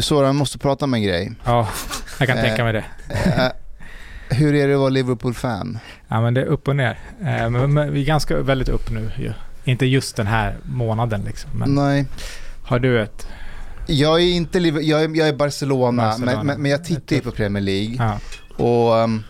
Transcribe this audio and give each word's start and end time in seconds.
Du 0.00 0.04
Soran, 0.04 0.36
måste 0.36 0.58
prata 0.58 0.84
om 0.84 0.94
en 0.94 1.02
grej. 1.02 1.32
Ja, 1.44 1.68
jag 2.18 2.28
kan 2.28 2.38
Eh. 2.38 2.44
tänka 2.44 2.64
mig 2.64 2.72
det. 2.72 2.84
Eh, 3.08 3.48
hur 4.36 4.54
är 4.54 4.68
det 4.68 4.74
att 4.74 4.80
vara 4.80 4.88
Liverpool-fan? 4.88 5.78
Ja, 6.08 6.20
men 6.20 6.34
det 6.34 6.40
är 6.40 6.44
upp 6.46 6.68
och 6.68 6.76
ner. 6.76 6.98
Eh, 7.24 7.50
Men, 7.50 7.92
vi 7.92 8.00
är 8.00 8.04
ganska 8.06 8.36
väldigt 8.42 8.68
upp 8.68 8.90
nu 8.90 9.10
ju. 9.18 9.32
Inte 9.64 9.86
just 9.86 10.16
den 10.16 10.26
här 10.26 10.56
månaden 10.64 11.22
liksom. 11.26 11.50
Men 11.54 11.74
Nej. 11.74 12.04
har 12.62 12.78
du 12.78 13.02
ett... 13.02 13.26
Jag 13.86 14.20
är 14.20 14.24
inte 14.32 14.58
Liver- 14.60 14.80
jag 14.82 15.02
är, 15.04 15.16
jag 15.16 15.28
är 15.28 15.32
Barcelona, 15.32 16.02
Barcelona. 16.02 16.42
Men, 16.42 16.62
men, 16.62 16.70
jag 16.70 16.84
tittar 16.84 17.16
ju 17.16 17.22
på 17.22 17.30
Premier 17.30 17.62
League. 17.62 17.96
Ja, 17.98 18.18
Och 18.64 18.94
um, 18.94 19.24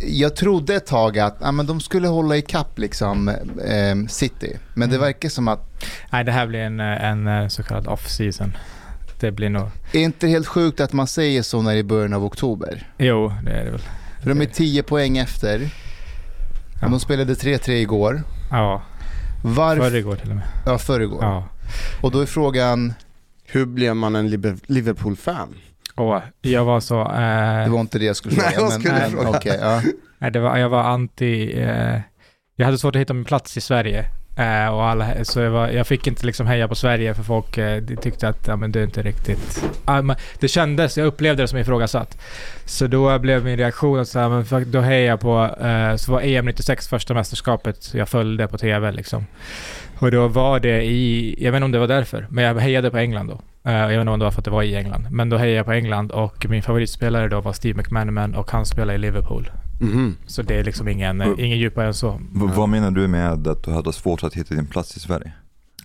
jag 0.00 0.36
trodde 0.36 0.74
ett 0.74 0.86
tag 0.86 1.18
att 1.18 1.36
ja, 1.40 1.52
men 1.52 1.66
de 1.66 1.80
skulle 1.80 2.08
hålla 2.08 2.36
ikapp 2.36 2.78
liksom, 2.78 3.30
um, 3.92 4.08
City. 4.08 4.56
Men 4.74 4.88
det 4.88 4.96
Mm. 4.96 5.06
verkar 5.06 5.28
som 5.28 5.48
att, 5.48 5.84
nej, 6.12 6.24
det 6.24 6.32
här 6.32 6.46
blir 6.46 6.60
en, 6.60 6.80
en 6.80 7.50
så 7.50 7.62
kallad 7.62 7.86
off-season. 7.86 8.52
Det 9.22 9.32
blir 9.32 9.48
nog... 9.50 9.68
är 9.92 9.98
inte 10.00 10.26
helt 10.28 10.46
sjukt 10.46 10.80
att 10.80 10.92
man 10.92 11.06
säger 11.06 11.42
så 11.42 11.62
när 11.62 11.72
det 11.72 11.78
är 11.78 11.82
början 11.82 12.12
av 12.12 12.24
oktober? 12.24 12.88
Jo, 12.98 13.32
det 13.44 13.50
är 13.50 13.64
det 13.64 13.70
väl. 13.70 13.80
För 14.22 14.28
de 14.28 14.40
är 14.40 14.46
10 14.46 14.82
poäng 14.82 15.18
efter. 15.18 15.68
Ja. 16.80 16.88
De 16.88 17.00
spelade 17.00 17.34
3-3 17.34 17.70
igår. 17.70 18.22
Ja, 18.50 18.82
Varför? 19.44 19.90
förr 19.90 19.96
igår 19.96 20.16
till 20.16 20.30
och 20.30 20.36
med. 20.36 20.46
Ja, 20.66 20.78
förrgår. 20.78 21.18
Ja. 21.22 21.48
Och 22.02 22.10
då 22.10 22.20
är 22.20 22.26
frågan, 22.26 22.94
Hur 23.44 23.66
blev 23.66 23.96
man 23.96 24.16
en 24.16 24.30
Liverpool-fan? 24.66 25.54
Och 25.94 26.20
jag 26.40 26.64
var 26.64 26.80
så... 26.80 27.00
Eh, 27.00 27.64
det 27.64 27.70
var 27.70 27.80
inte 27.80 27.98
det 27.98 28.04
jag 28.04 28.16
skulle 28.16 28.34
fråga. 28.34 28.50
Nej, 28.50 28.60
men- 28.60 28.80
skulle 28.80 28.94
men 28.94 29.10
fråga? 29.10 29.28
okej, 29.28 29.58
ja. 29.60 29.82
Nej, 30.18 30.30
det 30.30 30.40
var, 30.40 30.56
jag 30.56 30.68
var 30.68 30.82
anti... 30.82 31.60
Eh, 31.62 32.00
jag 32.56 32.64
hade 32.66 32.78
svårt 32.78 32.96
att 32.96 33.00
hitta 33.00 33.14
min 33.14 33.24
plats 33.24 33.56
i 33.56 33.60
Sverige. 33.60 34.04
Eh, 34.36 34.68
och 34.68 34.84
alla, 34.84 35.24
så 35.24 35.40
jag, 35.40 35.50
var, 35.50 35.68
jag 35.68 35.86
fick 35.86 36.06
inte 36.06 36.26
liksom 36.26 36.46
heja 36.46 36.68
på 36.68 36.74
Sverige 36.74 37.14
för 37.14 37.22
folk 37.22 37.58
eh, 37.58 37.82
de 37.82 37.96
tyckte 37.96 38.28
att 38.28 38.46
ja, 38.46 38.56
men 38.56 38.72
det 38.72 38.80
är 38.80 38.84
inte 38.84 39.02
riktigt... 39.02 39.64
Ah, 39.84 40.02
det 40.40 40.48
kändes, 40.48 40.98
jag 40.98 41.06
upplevde 41.06 41.42
det 41.42 41.48
som 41.48 41.58
ifrågasatt. 41.58 42.18
Så 42.64 42.86
då 42.86 43.18
blev 43.18 43.44
min 43.44 43.56
reaktion 43.56 44.00
att 44.00 44.08
så 44.08 44.18
här, 44.18 44.28
men 44.28 44.70
då 44.70 44.80
hejar 44.80 45.10
jag 45.10 45.20
på... 45.20 45.64
Eh, 45.66 45.96
så 45.96 46.12
var 46.12 46.20
EM 46.20 46.44
96 46.44 46.88
första 46.88 47.14
mästerskapet 47.14 47.94
jag 47.94 48.08
följde 48.08 48.48
på 48.48 48.58
TV 48.58 48.92
liksom. 48.92 49.26
Och 49.98 50.10
då 50.10 50.28
var 50.28 50.60
det 50.60 50.82
i... 50.82 51.34
Jag 51.44 51.52
vet 51.52 51.56
inte 51.56 51.64
om 51.64 51.72
det 51.72 51.78
var 51.78 51.88
därför, 51.88 52.26
men 52.30 52.44
jag 52.44 52.54
hejade 52.54 52.90
på 52.90 52.98
England 52.98 53.26
då. 53.26 53.40
Eh, 53.70 53.76
jag 53.76 53.88
vet 53.88 54.00
inte 54.00 54.10
om 54.10 54.18
det 54.18 54.24
var 54.24 54.32
för 54.32 54.40
att 54.40 54.44
det 54.44 54.50
var 54.50 54.62
i 54.62 54.76
England. 54.76 55.06
Men 55.10 55.28
då 55.28 55.36
hejade 55.36 55.56
jag 55.56 55.66
på 55.66 55.72
England 55.72 56.10
och 56.10 56.46
min 56.48 56.62
favoritspelare 56.62 57.28
då 57.28 57.40
var 57.40 57.52
Steve 57.52 57.78
McManaman 57.78 58.34
och 58.34 58.50
han 58.50 58.66
spelade 58.66 58.94
i 58.94 58.98
Liverpool. 58.98 59.50
Mhm. 59.82 60.16
Så 60.26 60.42
det 60.42 60.54
är 60.54 60.64
liksom 60.64 60.88
ingen, 60.88 61.20
Och- 61.20 61.38
ingen 61.38 61.58
djupare 61.58 61.86
än 61.86 61.94
så. 61.94 62.10
V- 62.10 62.50
Vad 62.54 62.68
menar 62.68 62.90
du 62.90 63.08
med 63.08 63.48
att 63.48 63.64
du 63.64 63.70
hade 63.70 63.92
svårt 63.92 64.22
att 64.22 64.34
hitta 64.34 64.54
din 64.54 64.66
plats 64.66 64.96
i 64.96 65.00
Sverige? 65.00 65.32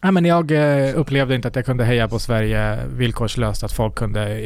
Ja, 0.01 0.11
men 0.11 0.25
jag 0.25 0.51
eh, 0.51 0.99
upplevde 0.99 1.35
inte 1.35 1.47
att 1.47 1.55
jag 1.55 1.65
kunde 1.65 1.85
heja 1.85 2.07
på 2.07 2.19
Sverige 2.19 2.85
villkorslöst. 2.87 3.63
Att 3.63 3.71
folk 3.73 3.95
kunde... 3.95 4.39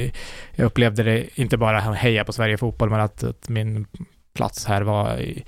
Jag 0.55 0.65
upplevde 0.65 1.03
det 1.03 1.39
inte 1.39 1.57
bara 1.57 1.79
heja 1.79 2.23
på 2.23 2.33
Sverige 2.33 2.57
fotboll, 2.57 2.89
men 2.89 2.99
att, 2.99 3.23
att 3.23 3.49
min 3.49 3.85
plats 4.33 4.65
här 4.65 4.81
var 4.81 5.17
i, 5.17 5.43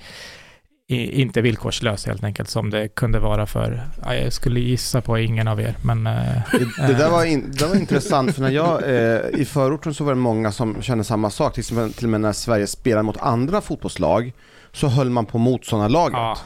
i, 0.88 1.20
inte 1.22 1.40
villkorslös 1.40 2.06
helt 2.06 2.24
enkelt, 2.24 2.48
som 2.48 2.70
det 2.70 2.88
kunde 2.88 3.18
vara 3.18 3.46
för... 3.46 3.80
Ja, 4.04 4.14
jag 4.14 4.32
skulle 4.32 4.60
gissa 4.60 5.00
på 5.00 5.18
ingen 5.18 5.48
av 5.48 5.60
er, 5.60 5.76
men... 5.82 6.06
eh, 6.06 6.12
Det, 6.52 6.86
det, 6.86 6.94
där 6.94 7.10
var 7.10 7.24
in, 7.24 7.52
det 7.58 7.66
var 7.66 7.76
intressant 7.76 8.34
för 8.34 8.42
när 8.42 8.50
jag, 8.50 8.82
eh, 8.82 9.40
i 9.40 9.44
förorten 9.44 9.94
så 9.94 10.04
var 10.04 10.12
det 10.14 10.20
många 10.20 10.52
som 10.52 10.82
kände 10.82 11.04
samma 11.04 11.30
sak. 11.30 11.52
Till, 11.54 11.60
exempel, 11.60 11.92
till 11.92 12.04
och 12.06 12.10
med 12.10 12.20
när 12.20 12.32
Sverige 12.32 12.66
spelade 12.66 13.02
mot 13.02 13.16
andra 13.16 13.60
fotbollslag 13.60 14.32
så 14.72 14.88
höll 14.88 15.10
man 15.10 15.26
på 15.26 15.38
motståndarlaget. 15.38 16.16
ja, 16.18 16.38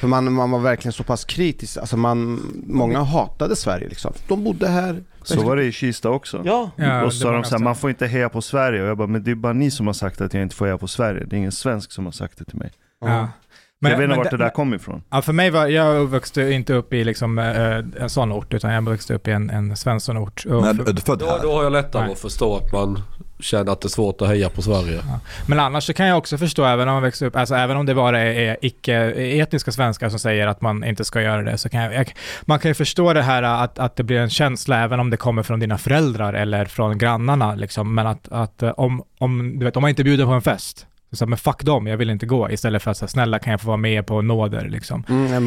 För 0.00 0.08
man, 0.08 0.32
man 0.32 0.50
var 0.50 0.58
verkligen 0.58 0.92
så 0.92 1.02
pass 1.04 1.24
kritisk. 1.24 1.76
Alltså 1.76 1.96
man, 1.96 2.40
många 2.66 3.00
hatade 3.02 3.56
Sverige 3.56 3.88
liksom. 3.88 4.12
De 4.28 4.44
bodde 4.44 4.68
här. 4.68 5.02
Så 5.22 5.42
var 5.42 5.56
det 5.56 5.64
i 5.64 5.72
Kista 5.72 6.10
också. 6.10 6.42
Ja. 6.44 6.70
ja, 6.76 7.02
och 7.04 7.12
så 7.12 7.18
sa 7.18 7.24
de 7.24 7.30
så 7.30 7.34
här, 7.34 7.40
nästan- 7.40 7.62
man 7.64 7.76
får 7.76 7.90
inte 7.90 8.06
heja 8.06 8.28
på 8.28 8.42
Sverige. 8.42 8.82
Och 8.82 8.88
jag 8.88 8.96
bara, 8.96 9.06
men 9.08 9.24
det 9.24 9.30
är 9.30 9.34
bara 9.34 9.52
ni 9.52 9.70
som 9.70 9.86
har 9.86 9.94
sagt 9.94 10.20
att 10.20 10.34
jag 10.34 10.42
inte 10.42 10.56
får 10.56 10.64
heja 10.66 10.78
på 10.78 10.88
Sverige. 10.88 11.24
Det 11.24 11.36
är 11.36 11.38
ingen 11.38 11.52
svensk 11.52 11.92
som 11.92 12.04
har 12.04 12.12
sagt 12.12 12.38
det 12.38 12.44
till 12.44 12.58
mig. 12.58 12.70
Ja. 13.00 13.28
jag 13.80 13.90
vet 13.90 14.00
inte 14.04 14.16
vart 14.16 14.30
det- 14.30 14.36
där 14.36 14.50
kom 14.50 14.74
ifrån. 14.74 15.02
Ja, 15.10 15.22
för 15.22 15.32
mig 15.32 15.50
var, 15.50 15.66
jag 15.66 16.06
växte 16.10 16.42
inte 16.52 16.74
upp 16.74 16.92
i 16.92 17.04
liksom, 17.04 17.38
eh, 17.38 18.02
en 18.02 18.10
sån 18.10 18.32
ort, 18.32 18.54
utan 18.54 18.72
jag 18.72 18.90
växte 18.90 19.14
upp 19.14 19.28
i 19.28 19.30
en, 19.30 19.50
en 19.50 19.76
Svenssonort. 19.76 20.46
Är 20.46 20.92
du 20.92 21.00
född 21.00 21.18
Då, 21.18 21.26
här? 21.26 21.38
då 21.42 21.52
har 21.52 21.62
jag 21.62 21.72
lättare 21.72 22.02
Nej. 22.02 22.12
att 22.12 22.18
förstå 22.20 22.56
att 22.56 22.72
man 22.72 23.02
känner 23.40 23.72
att 23.72 23.80
det 23.80 23.86
är 23.86 23.88
svårt 23.90 24.22
att 24.22 24.28
heja 24.28 24.48
på 24.48 24.62
Sverige. 24.62 25.00
Men 25.48 25.60
annars 25.60 25.84
så 25.84 25.92
kan 25.92 26.06
jag 26.06 26.18
också 26.18 26.38
förstå, 26.38 26.64
även 26.64 26.88
om 26.88 26.94
man 26.94 27.02
växer 27.02 27.26
upp, 27.26 27.36
alltså 27.36 27.54
även 27.54 27.76
om 27.76 27.86
det 27.86 27.94
bara 27.94 28.20
är 28.20 28.56
icke-etniska 28.62 29.72
svenskar 29.72 30.08
som 30.08 30.18
säger 30.18 30.46
att 30.46 30.60
man 30.60 30.84
inte 30.84 31.04
ska 31.04 31.22
göra 31.22 31.42
det, 31.42 31.58
så 31.58 31.68
kan 31.68 31.80
jag, 31.82 31.94
jag 31.94 32.12
man 32.42 32.58
kan 32.58 32.70
ju 32.70 32.74
förstå 32.74 33.12
det 33.12 33.22
här 33.22 33.42
att, 33.42 33.78
att 33.78 33.96
det 33.96 34.02
blir 34.02 34.18
en 34.18 34.30
känsla, 34.30 34.82
även 34.84 35.00
om 35.00 35.10
det 35.10 35.16
kommer 35.16 35.42
från 35.42 35.60
dina 35.60 35.78
föräldrar 35.78 36.32
eller 36.32 36.64
från 36.64 36.98
grannarna, 36.98 37.54
liksom, 37.54 37.94
men 37.94 38.06
att, 38.06 38.28
att 38.32 38.62
eh, 38.62 38.70
om, 38.70 39.02
om, 39.18 39.58
du 39.58 39.64
vet, 39.64 39.76
om 39.76 39.80
man 39.82 39.88
inte 39.88 40.04
bjuder 40.04 40.24
på 40.24 40.30
en 40.32 40.42
fest, 40.42 40.86
så, 41.12 41.26
men 41.26 41.38
fuck 41.38 41.62
dem, 41.62 41.86
jag 41.86 41.96
vill 41.96 42.10
inte 42.10 42.26
gå, 42.26 42.50
istället 42.50 42.82
för 42.82 42.90
att 42.90 42.96
säga 42.96 43.08
snälla 43.08 43.38
kan 43.38 43.50
jag 43.50 43.60
få 43.60 43.66
vara 43.66 43.76
med 43.76 44.06
på 44.06 44.22
nåder 44.22 44.68
liksom. 44.68 45.04
Mm, 45.08 45.32
en. 45.32 45.44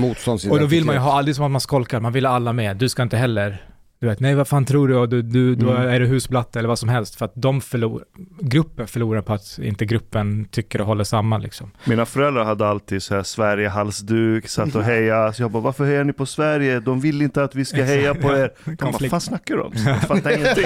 Och 0.52 0.60
då 0.60 0.66
vill 0.66 0.86
man 0.86 0.96
ju 0.96 1.02
ha, 1.02 1.14
aldrig 1.18 1.36
som 1.36 1.46
att 1.46 1.52
man 1.52 1.62
skolkar, 1.62 2.00
man 2.00 2.12
vill 2.12 2.26
ha 2.26 2.34
alla 2.34 2.54
med, 2.54 2.78
du 2.78 2.90
ska 2.90 3.04
inte 3.04 3.18
heller 3.18 3.66
du 4.04 4.10
vet, 4.10 4.20
nej 4.20 4.36
vad 4.36 4.48
fan 4.48 4.66
tror 4.66 4.88
du? 4.88 5.08
Du, 5.08 5.22
du, 5.22 5.56
då 5.56 5.70
Mm. 5.72 5.90
är 5.90 6.00
du 6.00 6.06
husblatte 6.06 6.60
eller 6.60 6.70
vad 6.70 6.80
som 6.80 6.90
helst. 6.90 7.16
För 7.16 7.26
att 7.26 7.32
de 7.36 7.62
förlorar, 7.62 8.06
gruppen 8.40 8.88
förlorar 8.88 9.22
på 9.22 9.34
att 9.34 9.60
inte 9.62 9.86
gruppen 9.86 10.46
tycker 10.52 10.82
och 10.82 10.88
håller 10.88 11.04
samman 11.04 11.42
liksom. 11.42 11.72
Mina 11.86 12.06
föräldrar 12.06 12.44
hade 12.46 12.68
alltid 12.68 13.04
så 13.04 13.16
här 13.16 13.24
Sverige-halsduk, 13.24 14.48
satt 14.50 14.76
och 14.76 14.84
hejade. 14.94 15.34
Så 15.34 15.44
jag 15.44 15.52
bara, 15.52 15.64
varför 15.64 15.86
hejar 15.86 16.04
ni 16.04 16.14
på 16.14 16.26
Sverige? 16.26 16.80
De 16.80 17.00
vill 17.00 17.22
inte 17.22 17.44
att 17.44 17.56
vi 17.56 17.66
ska 17.66 17.84
heja 17.84 18.14
på 18.16 18.28
er. 18.38 18.52
De 18.66 18.76
bara, 18.76 18.92
vad 18.92 19.10
fan 19.10 19.22
snackar 19.22 19.56
du 19.56 19.62
om? 19.62 19.74
Jag 19.86 20.02
fattar 20.02 20.32
ingenting. 20.38 20.66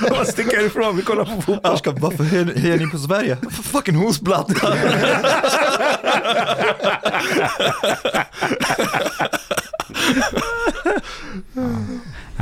Bara, 0.10 0.24
stick 0.24 0.46
härifrån, 0.56 0.96
vi 0.96 1.02
kollar 1.02 1.24
på 1.24 1.30
fotboll. 1.42 1.72
Ashkan, 1.74 1.96
varför 2.00 2.24
hejar 2.24 2.44
hejar 2.44 2.78
ni 2.78 2.86
på 2.90 2.98
Sverige? 2.98 3.36
Fucking 3.50 3.96
husblatta! 3.96 4.74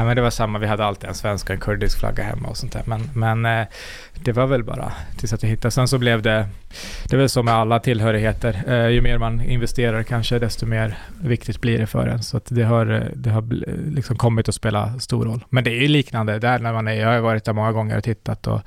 Men 0.09 0.17
det 0.17 0.23
var 0.23 0.31
samma, 0.31 0.59
vi 0.59 0.67
hade 0.67 0.85
alltid 0.85 1.09
en 1.09 1.15
svensk 1.15 1.47
och 1.47 1.55
en 1.55 1.61
kurdisk 1.61 1.99
flagga 1.99 2.25
hemma 2.25 2.49
och 2.49 2.57
sånt 2.57 2.73
där. 2.73 2.83
Men, 2.87 3.11
men 3.15 3.61
eh, 3.61 3.67
det 4.15 4.33
var 4.33 4.47
väl 4.47 4.65
bara 4.65 4.93
tills 5.17 5.33
att 5.33 5.43
jag 5.43 5.51
hittade. 5.51 5.71
Sen 5.71 5.89
så 5.89 5.99
blev 5.99 6.23
det, 6.23 6.47
det 7.05 7.17
är 7.17 7.19
väl 7.19 7.29
så 7.29 7.43
med 7.43 7.55
alla 7.55 7.79
tillhörigheter. 7.79 8.63
Eh, 8.67 8.89
ju 8.89 9.01
mer 9.01 9.19
man 9.19 9.41
investerar 9.41 10.03
kanske, 10.03 10.39
desto 10.39 10.67
mer 10.67 10.99
viktigt 11.21 11.61
blir 11.61 11.79
det 11.79 11.87
för 11.87 12.07
en. 12.07 12.23
Så 12.23 12.37
att 12.37 12.47
det 12.49 12.63
har, 12.63 13.11
det 13.15 13.31
har 13.31 13.43
liksom 13.91 14.17
kommit 14.17 14.49
att 14.49 14.55
spela 14.55 14.99
stor 14.99 15.25
roll. 15.25 15.45
Men 15.49 15.65
det 15.65 15.71
är 15.71 15.81
ju 15.81 15.89
liknande 15.89 16.39
där 16.39 16.59
när 16.59 16.73
man 16.73 16.89
är, 16.89 16.93
jag 16.93 17.09
har 17.09 17.21
varit 17.21 17.45
där 17.45 17.53
många 17.53 17.73
gånger 17.73 17.97
och 17.97 18.05
tittat 18.05 18.47
och 18.47 18.61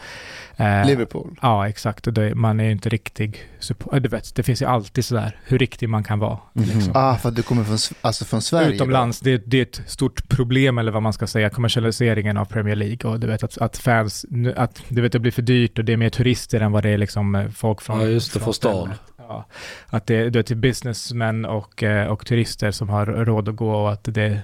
eh, 0.57 0.85
Liverpool. 0.85 1.39
Ja, 1.41 1.67
exakt. 1.67 2.07
Och 2.07 2.13
det, 2.13 2.35
man 2.35 2.59
är 2.59 2.63
ju 2.63 2.72
inte 2.72 2.89
riktig 2.89 3.50
support. 3.59 4.03
Du 4.03 4.09
vet, 4.09 4.35
det 4.35 4.44
finns 4.44 4.62
ju 4.62 4.66
alltid 4.66 5.06
sådär 5.06 5.39
hur 5.45 5.57
riktig 5.57 5.89
man 5.89 6.03
kan 6.03 6.19
vara. 6.19 6.39
Liksom. 6.53 6.91
Ah, 6.95 7.16
för 7.16 7.29
att 7.29 7.35
du 7.35 7.44
kommer 7.44 7.63
från, 7.63 7.78
alltså 8.01 8.25
från 8.25 8.41
Sverige? 8.41 8.75
Utomlands, 8.75 9.19
det, 9.19 9.38
det 9.45 9.57
är 9.57 9.61
ett 9.61 9.81
stort 9.85 10.29
problem 10.29 10.78
eller 10.78 10.91
vad 10.91 11.03
man 11.03 11.13
ska 11.13 11.28
säga, 11.28 11.50
kommersialiseringen 11.50 12.38
av 12.38 12.45
Premier 12.45 12.75
League 12.75 13.11
och 13.11 13.19
du 13.19 13.28
vet 13.28 13.44
att, 13.44 13.57
att 13.57 13.78
fans, 13.78 14.25
att 14.56 14.84
du 14.88 15.01
vet 15.01 15.11
det 15.11 15.19
blir 15.19 15.31
för 15.31 15.41
dyrt 15.41 15.79
och 15.79 15.85
det 15.85 15.94
är 15.94 15.97
mer 15.97 16.09
turister 16.09 16.61
än 16.61 16.72
vad 16.72 16.84
det 16.84 16.90
är 16.90 16.97
liksom 16.97 17.35
eh, 17.35 17.50
folk 17.50 17.81
från... 17.81 18.01
Ja, 18.01 18.07
just 18.07 18.34
det, 18.34 18.40
från 18.40 18.53
stan. 18.53 18.90
Ja, 19.17 19.45
att 19.88 20.07
det, 20.07 20.29
det 20.29 20.51
är 20.51 20.56
businessmän 20.56 21.45
och, 21.45 21.84
eh, 21.84 22.07
och 22.07 22.25
turister 22.25 22.72
som 22.72 22.90
har 22.90 23.06
råd 23.06 23.50
att 23.50 23.56
gå 23.56 23.75
och 23.75 23.91
att 23.91 24.03
det... 24.03 24.41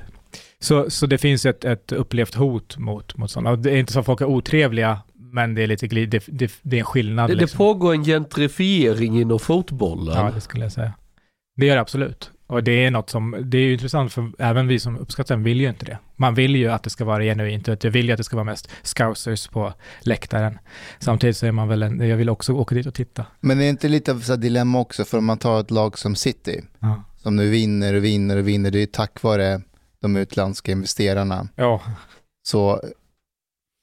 Så, 0.59 0.89
så 0.89 1.05
det 1.05 1.17
finns 1.17 1.45
ett, 1.45 1.65
ett 1.65 1.91
upplevt 1.91 2.35
hot 2.35 2.77
mot, 2.77 3.17
mot 3.17 3.31
sådana. 3.31 3.51
Och 3.51 3.59
det 3.59 3.71
är 3.71 3.77
inte 3.77 3.93
så 3.93 3.99
att 3.99 4.05
folk 4.05 4.21
är 4.21 4.25
otrevliga, 4.25 5.01
men 5.31 5.55
det 5.55 5.63
är 5.63 5.67
lite 5.67 5.87
glid, 5.87 6.09
det, 6.09 6.23
det, 6.27 6.51
det 6.61 6.75
är 6.75 6.79
en 6.79 6.85
skillnad. 6.85 7.29
Det, 7.29 7.35
det 7.35 7.41
liksom. 7.41 7.57
pågår 7.57 7.93
en 7.93 8.03
gentrifiering 8.03 9.21
inom 9.21 9.39
fotbollen. 9.39 10.25
Ja, 10.25 10.31
det 10.31 10.41
skulle 10.41 10.65
jag 10.65 10.71
säga. 10.71 10.93
Det 11.55 11.65
gör 11.65 11.75
det 11.75 11.81
absolut. 11.81 12.31
Och 12.47 12.63
det 12.63 12.85
är 12.85 12.91
något 12.91 13.09
som, 13.09 13.35
det 13.45 13.57
är 13.57 13.61
ju 13.61 13.73
intressant 13.73 14.13
för 14.13 14.31
även 14.39 14.67
vi 14.67 14.79
som 14.79 14.97
uppskattar 14.97 15.35
den 15.35 15.43
vill 15.43 15.61
ju 15.61 15.69
inte 15.69 15.85
det. 15.85 15.97
Man 16.15 16.35
vill 16.35 16.55
ju 16.55 16.67
att 16.71 16.83
det 16.83 16.89
ska 16.89 17.05
vara 17.05 17.23
genuint 17.23 17.67
jag 17.83 17.91
vill 17.91 18.05
ju 18.05 18.11
att 18.11 18.17
det 18.17 18.23
ska 18.23 18.35
vara 18.35 18.43
mest 18.43 18.69
scousers 18.83 19.47
på 19.47 19.73
läktaren. 20.01 20.59
Samtidigt 20.99 21.37
så 21.37 21.45
är 21.45 21.51
man 21.51 21.67
väl 21.67 21.83
en, 21.83 22.09
jag 22.09 22.17
vill 22.17 22.29
också 22.29 22.53
åka 22.53 22.75
dit 22.75 22.85
och 22.85 22.93
titta. 22.93 23.25
Men 23.39 23.57
är 23.57 23.61
det 23.63 23.69
inte 23.69 23.87
lite 23.87 24.11
av 24.11 24.17
ett 24.17 24.41
dilemma 24.41 24.79
också 24.79 25.05
för 25.05 25.17
om 25.17 25.25
man 25.25 25.37
tar 25.37 25.59
ett 25.59 25.71
lag 25.71 25.99
som 25.99 26.15
City, 26.15 26.61
Ja. 26.79 27.03
som 27.17 27.35
nu 27.35 27.49
vinner 27.49 27.93
och 27.93 28.03
vinner 28.03 28.37
och 28.37 28.47
vinner, 28.47 28.71
det 28.71 28.77
är 28.77 28.81
ju 28.81 28.85
tack 28.85 29.23
vare 29.23 29.61
de 30.01 30.15
utländska 30.15 30.71
investerarna. 30.71 31.47
Ja, 31.55 31.81
Så 32.43 32.81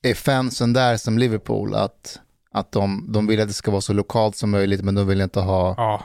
är 0.05 0.15
fansen 0.15 0.73
där 0.73 0.97
som 0.97 1.19
Liverpool 1.19 1.75
att, 1.75 2.21
att 2.51 2.73
de, 2.73 3.13
de 3.13 3.27
vill 3.27 3.41
att 3.41 3.49
det 3.49 3.55
ska 3.55 3.71
vara 3.71 3.81
så 3.81 3.93
lokalt 3.93 4.37
som 4.37 4.51
möjligt 4.51 4.83
men 4.83 4.95
de 4.95 5.07
vill 5.07 5.21
inte 5.21 5.41
ha... 5.41 5.75
ja. 5.77 6.03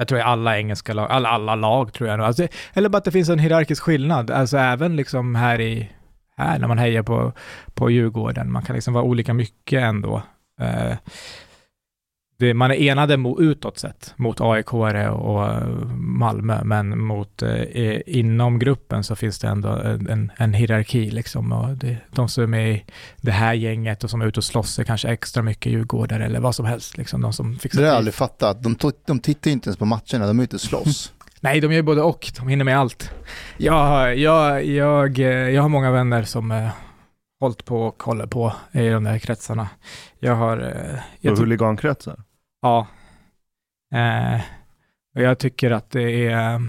Jag 0.00 0.08
tror 0.08 0.20
i 0.20 0.22
alla 0.22 0.58
engelska 0.58 0.92
lag, 0.92 1.10
alla, 1.10 1.28
alla 1.28 1.54
lag 1.54 1.92
tror 1.92 2.08
jag 2.08 2.18
nog. 2.18 2.26
Alltså, 2.26 2.48
eller 2.72 2.88
bara 2.88 2.98
att 2.98 3.04
det 3.04 3.10
finns 3.10 3.28
en 3.28 3.38
hierarkisk 3.38 3.82
skillnad. 3.82 4.30
Alltså 4.30 4.56
även 4.56 4.96
liksom 4.96 5.34
här 5.34 5.60
i, 5.60 5.90
här 6.36 6.58
när 6.58 6.68
man 6.68 6.78
hejar 6.78 7.02
på, 7.02 7.32
på 7.74 7.90
Djurgården, 7.90 8.52
man 8.52 8.62
kan 8.62 8.74
liksom 8.74 8.94
vara 8.94 9.04
olika 9.04 9.34
mycket 9.34 9.82
ändå. 9.82 10.22
Eh, 10.60 10.96
det, 12.38 12.54
man 12.54 12.70
är 12.70 12.74
enade 12.74 13.16
mo, 13.16 13.40
utåt 13.40 13.78
sett 13.78 14.14
mot 14.16 14.40
AIK 14.40 14.72
och 14.72 15.48
Malmö, 15.96 16.64
men 16.64 17.02
mot 17.04 17.42
eh, 17.42 18.00
inom 18.06 18.58
gruppen 18.58 19.04
så 19.04 19.16
finns 19.16 19.38
det 19.38 19.48
ändå 19.48 19.68
en, 19.68 20.32
en, 20.36 20.54
hierarki 20.54 21.10
liksom. 21.10 21.52
Och 21.52 21.76
det, 21.76 21.96
de 22.10 22.28
som 22.28 22.42
är 22.42 22.46
med 22.46 22.74
i 22.74 22.84
det 23.20 23.30
här 23.32 23.54
gänget 23.54 24.04
och 24.04 24.10
som 24.10 24.20
är 24.20 24.26
ute 24.26 24.40
och 24.40 24.44
slåss 24.44 24.78
är 24.78 24.84
kanske 24.84 25.08
extra 25.08 25.42
mycket 25.42 25.72
djurgårdare 25.72 26.24
eller 26.24 26.40
vad 26.40 26.54
som 26.54 26.66
helst. 26.66 26.96
Liksom, 26.96 27.20
de 27.20 27.32
som 27.32 27.58
fixar 27.58 27.80
Det 27.80 27.86
har 27.86 27.92
jag 27.92 27.96
aldrig 27.98 28.14
fattat. 28.14 28.62
De, 28.62 28.76
de 29.06 29.20
tittar 29.20 29.48
ju 29.50 29.52
inte 29.52 29.68
ens 29.68 29.78
på 29.78 29.84
matcherna, 29.84 30.26
de 30.26 30.38
är 30.38 30.42
ute 30.42 30.56
och 30.56 30.60
slåss. 30.60 31.12
Nej, 31.40 31.60
de 31.60 31.72
gör 31.72 31.82
både 31.82 32.02
och. 32.02 32.32
De 32.38 32.48
hinner 32.48 32.64
med 32.64 32.78
allt. 32.78 33.10
Jag, 33.56 33.72
har- 33.72 34.08
jag, 34.08 34.64
jag, 34.64 35.18
eh, 35.18 35.26
jag 35.26 35.62
har 35.62 35.68
många 35.68 35.90
vänner 35.90 36.22
som 36.22 36.50
eh, 36.50 36.68
hållit 37.40 37.64
på 37.64 37.82
och 37.82 38.02
håller 38.02 38.26
på 38.26 38.52
i 38.72 38.88
de 38.88 39.04
där 39.04 39.18
kretsarna. 39.18 39.68
Jag 40.18 40.34
har... 40.34 40.58
Eh, 40.58 41.00
jag 41.20 41.32
Och 41.32 41.38
huligankretsar 41.38 42.16
ja. 42.62 42.86
Eh, 43.94 44.40
och 45.14 45.22
jag 45.22 45.38
tycker 45.38 45.70
att 45.70 45.90
det 45.90 46.26
är... 46.26 46.60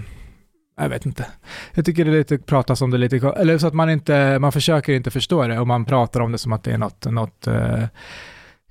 Jag 0.76 0.88
vet 0.88 1.06
inte. 1.06 1.26
Jag 1.74 1.84
tycker 1.84 2.04
det 2.04 2.10
är 2.10 2.18
lite 2.18 2.38
pratas 2.38 2.82
om 2.82 2.90
det 2.90 2.98
lite, 2.98 3.16
eller 3.16 3.58
så 3.58 3.66
att 3.66 3.74
man 3.74 3.90
inte, 3.90 4.38
man 4.38 4.52
försöker 4.52 4.92
inte 4.92 5.10
förstå 5.10 5.46
det 5.46 5.58
och 5.58 5.66
man 5.66 5.84
pratar 5.84 6.20
om 6.20 6.32
det 6.32 6.38
som 6.38 6.52
att 6.52 6.62
det 6.62 6.72
är 6.72 6.78
något, 6.78 7.04
något 7.04 7.46
eh, 7.46 7.84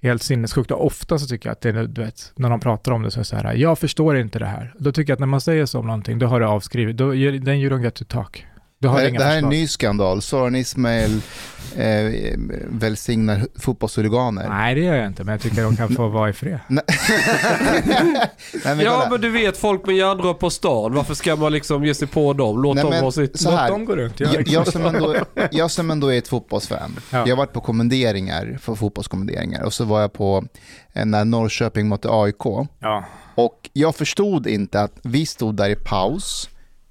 helt 0.02 0.24
sinnessjukt. 0.24 0.72
Och 0.72 0.86
ofta 0.86 1.20
så 1.20 1.28
tycker 1.28 1.50
jag 1.50 1.54
att 1.54 1.62
det 1.62 1.70
är, 1.70 1.88
du 1.88 2.02
vet, 2.02 2.34
när 2.36 2.50
de 2.50 2.60
pratar 2.60 2.92
om 2.92 3.02
det 3.02 3.12
så 3.12 3.20
är 3.20 3.22
det 3.22 3.26
så 3.26 3.36
här, 3.36 3.54
jag 3.54 3.80
förstår 3.80 4.18
inte 4.18 4.40
det 4.40 4.46
här. 4.46 4.74
Då 4.80 4.92
tycker 4.92 5.12
jag 5.12 5.16
att 5.16 5.20
när 5.20 5.28
man 5.28 5.42
säger 5.42 5.66
så 5.66 5.80
om 5.80 5.86
någonting, 5.86 6.20
då 6.20 6.28
har 6.28 6.40
det 6.40 6.48
avskrivit, 6.48 6.98
då, 6.98 7.12
then 7.12 7.50
you 7.50 7.70
don't 7.70 7.84
get 7.84 7.96
to 7.96 8.06
talk. 8.06 8.46
Det, 8.82 8.88
inga 9.10 9.20
det 9.20 9.26
här 9.26 9.34
är 9.34 9.38
en 9.38 9.50
ny 9.50 9.68
skandal. 9.68 10.22
Soran 10.22 10.56
Ismail 10.56 11.22
eh, 11.76 12.36
välsignar 12.68 13.48
fotbollshuliganer. 13.60 14.50
Nej, 14.50 14.76
det 14.76 14.82
gör 14.82 14.96
jag 14.96 15.08
inte, 15.08 15.24
men 15.24 15.32
jag 15.32 15.42
tycker 15.42 15.64
de 15.64 15.76
kan 15.78 15.96
få 15.96 16.08
vara 16.08 16.30
i 16.30 16.34
fred. 16.34 16.60
Nej. 16.68 16.84
Men 18.64 18.80
Ja 18.80 19.08
men 19.12 19.22
du 19.22 19.30
vet 19.30 19.58
folk 19.58 19.86
med 19.86 19.96
järnrör 19.96 20.34
på 20.34 20.50
stan, 20.50 20.94
varför 20.94 21.14
ska 21.14 21.36
man 21.36 21.52
liksom 21.52 21.86
ge 21.86 21.94
sig 21.96 22.08
på 22.08 22.34
dem? 22.34 22.62
Låt 22.62 22.76
Nej, 22.76 22.84
dem 22.84 22.92
men 22.94 23.04
ha 23.04 23.12
sitt... 23.12 23.40
så 23.40 23.50
Låt 23.52 23.60
här. 23.60 23.70
dem 23.70 23.86
gå 23.86 23.96
runt. 23.96 24.20
Jag, 24.20 24.48
jag, 24.48 24.68
som 24.68 24.86
ändå, 24.86 25.16
jag 25.52 25.72
som 25.72 25.92
ändå 25.92 26.08
är 26.14 26.18
ett 26.18 26.28
fotbollsfan, 26.28 27.00
Ja. 27.12 27.18
jag 27.18 27.28
har 27.28 27.36
varit 27.38 27.54
på 27.54 27.62
kommenderingar, 27.62 28.58
för 28.62 28.76
fotbollskommenderingar 28.76 29.64
och 29.64 29.74
så 29.74 29.84
var 29.86 30.02
jag 30.02 30.14
på 30.14 30.46
eh, 30.94 31.06
när 31.06 31.26
Norrköping 31.26 31.88
mötte 31.90 32.08
AIK 32.12 32.44
Ja. 32.80 33.04
och 33.36 33.70
jag 33.74 33.96
förstod 33.96 34.48
inte 34.48 34.82
att 34.82 34.94
vi 35.04 35.26
stod 35.26 35.56
där 35.56 35.70
i 35.70 35.76
paus, 35.76 36.50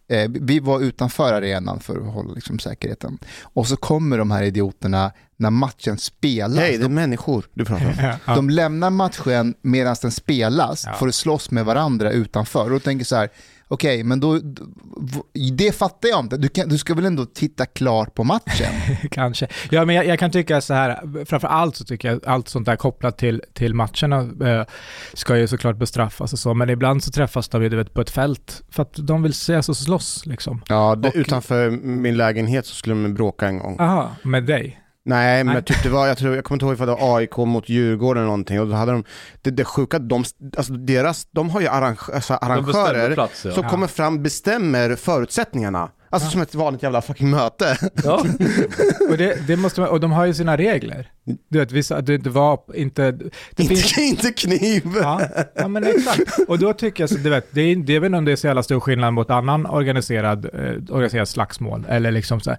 eh, 0.09 0.31
vi 0.31 0.61
var 0.61 0.81
utanför 0.81 1.33
arenan 1.33 1.81
för 1.81 1.97
att 1.97 2.15
hålla 2.15 2.33
liksom, 2.35 2.59
säkerheten 2.59 3.19
och 3.43 3.67
så 3.67 3.77
kommer 3.77 4.19
de 4.19 4.31
här 4.31 4.43
idioterna 4.43 5.13
när 5.37 5.51
matchen 5.51 5.99
spelas. 5.99 6.59
Hej, 6.59 6.79
det 6.79 6.85
är 6.85 6.89
människor 6.89 7.45
du 7.55 7.65
pratar 7.65 7.87
om. 7.87 7.93
Ja. 8.27 8.35
De 8.35 8.51
lämnar 8.51 8.91
matchen 8.91 9.55
medan 9.63 9.97
den 10.03 10.11
spelas 10.13 10.85
Ja. 10.87 10.93
för 10.93 11.09
att 11.09 11.15
slåss 11.15 11.51
med 11.51 11.65
varandra 11.65 12.11
utanför. 12.11 12.73
Och 12.73 12.83
tänker 12.83 13.05
så 13.05 13.17
här, 13.17 13.29
okej, 13.69 14.05
men 14.05 14.21
då, 14.21 14.41
det 15.59 15.73
fattar 15.73 16.09
jag 16.09 16.21
inte. 16.21 16.37
Du, 16.37 16.49
kan, 16.49 16.69
du 16.69 16.79
ska 16.79 16.95
väl 16.95 17.05
ändå 17.05 17.25
titta 17.25 17.67
klart 17.67 18.15
på 18.15 18.25
matchen? 18.25 18.73
Kanske. 19.11 19.47
Ja, 19.71 19.85
men 19.85 19.95
jag, 19.97 20.07
jag 20.07 20.19
kan 20.19 20.31
tycka 20.31 20.61
så 20.61 20.75
här, 20.75 21.25
framför 21.25 21.49
allt 21.49 21.77
så 21.77 21.85
tycker 21.85 22.09
jag 22.09 22.27
allt 22.27 22.49
sånt 22.49 22.67
där 22.67 22.77
kopplat 22.77 23.19
till, 23.19 23.43
till 23.55 23.75
matcherna 23.75 24.49
eh, 24.51 24.67
ska 25.15 25.37
ju 25.39 25.47
såklart 25.49 25.77
bestraffas 25.77 26.33
och 26.33 26.39
så, 26.39 26.55
men 26.55 26.71
ibland 26.71 27.03
så 27.05 27.11
träffas 27.11 27.49
de 27.49 27.63
ju 27.63 27.69
vet, 27.69 27.95
på 27.95 28.01
ett 28.01 28.11
fält 28.11 28.63
för 28.71 28.83
att 28.83 28.95
de 28.97 29.23
vill 29.23 29.33
ses 29.33 29.69
och 29.69 29.77
slåss 29.77 30.27
liksom. 30.27 30.63
Ja, 30.69 30.95
det, 30.95 31.09
Och- 31.09 31.15
utanför 31.17 31.71
min 31.71 32.17
lägenhet 32.17 32.67
så 32.67 32.75
skulle 32.75 32.95
de 33.03 33.15
bråka 33.15 33.47
en 33.47 33.59
gång. 33.59 33.77
Aha, 33.81 34.11
med 34.23 34.45
dig? 34.45 34.81
Nej, 35.09 35.45
men 35.45 35.55
Nej. 35.55 35.65
typ 35.65 35.83
det 35.83 35.89
var, 35.89 36.07
jag, 36.07 36.19
tror, 36.19 36.35
jag 36.35 36.45
kommer 36.45 36.57
inte 36.57 36.65
ihåg 36.67 36.75
ifall 36.75 36.87
det 36.87 36.95
var 36.95 37.17
AIK 37.17 37.37
mot 37.37 37.69
Djurgården 37.69 38.21
eller 38.23 38.27
någonting 38.27 38.61
och 38.61 38.67
då 38.69 38.75
hade 38.75 38.93
de, 38.93 39.05
det, 39.43 39.51
det 39.51 39.65
sjuka, 39.65 39.99
de, 39.99 40.25
alltså 40.57 40.73
deras, 40.73 41.27
de 41.31 41.51
har 41.51 41.61
ju 41.61 41.69
arrange, 41.69 41.99
alltså 42.15 42.35
arrangörer 42.35 43.15
plats 43.15 43.45
ja. 43.45 43.53
som 43.53 43.63
Ja. 43.65 43.71
kommer 43.71 43.87
fram, 43.87 44.23
bestämmer 44.23 44.97
förutsättningarna. 44.97 45.91
Alltså 46.11 46.27
Ja. 46.27 46.31
som 46.33 46.41
ett 46.41 46.55
vanligt 46.55 46.83
jävla 46.83 47.03
fucking 47.03 47.31
möte. 47.31 47.79
ja. 48.05 48.25
Och, 49.11 49.17
det, 49.19 49.47
det 49.47 49.57
måste, 49.57 49.81
man- 49.81 49.91
och 49.91 50.01
de 50.01 50.13
har 50.13 50.25
ju 50.27 50.35
sina 50.35 50.57
regler. 50.57 51.11
Du 51.49 51.59
vet, 51.59 51.73
vissa, 51.73 52.01
det, 52.01 52.19
det 52.19 52.31
var 52.31 52.61
inte... 52.75 53.11
Det 53.51 53.65
finns, 53.65 53.99
inte, 53.99 54.01
inte 54.29 54.33
kniv. 54.33 54.83
ja, 55.03 55.21
ja, 55.55 55.69
men 55.69 55.85
exakt. 55.87 56.39
Och 56.49 56.59
då 56.59 56.73
tycker 56.73 57.03
jag, 57.03 57.11
så, 57.11 57.17
du 57.17 57.31
vet, 57.31 57.47
det 57.51 57.61
är, 57.61 57.77
det 57.77 57.97
är 57.97 58.01
väl 58.01 58.15
om 58.15 58.25
det 58.25 58.33
är 58.33 58.37
så 58.37 58.47
jävla 58.47 58.63
stor 58.63 58.81
skillnad 58.81 59.13
mot 59.15 59.31
annan 59.31 59.67
organiserad, 59.67 60.45
eh, 60.45 60.95
organiserad 60.95 61.29
slagsmål. 61.29 61.87
Eller 61.89 62.11
liksom 62.11 62.41
så 62.41 62.51
här. 62.51 62.59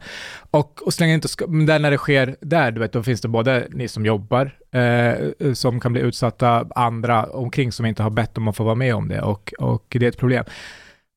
Och, 0.52 0.82
och 0.86 0.94
så 0.94 1.04
länge 1.04 1.14
inte 1.14 1.28
men 1.48 1.66
där 1.66 1.80
när 1.80 1.92
det 1.92 1.98
sker 1.98 2.36
där, 2.42 2.72
du 2.72 2.80
vet, 2.80 2.92
då 2.94 3.04
finns 3.04 3.22
det 3.22 3.28
både 3.28 3.68
ni 3.72 3.88
som 3.88 4.06
jobbar, 4.06 4.52
eh, 4.72 5.54
som 5.54 5.80
kan 5.80 5.94
bli 5.94 6.02
utsatta, 6.02 6.68
andra 6.76 7.24
omkring 7.26 7.72
som 7.72 7.86
inte 7.86 8.04
har 8.04 8.10
bett 8.10 8.38
om 8.38 8.48
att 8.48 8.56
få 8.58 8.64
vara 8.64 8.76
med 8.76 8.96
om 8.96 9.08
det. 9.08 9.22
Och, 9.22 9.54
och 9.60 9.86
det 9.90 10.06
är 10.06 10.10
ett 10.10 10.18
problem. 10.18 10.46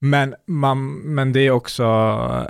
Men, 0.05 0.35
man, 0.47 0.93
men 0.93 1.33
det 1.33 1.41
är 1.41 1.51
också, 1.51 1.83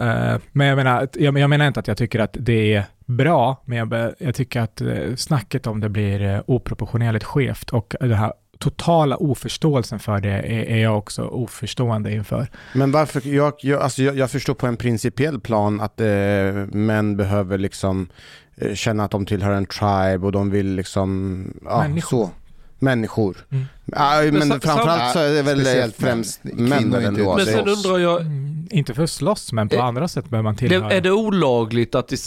eh, 0.01 0.37
men 0.53 0.67
jag 0.67 0.77
menar, 0.77 1.09
jag, 1.13 1.39
jag 1.39 1.51
menar 1.51 1.67
inte 1.67 1.81
att 1.81 1.89
jag 1.89 1.97
tycker 1.97 2.19
att 2.19 2.37
det 2.41 2.75
är 2.75 2.85
bra, 3.07 3.63
men 3.65 3.79
jag, 3.79 4.13
jag 4.19 4.35
tycker 4.35 4.61
att 4.61 4.81
eh, 4.81 5.15
snacket 5.17 5.67
om 5.67 5.81
det 5.81 5.89
blir 5.89 6.23
eh, 6.23 6.41
oproportionerligt 6.47 7.25
skevt 7.25 7.71
och 7.71 7.95
den 8.01 8.13
här 8.13 8.33
totala 8.59 9.17
oförståelsen 9.17 9.99
för 9.99 10.21
det 10.21 10.31
är, 10.31 10.65
är 10.65 10.83
jag 10.83 10.99
också 10.99 11.23
oförstående 11.25 12.13
inför. 12.13 12.47
Men 12.75 12.93
varför, 12.93 13.29
jag, 13.29 13.55
jag, 13.61 13.83
alltså 13.83 14.03
jag, 14.03 14.17
jag 14.17 14.31
förstår 14.31 14.55
på 14.55 14.67
en 14.67 14.77
principiell 14.77 15.41
plan 15.41 15.81
att 15.81 16.01
eh, 16.01 16.07
män 16.73 17.17
behöver 17.17 17.59
liksom 17.59 18.09
eh, 18.57 18.75
känna 18.75 19.05
att 19.05 19.11
de 19.11 19.27
tillhör 19.27 19.53
en 19.53 19.67
tribe 19.67 20.27
och 20.27 20.33
de 20.33 20.51
vill 20.51 20.75
liksom, 20.75 21.45
ja, 21.65 21.79
Människor. 21.83 22.25
så. 22.27 22.31
Människor. 22.83 23.37
Mm. 23.51 23.65
Ja, 23.85 24.23
men 24.33 24.49
sa- 24.49 24.61
framförallt 24.61 25.13
så 25.13 25.19
är 25.19 25.33
det 25.35 25.43
väl 25.43 25.61
Speciellt 25.61 25.99
män. 26.01 26.09
främst 26.11 26.41
inte 26.45 26.77
ändå. 27.03 27.37
Men 27.37 27.47
sen 27.47 27.59
är 27.59 27.69
undrar 27.69 27.99
jag, 27.99 28.21
Mm, 28.21 28.69
inte 28.71 28.95
för 28.95 29.03
att 29.03 29.11
slåss, 29.11 29.53
men 29.53 29.69
på 29.69 29.75
Eh, 29.77 29.85
andra 29.85 30.09
sätt 30.09 30.29
behöver 30.31 30.45
man 30.45 30.55
det, 30.55 30.59
tillhöra. 30.69 30.91
är 30.93 31.01
det 31.01 31.11
olagligt 31.13 31.95
att 31.95 32.09
det, 32.09 32.21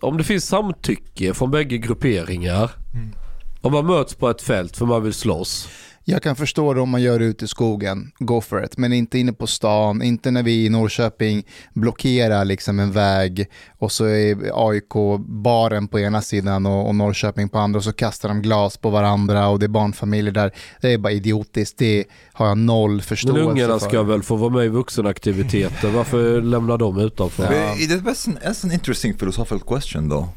om 0.00 0.16
det 0.16 0.24
finns 0.24 0.46
samtycke 0.46 1.34
från 1.34 1.50
bägge 1.50 1.78
grupperingar, 1.78 2.70
Mm. 2.94 3.12
om 3.60 3.72
man 3.72 3.86
möts 3.86 4.14
på 4.14 4.30
ett 4.30 4.42
fält 4.42 4.76
för 4.76 4.86
man 4.86 5.02
vill 5.02 5.12
slåss, 5.14 5.68
Jag 6.10 6.22
kan 6.22 6.36
förstå 6.36 6.74
det 6.74 6.80
om 6.80 6.88
man 6.90 7.02
gör 7.02 7.18
det 7.18 7.24
ute 7.24 7.44
i 7.44 7.48
skogen, 7.48 8.12
go 8.18 8.40
for 8.40 8.64
it. 8.64 8.76
Men 8.78 8.92
inte 8.92 9.18
inne 9.18 9.32
på 9.32 9.46
stan, 9.46 10.02
inte 10.02 10.30
när 10.30 10.42
vi 10.42 10.64
i 10.64 10.68
Norrköping 10.68 11.44
blockerar 11.74 12.44
liksom 12.44 12.78
en 12.80 12.92
väg 12.92 13.46
och 13.78 13.92
så 13.92 14.04
är 14.04 14.36
AIK-baren 14.54 15.88
på 15.88 16.00
ena 16.00 16.22
sidan 16.22 16.66
och, 16.66 16.88
och 16.88 16.94
Norrköping 16.94 17.48
på 17.48 17.58
andra 17.58 17.78
och 17.78 17.84
så 17.84 17.92
kastar 17.92 18.28
de 18.28 18.42
glas 18.42 18.76
på 18.76 18.90
varandra 18.90 19.48
och 19.48 19.58
det 19.58 19.66
är 19.66 19.68
barnfamiljer 19.68 20.32
där. 20.32 20.52
Det 20.80 20.92
är 20.92 20.98
bara 20.98 21.12
idiotiskt, 21.12 21.78
det 21.78 22.04
har 22.32 22.46
jag 22.46 22.58
noll 22.58 22.90
men 22.90 23.00
förståelse 23.00 23.40
ungarna 23.42 23.78
för. 23.78 23.88
ska 23.88 24.02
väl 24.02 24.22
få 24.22 24.36
vara 24.36 24.50
med 24.50 24.64
i 24.64 24.68
vuxenaktiviteter, 24.68 25.90
varför 25.90 26.40
lämnar 26.42 26.78
de 26.78 26.98
utanför? 27.00 27.48
But 27.48 27.80
it- 27.80 28.02
that's 28.04 28.28
an, 28.28 28.38
that's 28.44 28.64
an 28.64 28.72
interesting 28.72 29.14
philosophical 29.14 29.60
question, 29.60 30.08
though. 30.10 30.28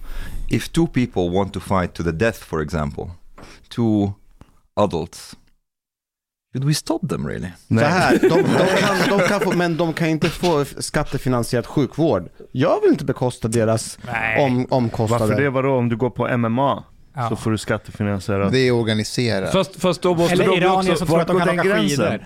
If 0.49 0.69
two 0.69 0.87
people 0.87 1.29
want 1.29 1.53
to 1.53 1.59
fight 1.59 1.93
to 1.93 2.03
the 2.03 2.11
death, 2.11 2.39
for 2.39 2.61
example, 2.61 3.11
two 3.75 4.11
adults, 4.75 5.35
should 6.53 6.65
we 6.67 6.73
stop 6.73 6.99
them 7.09 7.27
really? 7.27 7.47
Så 7.69 7.79
här, 7.79 8.19
de, 8.21 8.29
de, 8.29 8.43
kan, 8.79 9.19
de 9.19 9.27
kan 9.27 9.39
få, 9.39 9.51
men 9.55 9.77
de 9.77 9.93
kan 9.93 10.07
inte 10.07 10.29
få 10.29 10.65
skattefinansierad 10.65 11.65
sjukvård. 11.67 12.29
Jag 12.51 12.81
vill 12.81 12.91
inte 12.91 13.05
bekosta 13.05 13.47
deras 13.47 13.99
Nej. 14.11 14.45
om, 14.45 14.67
omkostnader. 14.69 15.25
Varför 15.27 15.41
det? 15.41 15.49
Vadå? 15.49 15.75
Om 15.75 15.89
du 15.89 15.95
går 15.97 16.09
på 16.09 16.37
MMA 16.37 16.83
Ja. 17.15 17.29
så 17.29 17.35
får 17.35 17.51
du 17.51 17.57
skattefinansierat. 17.57 18.51
Det 18.51 18.59
är 18.59 18.71
organiserat. 18.71 19.51
Fast, 19.51 19.81
fast 19.81 20.01
då 20.01 20.15
måste 20.15 20.33
Eller 20.33 20.45
de 20.45 20.57
iranier 20.57 20.77
också... 20.77 20.95
som 20.95 21.07
tror 21.07 21.21
att 21.21 21.27
de 21.27 21.39
kan 21.39 21.59
åka 21.59 21.63
den 21.69 21.89
skidor. 21.89 22.25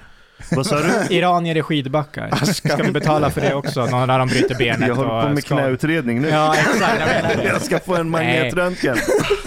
Vad 0.51 0.65
sa 0.65 0.75
du? 0.79 1.15
Iranier 1.15 1.55
är 1.55 1.61
skidbackar. 1.61 2.45
Ska 2.45 2.75
vi 2.75 2.91
betala 2.91 3.29
för 3.29 3.41
det 3.41 3.53
också? 3.53 3.85
Någon 3.85 4.07
när 4.07 4.19
de 4.19 4.27
bryter 4.27 4.55
benet 4.55 4.87
Jag 4.87 4.95
håller 4.95 5.09
på 5.21 5.27
och 5.27 5.33
med 5.33 5.43
ska- 5.43 5.55
knäutredning 5.55 6.21
nu. 6.21 6.29
Ja, 6.29 6.55
exakt. 6.55 6.99
Jag 6.99 7.07
menar 7.23 7.35
det. 7.35 7.43
Jag 7.43 7.61
ska 7.61 7.79
få 7.79 7.95
en 7.95 8.09
magnetröntgen. 8.09 8.97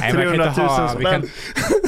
Nej, 0.01 0.13
man 0.15 0.23
kan 0.23 0.35
inte 0.35 0.55
300 0.55 0.55
000 0.57 0.67
ha, 0.67 0.95
vi 0.99 1.05
kan, 1.05 1.13
spänn. 1.13 1.29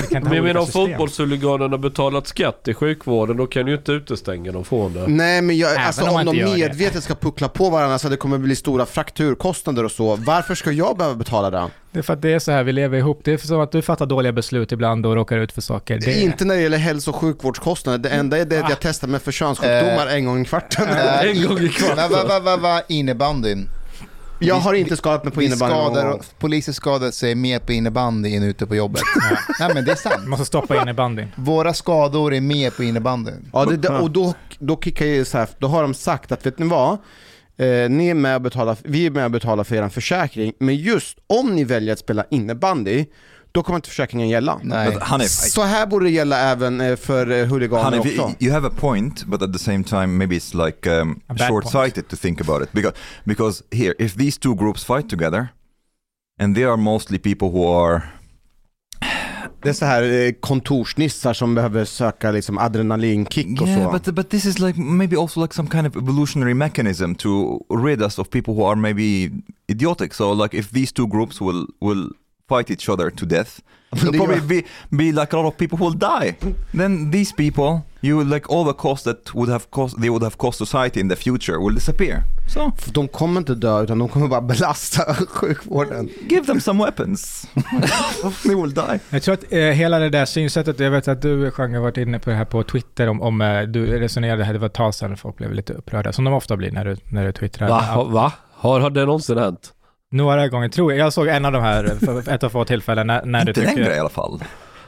vi 0.09 0.15
kan 0.15 0.23
Men 0.23 0.33
jag 0.33 0.45
menar 0.45 0.61
om 0.61 0.67
fotbollshuliganerna 0.67 1.79
betalat 1.79 2.27
skatt 2.27 2.69
i 2.69 2.75
sjukvården, 2.75 3.37
då 3.37 3.47
kan 3.47 3.65
du 3.65 3.73
ju 3.73 3.77
inte 3.79 3.93
utestänga 3.93 4.53
dem 4.53 4.65
från 4.65 4.93
det. 4.93 5.07
Nej 5.07 5.43
men 5.43 5.59
jag, 5.59 5.73
Även 5.73 5.87
alltså, 5.87 6.05
om 6.09 6.17
om, 6.17 6.25
de 6.27 6.37
gör 6.37 6.47
det. 6.47 6.57
medvetet 6.57 7.05
ska 7.05 7.15
puckla 7.15 7.49
på 7.49 7.71
varandra 7.71 7.99
så 7.99 8.07
att 8.07 8.11
det 8.11 8.17
kommer 8.17 8.39
bli 8.39 8.57
stora 8.57 8.87
frakturkostnader 8.87 9.85
och 9.85 9.93
så, 9.93 10.17
varför 10.17 10.55
ska 10.55 10.71
jag 10.73 10.97
behöva 10.97 11.17
betala 11.17 11.51
det? 11.51 11.67
Det 11.93 11.99
är 11.99 12.03
för 12.03 12.13
att 12.13 12.23
det 12.23 12.33
är 12.33 12.39
så 12.39 12.53
här 12.53 12.63
vi 12.65 12.73
lever 12.73 12.99
ihop. 12.99 13.21
Det 13.25 13.33
är 13.33 13.39
som 13.39 13.61
att 13.61 13.73
du 13.73 13.83
fattar 13.83 14.07
dåliga 14.07 14.33
beslut 14.33 14.73
ibland 14.73 15.07
och 15.07 15.15
råkar 15.15 15.39
ut 15.39 15.53
för 15.53 15.61
saker. 15.61 15.99
Det 15.99 16.13
är... 16.13 16.23
Inte 16.23 16.45
när 16.45 16.55
det 16.55 16.61
gäller 16.61 16.79
hälso 16.79 17.11
och 17.11 17.17
sjukvårdskostnader, 17.17 17.99
det 17.99 18.09
enda 18.09 18.39
är 18.39 18.45
det 18.45 18.59
att 18.59 18.65
Ah. 18.65 18.69
jag 18.69 18.81
testar 18.81 19.09
mig 19.09 19.21
för 19.21 19.33
könssjukdomar 19.33 20.07
en 20.07 20.25
gång 20.25 20.43
i 20.43 20.45
kvarten. 20.45 20.89
Äh, 20.89 21.21
En 21.31 21.47
gång 21.49 21.59
i 21.59 21.69
kvarten. 21.69 22.11
Va, 22.13 22.25
va, 22.29 22.41
va, 22.41 22.57
va, 22.57 22.83
innebandyn. 22.89 23.69
Jag 24.39 24.55
har 24.55 24.75
inte 24.75 24.97
skadat 24.97 25.25
mig 25.25 25.33
på 25.33 25.43
innebandy 25.43 25.75
skadar, 25.75 26.21
poliser 26.39 26.73
skadar 26.73 27.11
sig 27.11 27.35
mer 27.35 27.59
på 27.59 27.73
innebandy 27.73 28.37
än 28.37 28.43
ute 28.43 28.67
på 28.67 28.77
jobbet. 28.77 29.03
Nej 29.61 29.75
men 29.75 29.85
det 29.85 29.93
är 29.93 29.97
sant. 29.97 30.15
Du 30.23 30.29
måste 30.29 30.45
stoppa 30.45 30.83
in 30.83 30.89
i 30.89 30.93
bandyn. 30.93 31.29
Våra 31.37 31.75
skador 31.75 32.35
är 32.35 32.41
mer 32.41 32.71
på 32.71 32.83
innebandyn. 32.85 33.51
Ja, 33.53 33.65
det, 33.65 33.77
det, 33.77 33.89
och 33.89 34.11
då, 34.11 34.35
då 34.59 34.81
kickar 34.81 35.07
jag 35.07 35.27
så 35.27 35.39
här, 35.39 35.49
då 35.59 35.67
har 35.69 35.83
de 35.83 35.95
sagt 35.95 36.33
att 36.33 36.47
vet 36.47 36.59
ni 36.59 36.67
vad? 36.67 36.99
Eh, 37.59 37.91
ni 37.91 38.09
är 38.09 38.15
med 38.15 38.35
och 38.37 38.43
betalar, 38.43 38.77
vi 38.85 39.07
är 39.07 39.11
med 39.11 39.25
och 39.25 39.31
betalar 39.31 39.65
för 39.65 39.77
er 39.77 39.89
försäkring, 39.89 40.53
men 40.59 40.77
just 40.77 41.19
om 41.27 41.55
ni 41.55 41.65
väljer 41.65 41.93
att 41.93 41.99
spela 41.99 42.25
innebandy, 42.31 43.07
då 43.53 43.63
kommer 43.63 43.77
inte 43.77 43.89
försäkringen 43.89 44.29
gälla. 44.29 44.61
Nej. 44.63 44.91
But 44.93 45.03
Hanif, 45.03 45.27
I- 45.27 45.29
Så 45.51 45.63
här 45.63 45.87
borde 45.87 46.05
det 46.05 46.11
gälla 46.11 46.39
även 46.41 46.81
eh, 46.81 46.97
för 46.97 47.31
eh, 47.31 47.47
huliganer 47.47 47.83
Hanif, 47.85 48.01
också. 48.21 48.35
you, 48.45 48.53
have 48.53 48.69
a 48.69 48.73
point, 48.77 49.25
but 49.25 49.43
at 49.43 49.53
the 49.53 49.59
same 49.59 49.85
time, 49.85 50.07
maybe 50.07 50.37
it's 50.37 50.67
like 50.67 50.91
um, 51.01 51.21
short-sighted 51.49 52.09
to 52.09 52.17
think 52.17 52.41
about 52.41 52.63
it. 52.63 52.73
Because, 52.73 52.95
because 53.25 53.65
here, 53.73 53.95
if 53.99 54.15
these 54.15 54.41
two 54.41 54.55
groups 54.55 54.85
fight 54.85 55.09
together, 55.11 55.49
and 56.41 56.55
they 56.57 56.65
are 56.65 56.77
mostly 56.77 57.19
people 57.19 57.49
who 57.49 57.67
are 57.85 58.03
Det 59.63 59.69
är 59.69 59.73
så 59.73 59.85
här 59.85 60.03
eh, 60.03 60.33
kontorsnissar 60.33 61.33
som 61.33 61.55
behöver 61.55 61.85
söka 61.85 62.31
liksom 62.31 62.59
adrenalinkick 62.59 63.61
och 63.61 63.69
yeah, 63.69 63.85
så. 63.85 63.93
but 63.93 64.15
but 64.15 64.31
this 64.31 64.45
is 64.45 64.59
like 64.59 64.81
maybe 64.81 65.17
also 65.17 65.43
like 65.43 65.55
some 65.55 65.69
kind 65.69 65.87
of 65.87 65.97
evolutionary 65.97 66.55
mechanism 66.55 67.15
to 67.15 67.61
rid 67.71 68.03
us 68.03 68.19
of 68.19 68.31
people 68.31 68.55
who 68.55 68.67
are 68.67 68.77
maybe 68.77 69.31
idiotic. 69.69 70.15
So 70.15 70.33
like 70.35 70.59
if 70.59 70.71
these 70.71 70.93
two 70.93 71.07
groups 71.07 71.41
will 71.41 71.67
will 71.81 72.09
fight 72.49 72.71
each 72.71 72.89
other 72.89 73.11
to 73.11 73.27
death, 73.27 73.61
there'll 73.93 74.13
Det 74.13 74.19
probably 74.19 74.41
be 74.41 74.63
be 74.91 75.21
like 75.21 75.37
a 75.37 75.43
lot 75.43 75.47
of 75.53 75.57
people 75.57 75.79
who 75.79 75.85
will 75.85 75.99
die. 75.99 76.35
Then 76.73 77.11
these 77.11 77.35
people, 77.37 77.81
you 78.01 78.25
like 78.25 78.47
all 78.55 78.65
the 78.67 78.73
cost 78.79 79.05
that 79.05 79.35
would 79.35 79.49
have 79.51 79.65
cost 79.71 80.01
they 80.01 80.11
would 80.11 80.23
have 80.23 80.37
cost 80.37 80.59
society 80.59 81.01
in 81.01 81.09
the 81.09 81.17
future 81.17 81.59
will 81.59 81.75
disappear. 81.75 82.23
So 82.55 82.73
För 82.79 82.93
De 82.93 83.09
kommer 83.09 83.41
inte 83.41 83.55
dö 83.55 83.83
utan 83.83 83.99
de 83.99 84.09
kommer 84.09 84.29
bara 84.29 84.41
belasta 84.41 85.15
sjukvården. 85.15 86.09
give 86.31 86.47
them 86.47 86.61
some 86.61 86.85
weapons. 86.85 87.47
they 88.47 88.55
will 88.55 88.75
die. 88.75 89.01
Jag 89.11 89.23
tror 89.23 89.35
att 89.35 89.53
eh, 89.53 89.59
hela 89.59 89.99
det 89.99 90.11
där 90.11 90.25
synsättet, 90.25 90.81
jag 90.81 90.91
vet 90.91 91.09
att 91.09 91.23
du 91.23 91.53
Jean 91.59 91.75
har 91.75 91.81
varit 91.81 91.97
inne 91.97 92.19
på 92.19 92.31
det 92.31 92.37
här 92.37 92.45
på 92.45 92.63
Twitter 92.63 93.09
om, 93.09 93.23
om 93.23 93.41
eh, 93.41 93.63
du 93.63 93.87
resonerade 93.87 94.45
här, 94.45 94.53
det 94.53 94.59
var 94.59 94.67
ett 94.67 94.75
tag 94.75 94.95
sedan 94.95 95.17
folk 95.17 95.37
blev 95.37 95.53
lite 95.55 95.73
upprörda, 95.73 96.13
som 96.13 96.25
de 96.25 96.35
ofta 96.35 96.57
blir 96.57 96.71
när 96.71 96.85
du, 96.85 96.97
när 97.09 97.27
du 97.27 97.33
twittrar. 97.33 97.69
Va? 97.69 98.05
Va? 98.05 98.33
Har, 98.55 98.81
har 98.81 98.91
det 98.91 99.05
någonsin 99.05 99.39
hänt? 99.39 99.73
Några 100.13 100.49
gånger 100.49 100.69
tror 100.69 100.93
jag, 100.93 101.07
jag 101.07 101.13
såg 101.13 101.29
en 101.29 101.45
av 101.45 101.53
de 101.53 101.63
här, 101.63 101.85
för 102.07 102.33
ett 102.33 102.43
av 102.45 102.49
få 102.49 102.65
tillfällen 102.65 103.07
när, 103.07 103.25
när 103.25 103.45
du 103.45 103.51
Inte 103.51 103.75
längre 103.75 103.97
i 103.97 103.99
alla 103.99 104.09
fall. 104.09 104.43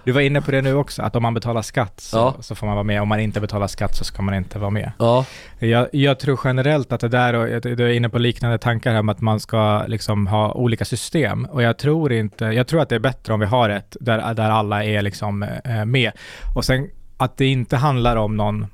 du 0.04 0.12
var 0.12 0.20
inne 0.20 0.40
på 0.42 0.50
det 0.50 0.62
nu 0.62 0.74
också, 0.74 1.02
att 1.02 1.16
om 1.16 1.22
man 1.22 1.34
betalar 1.34 1.62
skatt 1.62 2.00
så, 2.00 2.16
Ja. 2.16 2.34
så 2.40 2.54
får 2.54 2.66
man 2.66 2.76
vara 2.76 2.84
med, 2.84 3.02
om 3.02 3.08
man 3.08 3.20
inte 3.20 3.40
betalar 3.40 3.66
skatt 3.66 3.96
så 3.96 4.04
ska 4.04 4.22
man 4.22 4.34
inte 4.34 4.58
vara 4.58 4.70
med. 4.70 4.92
Ja. 4.98 5.24
Jag, 5.58 5.88
jag 5.92 6.18
tror 6.18 6.40
generellt 6.44 6.92
att 6.92 7.00
det 7.00 7.08
där, 7.08 7.34
och 7.34 7.60
du 7.60 7.84
är 7.86 7.92
inne 7.92 8.08
på 8.08 8.18
liknande 8.18 8.58
tankar 8.58 8.92
här 8.92 9.00
om 9.00 9.08
att 9.08 9.20
man 9.20 9.40
ska 9.40 9.82
liksom 9.86 10.26
ha 10.26 10.52
olika 10.52 10.84
system. 10.84 11.44
Och 11.44 11.62
jag 11.62 11.78
tror 11.78 12.12
inte, 12.12 12.44
jag 12.44 12.66
tror 12.66 12.80
att 12.80 12.88
det 12.88 12.94
är 12.94 12.98
bättre 13.00 13.34
om 13.34 13.40
vi 13.40 13.46
har 13.46 13.68
ett 13.68 13.96
där, 14.00 14.34
där 14.34 14.50
alla 14.50 14.84
är 14.84 15.02
liksom 15.02 15.42
eh, 15.42 15.84
med. 15.84 16.12
Och 16.54 16.64
sen 16.64 16.88
att 17.16 17.36
det 17.36 17.46
inte 17.46 17.76
handlar 17.76 18.16
om 18.16 18.36
någon 18.36 18.66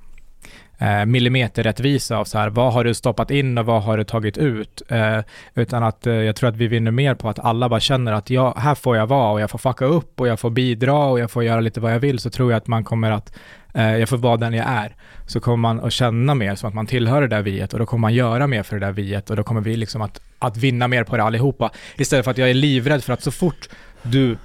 eh, 0.80 1.06
millimeterrättvisa 1.06 2.16
av 2.16 2.24
så 2.24 2.38
här, 2.38 2.48
vad 2.48 2.72
har 2.72 2.84
du 2.84 2.94
stoppat 2.94 3.30
in 3.30 3.58
och 3.58 3.66
vad 3.66 3.82
har 3.82 3.96
du 3.96 4.04
tagit 4.04 4.38
ut? 4.38 4.82
Eh, 4.88 5.18
utan 5.54 5.82
att 5.82 6.06
eh, 6.06 6.14
jag 6.14 6.36
tror 6.36 6.48
att 6.48 6.56
vi 6.56 6.66
vinner 6.66 6.90
mer 6.90 7.14
på 7.14 7.28
att 7.28 7.38
alla 7.38 7.68
bara 7.68 7.80
känner 7.80 8.12
att 8.12 8.30
jag, 8.30 8.54
här 8.56 8.74
får 8.74 8.96
jag 8.96 9.06
vara 9.06 9.32
och 9.32 9.40
jag 9.40 9.50
får 9.50 9.58
fucka 9.58 9.84
upp 9.84 10.20
och 10.20 10.28
jag 10.28 10.40
får 10.40 10.50
bidra 10.50 10.96
och 10.96 11.20
jag 11.20 11.30
får 11.30 11.44
göra 11.44 11.60
lite 11.60 11.80
vad 11.80 11.92
jag 11.92 12.00
vill, 12.00 12.18
så 12.18 12.30
tror 12.30 12.52
jag 12.52 12.56
att 12.58 12.66
man 12.66 12.84
kommer 12.84 13.10
att, 13.10 13.36
eh, 13.74 13.96
jag 13.96 14.08
får 14.08 14.16
vara 14.16 14.36
den 14.36 14.54
jag 14.54 14.66
är 14.68 14.96
så 15.26 15.40
kommer 15.40 15.56
man 15.56 15.80
att 15.80 15.92
känna 15.92 16.34
mer 16.34 16.54
som 16.54 16.68
att 16.68 16.74
man 16.74 16.86
tillhör 16.86 17.20
det 17.20 17.28
där 17.28 17.42
viet 17.42 17.72
och 17.72 17.78
då 17.78 17.86
kommer 17.86 18.00
man 18.00 18.14
göra 18.14 18.46
mer 18.46 18.62
för 18.62 18.78
det 18.78 18.86
där 18.86 18.92
viet 18.92 19.30
och 19.30 19.36
då 19.36 19.42
kommer 19.42 19.60
vi 19.60 19.76
liksom 19.76 20.02
att, 20.02 20.20
att 20.38 20.56
vinna 20.56 20.88
mer 20.88 21.04
på 21.04 21.16
det 21.16 21.22
allihopa. 21.22 21.70
Istället 21.96 22.24
för 22.24 22.30
att 22.30 22.38
jag 22.38 22.50
är 22.50 22.54
livrädd 22.54 23.04
för 23.04 23.12
att 23.12 23.22
så 23.22 23.30
fort 23.30 23.68
du, 24.02 24.36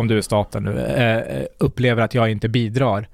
om 0.00 0.08
du 0.08 0.18
är 0.18 0.22
staten 0.22 0.62
nu, 0.62 0.80
eh, 0.80 1.44
upplever 1.58 2.02
att 2.02 2.14
jag 2.14 2.30
inte 2.30 2.48
bidrar, 2.48 3.08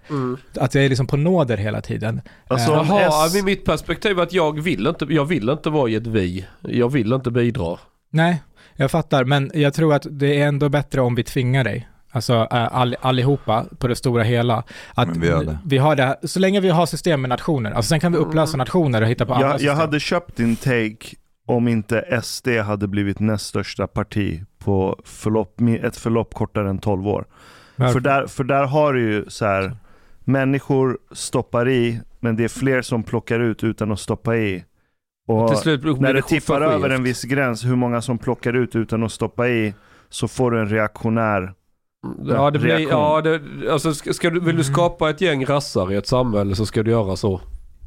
att 0.60 0.74
jag 0.74 0.84
är 0.84 0.88
liksom 0.88 1.06
på 1.06 1.16
nåder 1.16 1.56
hela 1.56 1.80
tiden. 1.80 2.20
Alltså, 2.48 2.72
Eh, 2.72 2.78
om 2.80 2.86
Jaha, 2.88 3.26
S- 3.26 3.42
mitt 3.44 3.64
perspektiv 3.64 4.18
är 4.18 4.22
att 4.22 4.32
jag 4.32 4.60
vill 4.62 4.86
inte, 4.86 5.06
jag 5.08 5.24
vill 5.24 5.48
inte 5.48 5.70
vara 5.70 5.90
i 5.90 5.94
ett 5.94 6.06
vi. 6.06 6.46
Jag 6.60 6.92
vill 6.92 7.12
inte 7.12 7.30
bidra. 7.30 7.76
Nej, 8.10 8.42
jag 8.76 8.90
fattar, 8.90 9.24
men 9.24 9.50
jag 9.54 9.74
tror 9.74 9.94
att 9.94 10.06
det 10.10 10.40
är 10.40 10.46
ändå 10.48 10.68
bättre 10.68 11.00
om 11.00 11.14
vi 11.14 11.22
tvingar 11.24 11.64
dig. 11.64 11.88
Alltså 12.10 12.34
eh, 12.34 12.76
all, 12.76 12.96
allihopa 13.00 13.64
på 13.78 13.88
det 13.88 13.96
stora 13.96 14.22
hela. 14.22 14.62
Att 14.94 15.08
Men 15.08 15.20
vi 15.20 15.28
det. 15.28 15.58
vi 15.64 15.78
har 15.78 15.96
det 15.96 16.02
här, 16.02 16.16
så 16.22 16.40
länge 16.40 16.60
vi 16.60 16.68
har 16.68 16.86
system 16.86 17.20
med 17.20 17.28
nationer, 17.28 17.70
alltså 17.70 17.88
sen 17.88 18.00
kan 18.00 18.12
vi 18.12 18.18
upplösa 18.18 18.56
nationer 18.56 19.02
och 19.02 19.08
hitta 19.08 19.26
på 19.26 19.34
andra 19.34 19.46
jag, 19.46 19.54
system. 19.54 19.68
jag 19.68 19.76
hade 19.76 20.00
köpt 20.00 20.36
din 20.36 20.56
take 20.56 20.96
om 21.46 21.68
inte 21.68 22.20
SD 22.22 22.48
hade 22.48 22.88
blivit 22.88 23.20
näst 23.20 23.46
största 23.46 23.86
parti 23.86 24.42
på 24.66 25.00
förlopp, 25.04 25.60
ett 25.82 25.96
förlopp 25.96 26.34
kortare 26.34 26.70
än 26.70 26.78
12 26.78 27.08
år. 27.08 27.24
Varför? 27.76 27.92
För 27.92 28.00
där, 28.00 28.26
för 28.26 28.44
där 28.44 28.64
har 28.64 28.92
du 28.92 29.00
ju 29.00 29.24
så 29.28 29.44
här, 29.46 29.76
människor 30.24 30.98
stoppar 31.12 31.68
i, 31.68 32.00
men 32.20 32.36
det 32.36 32.44
är 32.44 32.48
fler 32.48 32.82
som 32.82 33.02
plockar 33.02 33.40
ut 33.40 33.64
utan 33.64 33.92
att 33.92 34.00
stoppa 34.00 34.36
i. 34.36 34.64
Och 35.28 35.48
Till 35.48 35.56
slut 35.56 35.80
blir 35.80 35.96
när 35.96 36.14
det 36.14 36.22
tippar 36.22 36.60
över 36.60 36.90
en 36.90 37.02
viss 37.02 37.22
gräns, 37.24 37.64
hur 37.64 37.76
många 37.76 38.02
som 38.02 38.18
plockar 38.18 38.52
ut 38.52 38.76
utan 38.76 39.02
att 39.02 39.12
stoppa 39.12 39.48
i, 39.48 39.74
så 40.08 40.28
får 40.28 40.50
du 40.50 40.60
en 40.60 40.68
reaktionär. 40.68 41.52
Ja, 42.26 42.50
det 42.50 42.58
blir, 42.58 42.78
ja 42.78 43.20
det, 43.20 43.40
alltså 43.72 43.94
ska, 43.94 44.12
ska 44.12 44.30
du, 44.30 44.40
vill 44.40 44.56
du 44.56 44.64
skapa 44.64 45.10
ett 45.10 45.20
gäng 45.20 45.44
rassar 45.44 45.92
i 45.92 45.96
ett 45.96 46.06
samhälle 46.06 46.54
så 46.54 46.66
ska 46.66 46.82
du 46.82 46.90
göra 46.90 47.16
så. 47.16 47.40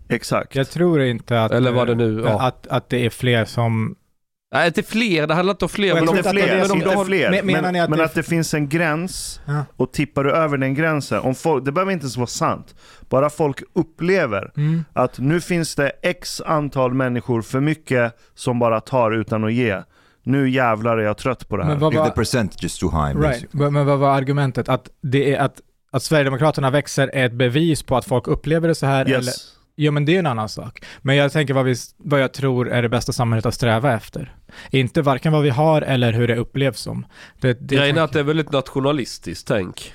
Exakt. 0.09 0.55
Jag 0.55 0.69
tror 0.69 1.01
inte 1.01 1.43
att, 1.43 1.51
Eller 1.51 1.71
vad 1.71 1.87
det 1.87 1.95
nu- 1.95 2.21
ja. 2.25 2.41
att, 2.41 2.67
att 2.67 2.89
det 2.89 3.05
är 3.05 3.09
fler 3.09 3.45
som... 3.45 3.95
Nej, 4.51 4.67
inte 4.67 4.83
fler, 4.83 5.27
det 5.27 5.33
handlar 5.33 5.53
inte 5.53 5.65
om 5.65 5.69
fler. 5.69 5.93
Men 5.93 6.09
om, 6.09 6.17
inte 6.17 6.17
inte 6.17 6.29
att 6.29 6.35
det 6.35 6.41
fler, 6.41 6.67
men 6.67 6.77
inte 6.77 6.89
har, 6.95 7.05
fler. 7.05 7.31
Men- 7.31 7.45
Men, 7.45 7.73
men 7.73 7.91
det- 7.91 8.03
att 8.05 8.13
det 8.13 8.23
finns 8.23 8.53
en 8.53 8.69
gräns 8.69 9.41
Ja. 9.45 9.65
och 9.75 9.91
tippar 9.93 10.23
du 10.23 10.31
över 10.31 10.57
den 10.57 10.73
gränsen, 10.73 11.19
om 11.19 11.35
folk, 11.35 11.65
det 11.65 11.71
behöver 11.71 11.91
inte 11.91 12.03
ens 12.03 12.17
vara 12.17 12.27
sant, 12.27 12.75
bara 13.09 13.29
folk 13.29 13.63
upplever 13.75 14.51
Mm. 14.57 14.85
att 14.93 15.19
nu 15.19 15.41
finns 15.41 15.75
det 15.75 15.91
x 16.03 16.41
antal 16.45 16.93
människor 16.93 17.41
för 17.41 17.59
mycket 17.59 18.13
som 18.35 18.59
bara 18.59 18.79
tar 18.81 19.11
utan 19.11 19.43
att 19.43 19.53
ge. 19.53 19.81
Nu 20.23 20.49
jävlar 20.49 20.97
är 20.97 21.01
jag 21.03 21.17
trött 21.17 21.49
på 21.49 21.57
det 21.57 21.63
här. 21.63 21.71
Men 21.71 21.79
vad 21.79 21.93
If 21.93 21.97
the 21.97 22.03
var, 22.03 22.09
percentage 22.09 22.63
is 22.63 22.77
too 22.79 22.89
high. 22.91 23.19
right. 23.19 23.21
basically. 23.41 23.69
men 23.71 23.85
vad 23.85 23.99
var 23.99 24.09
argumentet? 24.17 24.69
Att, 24.69 24.89
det 25.01 25.35
är 25.35 25.39
att, 25.39 25.61
att 25.91 26.03
Sverigedemokraterna 26.03 26.69
växer 26.71 27.07
är 27.13 27.25
ett 27.25 27.33
bevis 27.33 27.83
på 27.83 27.97
att 27.97 28.05
folk 28.05 28.27
upplever 28.27 28.67
det 28.67 28.75
så 28.75 28.85
här? 28.85 29.05
Eller? 29.05 29.33
Ja, 29.81 29.91
men 29.91 30.05
det 30.05 30.15
är 30.15 30.19
en 30.19 30.27
annan 30.27 30.49
sak. 30.49 30.85
Men 31.01 31.15
jag 31.15 31.31
tänker 31.31 31.53
vad, 31.53 31.65
vi, 31.65 31.75
vad 31.97 32.21
jag 32.21 32.33
tror 32.33 32.69
är 32.69 32.81
det 32.81 32.89
bästa 32.89 33.11
samhället 33.13 33.45
att 33.45 33.53
sträva 33.53 33.93
efter. 33.93 34.35
Inte 34.71 35.01
varken 35.01 35.33
vad 35.33 35.43
vi 35.43 35.49
har 35.49 35.81
eller 35.81 36.13
hur 36.13 36.27
det 36.27 36.35
upplevs 36.35 36.79
som. 36.79 37.05
Det, 37.41 37.53
det 37.69 37.75
grejen 37.75 37.97
är 37.97 38.01
att 38.01 38.13
det 38.13 38.19
är 38.19 38.23
väldigt 38.23 38.51
nationalistiskt 38.51 39.47
tänk. 39.47 39.93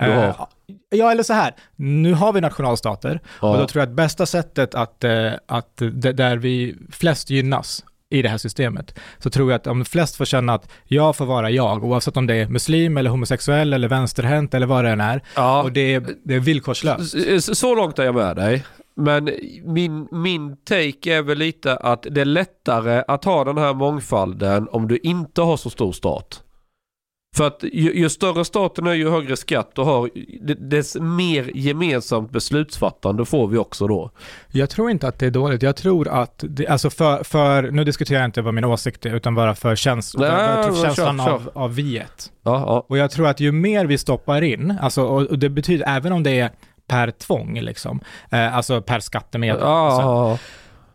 har. 0.00 0.46
Ja, 0.90 1.10
eller 1.10 1.22
så 1.22 1.32
här. 1.32 1.54
Nu 1.76 2.12
har 2.14 2.32
vi 2.32 2.40
nationalstater 2.40 3.20
och 3.26 3.54
då 3.54 3.60
Ja. 3.62 3.68
tror 3.68 3.80
jag 3.82 3.88
att 3.88 3.94
bästa 3.96 4.26
sättet 4.26 4.74
att, 4.74 5.04
eh, 5.04 5.32
att 5.46 5.76
där 6.14 6.36
vi 6.36 6.76
flest 6.90 7.30
gynnas 7.30 7.84
i 8.10 8.22
det 8.22 8.28
här 8.28 8.38
systemet, 8.38 8.98
så 9.18 9.30
tror 9.30 9.50
jag 9.50 9.56
att 9.58 9.66
om 9.66 9.84
flest 9.84 10.16
får 10.16 10.24
känna 10.24 10.54
att 10.54 10.68
jag 10.84 11.16
får 11.16 11.26
vara 11.26 11.50
jag, 11.50 11.84
oavsett 11.84 12.16
om 12.16 12.26
det 12.26 12.34
är 12.34 12.46
muslim 12.48 12.96
eller 12.96 13.10
homosexuell 13.10 13.72
eller 13.72 13.88
vänsterhänt 13.88 14.54
eller 14.54 14.66
vad 14.66 14.84
det 14.84 14.90
än 14.90 15.00
är, 15.00 15.22
Ja. 15.36 15.62
och 15.62 15.72
det 15.72 15.94
är, 15.94 16.06
det 16.24 16.34
är 16.34 16.40
villkorslöst. 16.40 17.14
S- 17.14 17.58
Så 17.58 17.74
långt 17.74 17.98
är 17.98 18.04
jag 18.04 18.14
med 18.14 18.36
dig. 18.36 18.64
Men 18.98 19.30
min, 19.64 20.08
min 20.10 20.56
take 20.56 21.16
är 21.16 21.22
väl 21.22 21.38
lite 21.38 21.76
att 21.76 22.06
det 22.10 22.20
är 22.20 22.24
lättare 22.24 23.04
att 23.08 23.24
ha 23.24 23.44
den 23.44 23.58
här 23.58 23.74
mångfalden 23.74 24.68
om 24.72 24.88
du 24.88 24.98
inte 25.02 25.42
har 25.42 25.56
så 25.56 25.70
stor 25.70 25.92
stat. 25.92 26.42
För 27.36 27.46
att 27.46 27.64
ju, 27.72 27.94
ju 27.94 28.08
större 28.08 28.44
staten 28.44 28.86
är 28.86 28.92
ju 28.92 29.10
högre 29.10 29.36
skatt 29.36 29.70
du 29.74 29.82
har, 29.82 30.10
dess 30.68 30.96
mer 31.00 31.50
gemensamt 31.54 32.30
beslutsfattande 32.30 33.24
får 33.24 33.48
vi 33.48 33.58
också 33.58 33.86
då. 33.86 34.10
Jag 34.52 34.70
tror 34.70 34.90
inte 34.90 35.08
att 35.08 35.18
det 35.18 35.26
är 35.26 35.30
dåligt. 35.30 35.62
Jag 35.62 35.76
tror 35.76 36.08
att, 36.08 36.44
det, 36.48 36.66
alltså 36.66 36.90
för, 36.90 37.24
för, 37.24 37.70
nu 37.70 37.84
diskuterar 37.84 38.18
jag 38.18 38.28
inte 38.28 38.42
vad 38.42 38.54
min 38.54 38.64
åsikt 38.64 39.06
är, 39.06 39.14
utan 39.14 39.34
bara 39.34 39.54
för 39.54 39.76
käns 39.76 40.16
Nej, 40.16 40.30
bara 40.30 40.62
för 40.62 40.72
men 40.72 40.80
känslan 40.82 41.18
kör, 41.18 41.24
kör. 41.24 41.32
Av, 41.32 41.50
av 41.54 41.74
viet. 41.74 42.32
Ja, 42.42 42.60
ja. 42.66 42.86
Och 42.88 42.98
jag 42.98 43.10
tror 43.10 43.28
att 43.28 43.40
ju 43.40 43.52
mer 43.52 43.86
vi 43.86 43.98
stoppar 43.98 44.42
in, 44.42 44.74
alltså, 44.80 45.02
och 45.02 45.38
det 45.38 45.48
betyder 45.48 45.86
även 45.88 46.12
om 46.12 46.22
det 46.22 46.40
är 46.40 46.50
per 46.88 47.10
tvång, 47.10 47.60
liksom, 47.60 48.00
eh, 48.30 48.56
alltså 48.56 48.82
per 48.82 49.00
skattemedel, 49.00 49.60
Ja, 49.60 50.38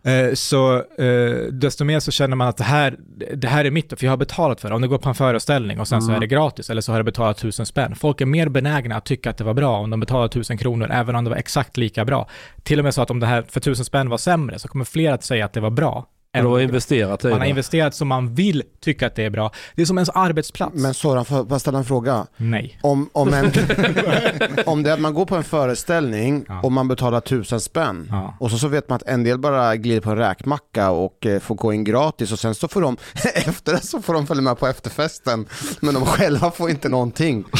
eh, 0.04 0.34
så 0.34 0.76
eh, 0.76 1.36
desto 1.52 1.84
mer 1.84 2.00
så 2.00 2.10
känner 2.10 2.36
man 2.36 2.48
att 2.48 2.56
det 2.56 2.64
här, 2.64 2.96
det 3.34 3.48
här 3.48 3.64
är 3.64 3.70
mitt, 3.70 3.98
för 3.98 4.06
jag 4.06 4.12
har 4.12 4.16
betalat 4.16 4.60
för 4.60 4.68
det. 4.68 4.74
Om 4.74 4.82
det 4.82 4.88
går 4.88 4.98
på 4.98 5.08
en 5.08 5.14
föreställning 5.14 5.80
och 5.80 5.88
sen 5.88 6.02
så 6.02 6.08
Mm. 6.08 6.16
är 6.16 6.20
det 6.20 6.26
gratis, 6.26 6.70
eller 6.70 6.80
så 6.80 6.92
har 6.92 6.98
jag 6.98 7.06
betalat 7.06 7.38
tusen 7.38 7.66
spänn. 7.66 7.94
Folk 7.94 8.20
är 8.20 8.26
mer 8.26 8.48
benägna 8.48 8.96
att 8.96 9.04
tycka 9.04 9.30
att 9.30 9.36
det 9.38 9.44
var 9.44 9.54
bra 9.54 9.78
om 9.78 9.90
de 9.90 10.00
betalar 10.00 10.28
tusen 10.28 10.58
kronor, 10.58 10.88
även 10.92 11.16
om 11.16 11.24
det 11.24 11.30
var 11.30 11.36
exakt 11.36 11.76
lika 11.76 12.04
bra. 12.04 12.28
Till 12.62 12.78
och 12.78 12.84
med 12.84 12.94
så 12.94 13.02
att 13.02 13.10
om 13.10 13.20
det 13.20 13.26
här 13.26 13.42
för 13.48 13.60
tusen 13.60 13.84
spänn 13.84 14.08
var 14.08 14.18
sämre, 14.18 14.58
så 14.58 14.68
kommer 14.68 14.84
fler 14.84 15.12
att 15.12 15.24
säga 15.24 15.44
att 15.44 15.52
det 15.52 15.60
var 15.60 15.70
bra. 15.70 16.06
Än- 16.40 16.46
har 16.46 16.60
investerat 16.60 17.24
i 17.24 17.28
man 17.28 17.32
har 17.38 17.40
det. 17.44 17.48
investerat 17.50 17.94
så 17.94 18.04
man 18.04 18.34
vill 18.34 18.62
tycka 18.84 19.06
att 19.06 19.14
det 19.14 19.24
är 19.24 19.30
bra. 19.30 19.50
Det 19.74 19.82
är 19.82 19.86
som 19.86 19.98
ens 19.98 20.08
arbetsplats. 20.08 20.74
Men 20.74 20.94
Soran, 20.94 21.24
får 21.24 21.46
jag 21.50 21.60
ställa 21.60 21.78
en 21.78 21.84
fråga? 21.84 22.26
Nej. 22.36 22.78
Om, 22.82 23.10
om, 23.12 23.34
en, 23.34 23.44
om 24.66 24.82
det 24.82 24.90
är 24.90 24.94
att 24.94 25.00
man 25.00 25.14
går 25.14 25.26
på 25.26 25.36
en 25.36 25.44
föreställning 25.44 26.44
Ja. 26.48 26.60
och 26.62 26.72
man 26.72 26.88
betalar 26.88 27.20
tusen 27.20 27.60
spänn 27.60 28.06
Ja. 28.10 28.36
och 28.40 28.50
så, 28.50 28.58
så 28.58 28.68
vet 28.68 28.88
man 28.88 28.96
att 28.96 29.02
en 29.02 29.24
del 29.24 29.38
bara 29.38 29.76
glider 29.76 30.00
på 30.00 30.10
en 30.10 30.16
räkmacka 30.16 30.90
och 30.90 31.26
eh, 31.26 31.40
får 31.40 31.54
gå 31.54 31.72
in 31.72 31.84
gratis 31.84 32.32
och 32.32 32.38
sen 32.38 32.54
så 32.54 32.68
får 32.68 32.80
de, 32.82 32.96
efter 33.34 33.72
det 33.72 33.80
så 33.86 34.02
får 34.02 34.14
de 34.14 34.26
följa 34.26 34.42
med 34.42 34.58
på 34.58 34.66
efterfesten 34.66 35.46
men 35.80 35.94
de 35.94 36.06
själva 36.06 36.50
får 36.50 36.70
inte 36.70 36.88
någonting. 36.88 37.44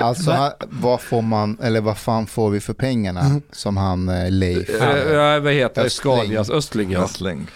Alltså, 0.00 0.52
vad 0.68 1.00
får 1.00 1.22
man, 1.22 1.58
eller 1.62 1.80
vad 1.80 1.98
fan 1.98 2.26
får 2.26 2.50
vi 2.50 2.60
för 2.60 2.72
pengarna 2.74 3.40
som 3.52 3.76
han 3.76 4.08
eh, 4.08 4.30
Leif? 4.30 4.70
Eh, 4.82 5.12
Ja, 5.12 5.40
vad 5.40 5.52
heter 5.52 5.80
det? 5.80 5.86
Östling. 5.86 6.16
Scanias, 6.16 6.50
Östling 6.50 6.90
ja. 6.90 7.00
Wrestling. 7.20 7.46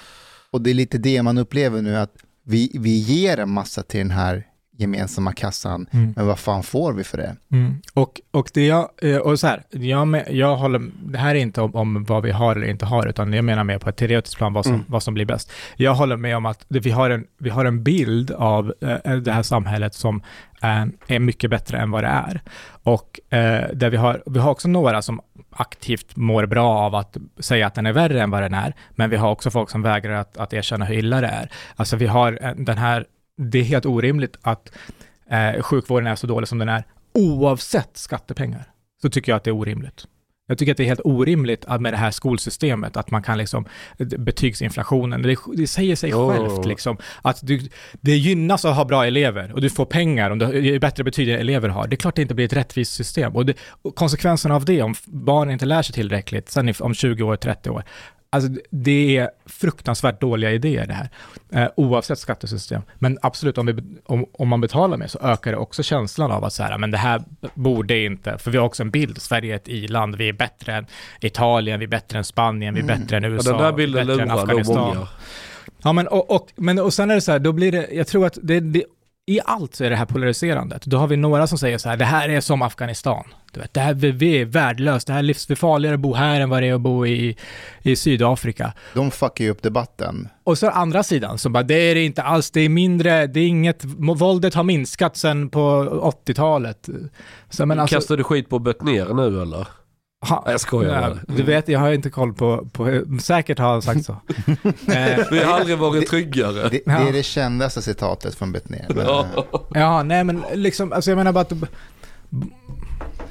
Och 0.51 0.63
det 0.63 0.71
är 0.71 0.75
lite 0.75 0.99
det 0.99 1.23
man 1.23 1.39
upplever 1.39 1.83
nu, 1.83 1.97
att 1.97 2.17
vi, 2.45 2.71
vi 2.75 2.99
ger 2.99 3.39
en 3.39 3.51
massa 3.51 3.83
till 3.83 4.01
den 4.01 4.11
här 4.11 4.47
gemensamma 4.83 5.33
kassan. 5.33 5.87
Mm. 5.91 6.13
Men 6.17 6.27
vad 6.27 6.39
fan 6.39 6.63
får 6.63 6.93
vi 6.93 7.05
för 7.05 7.19
det? 7.19 7.37
Mm. 7.53 7.75
Och, 7.95 8.21
och 8.31 8.51
det 8.55 8.67
jag, 8.67 8.89
eh, 9.03 9.17
och 9.17 9.41
så 9.41 9.47
här, 9.47 9.63
jag, 9.71 10.09
med, 10.09 10.27
jag 10.31 10.57
håller, 10.57 10.83
det 11.03 11.19
här 11.19 11.35
är 11.35 11.39
inte 11.39 11.61
om, 11.61 11.75
om 11.75 12.05
vad 12.05 12.23
vi 12.23 12.31
har 12.31 12.57
eller 12.57 12.67
inte 12.67 12.87
har, 12.87 13.07
utan 13.07 13.33
jag 13.33 13.45
menar 13.45 13.65
mer 13.65 13.79
på 13.79 13.89
ett 13.89 13.97
teoretiskt 13.97 14.37
plan 14.37 14.53
vad 14.53 14.65
som, 14.65 14.73
Mm. 14.73 14.85
vad 14.89 15.03
som 15.03 15.15
blir 15.15 15.25
bäst. 15.25 15.53
Jag 15.77 15.95
håller 15.95 16.17
med 16.17 16.37
om 16.37 16.47
att 16.47 16.65
vi, 16.69 16.91
har 16.91 17.11
en, 17.11 17.27
vi 17.39 17.51
har 17.51 17.65
en 17.65 17.83
bild 17.83 18.31
av 18.31 18.73
eh, 18.81 19.13
det 19.17 19.33
här 19.33 19.43
samhället 19.43 19.95
som 19.95 20.23
eh, 20.63 20.85
är 21.07 21.19
mycket 21.19 21.51
bättre 21.51 21.79
än 21.79 21.91
vad 21.91 22.05
det 22.05 22.09
är. 22.09 22.41
Och 22.83 23.21
eh, 23.31 23.69
där 23.75 23.91
vi 23.91 23.97
har, 23.97 24.23
vi 24.27 24.39
har 24.39 24.51
också 24.51 24.69
några 24.69 25.03
som 25.03 25.21
aktivt 25.51 26.17
mår 26.17 26.47
bra 26.47 26.79
av 26.79 26.95
att 26.95 27.17
säga 27.39 27.67
att 27.67 27.75
den 27.75 27.87
är 27.87 27.93
värre 27.93 28.23
än 28.23 28.31
vad 28.31 28.43
den 28.43 28.55
är, 28.55 28.75
men 28.91 29.11
vi 29.11 29.17
har 29.17 29.31
också 29.31 29.51
folk 29.51 29.71
som 29.71 29.83
vägrar 29.83 30.15
att, 30.15 30.37
att 30.37 30.53
erkänna 30.53 30.85
hur 30.85 30.95
illa 30.95 31.21
det 31.21 31.27
är. 31.27 31.51
Alltså 31.77 31.97
vi 31.97 32.07
har 32.07 32.39
eh, 32.43 32.53
den 32.57 32.79
här, 32.79 33.05
det 33.37 33.59
är 33.59 33.63
helt 33.63 33.87
orimligt 33.87 34.37
att 34.43 34.73
eh, 35.31 35.63
sjukvården 35.63 36.07
är 36.07 36.17
så 36.17 36.27
dålig 36.27 36.49
som 36.49 36.59
den 36.59 36.69
är, 36.69 36.85
oavsett 37.15 37.97
skattepengar, 37.97 38.65
så 39.03 39.11
tycker 39.11 39.33
jag 39.33 39.37
att 39.37 39.45
det 39.45 39.51
är 39.51 39.57
orimligt. 39.57 40.07
Jag 40.47 40.59
tycker 40.59 40.73
att 40.73 40.77
det 40.77 40.85
är 40.85 40.89
helt 40.89 41.01
orimligt 41.05 41.65
att 41.65 41.81
med 41.81 41.93
det 41.93 41.97
här 41.97 42.11
skolsystemet, 42.11 42.97
att 42.97 43.11
man 43.11 43.23
kan 43.23 43.39
liksom, 43.39 43.65
betygsinflationen, 43.99 45.23
det, 45.23 45.37
det 45.57 45.67
säger 45.67 45.97
sig 45.97 46.15
Oh. 46.15 46.31
självt 46.33 46.67
liksom, 46.67 46.97
att 47.23 47.47
du, 47.47 47.69
det 48.01 48.17
gynnas 48.17 48.65
att 48.65 48.77
ha 48.77 48.85
bra 48.85 49.07
elever 49.07 49.53
och 49.53 49.61
du 49.61 49.71
får 49.71 49.85
pengar 49.85 50.31
om 50.31 50.39
du 50.39 50.45
har 50.45 50.79
bättre 50.79 51.05
betyg 51.05 51.29
än 51.29 51.41
elever 51.41 51.69
har. 51.69 51.87
Det 51.87 51.95
är 51.95 51.97
klart 51.97 52.17
det 52.17 52.23
inte 52.23 52.35
blir 52.35 52.45
ett 52.45 52.53
rättvist 52.53 52.95
system. 52.95 53.37
Och, 53.37 53.47
det, 53.47 53.57
och 53.83 53.95
konsekvenserna 53.95 54.55
av 54.55 54.65
det, 54.65 54.83
om 54.83 54.95
barn 55.07 55.51
inte 55.51 55.67
lär 55.67 55.83
sig 55.83 55.95
tillräckligt, 55.95 56.49
sen 56.49 56.75
om 56.81 56.95
20 56.95 57.23
år, 57.23 57.37
30 57.37 57.71
år, 57.71 57.85
Alltså 58.35 58.51
det 58.71 59.17
är 59.17 59.31
fruktansvärt 59.47 60.21
dåliga 60.21 60.51
idéer 60.51 60.87
det 60.87 60.95
här, 60.95 61.09
eh, 61.53 61.71
oavsett 61.77 62.19
skattesystem. 62.19 62.83
Men 62.99 63.19
absolut, 63.23 63.59
om, 63.59 63.67
vi, 63.67 63.75
om, 64.05 64.27
om 64.33 64.49
man 64.49 64.61
betalar 64.61 64.97
mer 64.97 65.07
så 65.07 65.19
ökar 65.19 65.51
det 65.51 65.57
också 65.57 65.83
känslan 65.83 66.31
av 66.31 66.45
att 66.45 66.53
så 66.53 66.63
här, 66.63 66.79
men 66.79 66.91
det 66.91 66.99
här 66.99 67.23
borde 67.55 67.99
inte, 67.99 68.39
för 68.39 68.51
vi 68.51 68.59
har 68.59 68.65
också 68.65 68.83
en 68.83 68.91
bild, 68.91 69.23
Sverige 69.23 69.53
är 69.53 69.57
ett 69.57 69.69
i-land, 69.69 70.17
vi 70.17 70.29
är 70.29 70.33
bättre 70.33 70.75
än 70.75 70.87
Italien, 71.21 71.79
vi 71.79 71.85
är 71.85 71.89
bättre 71.89 72.19
än 72.19 72.25
Spanien, 72.25 72.75
vi 72.75 72.81
är 72.81 72.85
bättre 72.85 73.17
än 73.17 73.25
Mm. 73.25 73.33
Ja, 73.33 73.37
USA, 73.37 73.59
där 73.59 73.73
bilden 73.73 74.07
bättre 74.07 74.23
än 74.23 74.29
lurar 74.29 74.35
nog 74.35 74.43
Afghanistan. 74.43 75.07
Ja, 75.83 75.93
men 75.93 76.09
och, 76.09 76.31
och, 76.31 76.49
men 76.57 76.79
och 76.79 76.95
sen 76.95 77.11
är 77.11 77.15
det 77.15 77.21
så 77.21 77.33
här, 77.33 77.39
då 77.39 77.53
blir 77.53 77.73
det, 77.73 77.89
jag 77.93 78.07
tror 78.07 78.27
att 78.27 78.39
det, 78.43 78.61
det, 78.61 78.85
i 79.27 79.41
allt 79.45 79.75
så 79.75 79.85
är 79.85 79.91
det 79.91 79.97
här 79.97 80.07
polariserandet. 80.07 80.87
Då 80.87 80.97
har 80.97 81.07
vi 81.07 81.17
några 81.17 81.47
som 81.47 81.59
säger 81.59 81.79
så 81.79 81.89
här, 81.89 81.97
det 81.97 82.05
här 82.05 82.29
är 82.29 82.41
som 82.41 82.63
Afghanistan. 82.63 83.25
Du 83.53 83.61
vet, 83.61 83.75
det 83.75 83.81
här, 83.81 83.95
vi, 83.95 84.11
vi 84.11 84.41
är 84.41 84.45
värdelöst, 84.45 85.07
det 85.07 85.13
här 85.13 85.21
är 85.21 85.23
livs, 85.23 85.47
farligare 85.57 85.95
att 85.95 86.01
bo 86.01 86.15
här 86.15 86.41
än 86.41 86.51
vad 86.51 86.63
det 86.63 86.69
är 86.69 86.75
att 86.75 86.81
bo 86.81 87.07
i, 87.07 87.37
i 87.83 87.97
Sydafrika. 87.97 88.73
De 88.95 89.11
fuckar 89.11 89.45
ju 89.45 89.51
upp 89.51 89.63
debatten. 89.63 90.29
Och 90.45 90.59
så 90.59 90.71
andra 90.71 91.03
sidan 91.03 91.39
som 91.39 91.53
bara, 91.53 91.63
det 91.63 91.75
är 91.75 91.95
det 91.95 92.05
inte 92.05 92.23
alls, 92.23 92.51
det 92.51 92.61
är 92.61 92.69
mindre, 92.69 93.27
det 93.27 93.41
är 93.41 93.47
inget, 93.47 93.85
våldet 94.17 94.55
har 94.55 94.65
minskat 94.65 95.17
sen 95.17 95.51
på 95.51 95.61
80-talet. 96.27 96.89
Så 97.51 97.67
men 97.67 97.81
alltså, 97.81 97.97
Kastar 97.97 98.17
du 98.17 98.25
skit 98.25 98.49
på 98.49 98.59
Betnér 98.59 99.15
nu 99.15 99.43
eller? 99.43 99.67
Ha, 100.29 100.45
jag 100.47 100.61
skojar 100.61 100.95
ja, 100.95 101.01
bara. 101.01 101.37
Du 101.37 101.43
vet, 101.43 101.69
jag 101.69 101.81
har 101.81 101.93
inte 101.93 102.11
koll 102.11 102.33
på, 102.35 102.67
på 102.73 103.05
säkert 103.21 103.59
har 103.59 103.69
han 103.73 103.83
sagt 103.83 104.05
så. 104.05 104.13
eh, 104.93 105.19
Vi 105.31 105.43
har 105.45 105.53
aldrig 105.61 105.79
varit 105.79 106.09
tryggare. 106.09 106.53
Det, 106.63 106.69
det 106.69 106.83
Ja. 106.87 107.09
är 107.09 107.13
det 107.13 107.23
kändaste 107.23 107.83
citatet 107.83 108.35
från 108.35 108.53
Betnér. 108.53 108.87
Ja. 108.97 109.27
eh, 109.37 109.61
Ja, 109.75 110.03
nej 110.03 110.25
men 110.25 110.45
liksom, 110.55 110.93
alltså 110.93 111.11
jag 111.11 111.17
menar 111.19 111.33
bara 111.33 111.41
att 111.41 111.53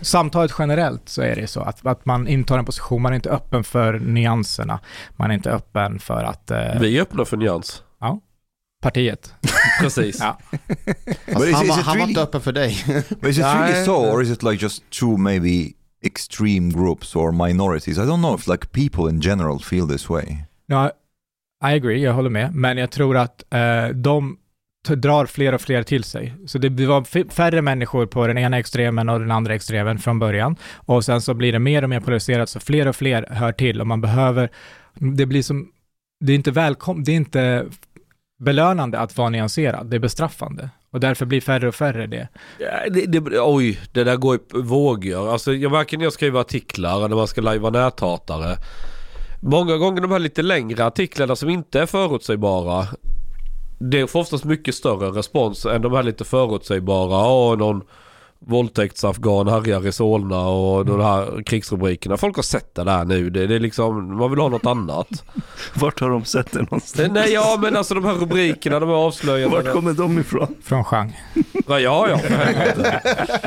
samtalet 0.02 0.52
generellt 0.60 1.10
så 1.10 1.22
är 1.22 1.36
det 1.36 1.48
så 1.48 1.60
att, 1.62 1.86
att 1.86 2.06
man 2.06 2.28
intar 2.28 2.60
en 2.60 2.66
position, 2.66 3.02
man 3.02 3.12
är 3.12 3.16
inte 3.16 3.30
öppen 3.30 3.64
för 3.64 4.00
nyanserna, 4.00 4.80
man 5.18 5.32
är 5.32 5.36
inte 5.36 5.52
öppen 5.52 6.00
för 6.00 6.24
att 6.24 6.52
eh, 6.52 6.80
Vi 6.80 6.98
är 6.98 7.02
öppna 7.02 7.26
för 7.26 7.38
nyans. 7.38 7.84
partiet. 8.82 9.34
Precis. 9.82 10.20
Ja. 10.22 10.38
Fast 11.34 11.46
is- 11.48 11.54
han, 11.56 11.64
is 11.66 11.70
var, 11.70 11.80
it 11.80 11.86
han 11.86 12.00
var 12.00 12.06
really- 12.06 12.10
inte 12.10 12.22
öppen 12.22 12.42
för 12.42 12.52
dig. 12.52 12.84
But 13.10 13.30
is 13.30 13.38
it 13.38 13.46
really 13.46 13.86
so, 13.86 13.92
or 13.92 14.22
is 14.24 14.30
it 14.30 14.44
like 14.44 14.64
just 14.66 14.90
two 14.90 15.18
maybe 15.18 15.72
extreme 16.02 16.72
groups 16.72 17.16
or 17.16 17.32
minorities? 17.32 17.98
I 17.98 18.02
don't 18.02 18.22
know 18.22 18.36
if 18.36 18.48
like 18.48 18.72
people 18.72 19.10
in 19.10 19.22
general 19.22 19.60
feel 19.60 19.88
this 19.88 20.10
way. 20.10 20.38
No, 20.68 20.92
I 21.64 21.74
agree, 21.74 22.04
jag 22.04 22.14
håller 22.14 22.30
med, 22.30 22.56
men 22.56 22.78
jag 22.78 22.92
tror 22.92 23.18
att 23.18 23.54
eh, 23.54 23.88
de 23.88 24.38
drar 24.88 25.26
fler 25.26 25.54
och 25.54 25.62
fler 25.62 25.84
till 25.84 26.04
sig. 26.04 26.34
Så 26.46 26.58
det 26.58 26.86
var 26.86 27.30
färre 27.30 27.62
människor 27.62 28.06
på 28.06 28.28
den 28.28 28.38
ena 28.38 28.60
extremen 28.60 29.10
och 29.10 29.20
den 29.20 29.32
andra 29.32 29.56
extremen 29.56 30.00
från 30.00 30.20
början. 30.20 30.56
Och 30.76 31.06
sen 31.06 31.22
så 31.22 31.34
blir 31.34 31.52
det 31.52 31.60
mer 31.60 31.84
och 31.84 31.90
mer 31.90 32.00
polariserat, 32.00 32.50
så 32.50 32.60
fler 32.60 32.88
och 32.88 32.96
fler 32.96 33.28
hör 33.30 33.52
till 33.52 33.82
och 33.82 33.88
man 33.88 34.02
behöver, 34.02 34.50
det 34.94 35.26
blir 35.26 35.44
som, 35.44 35.72
det 36.20 36.32
är 36.32 36.36
inte 36.36 36.52
välkom, 36.52 37.04
det 37.04 37.12
är 37.12 37.16
inte 37.16 37.66
belönande 38.40 39.00
att 39.00 39.18
vara 39.18 39.30
nyanserad, 39.30 39.90
det 39.90 39.96
är 39.96 40.00
bestraffande. 40.00 40.70
Och 40.94 41.00
därför 41.00 41.26
blir 41.26 41.42
färre 41.42 41.68
och 41.68 41.76
färre 41.76 42.08
det. 42.08 42.28
Ja, 42.60 42.90
det, 42.90 43.06
det, 43.06 43.40
oj, 43.40 43.80
det 43.92 44.04
där 44.04 44.16
går 44.16 44.36
i 44.36 44.40
vågor. 44.54 45.32
Alltså, 45.32 45.54
jag 45.54 45.72
märker 45.72 45.98
när 45.98 46.04
jag 46.04 46.14
skriver 46.14 46.40
artiklar 46.40 47.08
när 47.10 47.16
man 47.16 47.28
ska 47.28 47.42
lajva 47.42 47.70
näthatare. 47.70 48.58
Många 49.42 49.78
gånger 49.78 50.02
de 50.02 50.12
här 50.12 50.20
lite 50.20 50.42
längre 50.42 50.86
artiklarna 50.86 51.36
som 51.36 51.50
inte 51.50 51.80
är 51.80 51.86
förutsägbara. 51.86 52.88
Det 53.80 54.08
får 54.08 54.20
oftast 54.20 54.44
mycket 54.44 54.76
större 54.76 55.10
respons 55.20 55.66
än 55.66 55.82
de 55.82 55.94
här 55.94 56.04
lite 56.04 56.24
förutsägbara. 56.24 57.28
Åh, 57.28 57.58
någon 57.58 57.82
våldtäktsafghan 58.46 59.48
härjar 59.48 59.88
i 59.88 59.92
Solna 59.92 60.48
och 60.48 60.86
de 60.86 61.02
här 61.02 61.44
krigsrubrikerna. 61.44 62.18
Folk 62.18 62.36
har 62.36 62.44
sett 62.44 62.76
det 62.76 62.84
där 62.84 63.06
nu. 63.06 63.30
Det, 63.30 63.48
det 63.48 63.56
är 63.56 63.60
liksom, 63.60 64.18
man 64.18 64.30
vill 64.30 64.40
ha 64.40 64.50
något 64.50 64.66
annat. 64.66 65.08
Vart 65.74 66.00
har 66.00 66.10
de 66.10 66.26
sett 66.26 66.52
det 66.52 66.60
någonstans? 66.62 67.12
Nej, 67.14 67.34
ja 67.34 67.60
men 67.62 67.76
alltså 67.76 67.94
de 67.94 68.06
här 68.06 68.14
rubrikerna, 68.14 68.80
de 68.80 68.90
här 68.90 68.96
avslöjandena. 68.96 69.64
Vart 69.64 69.74
kommer 69.74 69.94
de 69.94 70.20
ifrån? 70.20 70.56
Från 70.64 70.84
Chang. 70.86 71.20
Ja, 71.68 71.80
ja, 71.80 72.08
ja. 72.10 72.20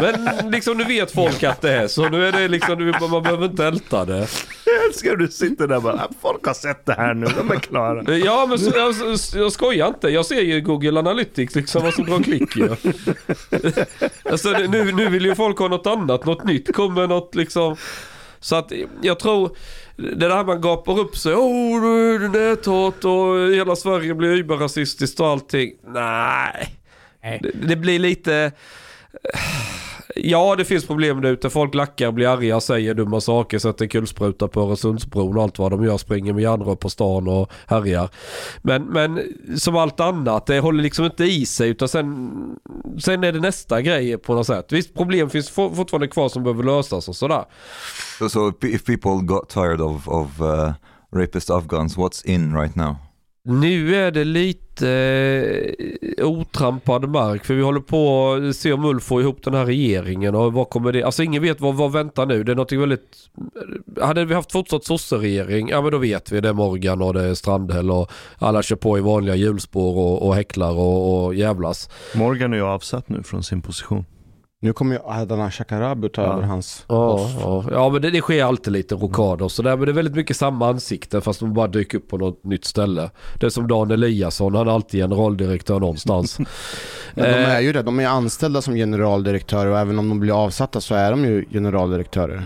Men 0.00 0.50
liksom 0.50 0.76
nu 0.78 0.84
vet 0.84 1.10
folk 1.12 1.42
att 1.42 1.60
det 1.60 1.72
är 1.72 1.88
så. 1.88 2.08
Nu 2.08 2.26
är 2.28 2.32
det 2.32 2.48
liksom, 2.48 2.78
nu- 2.78 2.92
man 3.10 3.22
behöver 3.22 3.44
inte 3.46 3.64
älta 3.66 4.04
det. 4.04 4.28
Jag 4.66 4.84
älskar 4.88 5.16
du 5.16 5.28
sitter 5.28 5.66
där 5.68 5.76
och 5.76 5.82
bara, 5.82 5.94
"Ah, 5.94 6.08
folk 6.22 6.46
har 6.46 6.54
sett 6.54 6.86
det 6.86 6.92
här 6.94 7.14
nu, 7.14 7.26
de 7.36 7.50
är 7.50 7.56
klara. 7.60 8.16
Ja, 8.18 8.46
men 8.48 8.58
så, 8.58 8.70
jag, 8.74 8.94
jag 9.42 9.52
skojar 9.52 9.88
inte. 9.88 10.08
Jag 10.08 10.26
ser 10.26 10.40
ju 10.40 10.60
Google 10.60 10.98
Analytics 10.98 11.54
liksom 11.54 11.82
vad 11.82 11.94
som 11.94 12.04
drar 12.06 12.22
klick 12.22 12.56
ju. 12.56 12.68
Alltså 14.30 14.52
det- 14.52 14.68
nu, 14.84 14.92
nu 14.92 15.08
vill 15.08 15.26
ju 15.26 15.34
folk 15.34 15.58
ha 15.58 15.68
något 15.68 15.86
annat, 15.86 16.24
något 16.26 16.44
nytt. 16.44 16.74
Kommer 16.74 17.06
något 17.06 17.34
liksom. 17.34 17.76
Så 18.40 18.56
att 18.56 18.72
jag 19.02 19.18
tror, 19.18 19.56
det 19.96 20.28
där 20.28 20.44
man 20.44 20.60
gapar 20.60 20.98
upp 20.98 21.16
sig. 21.16 21.34
Åh, 21.34 21.82
nu 21.82 22.14
är 22.14 22.18
det 22.18 22.28
näthat 22.28 23.04
och 23.04 23.54
hela 23.54 23.76
Sverige 23.76 24.14
blir 24.14 24.36
überrasistiskt 24.36 25.20
och 25.20 25.28
allting. 25.28 25.72
Nej. 25.86 26.76
Nej. 27.22 27.40
Det, 27.42 27.50
det 27.68 27.76
blir 27.76 27.98
lite... 27.98 28.52
Ja, 30.16 30.56
det 30.56 30.64
finns 30.64 30.86
problem 30.86 31.20
där 31.20 31.30
ute. 31.30 31.50
Folk 31.50 31.74
lackar, 31.74 32.12
blir 32.12 32.28
arga, 32.28 32.60
säger 32.60 32.94
dumma 32.94 33.20
saker, 33.20 33.58
sätter 33.58 33.86
kulspruta 33.86 34.48
på 34.48 34.60
Öresundsbron 34.60 35.36
och 35.36 35.42
allt 35.42 35.58
vad 35.58 35.70
de 35.70 35.84
gör. 35.84 35.98
Springer 35.98 36.32
med 36.32 36.42
järnrör 36.42 36.74
på 36.74 36.90
stan 36.90 37.28
och 37.28 37.52
härjar. 37.66 38.08
Men, 38.62 38.84
men 38.84 39.22
som 39.56 39.76
allt 39.76 40.00
annat, 40.00 40.46
det 40.46 40.60
håller 40.60 40.82
liksom 40.82 41.04
inte 41.04 41.24
i 41.24 41.46
sig 41.46 41.68
utan 41.68 41.88
sen, 41.88 42.30
sen 42.98 43.24
är 43.24 43.32
det 43.32 43.40
nästa 43.40 43.82
grej 43.82 44.18
på 44.18 44.34
något 44.34 44.46
sätt. 44.46 44.72
Visst, 44.72 44.94
problem 44.94 45.30
finns 45.30 45.50
for, 45.50 45.70
fortfarande 45.70 46.08
kvar 46.08 46.28
som 46.28 46.42
behöver 46.42 46.62
lösas 46.62 47.08
och 47.08 47.16
sådär. 47.16 47.44
So, 48.18 48.28
so 48.28 48.48
if, 48.48 48.74
if 48.74 48.84
people 48.84 49.22
got 49.22 49.48
tired 49.48 49.80
of, 49.80 50.08
of 50.08 50.40
uh, 50.40 50.72
rapist 51.14 51.50
Afghans, 51.50 51.96
what's 51.96 52.26
in 52.26 52.56
right 52.56 52.74
now? 52.76 52.96
Nu 53.46 53.96
är 53.96 54.10
det 54.10 54.24
lite 54.24 54.88
eh, 56.18 56.26
otrampad 56.26 57.08
mark 57.08 57.44
för 57.44 57.54
vi 57.54 57.62
håller 57.62 57.80
på 57.80 58.32
att 58.32 58.56
se 58.56 58.72
om 58.72 58.84
Ulf 58.84 59.02
får 59.04 59.22
ihop 59.22 59.42
den 59.42 59.54
här 59.54 59.66
regeringen 59.66 60.34
och 60.34 60.52
vad 60.52 60.70
kommer 60.70 60.92
det... 60.92 61.02
Alltså 61.02 61.22
ingen 61.22 61.42
vet 61.42 61.60
vad, 61.60 61.74
vad 61.74 61.92
väntar 61.92 62.26
nu. 62.26 62.44
Det 62.44 62.52
är 62.52 62.56
något 62.56 62.72
väldigt... 62.72 63.30
Hade 64.00 64.24
vi 64.24 64.34
haft 64.34 64.52
fortsatt 64.52 64.84
sosseregering, 64.84 65.68
ja 65.68 65.82
men 65.82 65.92
då 65.92 65.98
vet 65.98 66.32
vi. 66.32 66.40
Det 66.40 66.48
är 66.48 66.52
Morgan 66.52 67.02
och 67.02 67.14
det 67.14 67.22
är 67.22 67.34
Strandhäll 67.34 67.90
och 67.90 68.10
alla 68.38 68.62
kör 68.62 68.76
på 68.76 68.98
i 68.98 69.00
vanliga 69.00 69.34
hjulspår 69.34 69.96
och, 69.96 70.26
och 70.26 70.34
häcklar 70.34 70.72
och, 70.72 71.24
och 71.24 71.34
jävlas. 71.34 71.90
Morgan 72.14 72.52
är 72.52 72.56
ju 72.56 72.64
avsatt 72.64 73.08
nu 73.08 73.22
från 73.22 73.42
sin 73.42 73.62
position. 73.62 74.04
Nu 74.64 74.72
kommer 74.72 74.94
ju 74.94 75.00
Adnan 75.04 75.50
Shakarabi 75.50 76.08
ta 76.08 76.22
Ja. 76.22 76.32
över 76.32 76.42
hans 76.42 76.84
Ja, 76.88 77.16
post. 77.18 77.34
ja. 77.40 77.64
ja 77.70 77.88
men 77.88 78.02
det, 78.02 78.10
det 78.10 78.20
sker 78.20 78.44
alltid 78.44 78.72
lite 78.72 78.94
rokader 78.94 79.44
och 79.44 79.52
sådär. 79.52 79.76
Men 79.76 79.86
det 79.86 79.92
är 79.92 79.94
väldigt 79.94 80.14
mycket 80.14 80.36
samma 80.36 80.68
ansikte 80.68 81.20
fast 81.20 81.40
de 81.40 81.54
bara 81.54 81.66
dyker 81.66 81.98
upp 81.98 82.08
på 82.08 82.18
något 82.18 82.44
nytt 82.44 82.64
ställe. 82.64 83.10
Det 83.40 83.46
är 83.46 83.50
som 83.50 83.68
Dan 83.68 83.90
Eliasson, 83.90 84.54
han 84.54 84.68
är 84.68 84.72
alltid 84.72 85.00
generaldirektör 85.00 85.80
någonstans. 85.80 86.38
Men 87.14 87.24
de 87.24 87.30
Eh, 87.30 87.54
är 87.56 87.60
ju 87.60 87.72
det, 87.72 87.82
de 87.82 88.00
är 88.00 88.06
anställda 88.06 88.62
som 88.62 88.74
generaldirektörer 88.74 89.70
och 89.70 89.78
även 89.78 89.98
om 89.98 90.08
de 90.08 90.20
blir 90.20 90.44
avsatta 90.44 90.80
så 90.80 90.94
är 90.94 91.10
de 91.10 91.24
ju 91.24 91.44
generaldirektörer. 91.50 92.42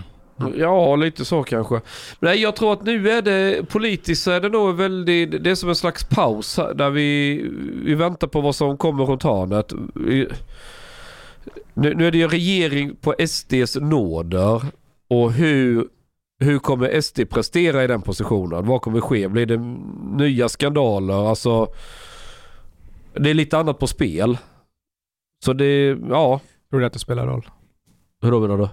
Ja, 0.57 0.95
lite 0.95 1.25
så 1.25 1.43
kanske. 1.43 1.81
Men 2.19 2.41
jag 2.41 2.55
tror 2.55 2.73
att 2.73 2.83
nu 2.83 3.09
är 3.09 3.21
det 3.21 3.69
politiskt 3.69 4.23
så 4.23 4.31
är 4.31 4.39
det 4.41 4.49
nog 4.49 4.75
väldigt, 4.75 5.43
det 5.43 5.49
är 5.51 5.55
som 5.55 5.69
en 5.69 5.75
slags 5.75 6.03
paus 6.03 6.59
där 6.75 6.89
vi, 6.89 7.41
vi 7.85 7.95
väntar 7.95 8.27
på 8.27 8.41
vad 8.41 8.55
som 8.55 8.77
kommer 8.77 9.05
runt 9.05 9.23
hörnet. 9.23 9.73
Nu, 11.73 11.93
nu 11.95 12.07
är 12.07 12.11
det 12.11 12.17
ju 12.17 12.27
regering 12.27 12.95
på 12.95 13.15
SDs 13.27 13.75
nåder 13.75 14.61
och 15.09 15.31
hur, 15.31 15.87
hur 16.39 16.59
kommer 16.59 17.01
SD 17.01 17.19
prestera 17.29 17.83
i 17.83 17.87
den 17.87 18.01
positionen? 18.01 18.65
Vad 18.65 18.81
kommer 18.81 19.01
ske? 19.01 19.27
Blir 19.27 19.45
det 19.45 19.57
nya 20.23 20.49
skandaler? 20.49 21.29
Alltså, 21.29 21.67
det 23.13 23.29
är 23.29 23.33
lite 23.33 23.57
annat 23.57 23.79
på 23.79 23.87
spel. 23.87 24.37
Så 25.45 25.53
det, 25.53 25.97
ja, 26.09 26.39
Tror 26.69 26.79
du 26.79 26.85
att 26.85 26.93
det 26.93 26.99
spelar 26.99 27.27
roll? 27.27 27.49
hur 28.21 28.31
då 28.31 28.39
menar 28.39 28.57
du? 28.57 28.69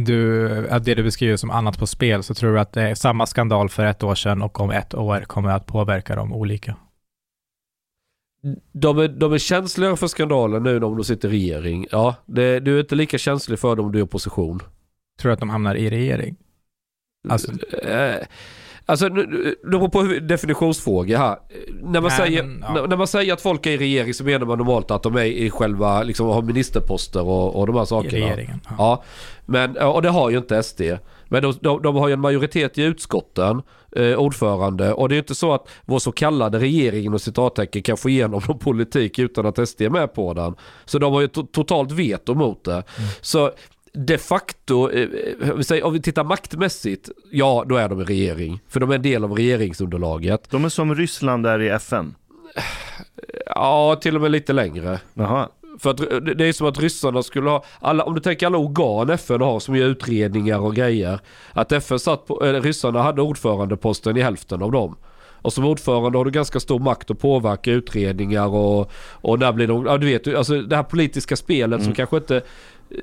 Du, 0.00 0.68
att 0.68 0.84
det 0.84 0.94
du 0.94 1.02
beskriver 1.02 1.36
som 1.36 1.50
annat 1.50 1.78
på 1.78 1.86
spel, 1.86 2.22
så 2.22 2.34
tror 2.34 2.52
du 2.52 2.60
att 2.60 2.72
det 2.72 2.82
är 2.82 2.94
samma 2.94 3.26
skandal 3.26 3.68
för 3.68 3.86
ett 3.86 4.02
år 4.02 4.14
sedan 4.14 4.42
och 4.42 4.60
om 4.60 4.70
ett 4.70 4.94
år 4.94 5.20
kommer 5.20 5.50
att 5.50 5.66
påverka 5.66 6.16
dem 6.16 6.32
olika? 6.32 6.76
De 8.72 8.98
är, 8.98 9.08
de 9.08 9.32
är 9.32 9.38
känsligare 9.38 9.96
för 9.96 10.06
skandaler 10.06 10.60
nu 10.60 10.76
om 10.84 10.96
de 10.96 11.04
sitter 11.04 11.28
i 11.28 11.32
regering. 11.32 11.86
Ja, 11.90 12.14
det, 12.26 12.60
du 12.60 12.76
är 12.76 12.80
inte 12.80 12.94
lika 12.94 13.18
känslig 13.18 13.58
för 13.58 13.76
dem 13.76 13.86
om 13.86 13.92
du 13.92 13.98
är 13.98 14.02
i 14.02 14.04
opposition. 14.04 14.58
Tror 15.20 15.28
du 15.30 15.32
att 15.32 15.40
de 15.40 15.50
hamnar 15.50 15.74
i 15.74 15.90
regering? 15.90 16.36
Alltså- 17.28 17.52
Eh, 17.82 18.14
alltså, 18.86 19.08
nu- 19.08 19.56
det 19.62 19.68
beror 19.70 19.88
på 19.88 20.02
definitionsfråga 20.02 21.18
här. 21.18 21.36
När 21.82 22.00
man, 22.00 22.02
Nej, 22.02 22.10
säger, 22.10 22.42
men, 22.42 22.58
ja. 22.62 22.72
när, 22.74 22.86
när 22.86 22.96
man 22.96 23.06
säger 23.06 23.32
att 23.32 23.40
folk 23.40 23.66
är 23.66 23.70
i 23.70 23.78
regering 23.78 24.14
så 24.14 24.24
menar 24.24 24.46
man 24.46 24.58
normalt 24.58 24.90
att 24.90 25.02
de 25.02 25.16
är 25.16 25.24
i 25.24 25.50
själva, 25.50 26.02
liksom 26.02 26.26
har 26.26 26.42
ministerposter 26.42 27.22
och, 27.22 27.56
och 27.60 27.66
de 27.66 27.76
här 27.76 27.82
I 27.82 27.86
sakerna. 27.86 28.26
regeringen? 28.26 28.60
Ja. 28.68 28.74
Ja, 28.78 29.02
men, 29.46 29.76
och 29.76 30.02
det 30.02 30.08
har 30.08 30.30
ju 30.30 30.38
inte 30.38 30.62
SD. 30.62 30.80
Men 31.32 31.42
de, 31.42 31.52
de, 31.60 31.82
de 31.82 31.96
har 31.96 32.08
ju 32.08 32.12
en 32.14 32.20
majoritet 32.20 32.78
i 32.78 32.82
utskotten, 32.82 33.62
eh, 33.96 34.14
ordförande. 34.14 34.92
Och 34.92 35.08
det 35.08 35.14
är 35.14 35.18
inte 35.18 35.34
så 35.34 35.52
att 35.52 35.68
vår 35.84 35.98
så 35.98 36.12
kallade 36.12 36.58
regering 36.58 37.14
och 37.14 37.20
citattecken 37.20 37.82
kan 37.82 37.96
få 37.96 38.08
igenom 38.08 38.42
någon 38.48 38.58
politik 38.58 39.18
utan 39.18 39.46
att 39.46 39.68
SD 39.68 39.82
är 39.82 39.90
med 39.90 40.14
på 40.14 40.34
den. 40.34 40.54
Så 40.84 40.98
de 40.98 41.12
har 41.12 41.20
ju 41.20 41.26
to- 41.26 41.46
totalt 41.52 41.92
veto 41.92 42.34
mot 42.34 42.64
det. 42.64 42.82
Så 43.20 43.50
de 43.92 44.18
facto, 44.18 44.90
eh, 44.90 45.08
eh, 45.78 45.84
om 45.86 45.92
vi 45.92 46.02
tittar 46.02 46.24
maktmässigt, 46.24 47.10
ja 47.30 47.64
då 47.68 47.76
är 47.76 47.88
de 47.88 48.00
i 48.00 48.04
regering. 48.04 48.60
För 48.68 48.80
de 48.80 48.90
är 48.90 48.94
en 48.94 49.02
del 49.02 49.24
av 49.24 49.32
regeringsunderlaget. 49.32 50.50
De 50.50 50.64
är 50.64 50.68
som 50.68 50.94
Ryssland 50.94 51.44
där 51.44 51.62
i 51.62 51.68
FN. 51.68 52.14
Ja, 53.46 53.96
till 54.02 54.16
och 54.16 54.22
med 54.22 54.30
lite 54.30 54.52
längre. 54.52 55.00
Jaha. 55.14 55.48
För 55.78 55.90
att 55.90 55.96
det 55.96 56.34
det 56.42 56.48
är 56.48 56.52
som 56.52 56.66
att 56.66 56.80
ryssarna 56.80 57.22
skulle 57.22 57.50
ha, 57.50 57.64
alla, 57.80 58.04
om 58.04 58.14
du 58.14 58.20
tänker 58.20 58.46
alla 58.46 58.58
organ 58.58 59.10
FN 59.10 59.40
har 59.40 59.60
som 59.60 59.76
gör 59.76 59.86
utredningar 59.86 60.58
och 60.58 60.74
grejer. 60.74 61.20
Att 61.52 61.72
FN 61.72 61.98
satt 61.98 62.26
på, 62.26 62.44
eller 62.44 62.60
ryssarna 62.60 63.02
hade 63.02 63.22
ordförandeposten 63.22 64.16
i 64.16 64.20
hälften 64.20 64.62
av 64.62 64.72
dem. 64.72 64.96
Och 65.42 65.52
som 65.52 65.64
ordförande 65.64 66.18
har 66.18 66.24
du 66.24 66.30
ganska 66.30 66.60
stor 66.60 66.78
makt 66.78 67.10
att 67.10 67.18
påverka 67.18 67.72
utredningar 67.72 68.46
och, 68.46 68.90
och 69.10 69.38
när 69.38 69.52
blir 69.52 69.66
de, 69.66 69.86
ja 69.86 69.98
du 69.98 70.06
vet, 70.06 70.34
alltså 70.34 70.62
det 70.62 70.76
här 70.76 70.82
politiska 70.82 71.36
spelet 71.36 71.84
som 71.84 71.94
kanske 71.94 72.16
inte 72.16 72.36
eh, 72.36 72.42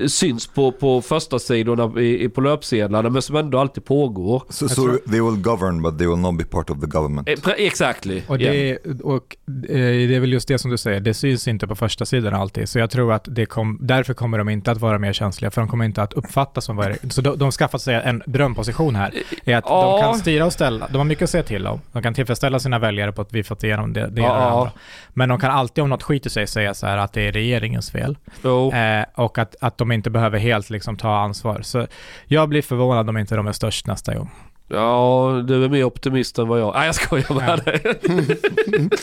syns 0.08 0.47
på, 0.47 0.71
på 0.71 1.02
första 1.02 1.39
sidorna 1.39 2.02
i, 2.02 2.23
i, 2.23 2.30
på 2.30 2.41
löpsedlarna 2.41 3.10
men 3.10 3.21
som 3.21 3.36
ändå 3.36 3.60
alltid 3.60 3.86
pågår. 3.86 4.43
So, 4.49 4.69
so 4.69 4.75
tror- 4.84 4.97
they 5.12 5.21
will 5.21 5.41
govern, 5.41 5.82
but 5.82 5.97
they 5.97 6.08
will 6.08 6.17
not 6.17 6.38
be 6.38 6.43
part 6.43 6.69
of 6.69 6.80
the 6.80 6.86
government. 6.88 7.30
Eh, 7.30 7.36
Exactly. 7.58 8.21
Och, 8.28 8.39
Yeah. 8.41 8.78
det, 8.84 9.02
och 9.02 9.36
eh, 9.47 9.75
det 10.08 10.15
är 10.15 10.19
väl 10.19 10.34
just 10.34 10.47
det 10.47 10.58
som 10.60 10.71
du 10.71 10.78
säger, 10.78 10.99
det 10.99 11.13
syns 11.13 11.47
inte 11.47 11.67
på 11.67 11.75
första 11.75 12.06
sidan 12.06 12.34
alltid. 12.34 12.69
Så 12.69 12.80
jag 12.80 12.89
tror 12.89 13.13
att 13.13 13.25
det 13.32 13.45
kom, 13.45 13.78
därför 13.82 14.13
kommer 14.13 14.38
de 14.38 14.49
inte 14.49 14.71
att 14.71 14.78
vara 14.78 14.99
mer 14.99 15.13
känsliga, 15.13 15.52
för 15.52 15.62
de 15.62 15.67
kommer 15.67 15.86
inte 15.86 16.02
att 16.02 16.13
uppfattas 16.13 16.65
som 16.65 16.75
vad. 16.75 16.95
Så 17.13 17.21
de, 17.21 17.38
de 17.38 17.52
skaffat 17.52 17.82
sig 17.82 17.95
en 17.95 18.23
drömposition 18.25 18.95
här, 18.95 19.12
är 19.45 19.56
att 19.58 19.65
Ja. 19.67 19.91
de 19.91 20.02
kan 20.02 20.19
styra 20.19 20.45
och 20.45 20.54
ställa, 20.54 20.88
de 20.91 20.97
har 20.97 21.06
mycket 21.06 21.23
att 21.23 21.30
säga 21.30 21.43
till 21.43 21.67
om. 21.67 21.82
De 21.91 22.04
kan 22.04 22.13
tillfredsställa 22.13 22.60
sina 22.60 22.80
väljare 22.80 23.12
på 23.12 23.21
att 23.21 23.34
vi 23.34 23.43
fått 23.43 23.63
igenom 23.63 23.93
det, 23.93 24.08
det 24.08 24.21
Ja. 24.21 24.34
andra. 24.36 24.71
Men 25.13 25.30
de 25.30 25.39
kan 25.39 25.52
alltid 25.52 25.84
om 25.84 25.89
något 25.89 26.04
skiter 26.04 26.30
sig 26.30 26.47
säga 26.47 26.73
så 26.73 26.86
här 26.88 26.97
att 26.97 27.13
det 27.13 27.21
är 27.28 27.32
regeringens 27.32 27.91
fel. 27.91 28.17
Jo. 28.43 28.71
Eh, 28.73 29.06
och 29.15 29.38
att, 29.38 29.56
att 29.62 29.78
de 29.79 29.91
inte 29.91 30.09
behöver 30.09 30.39
helt 30.39 30.69
liksom 30.69 30.97
ta 30.97 31.15
ansvar. 31.17 31.61
Så 31.61 31.87
jag 32.27 32.49
blir 32.49 32.61
förvånad 32.61 33.09
om 33.09 33.17
inte 33.17 33.35
de 33.35 33.47
är 33.47 33.51
störst 33.51 33.87
nästa 33.87 34.15
gång. 34.15 34.29
Ja, 34.67 35.43
du 35.47 35.65
är 35.65 35.69
mer 35.69 35.83
optimist 35.83 36.39
än 36.39 36.47
vad 36.47 36.59
jag 36.59 36.73
Nej 36.75 36.85
jag 36.85 36.95
skojar 36.95 37.33
med 37.33 37.49
Ja. 37.49 37.55
dig. 37.71 38.89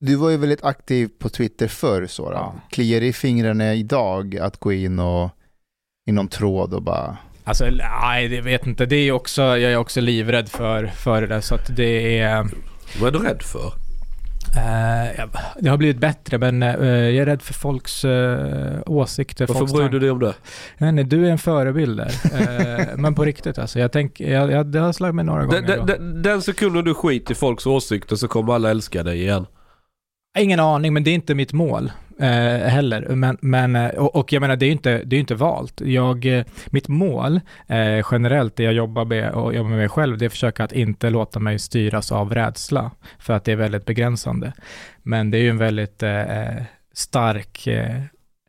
Du 0.00 0.16
var 0.16 0.30
ju 0.30 0.36
väldigt 0.36 0.64
aktiv 0.64 1.10
på 1.18 1.28
Twitter 1.28 1.68
förr, 1.68 2.06
Sora. 2.06 2.34
Ja. 2.34 2.54
Kliar 2.70 3.00
i 3.00 3.12
fingrarna 3.12 3.74
idag 3.74 4.36
att 4.38 4.60
gå 4.60 4.72
in 4.72 4.98
och 4.98 5.30
i 6.08 6.12
någon 6.12 6.28
tråd 6.28 6.74
och 6.74 6.82
bara... 6.82 7.16
Alltså, 7.44 7.64
nej, 8.02 8.28
det 8.28 8.40
vet 8.40 8.66
inte. 8.66 8.86
Det 8.86 8.96
är 8.96 9.12
också, 9.12 9.42
jag 9.42 9.72
är 9.72 9.76
också 9.76 10.00
livrädd 10.00 10.48
för, 10.48 10.86
för 10.86 11.20
det 11.20 11.26
där, 11.26 11.40
så 11.40 11.54
att 11.54 11.76
det 11.76 12.18
är... 12.18 12.46
Vad 13.00 13.14
är 13.14 13.18
du 13.20 13.26
rädd 13.26 13.42
för? 13.42 13.72
Eh, 14.56 15.26
det 15.60 15.68
har 15.68 15.76
blivit 15.76 15.98
bättre, 15.98 16.38
men 16.38 16.62
eh, 16.62 16.88
jag 16.88 17.16
är 17.16 17.26
rädd 17.26 17.42
för 17.42 17.54
folks 17.54 18.04
eh, 18.04 18.78
åsikter. 18.86 19.46
Varför 19.46 19.58
folks 19.58 19.72
bryr 19.72 19.88
du 19.88 19.98
dig 19.98 20.10
om 20.10 20.18
det? 20.18 20.34
Nej, 20.78 20.92
nej, 20.92 21.04
du 21.04 21.26
är 21.26 21.30
en 21.30 21.38
förebild 21.38 21.96
där. 21.96 22.96
Men 22.96 23.14
på 23.14 23.24
riktigt 23.24 23.58
alltså. 23.58 23.78
Jag 23.78 23.92
tänker, 23.92 24.32
jag, 24.32 24.52
jag, 24.52 24.66
det 24.66 24.78
har 24.78 24.92
slagit 24.92 25.14
mig 25.14 25.24
några 25.24 25.44
gånger. 25.44 25.86
Den, 25.86 26.22
den 26.22 26.42
sekunden 26.42 26.84
du 26.84 26.94
skiter 26.94 27.32
i 27.32 27.34
folks 27.34 27.66
åsikter 27.66 28.16
så 28.16 28.28
kommer 28.28 28.54
alla 28.54 28.70
älska 28.70 29.02
dig 29.02 29.22
igen. 29.22 29.46
Ingen 30.38 30.60
aning, 30.60 30.92
men 30.92 31.04
det 31.04 31.10
är 31.10 31.14
inte 31.14 31.34
mitt 31.34 31.52
mål 31.52 31.92
eh, 32.20 32.68
heller. 32.68 33.08
Men, 33.08 33.38
men, 33.40 33.76
eh, 33.76 33.88
och, 33.88 34.16
och 34.16 34.32
jag 34.32 34.40
menar, 34.40 34.56
det 34.56 34.64
är 34.64 34.66
ju 34.66 34.72
inte, 34.72 35.04
det 35.04 35.16
är 35.16 35.20
inte 35.20 35.34
valt. 35.34 35.80
Jag, 35.80 36.26
eh, 36.26 36.44
mitt 36.66 36.88
mål 36.88 37.40
eh, 37.66 38.06
generellt, 38.10 38.56
det 38.56 38.62
jag 38.62 38.72
jobbar 38.72 39.04
med 39.04 39.30
och 39.30 39.54
jobbar 39.54 39.70
med 39.70 39.78
mig 39.78 39.88
själv, 39.88 40.18
det 40.18 40.24
är 40.24 40.26
att 40.26 40.32
försöka 40.32 40.64
att 40.64 40.72
inte 40.72 41.10
låta 41.10 41.40
mig 41.40 41.58
styras 41.58 42.12
av 42.12 42.34
rädsla. 42.34 42.90
För 43.18 43.34
att 43.34 43.44
det 43.44 43.52
är 43.52 43.56
väldigt 43.56 43.84
begränsande. 43.84 44.52
Men 45.02 45.30
det 45.30 45.38
är 45.38 45.42
ju 45.42 45.50
en 45.50 45.58
väldigt 45.58 46.02
eh, 46.02 46.38
eh 46.38 46.62
stark 46.92 47.68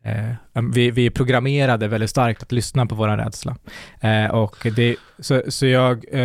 eh, 0.02 0.30
um, 0.52 0.72
vi, 0.72 0.90
vi 0.90 1.06
är 1.06 1.10
programmerade 1.10 1.88
väldigt 1.88 2.10
starkt 2.10 2.42
att 2.42 2.52
lyssna 2.52 2.86
på 2.86 2.94
vår 2.94 3.08
rädsla. 3.08 3.56
Eh, 4.00 4.26
och 4.26 4.66
det, 4.76 4.96
så, 5.18 5.42
så 5.48 5.66
jag, 5.66 6.04
eh, 6.12 6.20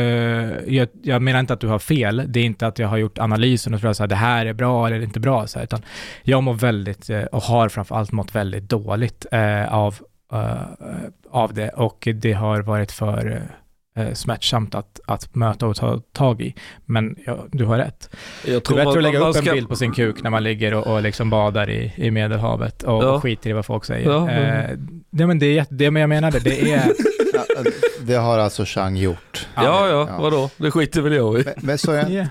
jag, 0.68 0.88
jag 1.04 1.22
menar 1.22 1.40
inte 1.40 1.54
att 1.54 1.60
du 1.60 1.68
har 1.68 1.80
fel, 1.80 2.24
det 2.28 2.40
är 2.40 2.44
inte 2.44 2.68
att 2.68 2.80
jag 2.80 2.88
har 2.88 2.98
gjort 2.98 3.18
analysen 3.18 3.74
och 3.74 3.80
tror 3.82 4.04
att 4.04 4.10
det 4.10 4.16
här 4.16 4.46
är 4.46 4.54
bra 4.54 4.88
eller 4.88 5.02
inte 5.02 5.20
bra, 5.20 5.48
så 5.48 5.60
här, 5.60 5.64
utan 5.64 5.82
jag 6.24 6.44
mår 6.44 6.54
väldigt, 6.54 7.10
eh, 7.10 7.24
och 7.24 7.42
har 7.42 7.70
framförallt 7.70 8.12
mått 8.12 8.36
väldigt 8.36 8.70
dåligt 8.70 9.26
eh, 9.32 9.74
av, 9.74 9.96
eh, 10.34 10.56
av 11.30 11.54
det 11.54 11.70
och 11.70 12.08
det 12.16 12.34
har 12.34 12.62
varit 12.62 12.92
för 12.92 13.32
eh, 13.32 13.65
eh, 13.96 14.14
smärtsamt 14.14 14.76
att, 14.76 15.00
att 15.08 15.36
möta 15.36 15.68
och 15.68 15.76
ta 15.76 16.00
tag 16.14 16.42
i. 16.42 16.56
Men 16.86 17.16
ja, 17.26 17.46
du 17.52 17.66
har 17.66 17.78
rätt. 17.78 18.10
Jag 18.46 18.52
Det 18.52 18.56
är 18.56 18.60
tror 18.60 18.76
bättre 18.78 18.86
man- 18.90 18.98
att 18.98 19.04
lägga 19.04 19.20
upp 19.20 19.36
en 19.36 19.42
ska- 19.44 19.54
bild 19.54 19.70
på 19.70 19.76
sin 19.76 19.92
kuk 19.94 20.24
när 20.24 20.30
man 20.30 20.44
ligger 20.44 20.74
och, 20.74 20.88
och 20.88 21.02
liksom 21.02 21.30
badar 21.30 21.70
i, 21.70 21.94
i 21.98 22.12
Medelhavet 22.12 22.84
och, 22.84 23.04
Ja. 23.04 23.12
och 23.12 23.22
skiter 23.22 23.50
i 23.50 23.54
vad 23.54 23.66
folk 23.66 23.86
säger. 23.86 24.10
Ja, 24.12 24.30
eh, 24.32 24.78
det, 25.10 25.28
men 25.28 25.40
det 25.40 25.46
är 25.46 25.54
jätte- 25.54 25.76
det 25.76 25.92
men 25.92 26.00
jag 26.00 26.10
menade, 26.10 26.40
det 26.40 26.72
är... 26.74 26.92
Det 28.02 28.16
har 28.16 28.40
alltså 28.40 28.64
Chang 28.66 28.98
gjort. 28.98 29.48
Ja, 29.56 29.64
ja, 29.64 30.08
Ja. 30.10 30.18
vadå? 30.22 30.50
Det 30.58 30.72
skiter 30.72 31.02
väl 31.02 31.14
jag 31.14 31.40
i. 31.40 31.44
Men, 31.46 31.54
men 31.58 31.78
så 31.78 31.92
Ja, 31.94 32.00
eh, 32.10 32.28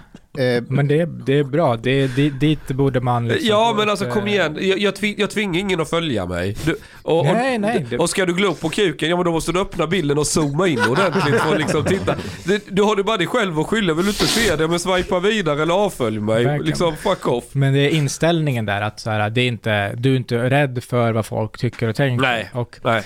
men 0.68 0.88
det, 0.88 1.04
det 1.26 1.38
är 1.38 1.44
bra, 1.44 1.76
det, 1.76 2.06
det, 2.16 2.30
dit 2.30 2.68
borde 2.68 3.00
man 3.00 3.28
liksom 3.28 3.48
Ja 3.48 3.74
men 3.78 3.90
alltså 3.90 4.10
kom 4.10 4.24
eh, 4.24 4.32
igen, 4.32 4.58
jag, 4.60 4.78
jag, 4.78 4.94
tving, 4.96 5.14
jag 5.18 5.30
tvingar 5.30 5.60
ingen 5.60 5.80
att 5.80 5.90
följa 5.90 6.26
mig. 6.26 6.56
Du, 6.64 6.76
och, 7.02 7.18
och, 7.18 7.24
Nej, 7.26 7.58
nej. 7.58 7.86
Det, 7.90 7.98
och 7.98 8.10
ska 8.10 8.26
du 8.26 8.34
glo 8.34 8.54
på 8.54 8.68
kuken, 8.68 9.08
ja 9.08 9.16
men 9.16 9.24
då 9.24 9.30
måste 9.30 9.52
du 9.52 9.60
öppna 9.60 9.86
bilden 9.86 10.18
och 10.18 10.26
zooma 10.26 10.68
in 10.68 10.78
ordentligt 10.90 11.40
för 11.40 11.52
att 11.52 11.58
liksom 11.58 11.84
titta. 11.84 12.16
Du, 12.44 12.60
du 12.68 12.82
har 12.82 12.96
du 12.96 13.02
bara 13.02 13.16
dig 13.16 13.26
själv 13.26 13.60
att 13.60 13.66
skylla, 13.66 13.94
vill 13.94 14.04
du 14.04 14.10
inte 14.10 14.26
se 14.26 14.56
det? 14.56 14.68
Men 14.68 14.78
swipa 14.78 15.20
vidare 15.20 15.62
eller 15.62 15.74
avfölj 15.74 16.20
mig. 16.20 16.44
Verkligen. 16.44 16.66
Liksom 16.66 16.96
fuck 16.96 17.28
off. 17.28 17.44
men 17.52 17.72
det 17.74 17.80
är 17.80 17.90
inställningen 17.90 18.66
där 18.66 18.80
att 18.80 19.00
så 19.00 19.10
här, 19.10 19.30
det 19.30 19.40
är 19.40 19.48
inte, 19.48 19.94
du 19.94 20.12
är 20.12 20.16
inte 20.16 20.50
rädd 20.50 20.84
för 20.84 21.12
vad 21.12 21.26
folk 21.26 21.58
tycker 21.58 21.88
och 21.88 21.96
tänker. 21.96 22.22
Nej. 22.26 22.50
Och 22.52 22.80
Nej. 22.82 23.02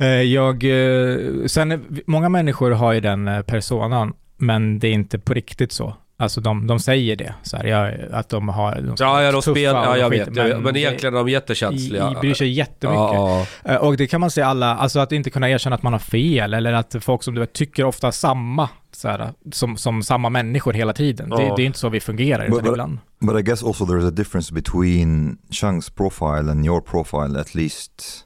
Eh, 0.00 0.22
Jag, 0.22 0.64
eh, 0.64 1.16
sen, 1.46 1.72
eh, 1.72 1.78
många 2.06 2.28
människor 2.28 2.70
har 2.70 2.92
ju 2.92 3.00
den 3.00 3.28
eh, 3.28 3.42
personan, 3.42 4.12
men 4.36 4.78
det 4.78 4.88
är 4.88 4.92
inte 4.92 5.18
på 5.18 5.34
riktigt 5.34 5.72
så. 5.72 5.96
Alltså 6.20 6.40
de, 6.40 6.66
de 6.66 6.80
säger 6.80 7.16
det, 7.16 7.34
så 7.42 7.56
här, 7.56 7.64
ja, 7.64 7.90
att 8.18 8.28
de 8.28 8.48
har... 8.48 8.74
De 8.74 8.94
Ja, 8.98 9.22
ja 9.22 9.32
de 9.32 9.42
spelar, 9.42 9.84
ja 9.84 9.96
jag 9.96 10.10
skit, 10.10 10.20
vet. 10.20 10.34
Men, 10.34 10.62
men 10.62 10.76
egentligen 10.76 11.14
är 11.14 11.18
de 11.18 11.28
jättekänsliga. 11.28 12.08
I, 12.08 12.12
i, 12.12 12.14
bryr 12.20 12.34
sig 12.34 12.48
jättemycket. 12.50 12.98
Ja, 13.14 13.46
Eh, 13.64 13.76
Och 13.76 13.96
det 13.96 14.06
kan 14.06 14.20
man 14.20 14.30
se 14.30 14.42
alla, 14.42 14.76
alltså 14.76 15.00
att 15.00 15.12
inte 15.12 15.30
kunna 15.30 15.50
erkänna 15.50 15.76
att 15.76 15.82
man 15.82 15.92
har 15.92 16.00
fel, 16.00 16.54
eller 16.54 16.72
att 16.72 16.96
folk 17.00 17.22
som 17.22 17.34
du 17.34 17.40
vet 17.40 17.52
tycker 17.52 17.84
ofta 17.84 18.12
samma, 18.12 18.68
så 18.92 19.08
här, 19.08 19.32
som, 19.52 19.76
som 19.76 20.02
samma 20.02 20.28
människor 20.28 20.72
hela 20.72 20.92
tiden. 20.92 21.30
Det, 21.30 21.42
Ja. 21.42 21.54
det 21.56 21.62
är 21.62 21.66
inte 21.66 21.78
så 21.78 21.88
vi 21.88 22.00
fungerar, 22.00 22.48
But- 22.48 22.52
utan 22.52 22.64
but- 22.64 22.72
ibland. 22.72 22.98
But 23.20 23.40
I 23.40 23.42
guess 23.42 23.62
also 23.64 23.84
there's 23.84 24.08
a 24.08 24.10
difference 24.10 24.54
between 24.54 25.38
Chang's 25.50 25.90
profile 25.96 26.50
and 26.50 26.66
your 26.66 26.80
profile, 26.80 27.40
at 27.40 27.54
least 27.54 28.24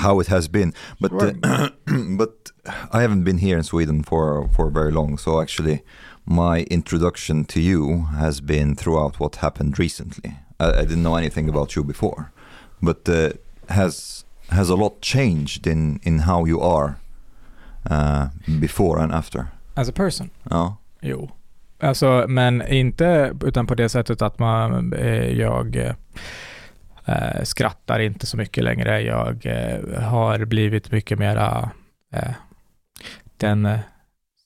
how 0.00 0.20
it 0.22 0.28
has 0.28 0.48
been. 0.50 0.72
But 0.98 1.12
uh, 1.12 1.18
but 2.18 2.30
I 2.92 2.96
haven't 3.02 3.24
been 3.24 3.38
here 3.38 3.56
in 3.56 3.64
Sweden 3.64 4.04
for 4.04 4.48
for 4.56 4.70
very 4.70 4.92
long, 4.92 5.18
so 5.18 5.40
actually 5.42 5.82
my 6.24 6.60
introduction 6.70 7.44
to 7.44 7.60
you 7.60 8.06
has 8.18 8.40
been 8.40 8.76
throughout 8.76 9.20
what 9.20 9.36
happened 9.36 9.78
recently. 9.78 10.36
I, 10.60 10.80
I 10.80 10.84
didn't 10.84 11.02
know 11.02 11.16
anything 11.16 11.48
about 11.48 11.76
you 11.76 11.84
before, 11.84 12.32
but 12.80 13.08
uh, 13.08 13.30
has 13.68 14.24
has 14.48 14.70
a 14.70 14.76
lot 14.76 15.00
changed 15.00 15.66
in 15.66 16.00
in 16.02 16.18
how 16.18 16.46
you 16.46 16.60
are 16.60 16.96
uh, 17.90 18.28
before 18.60 19.02
and 19.02 19.12
after? 19.12 19.46
As 19.74 19.88
a 19.88 19.92
person. 19.92 20.30
Ja. 20.50 20.76
Jo. 21.00 21.30
Alltså, 21.80 22.24
men 22.28 22.62
inte 22.68 23.34
utan 23.44 23.66
på 23.66 23.74
det 23.74 23.88
sättet 23.88 24.22
att 24.22 24.38
man, 24.38 24.92
eh, 24.92 25.30
jag 25.30 25.76
eh, 25.76 25.94
eh, 27.04 27.42
skrattar 27.42 27.98
inte 27.98 28.26
så 28.26 28.36
mycket 28.36 28.64
längre. 28.64 29.00
Jag 29.00 29.46
eh, 29.46 30.02
har 30.02 30.44
blivit 30.44 30.92
mycket 30.92 31.18
mera 31.18 31.70
eh, 32.12 32.32
den 33.36 33.66
eh, 33.66 33.78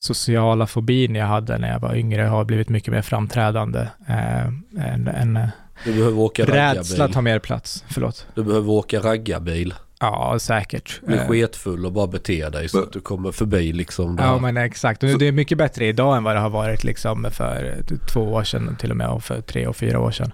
sociala 0.07 0.67
fobin 0.67 1.15
jag 1.15 1.25
hade 1.25 1.57
när 1.57 1.71
jag 1.71 1.79
var 1.79 1.95
yngre 1.95 2.21
har 2.21 2.45
blivit 2.45 2.69
mycket 2.69 2.93
mer 2.93 3.01
framträdande. 3.01 3.79
Eh, 4.07 4.45
en, 4.93 5.07
en 5.07 5.39
Du 5.85 5.93
behöver 5.93 6.19
åka 6.19 6.43
rädsla 6.43 6.63
raggarbil. 6.97 7.13
tar 7.13 7.21
mer 7.21 7.39
plats. 7.39 7.83
Förlåt. 7.89 8.27
Du 8.35 8.43
behöver 8.43 8.69
åka 8.71 8.99
raggarbil. 8.99 9.73
Ja, 9.99 10.39
säkert. 10.39 11.01
Bli 11.01 11.17
Eh, 11.17 11.27
sketfull 11.27 11.85
och 11.85 11.91
bara 11.91 12.07
bete 12.07 12.49
dig 12.49 12.69
så 12.69 12.83
att 12.83 12.91
du 12.91 12.99
kommer 12.99 13.31
förbi 13.31 13.73
liksom. 13.73 14.15
där. 14.15 14.23
Ja 14.23 14.39
men 14.39 14.57
exakt, 14.57 15.03
och 15.03 15.19
det 15.19 15.27
är 15.27 15.31
mycket 15.31 15.57
bättre 15.57 15.85
idag 15.85 16.17
än 16.17 16.23
vad 16.23 16.35
det 16.35 16.39
har 16.39 16.49
varit 16.49 16.83
liksom 16.83 17.27
för 17.31 17.75
två 18.13 18.21
år 18.21 18.43
sedan 18.43 18.75
till 18.79 18.91
och 18.91 18.97
med 18.97 19.09
och 19.09 19.23
för 19.23 19.41
tre 19.41 19.67
och 19.67 19.75
fyra 19.75 19.99
år 19.99 20.11
sedan. 20.11 20.33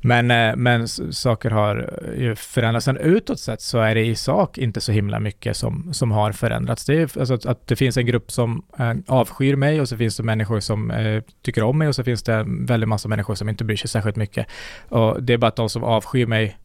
Men, 0.00 0.30
eh, 0.30 0.56
men 0.56 0.88
saker 0.88 1.50
har 1.50 1.90
ju 2.18 2.36
förändrats. 2.36 2.84
Sen 2.84 2.96
utåt 2.96 3.40
sett 3.40 3.62
så 3.62 3.78
är 3.78 3.94
det 3.94 4.04
i 4.04 4.16
sak 4.16 4.58
inte 4.58 4.80
så 4.80 4.92
himla 4.92 5.20
mycket 5.20 5.56
som, 5.56 5.94
som 5.94 6.10
har 6.10 6.32
förändrats. 6.32 6.84
Det 6.84 6.94
är 6.94 7.18
alltså 7.18 7.34
att, 7.34 7.46
att 7.46 7.66
det 7.66 7.76
finns 7.76 7.96
en 7.96 8.06
grupp 8.06 8.32
som 8.32 8.62
eh, 8.78 8.92
avskyr 9.06 9.56
mig 9.56 9.80
och 9.80 9.88
så 9.88 9.96
finns 9.96 10.16
det 10.16 10.22
människor 10.22 10.60
som 10.60 10.90
eh, 10.90 11.22
tycker 11.42 11.62
om 11.62 11.78
mig 11.78 11.88
och 11.88 11.94
så 11.94 12.04
finns 12.04 12.22
det 12.22 12.34
en 12.34 12.66
väldigt 12.66 12.88
massa 12.88 13.08
människor 13.08 13.34
som 13.34 13.48
inte 13.48 13.64
bryr 13.64 13.76
sig 13.76 13.90
särskilt 13.90 14.16
mycket. 14.16 14.46
Och 14.88 15.22
det 15.22 15.32
är 15.32 15.38
bara 15.38 15.48
att 15.48 15.56
de 15.56 15.68
som 15.68 15.84
avskyr 15.84 16.26
mig 16.26 16.56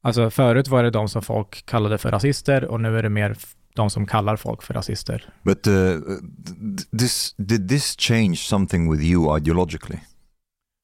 Alltså 0.00 0.30
förut 0.30 0.68
var 0.68 0.82
det 0.82 0.90
de 0.90 1.08
som 1.08 1.22
folk 1.22 1.66
kallade 1.66 1.98
för 1.98 2.10
rasister 2.10 2.64
och 2.64 2.80
nu 2.80 2.98
är 2.98 3.02
det 3.02 3.08
mer 3.08 3.36
de 3.74 3.90
som 3.90 4.06
kallar 4.06 4.36
folk 4.36 4.62
för 4.62 4.74
rasister. 4.74 5.32
But 5.42 5.66
uh, 5.66 5.72
th- 5.72 6.98
this 6.98 7.34
did 7.36 7.68
this 7.68 7.96
change 7.98 8.36
something 8.36 8.90
with 8.92 9.02
you 9.04 9.38
ideologically? 9.38 10.00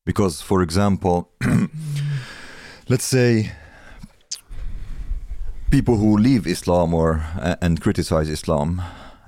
Because, 0.06 0.44
for 0.44 0.62
example, 0.62 1.22
let's 2.86 3.04
say 3.04 3.52
people 5.70 5.94
who 5.94 6.18
leave 6.18 6.46
Islam 6.46 6.94
or 6.94 7.22
uh, 7.42 7.54
and 7.60 7.82
criticize 7.82 8.28
Islam, 8.32 8.82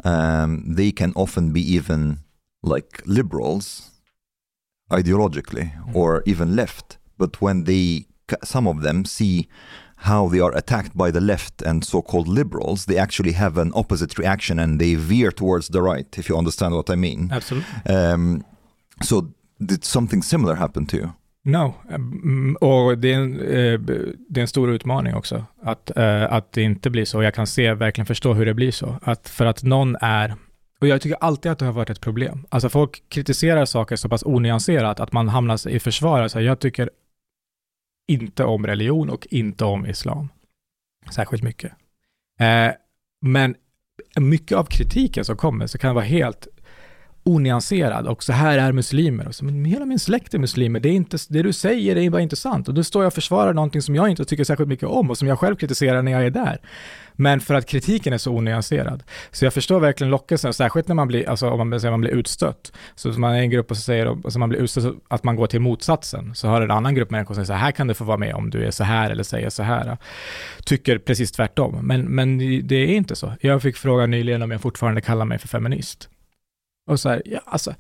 um, 0.05 0.75
they 0.77 0.93
can 0.93 1.13
often 1.17 1.53
be 1.53 1.61
even 1.61 2.19
like 2.63 3.03
liberals 3.07 3.91
ideologically 4.91 5.71
or 5.95 6.23
even 6.27 6.55
left. 6.55 6.99
But 7.19 7.41
when 7.41 7.65
they, 7.65 8.07
some 8.43 8.67
of 8.67 8.83
them 8.83 9.05
see 9.05 9.49
how 9.97 10.29
they 10.29 10.41
are 10.41 10.57
attacked 10.57 10.97
by 10.97 11.11
the 11.11 11.21
left 11.21 11.63
and 11.63 11.85
so-called 11.85 12.29
liberals, 12.29 12.85
they 12.85 12.99
actually 12.99 13.33
have 13.33 13.61
an 13.61 13.73
opposite 13.75 14.19
reaction 14.19 14.59
and 14.59 14.79
they 14.81 14.95
veer 14.95 15.31
towards 15.31 15.69
the 15.69 15.81
right. 15.81 16.19
If 16.19 16.29
you 16.29 16.39
understand 16.39 16.75
what 16.75 16.91
I 16.91 16.97
mean. 16.97 17.31
Absolut. 17.33 17.65
Um, 17.87 18.45
so 19.03 19.29
did 19.59 19.85
something 19.85 20.23
similar 20.23 20.55
happen 20.57 20.87
to 20.87 20.97
you? 20.97 21.09
No, 21.45 21.75
Mm, 21.89 22.57
och 22.57 22.99
det 22.99 23.13
är, 23.13 23.17
en, 23.17 23.41
eh, 23.41 23.81
det 24.29 24.41
är 24.41 24.43
en 24.43 24.49
stor 24.49 24.71
utmaning 24.71 25.15
också, 25.15 25.45
att, 25.63 25.97
eh, 25.97 26.33
att 26.33 26.53
det 26.53 26.63
inte 26.63 26.91
blir 26.91 27.05
så. 27.05 27.23
Jag 27.23 27.35
kan 27.35 27.47
se, 27.47 27.75
verkligen 27.75 28.07
förstå 28.07 28.35
hur 28.35 28.47
det 28.47 28.55
blir 28.55 28.71
så. 28.71 28.99
Att 29.03 29.29
för 29.29 29.47
att 29.47 29.63
någon 29.63 29.97
är, 30.01 30.35
och 30.81 30.87
jag 30.87 31.01
tycker 31.01 31.19
alltid 31.21 31.53
att 31.53 31.59
det 31.59 31.65
har 31.65 31.73
varit 31.73 31.91
ett 31.91 32.01
problem. 32.01 32.47
Alltså 32.49 32.69
folk 32.69 33.03
kritiserar 33.09 33.65
saker 33.65 33.97
så 33.97 34.09
pass 34.09 34.23
onyanserat 34.27 35.01
att 35.01 35.13
man 35.13 35.29
hamnar 35.29 35.69
i 35.69 35.79
försvar. 35.79 36.29
Så 36.29 36.41
jag 36.41 36.61
tycker 36.61 36.91
inte 38.07 38.45
om 38.45 38.67
religion 38.67 39.11
och 39.11 39.27
inte 39.31 39.65
om 39.65 39.87
islam. 39.87 40.29
Särskilt 41.11 41.43
mycket. 41.43 41.73
Eh, 42.41 42.73
men 43.21 43.55
mycket 44.17 44.59
av 44.59 44.65
kritiken 44.65 45.25
som 45.25 45.37
kommer 45.37 45.67
så 45.67 45.79
kan 45.79 45.95
vara 45.95 46.05
helt 46.05 46.49
onyanserad 47.27 48.07
och 48.07 48.23
så 48.23 48.33
här 48.33 48.59
är 48.59 48.73
muslimer. 48.73 49.29
Och 49.29 49.35
så, 49.35 49.45
men 49.45 49.65
hela 49.65 49.87
min 49.87 49.99
släkt 49.99 50.35
är 50.35 50.39
muslimer, 50.39 50.81
det, 50.81 50.89
är 50.89 50.93
inte, 50.93 51.19
det 51.29 51.43
du 51.43 51.53
säger 51.53 51.95
det 51.95 52.05
är 52.05 52.11
bara 52.11 52.23
inte 52.23 52.37
sant. 52.37 52.69
Och 52.69 52.75
då 52.75 52.85
står 52.85 53.03
jag 53.03 53.07
och 53.07 53.15
försvarar 53.15 53.55
någonting 53.55 53.83
som 53.83 53.95
jag 53.95 54.09
inte 54.09 54.25
tycker 54.25 54.45
särskilt 54.45 54.69
mycket 54.69 54.89
om 54.89 55.11
och 55.11 55.19
som 55.19 55.29
jag 55.29 55.39
själv 55.39 55.57
kritiserar 55.57 56.03
när 56.03 56.13
jag 56.13 56.27
är 56.27 56.31
där. 56.31 56.61
Men 57.13 57.41
för 57.41 57.55
att 57.55 57.67
kritiken 57.67 58.13
är 58.13 58.19
så 58.19 58.33
onyanserad. 58.33 59.03
Så 59.31 59.45
jag 59.45 59.55
förstår 59.55 59.81
verkligen 59.81 60.11
lockelsen, 60.11 60.53
särskilt 60.53 60.89
när 60.89 60.95
man 60.95 61.09
blir, 61.09 61.29
alltså 61.29 61.51
om 61.51 61.69
man 61.69 61.81
säger 61.81 61.91
man 61.91 62.01
blir 62.01 62.11
utstött. 62.11 62.73
Så 62.95 63.15
om 63.15 63.21
man 63.21 63.35
är 63.35 63.39
en 63.39 63.51
grupp 63.51 63.71
och 63.71 63.77
så 63.77 63.83
säger 63.83 64.07
alltså 64.07 64.39
man 64.39 64.49
blir 64.49 64.61
utstött, 64.61 64.95
att 65.09 65.25
man 65.25 65.37
går 65.37 65.47
till 65.47 65.61
motsatsen. 65.61 66.35
Så 66.35 66.49
har 66.49 66.63
en 66.63 66.71
annan 66.71 66.95
grupp 66.95 67.11
människor 67.11 67.35
som 67.35 67.47
säger 67.47 67.59
så 67.59 67.65
här 67.65 67.73
kan 67.73 67.87
du 67.87 67.95
få 67.95 68.05
vara 68.05 68.17
med 68.17 68.35
om 68.35 68.51
du 68.51 68.65
är 68.65 68.71
så 68.71 68.85
här 68.85 69.11
eller 69.11 69.23
säger 69.23 69.51
så 69.51 69.63
här. 69.63 69.97
Tycker 70.65 70.99
precis 70.99 71.33
tvärtom. 71.33 71.79
Men, 71.83 72.03
men 72.03 72.39
det 72.67 72.77
är 72.77 72.87
inte 72.87 73.17
så. 73.17 73.33
Jag 73.41 73.63
fick 73.63 73.77
frågan 73.77 74.11
nyligen 74.11 74.43
om 74.43 74.51
jag 74.51 74.61
fortfarande 74.61 75.01
kallar 75.01 75.25
mig 75.25 75.39
för 75.39 75.49
feminist. 75.49 76.09
Och 76.87 77.01
så 77.01 77.09
här, 77.09 77.23
ja, 77.25 77.41
alltså, 77.45 77.75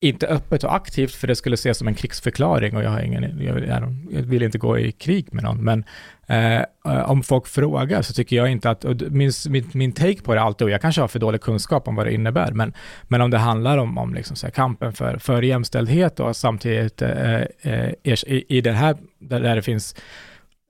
inte 0.00 0.26
öppet 0.26 0.64
och 0.64 0.74
aktivt 0.74 1.14
för 1.14 1.26
det 1.26 1.36
skulle 1.36 1.54
ses 1.54 1.78
som 1.78 1.88
en 1.88 1.94
krigsförklaring 1.94 2.76
och 2.76 2.82
jag 2.82 2.90
har 2.90 3.00
ingen, 3.00 3.44
jag, 3.44 3.66
jag, 3.66 3.96
jag 4.10 4.22
vill 4.22 4.42
inte 4.42 4.58
gå 4.58 4.78
i 4.78 4.92
krig 4.92 5.34
med 5.34 5.44
någon, 5.44 5.64
men 5.64 5.84
eh, 6.28 6.64
om 7.10 7.22
folk 7.22 7.46
frågar 7.46 8.02
så 8.02 8.12
tycker 8.12 8.36
jag 8.36 8.50
inte 8.50 8.70
att, 8.70 8.84
min, 9.10 9.32
min, 9.48 9.70
min 9.74 9.92
take 9.92 10.22
på 10.22 10.34
det 10.34 10.40
alltid, 10.40 10.64
och 10.64 10.70
jag 10.70 10.80
kanske 10.80 11.00
har 11.00 11.08
för 11.08 11.18
dålig 11.18 11.40
kunskap 11.40 11.88
om 11.88 11.94
vad 11.96 12.06
det 12.06 12.12
innebär, 12.12 12.52
men, 12.52 12.72
men 13.08 13.20
om 13.20 13.30
det 13.30 13.38
handlar 13.38 13.78
om, 13.78 13.98
om 13.98 14.14
liksom 14.14 14.36
så 14.36 14.46
här, 14.46 14.52
kampen 14.52 14.92
för, 14.92 15.18
för 15.18 15.42
jämställdhet 15.42 16.20
och 16.20 16.36
samtidigt 16.36 17.02
eh, 17.02 17.40
eh, 17.62 17.90
i, 18.02 18.44
i 18.48 18.60
det 18.60 18.72
här, 18.72 18.96
där, 19.18 19.40
där 19.40 19.56
det 19.56 19.62
finns 19.62 19.94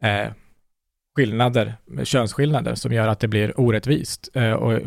eh, 0.02 0.32
skillnader, 1.16 1.74
könsskillnader 2.04 2.74
som 2.74 2.92
gör 2.92 3.08
att 3.08 3.20
det 3.20 3.28
blir 3.28 3.60
orättvist. 3.60 4.28
Eh, 4.34 4.52
och 4.52 4.80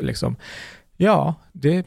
liksom, 0.00 0.36
ja, 0.96 1.34
det, 1.52 1.86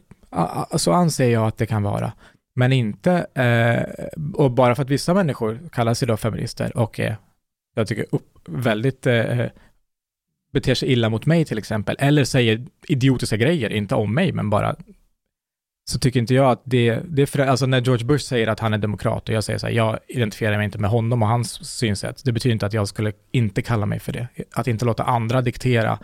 så 0.76 0.91
anser 0.91 1.30
jag 1.30 1.48
att 1.48 1.58
det 1.58 1.65
kan 1.65 1.84
vara. 1.84 2.13
Men 2.56 2.74
inte, 2.74 3.12
eh, 3.34 4.06
och 4.34 4.52
bara 4.52 4.76
för 4.76 4.84
att 4.84 4.89
vissa 4.89 5.13
människor 5.13 5.60
kallar 5.72 5.93
sig 5.93 6.08
då 6.08 6.17
feminister 6.17 6.78
och 6.78 7.00
är, 7.00 7.17
jag 7.76 7.88
tycker, 7.88 8.06
upp, 8.12 8.39
väldigt 8.48 9.08
eh, 9.08 9.46
beter 10.54 10.76
sig 10.76 10.91
illa 10.91 11.10
mot 11.10 11.26
mig 11.26 11.46
till 11.46 11.58
exempel, 11.58 11.96
eller 12.00 12.24
säger 12.24 12.65
idiotiska 12.88 13.38
grejer, 13.38 13.69
inte 13.69 13.96
om 13.96 14.13
mig, 14.13 14.32
men 14.32 14.50
bara 14.50 14.76
så 15.86 16.00
tycker 16.00 16.19
inte 16.19 16.34
jag 16.34 16.52
att 16.52 16.62
det, 16.65 17.00
det 17.10 17.22
är 17.22 17.26
för, 17.26 17.39
alltså 17.39 17.65
när 17.65 17.82
George 17.82 18.06
Bush 18.06 18.26
säger 18.26 18.48
att 18.48 18.60
han 18.60 18.74
är 18.74 18.78
demokrat 18.78 19.30
och 19.30 19.36
jag 19.36 19.43
säger 19.43 19.60
så 19.60 19.67
här, 19.67 19.74
jag 19.74 20.00
identifierar 20.08 20.58
mig 20.58 20.65
inte 20.65 20.78
med 20.78 20.89
honom 20.89 21.22
och 21.24 21.28
hans 21.30 21.65
synsätt, 21.78 22.22
det 22.26 22.32
betyder 22.32 22.54
inte 22.54 22.65
att 22.65 22.74
jag 22.74 22.88
skulle 22.88 23.12
inte 23.32 23.62
kalla 23.62 23.86
mig 23.86 24.00
för 24.00 24.12
det. 24.13 24.28
Att 24.54 24.67
inte 24.67 24.86
låta 24.86 25.04
andra 25.04 25.41
diktera 25.41 26.00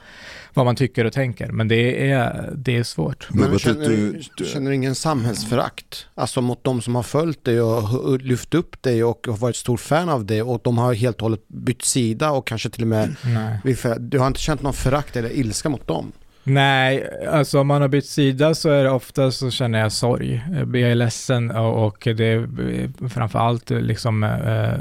vad 0.54 0.66
man 0.66 0.76
tycker 0.76 1.06
och 1.06 1.14
tänker, 1.14 1.48
men 1.48 1.68
det 1.68 2.12
är, 2.12 2.54
det 2.56 2.78
är 2.78 2.84
svårt. 2.84 3.28
Men 3.32 3.52
but 3.52 3.62
känner, 3.62 3.90
du- 3.90 4.12
du, 4.12 4.22
du- 4.38 4.46
känner 4.46 4.70
du 4.70 4.76
ingen 4.76 4.96
samhällsförakt? 4.96 6.06
Alltså 6.16 6.42
mot 6.42 6.64
de 6.64 6.82
som 6.82 6.96
har 6.96 7.04
följt 7.04 7.46
dig 7.46 7.62
och, 7.62 8.20
lyft 8.20 8.54
upp 8.54 8.82
dig 8.82 9.04
och 9.04 9.28
har 9.30 9.38
varit 9.38 9.56
stor 9.56 9.78
fan 9.78 10.10
av 10.10 10.26
dig 10.26 10.42
och 10.42 10.62
de 10.64 10.78
har 10.78 10.94
helt 10.94 11.16
och 11.16 11.22
hållet 11.22 11.48
bytt 11.48 11.82
sida 11.86 12.32
och 12.32 12.48
kanske 12.48 12.70
till 12.70 12.82
och 12.82 12.88
med, 12.88 13.16
Nej. 13.64 13.76
du 14.00 14.20
har 14.20 14.28
inte 14.28 14.40
känt 14.40 14.62
någon 14.62 14.74
förakt 14.74 15.16
eller 15.16 15.30
ilska 15.30 15.70
mot 15.70 15.88
dem? 15.88 16.12
Nej, 16.50 17.10
alltså 17.28 17.60
om 17.60 17.68
man 17.68 17.82
har 17.82 17.90
bytt 17.90 18.06
sida 18.06 18.56
så 18.56 18.70
är 18.70 18.84
det 18.84 18.90
ofta 18.90 19.32
så 19.32 19.52
känner 19.52 19.80
jag 19.80 19.92
sorg. 19.92 20.44
Jag 20.58 20.76
är 20.92 20.96
ledsen 20.96 21.52
och, 21.52 21.86
och 21.86 21.98
det 22.04 22.26
är 22.26 22.70
eh, 22.72 23.10
framförallt 23.10 23.70
liksom 23.70 24.24
eh, 24.24 24.74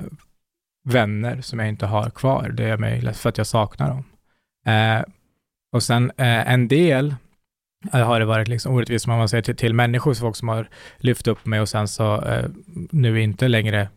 vänner 0.89 1.41
som 1.41 1.59
jag 1.59 1.69
inte 1.69 1.87
har 1.87 2.11
kvar. 2.11 2.49
Det 2.49 2.65
är 2.65 2.77
mig 2.77 3.01
ledsen 3.01 3.15
för 3.15 3.29
att 3.29 3.39
jag 3.39 3.47
saknar 3.47 3.89
dem. 3.89 4.05
Eh, 4.67 5.03
och 5.73 5.83
sen 5.83 6.11
eh, 6.17 6.53
en 6.53 6.69
del 6.69 7.15
eh, 7.93 8.07
har 8.07 8.21
det 8.21 8.27
varit 8.27 8.49
liksom 8.49 8.75
orättvist, 8.75 9.07
man 9.07 9.29
säger, 9.29 9.43
till, 9.43 9.57
till 9.57 9.75
människor, 9.75 10.15
folk 10.15 10.37
som 10.37 10.49
har 10.49 10.69
lyft 10.97 11.27
upp 11.27 11.47
mig 11.47 11.61
och 11.61 11.69
sen 11.69 11.89
så 11.89 12.23
eh, 12.23 12.45
nu 12.91 13.23
inte 13.23 13.49
längre 13.49 13.89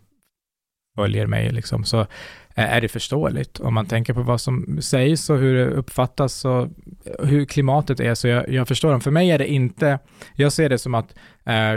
följer 1.02 1.28
mig 1.28 1.52
liksom, 1.52 1.84
så 1.84 2.08
är 2.56 2.82
det 2.82 2.88
förståeligt. 2.88 3.60
Om 3.60 3.74
man 3.74 3.86
tänker 3.86 4.14
på 4.14 4.22
vad 4.22 4.42
som 4.42 4.82
sägs 4.82 5.30
och 5.30 5.38
hur 5.38 5.56
det 5.56 5.66
uppfattas 5.66 6.46
och 6.46 6.68
hur 7.24 7.46
klimatet 7.46 8.00
är, 8.00 8.16
så 8.16 8.28
jag, 8.28 8.50
jag 8.50 8.68
förstår 8.68 8.92
dem. 8.92 9.02
För 9.02 9.12
mig 9.12 9.32
är 9.32 9.38
det 9.38 9.48
inte, 9.48 10.00
jag 10.36 10.54
ser 10.54 10.70
det 10.70 10.78
som 10.78 10.96
att, 10.96 11.16
eh, 11.46 11.74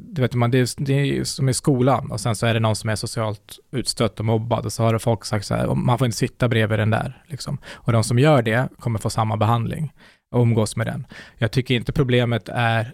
du 0.00 0.22
vet, 0.22 0.34
man, 0.34 0.50
det, 0.50 0.58
är, 0.58 0.84
det 0.84 0.92
är 0.92 1.24
som 1.24 1.48
i 1.48 1.54
skolan 1.54 2.10
och 2.10 2.20
sen 2.20 2.36
så 2.36 2.46
är 2.46 2.54
det 2.54 2.60
någon 2.60 2.76
som 2.76 2.90
är 2.90 2.96
socialt 2.96 3.58
utstött 3.72 4.20
och 4.20 4.24
mobbad 4.24 4.66
och 4.66 4.72
så 4.72 4.82
har 4.82 4.92
det 4.92 4.98
folk 4.98 5.24
sagt 5.24 5.46
så 5.46 5.54
här, 5.54 5.74
man 5.74 5.98
får 5.98 6.06
inte 6.06 6.18
sitta 6.18 6.48
bredvid 6.48 6.78
den 6.78 6.90
där. 6.90 7.22
Liksom. 7.26 7.58
Och 7.74 7.92
de 7.92 8.04
som 8.04 8.18
gör 8.18 8.42
det 8.42 8.68
kommer 8.78 8.98
få 8.98 9.10
samma 9.10 9.36
behandling 9.36 9.92
och 10.34 10.42
umgås 10.42 10.76
med 10.76 10.86
den. 10.86 11.06
Jag 11.38 11.50
tycker 11.50 11.74
inte 11.74 11.92
problemet 11.92 12.48
är 12.48 12.92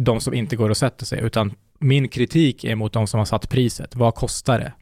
de 0.00 0.20
som 0.20 0.34
inte 0.34 0.56
går 0.56 0.70
och 0.70 0.76
sätter 0.76 1.06
sig, 1.06 1.20
utan 1.20 1.54
min 1.82 2.08
kritik 2.08 2.64
är 2.64 2.74
mot 2.74 2.92
de 2.92 3.06
som 3.06 3.18
har 3.18 3.24
satt 3.24 3.48
priset. 3.48 3.96
Vad 3.96 4.14
kostar 4.14 4.58
det? 4.58 4.72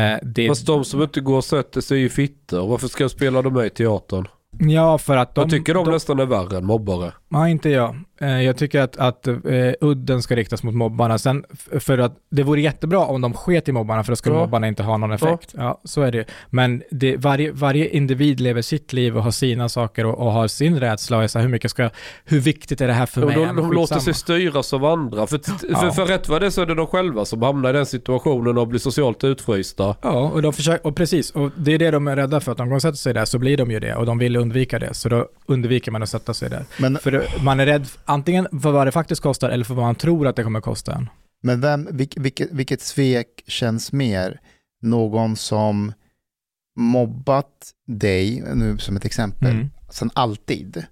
Eh, 0.00 0.18
det 0.22 0.48
Fast 0.48 0.66
de 0.66 0.84
som 0.84 1.02
inte 1.02 1.20
går 1.20 1.36
och 1.36 1.44
sätter 1.44 1.80
sig 1.80 1.98
är 1.98 2.02
ju 2.02 2.08
fittor. 2.08 2.68
Varför 2.68 2.88
ska 2.88 3.04
jag 3.04 3.10
spela 3.10 3.42
dem 3.42 3.52
med 3.54 3.66
i 3.66 3.70
teatern? 3.70 4.28
ja, 4.58 4.98
för 4.98 5.16
att 5.16 5.34
de... 5.34 5.40
jag 5.40 5.50
tycker 5.50 5.74
de, 5.74 5.84
de 5.84 5.92
nästan 5.92 6.18
är 6.18 6.26
värre 6.26 6.56
än 6.56 6.64
mobbare. 6.64 7.12
Nej, 7.28 7.50
inte 7.50 7.68
jag. 7.70 7.96
Eh, 8.20 8.42
Jag 8.42 8.56
tycker 8.56 8.80
att, 8.80 8.96
att 8.96 9.26
eh, 9.26 9.34
udden 9.80 10.22
ska 10.22 10.36
riktas 10.36 10.62
mot 10.62 10.74
mobbarna. 10.74 11.18
Sen, 11.18 11.44
för 11.80 11.98
att 11.98 12.16
det 12.30 12.42
vore 12.42 12.60
jättebra 12.60 12.98
om 12.98 13.20
de 13.20 13.32
sket 13.34 13.68
i 13.68 13.72
mobbarna, 13.72 14.04
för 14.04 14.12
då 14.12 14.16
skulle 14.16 14.34
Ja. 14.34 14.40
mobbarna 14.40 14.68
inte 14.68 14.82
ha 14.82 14.96
någon 14.96 15.12
effekt. 15.12 15.54
Ja, 15.56 15.80
så 15.84 16.02
är 16.02 16.12
det. 16.12 16.24
Men 16.50 16.82
det, 16.90 17.16
varje, 17.16 17.52
varje 17.52 17.88
individ 17.88 18.40
lever 18.40 18.62
sitt 18.62 18.92
liv 18.92 19.16
och 19.16 19.22
har 19.22 19.30
sina 19.30 19.68
saker 19.68 20.06
och, 20.06 20.18
och 20.26 20.32
har 20.32 20.48
sin 20.48 20.80
rädsla 20.80 21.16
och 21.16 21.22
är 21.22 21.26
så 21.28 21.38
här, 21.38 21.46
hur 21.46 21.52
mycket 21.52 21.70
ska 21.70 21.90
hur 22.24 22.40
viktigt 22.40 22.80
är 22.80 22.86
det 22.86 22.92
här 22.92 23.06
för 23.06 23.20
De, 23.20 23.26
mig? 23.26 23.36
Ja, 23.40 23.46
de, 23.46 23.56
de 23.56 23.72
låter 23.72 23.98
sig 23.98 24.14
styras 24.14 24.72
av 24.72 24.84
andra. 24.84 25.26
För, 25.26 25.38
för, 25.38 25.86
Ja. 25.86 25.92
för 25.92 26.06
rätt 26.06 26.28
vad 26.28 26.42
det 26.42 26.46
är 26.46 26.50
så 26.50 26.62
är 26.62 26.66
det 26.66 26.74
de 26.74 26.86
själva 26.86 27.24
som 27.24 27.42
hamnar 27.42 27.70
i 27.70 27.72
den 27.72 27.86
situationen 27.86 28.58
och 28.58 28.68
blir 28.68 28.80
socialt 28.80 29.24
utfrysta. 29.24 29.96
Ja, 30.02 30.10
och, 30.10 30.42
de 30.42 30.52
försöker, 30.52 30.86
och 30.86 30.96
precis. 30.96 31.30
Och 31.30 31.50
det 31.56 31.72
är 31.74 31.78
det 31.78 31.90
de 31.90 32.08
är 32.08 32.16
rädda 32.16 32.40
för, 32.40 32.52
att 32.52 32.58
de 32.58 32.68
går 32.68 32.76
och 32.76 32.82
sätter 32.82 32.96
sig 32.96 33.14
där 33.14 33.24
så 33.24 33.38
blir 33.38 33.56
de 33.56 33.70
ju 33.70 33.80
det 33.80 33.94
och 33.94 34.06
de 34.06 34.18
vill 34.18 34.36
undvika 34.36 34.78
det. 34.78 34.94
Så 34.94 35.08
då 35.08 35.26
undviker 35.46 35.90
man 35.92 36.02
att 36.02 36.08
sätta 36.08 36.34
sig 36.34 36.50
där. 36.50 36.64
Men 36.78 36.98
För 36.98 37.10
det- 37.10 37.24
man 37.42 37.60
är 37.60 37.66
rädd, 37.66 37.86
antingen 38.04 38.60
för 38.62 38.72
vad 38.72 38.86
det 38.86 38.92
faktiskt 38.92 39.22
kostar 39.22 39.50
eller 39.50 39.64
för 39.64 39.74
vad 39.74 39.84
man 39.84 39.94
tror 39.94 40.26
att 40.26 40.36
det 40.36 40.42
kommer 40.44 40.60
kosta 40.60 40.94
en. 40.94 41.08
Men 41.42 41.60
vem, 41.60 41.88
vilk, 41.92 42.14
vilket, 42.16 42.52
vilket 42.52 42.80
svek 42.80 43.42
känns 43.46 43.92
mer? 43.92 44.40
Någon 44.82 45.36
som 45.36 45.92
mobbat 46.76 47.70
dig, 47.86 48.42
nu 48.54 48.78
som 48.78 48.96
ett 48.96 49.04
exempel, 49.04 49.52
Mm. 49.54 49.70
sen 49.90 50.10
alltid. 50.14 50.84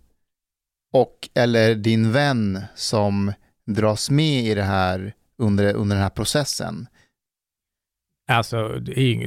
Och 0.92 1.28
eller 1.34 1.74
din 1.74 2.12
vän 2.12 2.60
som 2.74 3.32
dras 3.66 4.10
med 4.10 4.44
i 4.44 4.54
det 4.54 4.62
här 4.62 5.14
under, 5.38 5.74
under 5.74 5.96
den 5.96 6.02
här 6.02 6.10
processen. 6.10 6.86
Alltså, 8.28 8.68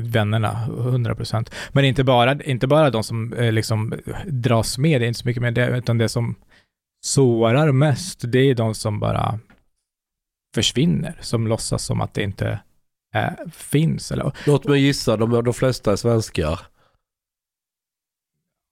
vännerna, 0.02 0.66
100%. 0.68 1.52
Men 1.72 1.86
inte 1.86 2.04
bara, 2.04 2.44
inte 2.44 2.68
bara 2.68 2.90
de 2.90 3.04
som 3.04 3.34
eh, 3.34 3.52
liksom 3.52 3.94
dras 4.28 4.78
med, 4.78 5.02
det 5.02 5.06
är 5.06 5.08
inte 5.08 5.20
så 5.20 5.28
mycket 5.28 5.42
med 5.42 5.54
det, 5.54 5.78
utan 5.78 5.98
det 5.98 6.10
som 6.10 6.36
sårar 7.06 7.72
mest, 7.72 8.22
det 8.32 8.40
är 8.40 8.56
de 8.56 8.76
som 8.76 9.00
bara 9.00 9.40
försvinner, 10.56 11.18
som 11.22 11.48
låtsas 11.48 11.84
som 11.86 12.02
att 12.02 12.14
det 12.14 12.24
inte 12.24 12.60
eh, 13.16 13.30
finns. 13.52 14.12
Eller, 14.12 14.32
Låt 14.46 14.66
mig 14.66 14.82
gissa, 14.82 15.18
de, 15.18 15.44
de 15.44 15.54
flesta 15.54 15.92
är 15.92 15.96
svenskar. 15.96 16.60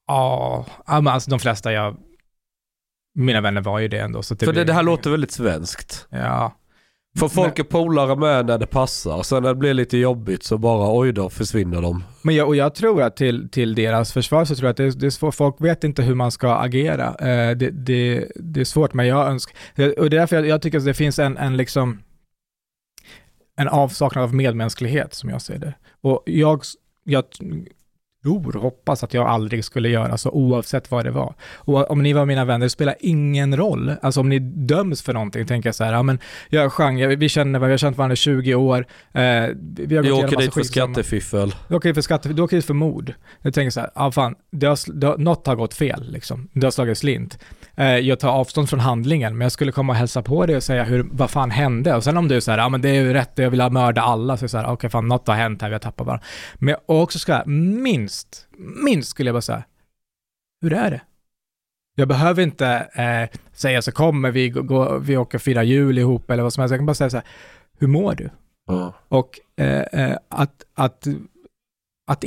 ja, 0.07 0.65
alltså 0.85 1.29
de 1.29 1.39
flesta 1.39 1.71
jag, 1.73 1.97
mina 3.15 3.41
vänner 3.41 3.61
var 3.61 3.79
ju 3.79 3.87
det 3.87 3.99
ändå. 3.99 4.23
Så 4.23 4.33
det 4.33 4.39
För 4.39 4.45
det, 4.45 4.51
blir- 4.53 4.65
det 4.65 4.73
här 4.73 4.83
låter 4.83 5.09
väldigt 5.11 5.31
svenskt. 5.31 6.07
Ja. 6.09 6.53
För 7.19 7.27
folk 7.27 7.59
är 7.59 7.63
polare 7.63 8.15
med 8.15 8.45
när 8.45 8.57
det 8.57 8.65
passar. 8.65 9.23
Sen 9.23 9.43
när 9.43 9.49
det 9.49 9.55
blir 9.55 9.73
lite 9.73 9.97
jobbigt 9.97 10.43
så 10.43 10.57
bara 10.57 10.99
oj 10.99 11.11
då 11.11 11.29
försvinner 11.29 11.81
de. 11.81 12.03
Men 12.21 12.35
jag, 12.35 12.47
och 12.47 12.55
jag 12.55 12.75
tror 12.75 13.01
att 13.01 13.15
till, 13.15 13.49
till 13.49 13.75
deras 13.75 14.13
försvar 14.13 14.45
så 14.45 14.55
tror 14.55 14.65
jag 14.65 14.71
att 14.71 14.77
det, 14.77 14.99
det 14.99 15.05
är 15.05 15.09
svårt, 15.09 15.35
folk 15.35 15.55
vet 15.59 15.83
inte 15.83 16.03
hur 16.03 16.15
man 16.15 16.31
ska 16.31 16.55
agera. 16.55 17.07
Eh, 17.07 17.57
det, 17.57 17.69
det, 17.69 18.27
det 18.35 18.59
är 18.59 18.65
svårt, 18.65 18.93
men 18.93 19.07
jag 19.07 19.27
önskar, 19.27 19.55
och 19.99 20.09
det 20.09 20.17
är 20.17 20.19
därför 20.19 20.35
jag, 20.35 20.47
jag 20.47 20.61
tycker 20.61 20.77
att 20.77 20.85
det 20.85 20.93
finns 20.93 21.19
en, 21.19 21.37
en 21.37 21.57
liksom, 21.57 21.99
en 23.57 23.67
avsaknad 23.67 24.23
av 24.23 24.35
medmänsklighet 24.35 25.13
som 25.13 25.29
jag 25.29 25.41
ser 25.41 25.57
det. 25.57 25.73
Och 26.01 26.23
jag, 26.25 26.61
jag 27.03 27.23
tror, 28.23 28.53
hoppas 28.53 29.03
att 29.03 29.13
jag 29.13 29.27
aldrig 29.27 29.65
skulle 29.65 29.89
göra 29.89 30.17
så 30.17 30.29
oavsett 30.29 30.91
vad 30.91 31.05
det 31.05 31.11
var. 31.11 31.33
Och 31.55 31.91
om 31.91 32.03
ni 32.03 32.13
var 32.13 32.25
mina 32.25 32.45
vänner, 32.45 32.65
det 32.65 32.69
spelar 32.69 32.95
ingen 32.99 33.57
roll. 33.57 33.95
Alltså 34.01 34.19
om 34.19 34.29
ni 34.29 34.39
döms 34.39 35.01
för 35.01 35.13
någonting, 35.13 35.45
tänker 35.45 35.67
jag 35.67 35.75
så 35.75 35.83
här, 35.83 35.93
ja 35.93 36.03
men 36.03 36.19
jag 36.49 36.79
är 36.79 36.91
jag, 36.99 37.17
vi 37.17 37.29
känner 37.29 37.59
varandra, 37.59 37.67
vi 37.67 37.73
har 37.73 37.77
känt 37.77 37.97
varandra 37.97 38.13
i 38.13 38.17
20 38.17 38.55
år, 38.55 38.85
eh, 39.13 39.21
vi 39.21 39.95
har 39.95 40.03
gått 40.03 40.05
igenom 40.05 40.25
åker 40.25 40.37
dit 40.37 40.53
för 40.53 40.63
skattefiffel. 40.63 41.55
Du 41.67 41.75
åker 41.75 41.89
dit 41.89 41.95
för 41.95 42.01
skatte, 42.01 42.29
du 42.29 42.41
åker 42.41 42.55
dit 42.55 42.65
för 42.65 42.73
mord. 42.73 43.13
Jag 43.41 43.53
tänker 43.53 43.71
så 43.71 43.79
här, 43.79 43.89
ja 43.95 44.11
fan, 44.11 44.35
det 44.51 44.67
har, 44.67 44.99
det 44.99 45.07
har, 45.07 45.17
något 45.17 45.47
har 45.47 45.55
gått 45.55 45.73
fel 45.73 46.11
liksom. 46.11 46.47
Det 46.53 46.65
har 46.65 46.71
slagit 46.71 46.97
slint. 46.97 47.39
Eh, 47.77 47.97
jag 47.97 48.19
tar 48.19 48.29
avstånd 48.29 48.69
från 48.69 48.79
handlingen, 48.79 49.37
men 49.37 49.45
jag 49.45 49.51
skulle 49.51 49.71
komma 49.71 49.93
och 49.93 49.97
hälsa 49.97 50.21
på 50.21 50.45
dig 50.45 50.55
och 50.55 50.63
säga 50.63 50.83
hur, 50.83 51.07
vad 51.11 51.31
fan 51.31 51.51
hände? 51.51 51.95
Och 51.95 52.03
sen 52.03 52.17
om 52.17 52.27
du 52.27 52.41
här, 52.47 52.57
ja 52.57 52.69
men 52.69 52.81
det 52.81 52.89
är 52.89 52.93
ju 52.93 53.13
rätt, 53.13 53.31
jag 53.35 53.49
vill 53.49 53.61
ha 53.61 53.69
mörda 53.69 54.01
alla, 54.01 54.37
så 54.37 54.43
är 54.43 54.45
det 54.45 54.49
så 54.49 54.57
här, 54.57 54.71
okej 54.71 54.89
fan, 54.89 55.07
något 55.07 55.27
har 55.27 55.35
hänt 55.35 55.61
här, 55.61 55.69
vi 55.69 55.73
har 55.73 55.79
tappat 55.79 56.07
varandra. 56.07 56.25
Men 56.55 56.69
jag 56.69 56.79
och 56.85 57.01
också 57.01 57.19
ska 57.19 57.43
minst, 57.45 58.47
minst 58.85 59.09
skulle 59.09 59.27
jag 59.27 59.35
bara 59.35 59.41
säga, 59.41 59.63
hur 60.61 60.73
är 60.73 60.91
det? 60.91 61.01
Jag 61.95 62.07
behöver 62.07 62.43
inte 62.43 62.67
eh, 62.93 63.39
säga 63.53 63.81
så 63.81 63.91
kommer 63.91 64.31
vi, 64.31 64.49
gå, 64.49 64.97
vi 64.97 65.17
åker 65.17 65.37
fira 65.37 65.63
jul 65.63 65.97
ihop 65.97 66.31
eller 66.31 66.43
vad 66.43 66.53
som 66.53 66.61
helst. 66.61 66.71
Jag 66.71 66.79
kan 66.79 66.85
bara 66.85 66.93
säga 66.93 67.09
så 67.09 67.17
här, 67.17 67.25
hur 67.79 67.87
mår 67.87 68.15
du? 68.15 68.29
Ja. 68.67 68.93
Och 69.07 69.39
eh, 69.55 69.81
eh, 69.81 70.17
att, 70.29 70.63
att, 70.75 71.07
att 72.07 72.23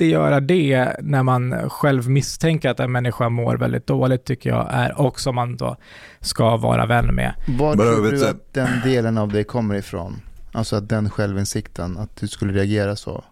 inte 0.00 0.12
göra 0.12 0.40
det 0.40 0.96
när 1.00 1.22
man 1.22 1.70
själv 1.70 2.10
misstänker 2.10 2.70
att 2.70 2.80
en 2.80 2.92
människa 2.92 3.28
mår 3.28 3.56
väldigt 3.56 3.86
dåligt 3.86 4.24
tycker 4.24 4.50
jag 4.50 4.68
är 4.70 5.00
också 5.00 5.32
man 5.32 5.56
då 5.56 5.76
ska 6.20 6.56
vara 6.56 6.86
vän 6.86 7.14
med. 7.14 7.34
Var 7.58 7.74
tror 7.74 8.02
vet 8.02 8.20
du 8.20 8.28
att 8.28 8.54
den 8.54 8.80
delen 8.84 9.18
av 9.18 9.28
dig 9.28 9.44
kommer 9.44 9.74
ifrån? 9.74 10.22
Alltså 10.52 10.76
att 10.76 10.88
den 10.88 11.10
självinsikten, 11.10 11.98
att 11.98 12.16
du 12.16 12.28
skulle 12.28 12.52
reagera 12.52 12.96
så. 12.96 13.24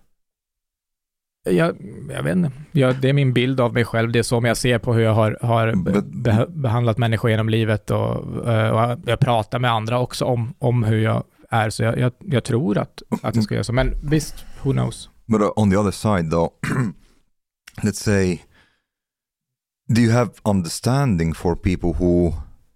Jag, 1.50 1.76
jag 2.10 2.22
vet 2.22 2.36
inte, 2.36 2.50
jag, 2.72 2.96
det 3.00 3.08
är 3.08 3.12
min 3.12 3.32
bild 3.32 3.60
av 3.60 3.72
mig 3.72 3.84
själv, 3.84 4.12
det 4.12 4.18
är 4.18 4.22
så 4.22 4.42
jag 4.44 4.56
ser 4.56 4.78
på 4.78 4.94
hur 4.94 5.02
jag 5.02 5.14
har, 5.14 5.38
har 5.42 5.74
be, 6.12 6.46
behandlat 6.48 6.98
människor 6.98 7.30
genom 7.30 7.48
livet 7.48 7.90
och, 7.90 8.48
eh, 8.48 8.70
och 8.70 8.98
jag 9.06 9.20
pratar 9.20 9.58
med 9.58 9.72
andra 9.72 9.98
också 9.98 10.24
om, 10.24 10.54
om 10.58 10.84
hur 10.84 10.98
jag 10.98 11.24
är, 11.50 11.70
så 11.70 11.82
jag, 11.82 11.98
jag, 11.98 12.12
jag 12.18 12.44
tror 12.44 12.78
att, 12.78 13.02
att 13.22 13.34
jag 13.34 13.44
ska 13.44 13.54
göra 13.54 13.64
så. 13.64 13.72
Men 13.72 13.94
visst, 14.02 14.44
who 14.62 14.72
knows? 14.72 15.10
But 15.28 15.42
uh, 15.42 15.52
on 15.56 15.68
the 15.68 15.78
other 15.80 15.92
side, 15.92 16.30
though, 16.30 16.54
let's 17.84 18.00
say, 18.00 18.42
do 19.88 20.00
you 20.00 20.10
have 20.10 20.40
understanding 20.44 21.32
for 21.34 21.56
people 21.56 21.94
who 21.94 22.34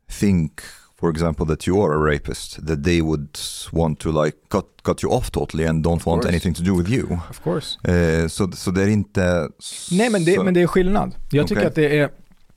think, 0.09 0.63
for 0.97 1.11
example, 1.11 1.47
that 1.47 1.67
you 1.67 1.81
are 1.83 1.93
a 1.95 1.99
rapist, 1.99 2.67
that 2.67 2.83
they 2.83 3.01
would 3.01 3.39
want 3.73 3.99
to 4.01 4.13
like 4.13 4.37
cut 4.49 4.67
cut 4.83 5.03
you 5.03 5.11
off 5.11 5.31
totally 5.31 5.65
and 5.65 5.83
don't 5.85 6.05
want 6.07 6.23
course. 6.23 6.29
anything 6.29 6.55
to 6.55 6.63
do 6.63 6.75
with 6.75 6.89
you? 6.89 7.21
Of 7.31 7.43
course. 7.43 7.79
Eh, 7.85 8.29
så, 8.29 8.53
så 8.53 8.71
det 8.71 8.83
är 8.83 8.89
inte... 8.89 9.49
Nej, 9.91 10.11
men 10.11 10.25
det, 10.25 10.45
men 10.45 10.55
det 10.55 10.63
är 10.63 10.67
skillnad. 10.67 11.15
Jag 11.31 11.49
tycker 11.49 11.67
att 11.67 11.75
det 11.75 11.99
är, 11.99 12.11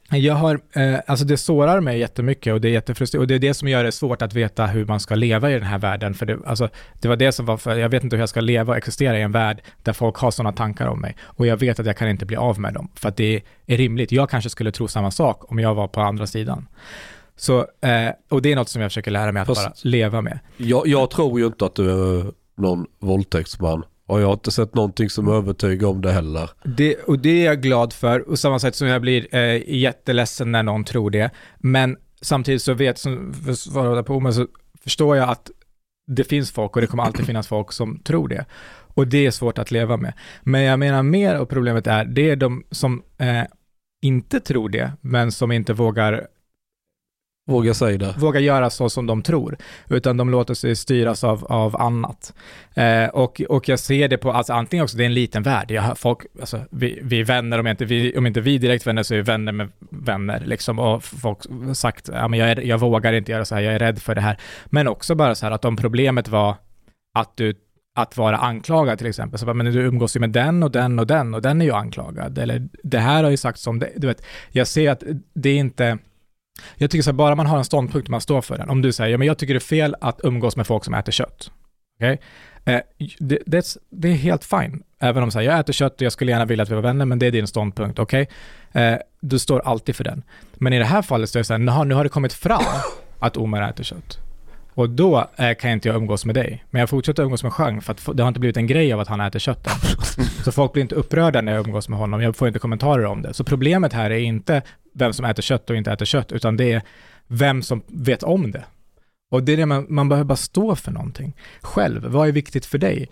jag 0.09 0.33
har, 0.33 0.59
eh, 0.73 0.99
alltså 1.07 1.25
det 1.25 1.37
sårar 1.37 1.79
mig 1.81 1.99
jättemycket 1.99 2.53
och 2.53 2.61
det 2.61 2.67
är 2.67 2.71
jättefrustrerande 2.71 3.23
och 3.23 3.27
det 3.27 3.35
är 3.35 3.49
det 3.49 3.53
som 3.53 3.67
gör 3.67 3.83
det 3.83 3.91
svårt 3.91 4.21
att 4.21 4.33
veta 4.33 4.65
hur 4.65 4.85
man 4.85 4.99
ska 4.99 5.15
leva 5.15 5.51
i 5.51 5.53
den 5.53 5.63
här 5.63 5.77
världen. 5.77 6.13
För 6.13 6.25
det, 6.25 6.37
alltså, 6.45 6.69
det 7.01 7.07
var 7.07 7.15
det 7.15 7.31
som 7.31 7.45
var, 7.45 7.57
för 7.57 7.75
jag 7.75 7.89
vet 7.89 8.03
inte 8.03 8.15
hur 8.15 8.21
jag 8.21 8.29
ska 8.29 8.41
leva 8.41 8.71
och 8.71 8.77
existera 8.77 9.19
i 9.19 9.21
en 9.21 9.31
värld 9.31 9.61
där 9.83 9.93
folk 9.93 10.15
har 10.15 10.31
sådana 10.31 10.51
tankar 10.51 10.87
om 10.87 11.01
mig. 11.01 11.15
Och 11.23 11.47
jag 11.47 11.57
vet 11.57 11.79
att 11.79 11.85
jag 11.85 11.97
kan 11.97 12.09
inte 12.09 12.25
bli 12.25 12.35
av 12.35 12.59
med 12.59 12.73
dem, 12.73 12.89
för 12.95 13.09
att 13.09 13.17
det 13.17 13.41
är 13.65 13.77
rimligt. 13.77 14.11
Jag 14.11 14.29
kanske 14.29 14.49
skulle 14.49 14.71
tro 14.71 14.87
samma 14.87 15.11
sak 15.11 15.51
om 15.51 15.59
jag 15.59 15.75
var 15.75 15.87
på 15.87 16.01
andra 16.01 16.27
sidan. 16.27 16.67
Så, 17.35 17.59
eh, 17.59 18.09
och 18.29 18.41
det 18.41 18.51
är 18.51 18.55
något 18.55 18.69
som 18.69 18.81
jag 18.81 18.91
försöker 18.91 19.11
lära 19.11 19.31
mig 19.31 19.41
att 19.41 19.47
Fast- 19.47 19.65
bara 19.65 19.73
leva 19.89 20.21
med. 20.21 20.39
Jag, 20.57 20.87
jag 20.87 21.09
tror 21.09 21.39
ju 21.39 21.45
inte 21.45 21.65
att 21.65 21.75
du 21.75 21.89
är 21.89 22.31
någon 22.57 22.85
våldtäktsman. 22.99 23.83
Och 24.07 24.21
jag 24.21 24.25
har 24.25 24.33
inte 24.33 24.51
sett 24.51 24.75
någonting 24.75 25.09
som 25.09 25.27
övertygar 25.27 25.87
om 25.87 26.01
det 26.01 26.11
heller. 26.11 26.49
Det, 26.63 26.95
och 26.95 27.19
det 27.19 27.29
är 27.29 27.45
jag 27.45 27.61
glad 27.61 27.93
för, 27.93 28.29
och 28.29 28.39
samma 28.39 28.59
sätt 28.59 28.75
som 28.75 28.87
jag 28.87 29.01
blir 29.01 29.35
eh, 29.35 29.61
jätteledsen 29.67 30.51
när 30.51 30.63
någon 30.63 30.83
tror 30.83 31.11
det. 31.11 31.31
Men 31.57 31.97
samtidigt 32.21 32.61
så 32.61 32.73
vet, 32.73 32.97
som 32.97 33.33
för 33.33 33.51
att 33.51 33.59
svara 33.59 34.03
på 34.03 34.19
men 34.19 34.33
så 34.33 34.47
förstår 34.83 35.17
jag 35.17 35.29
att 35.29 35.51
det 36.07 36.23
finns 36.23 36.51
folk 36.51 36.75
och 36.75 36.81
det 36.81 36.87
kommer 36.87 37.03
alltid 37.03 37.25
finnas 37.25 37.47
folk 37.47 37.71
som 37.71 37.99
tror 37.99 38.27
det. 38.27 38.45
Och 38.95 39.07
det 39.07 39.25
är 39.25 39.31
svårt 39.31 39.57
att 39.57 39.71
leva 39.71 39.97
med. 39.97 40.13
Men 40.43 40.61
jag 40.61 40.79
menar 40.79 41.03
mer 41.03 41.39
och 41.39 41.49
problemet 41.49 41.87
är, 41.87 42.05
det 42.05 42.29
är 42.29 42.35
de 42.35 42.63
som 42.71 43.03
eh, 43.17 43.43
inte 44.01 44.39
tror 44.39 44.69
det, 44.69 44.91
men 45.01 45.31
som 45.31 45.51
inte 45.51 45.73
vågar 45.73 46.27
Våga 47.47 47.73
säga 47.73 47.97
det. 47.97 48.15
Våga 48.17 48.39
göra 48.39 48.69
så 48.69 48.89
som 48.89 49.05
de 49.05 49.21
tror, 49.21 49.57
utan 49.89 50.17
de 50.17 50.29
låter 50.29 50.53
sig 50.53 50.75
styras 50.75 51.23
av, 51.23 51.45
av 51.45 51.81
annat. 51.81 52.33
Eh, 52.73 53.05
och, 53.05 53.41
och 53.49 53.69
jag 53.69 53.79
ser 53.79 54.07
det 54.07 54.17
på, 54.17 54.31
alltså 54.31 54.53
antingen 54.53 54.83
också, 54.83 54.97
det 54.97 55.03
är 55.03 55.05
en 55.05 55.13
liten 55.13 55.43
värld, 55.43 55.71
jag 55.71 55.97
folk, 55.97 56.19
alltså, 56.39 56.61
vi, 56.71 56.99
vi 57.03 57.19
är 57.19 57.23
vänner, 57.23 57.59
om 57.59 57.67
inte 57.67 57.85
vi, 57.85 58.17
om 58.17 58.25
inte 58.25 58.41
vi 58.41 58.57
direkt 58.57 58.87
vänner 58.87 59.03
så 59.03 59.13
är 59.13 59.17
vi 59.17 59.23
vänner 59.23 59.51
med 59.51 59.71
vänner, 59.89 60.43
liksom, 60.45 60.79
och 60.79 61.03
folk 61.03 61.37
har 61.65 61.73
sagt, 61.73 62.09
ja 62.13 62.27
men 62.27 62.39
jag, 62.39 62.49
är, 62.49 62.61
jag 62.61 62.79
vågar 62.79 63.13
inte 63.13 63.31
göra 63.31 63.45
så 63.45 63.55
här, 63.55 63.61
jag 63.61 63.73
är 63.73 63.79
rädd 63.79 63.99
för 63.99 64.15
det 64.15 64.21
här. 64.21 64.37
Men 64.65 64.87
också 64.87 65.15
bara 65.15 65.35
så 65.35 65.45
här 65.45 65.51
att 65.51 65.65
om 65.65 65.75
problemet 65.75 66.27
var 66.27 66.55
att 67.13 67.37
du 67.37 67.53
att 67.95 68.17
vara 68.17 68.37
anklagad 68.37 68.97
till 68.97 69.07
exempel. 69.07 69.39
Så 69.39 69.53
men 69.53 69.65
du 69.65 69.81
umgås 69.81 70.15
ju 70.15 70.19
med 70.19 70.29
den 70.29 70.63
och 70.63 70.71
den 70.71 70.99
och 70.99 71.07
den 71.07 71.33
och 71.33 71.41
den 71.41 71.61
är 71.61 71.65
ju 71.65 71.71
anklagad. 71.71 72.37
Eller 72.37 72.67
det 72.83 72.99
här 72.99 73.23
har 73.23 73.31
ju 73.31 73.37
sagts 73.37 73.61
som 73.61 73.79
det. 73.79 73.91
Du 73.95 74.07
vet, 74.07 74.25
jag 74.51 74.67
ser 74.67 74.91
att 74.91 75.03
det 75.33 75.49
är 75.49 75.57
inte, 75.57 75.97
jag 76.75 76.91
tycker 76.91 77.03
så 77.03 77.09
här, 77.09 77.15
bara 77.15 77.35
man 77.35 77.45
har 77.45 77.57
en 77.57 77.65
ståndpunkt 77.65 78.07
och 78.07 78.11
man 78.11 78.21
står 78.21 78.41
för 78.41 78.57
den. 78.57 78.69
Om 78.69 78.81
du 78.81 78.91
säger, 78.91 79.11
ja 79.11 79.17
men 79.17 79.27
jag 79.27 79.37
tycker 79.37 79.53
det 79.53 79.57
är 79.57 79.59
fel 79.59 79.95
att 80.01 80.19
umgås 80.23 80.55
med 80.55 80.67
folk 80.67 80.83
som 80.83 80.93
äter 80.93 81.11
kött. 81.11 81.51
Okej? 81.99 82.21
Eh, 82.65 82.81
det, 83.19 83.77
det 83.89 84.07
är 84.07 84.13
helt 84.13 84.45
fine. 84.45 84.83
Även 84.99 85.23
om 85.23 85.31
så 85.31 85.39
här, 85.39 85.45
jag 85.45 85.59
äter 85.59 85.73
kött 85.73 85.95
och 85.95 86.01
jag 86.01 86.11
skulle 86.11 86.31
gärna 86.31 86.45
vilja 86.45 86.63
att 86.63 86.69
vi 86.69 86.75
var 86.75 86.81
vänner, 86.81 87.05
men 87.05 87.19
det 87.19 87.25
är 87.25 87.31
din 87.31 87.47
ståndpunkt, 87.47 87.99
okej? 87.99 88.29
Eh, 88.71 88.95
du 89.19 89.39
står 89.39 89.59
alltid 89.59 89.95
för 89.95 90.03
den. 90.03 90.23
Men 90.53 90.73
i 90.73 90.79
det 90.79 90.85
här 90.85 91.01
fallet 91.01 91.29
så 91.29 91.37
är 91.37 91.39
det 91.39 91.43
så 91.45 91.53
här, 91.53 91.85
nu 91.85 91.95
har 91.95 92.03
det 92.03 92.09
kommit 92.09 92.33
fram 92.33 92.63
att 93.19 93.37
Omar 93.37 93.69
äter 93.69 93.83
kött. 93.83 94.24
Och 94.75 94.89
då 94.89 95.29
eh, 95.35 95.55
kan 95.55 95.71
inte 95.71 95.87
jag 95.87 95.95
umgås 95.95 96.25
med 96.25 96.35
dig. 96.35 96.65
Men 96.69 96.79
jag 96.79 96.89
fortsätter 96.89 97.23
umgås 97.23 97.43
med 97.43 97.53
Jean 97.59 97.81
för 97.81 97.91
att 97.91 98.17
det 98.17 98.23
har 98.23 98.27
inte 98.27 98.39
blivit 98.39 98.57
en 98.57 98.67
grej 98.67 98.93
av 98.93 98.99
att 98.99 99.07
han 99.07 99.21
äter 99.21 99.39
kött 99.39 99.67
än. 99.67 99.73
Så 100.43 100.51
folk 100.51 100.73
blir 100.73 100.81
inte 100.81 100.95
upprörda 100.95 101.41
när 101.41 101.53
jag 101.53 101.67
umgås 101.67 101.89
med 101.89 101.99
honom. 101.99 102.21
Jag 102.21 102.35
får 102.35 102.47
inte 102.47 102.59
kommentarer 102.59 103.05
om 103.05 103.21
det. 103.21 103.33
Så 103.33 103.43
problemet 103.43 103.93
här 103.93 104.09
är 104.09 104.17
inte 104.17 104.61
vem 104.93 105.13
som 105.13 105.25
äter 105.25 105.41
kött 105.41 105.69
och 105.69 105.75
inte 105.75 105.91
äter 105.91 106.05
kött, 106.05 106.31
utan 106.31 106.57
det 106.57 106.71
är 106.71 106.81
vem 107.27 107.61
som 107.61 107.81
vet 107.87 108.23
om 108.23 108.51
det. 108.51 108.63
Och 109.31 109.43
det 109.43 109.53
är 109.53 109.57
det 109.57 109.65
man, 109.65 109.85
man 109.89 110.09
behöver 110.09 110.25
bara 110.25 110.35
stå 110.35 110.75
för 110.75 110.91
någonting. 110.91 111.35
Själv, 111.61 112.05
vad 112.05 112.27
är 112.27 112.31
viktigt 112.31 112.65
för 112.65 112.77
dig? 112.77 113.11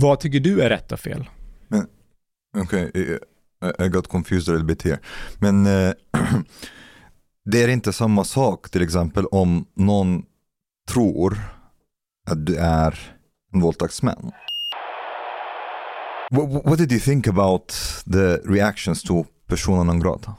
Vad 0.00 0.20
tycker 0.20 0.40
du 0.40 0.60
är 0.60 0.68
rätt 0.68 0.92
och 0.92 1.00
fel? 1.00 1.28
Okej, 2.58 2.90
eh, 2.94 3.00
I, 3.68 3.86
I 3.86 3.88
got 3.88 4.08
confused 4.08 4.54
a 4.54 4.56
little 4.56 4.66
bit 4.66 4.82
here. 4.82 4.98
Men 5.38 5.66
eh, 5.66 5.92
det 7.44 7.62
är 7.62 7.68
inte 7.68 7.92
samma 7.92 8.24
sak 8.24 8.70
till 8.70 8.82
exempel 8.82 9.26
om 9.26 9.66
någon 9.74 10.22
tror 10.88 11.38
att 12.30 12.46
du 12.46 12.56
är 12.56 12.98
en 13.54 13.60
våldtäktsman. 13.60 14.32
What, 16.30 16.64
what 16.64 16.78
did 16.78 16.92
you 16.92 17.00
think 17.00 17.26
about 17.26 17.68
the 18.12 18.36
reactions 18.44 19.02
to 19.02 19.24
persona 19.48 19.82
non 19.84 20.00
grata? 20.00 20.34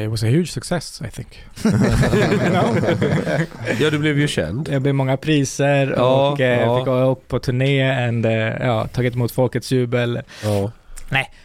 It 0.00 0.10
was 0.10 0.22
a 0.22 0.26
huge 0.26 0.52
success 0.52 1.02
I 1.02 1.10
think. 1.10 1.44
Ja, 3.80 3.90
du 3.90 3.98
blev 3.98 4.18
ju 4.18 4.28
känd. 4.28 4.68
Jag 4.68 4.82
blev 4.82 4.94
många 4.94 5.16
priser 5.16 5.94
Ja, 5.96 6.30
och 6.30 6.40
eh, 6.40 6.60
ja. 6.60 6.78
fick 6.78 6.86
gå 6.86 6.94
upp 6.94 7.28
på 7.28 7.38
turné 7.38 8.06
and, 8.08 8.26
eh, 8.26 8.32
ja, 8.32 8.86
tagit 8.86 9.14
emot 9.14 9.32
folkets 9.32 9.72
jubel. 9.72 10.20
Ja. 10.44 10.70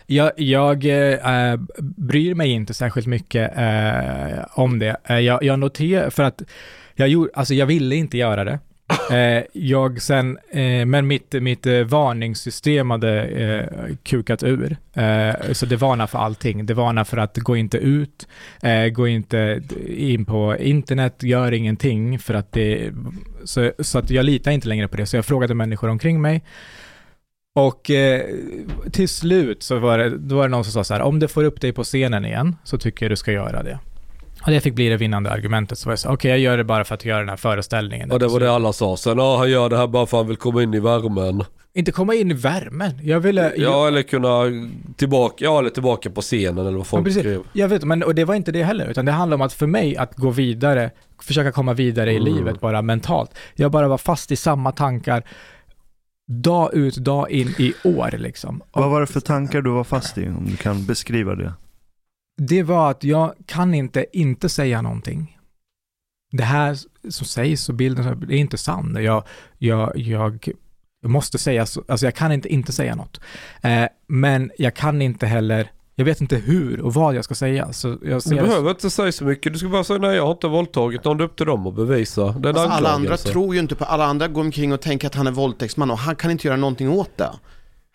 Jag, 0.06 0.32
jag 0.36 0.86
eh, 0.86 1.60
bryr 1.80 2.36
mig 2.36 2.52
inte 2.52 2.74
särskilt 2.74 3.08
mycket 3.08 3.58
eh, 3.58 4.40
om 4.52 4.80
det. 4.80 4.96
Jag, 5.08 5.44
jag 5.44 5.60
noterar, 5.60 6.10
för 6.10 6.24
att 6.24 6.42
jag, 6.98 7.10
gjorde, 7.10 7.30
alltså 7.34 7.54
jag 7.54 7.66
ville 7.66 7.96
inte 7.96 8.18
göra 8.18 8.44
det. 8.44 8.60
Eh, 9.12 9.44
jag 9.54 10.02
sen, 10.02 10.38
eh, 10.52 10.86
men 10.86 11.08
mitt, 11.08 11.34
mitt 11.34 11.66
eh, 11.66 11.80
varningssystem 11.82 12.90
hade 12.92 13.24
eh, 13.24 13.96
kukat 14.04 14.44
ur. 14.44 14.78
Eh, 14.94 15.52
så 15.52 15.66
det 15.66 15.76
varnar 15.76 16.08
för 16.08 16.20
allting. 16.20 16.66
Det 16.66 16.74
varnar 16.74 17.04
för 17.04 17.18
att 17.18 17.38
gå 17.38 17.56
inte 17.56 17.78
ut, 17.78 18.28
eh, 18.64 18.86
gå 18.86 19.08
inte 19.08 19.62
in 19.88 20.26
på 20.26 20.58
internet, 20.58 21.24
gör 21.24 21.52
ingenting 21.52 22.20
för 22.20 22.34
att 22.34 22.52
det, 22.52 22.92
så, 23.44 23.72
så 23.80 24.00
att 24.00 24.10
jag 24.10 24.26
litar 24.26 24.52
inte 24.52 24.68
längre 24.68 24.88
på 24.88 24.98
det. 24.98 25.06
Så 25.06 25.18
jag 25.18 25.26
frågade 25.26 25.54
människor 25.54 25.90
omkring 25.90 26.22
mig 26.22 26.44
och 27.58 27.92
eh, 27.92 28.26
till 28.92 29.10
slut 29.10 29.64
så 29.64 29.80
var 29.80 29.98
det, 29.98 30.18
då 30.18 30.36
var 30.36 30.44
det 30.44 30.50
någon 30.50 30.64
som 30.64 30.74
sa 30.74 30.84
så 30.84 30.94
här, 30.94 31.02
om 31.02 31.20
du 31.20 31.28
får 31.28 31.44
upp 31.44 31.62
dig 31.62 31.74
på 31.74 31.84
scenen 31.84 32.26
igen 32.26 32.56
så 32.64 32.78
tycker 32.78 33.06
jag 33.06 33.12
du 33.12 33.16
ska 33.16 33.32
göra 33.32 33.64
det. 33.64 33.80
Och 34.46 34.52
det 34.52 34.62
fick 34.62 34.74
bli 34.76 34.90
det 34.90 34.98
vinnande 34.98 35.32
argumentet. 35.32 35.78
Så 35.78 35.90
var 35.90 35.92
jag 35.92 36.00
så 36.00 36.10
okej 36.10 36.30
jag 36.32 36.40
gör 36.40 36.58
det 36.58 36.64
bara 36.64 36.84
för 36.84 36.96
att 36.96 37.06
göra 37.06 37.20
den 37.20 37.30
här 37.30 37.36
föreställningen. 37.38 38.12
Och 38.12 38.20
det 38.20 38.28
var 38.28 38.40
det 38.40 38.52
alla 38.52 38.74
sa. 38.74 38.98
Sen, 38.98 39.18
ja 39.18 39.38
han 39.38 39.50
gör 39.52 39.70
det 39.70 39.78
här 39.78 39.88
bara 39.88 40.06
för 40.06 40.18
att 40.18 40.22
han 40.24 40.28
vill 40.28 40.38
komma 40.38 40.64
in 40.64 40.74
i 40.74 40.80
värmen. 40.80 41.44
Inte 41.74 41.92
komma 41.92 42.16
in 42.16 42.32
i 42.32 42.34
värmen. 42.34 42.92
Jag 43.04 43.20
ville... 43.20 43.54
Ja, 43.58 43.88
eller 43.88 44.02
kunna 44.02 44.42
tillbaka, 44.96 45.36
ja 45.46 45.60
eller 45.60 45.70
tillbaka 45.70 46.10
på 46.10 46.22
scenen 46.22 46.58
eller 46.58 46.72
vad 46.72 46.80
Ja, 46.80 46.84
folk 46.84 47.06
precis. 47.06 47.22
skrev. 47.22 47.42
Jag 47.54 47.68
vet, 47.68 47.84
men 47.84 48.04
och 48.04 48.16
det 48.16 48.26
var 48.26 48.36
inte 48.36 48.52
det 48.52 48.64
heller, 48.64 48.88
utan 48.88 49.06
det 49.06 49.12
handlar 49.12 49.36
om 49.36 49.42
att 49.42 49.54
för 49.54 49.68
mig 49.68 49.98
att 49.98 50.16
gå 50.16 50.30
vidare, 50.30 50.92
försöka 51.22 51.52
komma 51.52 51.74
vidare 51.74 52.14
i 52.14 52.18
Mm. 52.18 52.34
livet 52.36 52.60
bara 52.62 52.82
mentalt. 52.82 53.32
Jag 53.56 53.72
bara 53.72 53.88
var 53.88 53.98
fast 53.98 54.32
i 54.32 54.36
samma 54.36 54.72
tankar 54.72 55.24
dag 56.44 56.74
ut, 56.74 56.96
dag 56.96 57.32
in 57.32 57.48
i 57.58 57.74
år 57.84 58.12
liksom. 58.18 58.62
Vad 58.72 58.90
var 58.90 59.02
det 59.02 59.08
för 59.08 59.20
tankar 59.20 59.62
du 59.62 59.70
var 59.70 59.84
fast 59.84 60.18
i? 60.18 60.28
Om 60.28 60.46
du 60.50 60.56
kan 60.58 60.86
beskriva 60.86 61.36
det. 61.36 61.54
Det 62.38 62.64
var 62.64 62.92
att 62.92 63.04
jag 63.04 63.34
kan 63.46 63.74
inte 63.74 64.06
inte 64.14 64.50
säga 64.50 64.82
någonting. 64.82 65.38
Det 66.32 66.44
här 66.44 66.76
som 67.10 67.28
sägs 67.28 67.70
och 67.70 67.76
bilden, 67.76 68.26
det 68.28 68.36
är 68.36 68.40
inte 68.40 68.58
sant. 68.58 69.00
Jag, 69.00 69.24
jag, 69.58 69.98
jag 71.02 71.12
måste 71.12 71.38
säga, 71.38 71.66
så, 71.66 71.84
alltså 71.88 72.06
jag 72.06 72.16
kan 72.16 72.32
inte 72.32 72.50
inte 72.50 72.72
säga 72.72 72.96
något. 72.96 73.20
Eh, 73.62 73.86
men 74.08 74.52
jag 74.58 74.76
kan 74.76 75.02
inte 75.02 75.28
heller, 75.28 75.72
jag 75.96 76.06
vet 76.06 76.22
inte 76.22 76.36
hur 76.36 76.82
och 76.82 76.94
vad 76.94 77.16
jag 77.16 77.24
ska 77.24 77.36
säga. 77.36 77.74
Så 77.74 77.88
jag 77.88 78.18
Du 78.18 78.22
ser 78.22 78.36
det- 78.36 78.42
behöver 78.42 78.70
inte 78.70 78.90
säga 78.90 79.12
så 79.12 79.24
mycket. 79.24 79.54
Du 79.54 79.60
ska 79.60 79.68
bara 79.70 79.84
säga 79.84 80.00
nej 80.00 80.16
jag 80.16 80.24
har 80.26 80.32
inte 80.32 80.48
våldtagit 80.48 81.04
någon. 81.04 81.18
Det 81.18 81.24
är 81.24 81.26
upp 81.26 81.36
till 81.38 81.46
dem 81.46 81.68
att 81.68 81.76
bevisa. 81.76 82.22
Det 82.32 82.50
är 82.50 82.54
en 82.54 82.58
Alltså, 82.58 82.74
alla 82.78 82.90
andra 82.90 83.18
tror 83.18 83.54
ju 83.56 83.60
inte 83.62 83.76
på, 83.76 83.86
alla 83.86 84.06
andra 84.06 84.28
går 84.28 84.42
omkring 84.42 84.74
och 84.74 84.82
tänker 84.82 85.08
att 85.08 85.16
han 85.16 85.28
är 85.28 85.32
våldtäktsman 85.32 85.92
och 85.92 85.98
han 85.98 86.16
kan 86.16 86.32
inte 86.32 86.48
göra 86.48 86.58
någonting 86.58 86.90
åt 86.90 87.18
det. 87.18 87.30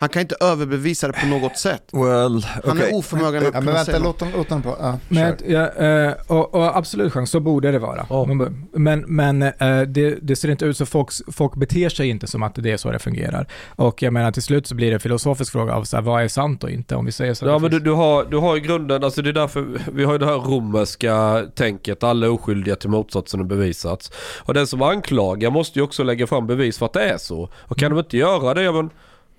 Han 0.03 0.09
kan 0.09 0.21
inte 0.21 0.35
överbevisa 0.41 1.07
det 1.07 1.13
på 1.13 1.25
något 1.25 1.57
sätt. 1.57 1.83
Well, 1.91 2.45
Han 2.65 2.77
är 2.77 2.81
okay. 2.81 2.93
oförmögen 2.93 3.37
att 3.37 3.43
Ja, 3.43 3.51
men 3.51 3.61
kunna 3.61 3.71
vänta, 3.71 3.85
säga 3.85 3.99
något. 3.99 4.21
låt 4.35 4.49
dem 4.49 4.61
på. 4.61 4.75
Ja, 4.79 4.99
Men, 5.09 5.35
ja, 5.47 6.15
och, 6.27 6.55
och 6.55 6.77
absolut 6.77 7.13
chans, 7.13 7.29
så 7.29 7.39
borde 7.39 7.71
det 7.71 7.79
vara. 7.79 8.05
Ja. 8.09 8.25
Men, 8.73 9.05
men 9.07 9.41
eh, 9.41 9.81
det, 9.81 10.17
det 10.21 10.35
ser 10.35 10.49
inte 10.49 10.65
ut 10.65 10.77
så, 10.77 10.85
folk, 10.85 11.09
folk 11.31 11.55
beter 11.55 11.89
sig 11.89 12.09
inte 12.09 12.27
som 12.27 12.43
att 12.43 12.55
det 12.55 12.71
är 12.71 12.77
så 12.77 12.91
det 12.91 12.99
fungerar. 12.99 13.47
Och 13.75 14.01
jag 14.01 14.13
menar 14.13 14.31
till 14.31 14.43
slut 14.43 14.67
så 14.67 14.75
blir 14.75 14.87
det 14.87 14.93
en 14.93 14.99
filosofisk 14.99 15.51
fråga 15.51 15.73
av 15.73 15.83
så 15.83 15.97
här, 15.97 16.03
vad 16.03 16.23
är 16.23 16.27
sant 16.27 16.63
och 16.63 16.69
inte 16.69 16.95
om 16.95 17.05
vi 17.05 17.11
säger 17.11 17.33
så. 17.33 17.45
Ja 17.45 17.59
men 17.59 17.71
du, 17.71 17.79
du, 17.79 17.91
har, 17.91 18.23
du 18.23 18.37
har 18.37 18.57
i 18.57 18.59
grunden, 18.59 19.03
alltså 19.03 19.21
det 19.21 19.29
är 19.29 19.33
därför 19.33 19.65
vi 19.93 20.03
har 20.03 20.13
ju 20.13 20.19
det 20.19 20.25
här 20.25 20.37
romerska 20.37 21.45
tänket, 21.55 22.03
alla 22.03 22.25
är 22.25 22.31
oskyldiga 22.31 22.75
till 22.75 22.89
motsatsen 22.89 23.39
har 23.39 23.47
bevisats. 23.47 24.11
Och 24.39 24.53
den 24.53 24.67
som 24.67 24.81
anklagar 24.81 25.51
måste 25.51 25.79
ju 25.79 25.83
också 25.83 26.03
lägga 26.03 26.27
fram 26.27 26.47
bevis 26.47 26.77
för 26.77 26.85
att 26.85 26.93
det 26.93 27.03
är 27.03 27.17
så. 27.17 27.49
Och 27.55 27.77
kan 27.77 27.91
de 27.91 27.99
inte 27.99 28.17
göra 28.17 28.53
det, 28.53 28.63
ja 28.63 28.71
men, 28.71 28.89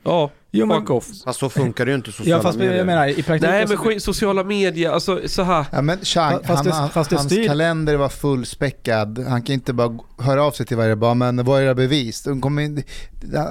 ja, 0.03 0.31
Jo, 0.57 0.67
men- 0.67 0.81
fuck 0.81 0.91
off. 0.91 1.07
Fast 1.25 1.39
så 1.41 1.49
funkar 1.49 1.85
det 1.87 1.91
ju 1.91 1.97
inte 1.97 2.13
sociala 2.13 2.37
Ja 2.37 2.43
fast 2.43 2.59
medier. 2.59 2.77
jag 2.77 2.87
menar 2.87 3.09
i 3.09 3.15
praktiken 3.23 3.51
Nej 3.51 3.67
men 3.69 3.77
skit, 3.77 4.03
sociala 4.03 4.45
medier, 4.45 4.91
alltså 4.91 5.21
så 5.27 5.43
här. 5.43 5.65
Ja 5.73 5.83
men 5.83 5.99
Chang, 6.03 6.39
Fast 6.45 6.67
han, 6.67 6.91
fast 6.91 7.13
hans 7.13 7.33
styr- 7.33 7.47
kalender 7.47 7.97
var 7.97 8.09
fullspäckad. 8.09 9.19
Han 9.29 9.43
kan 9.43 9.55
inte 9.55 9.73
bara 9.73 9.99
höra 10.19 10.45
av 10.45 10.51
sig 10.51 10.67
till 10.67 10.77
varje 10.77 10.97
bara, 10.97 11.15
men 11.15 11.45
vad 11.45 11.61
är 11.61 11.65
era 11.65 11.75
bevis? 11.75 12.23
De 12.23 12.41
kommer 12.41 12.63
in, 12.63 12.83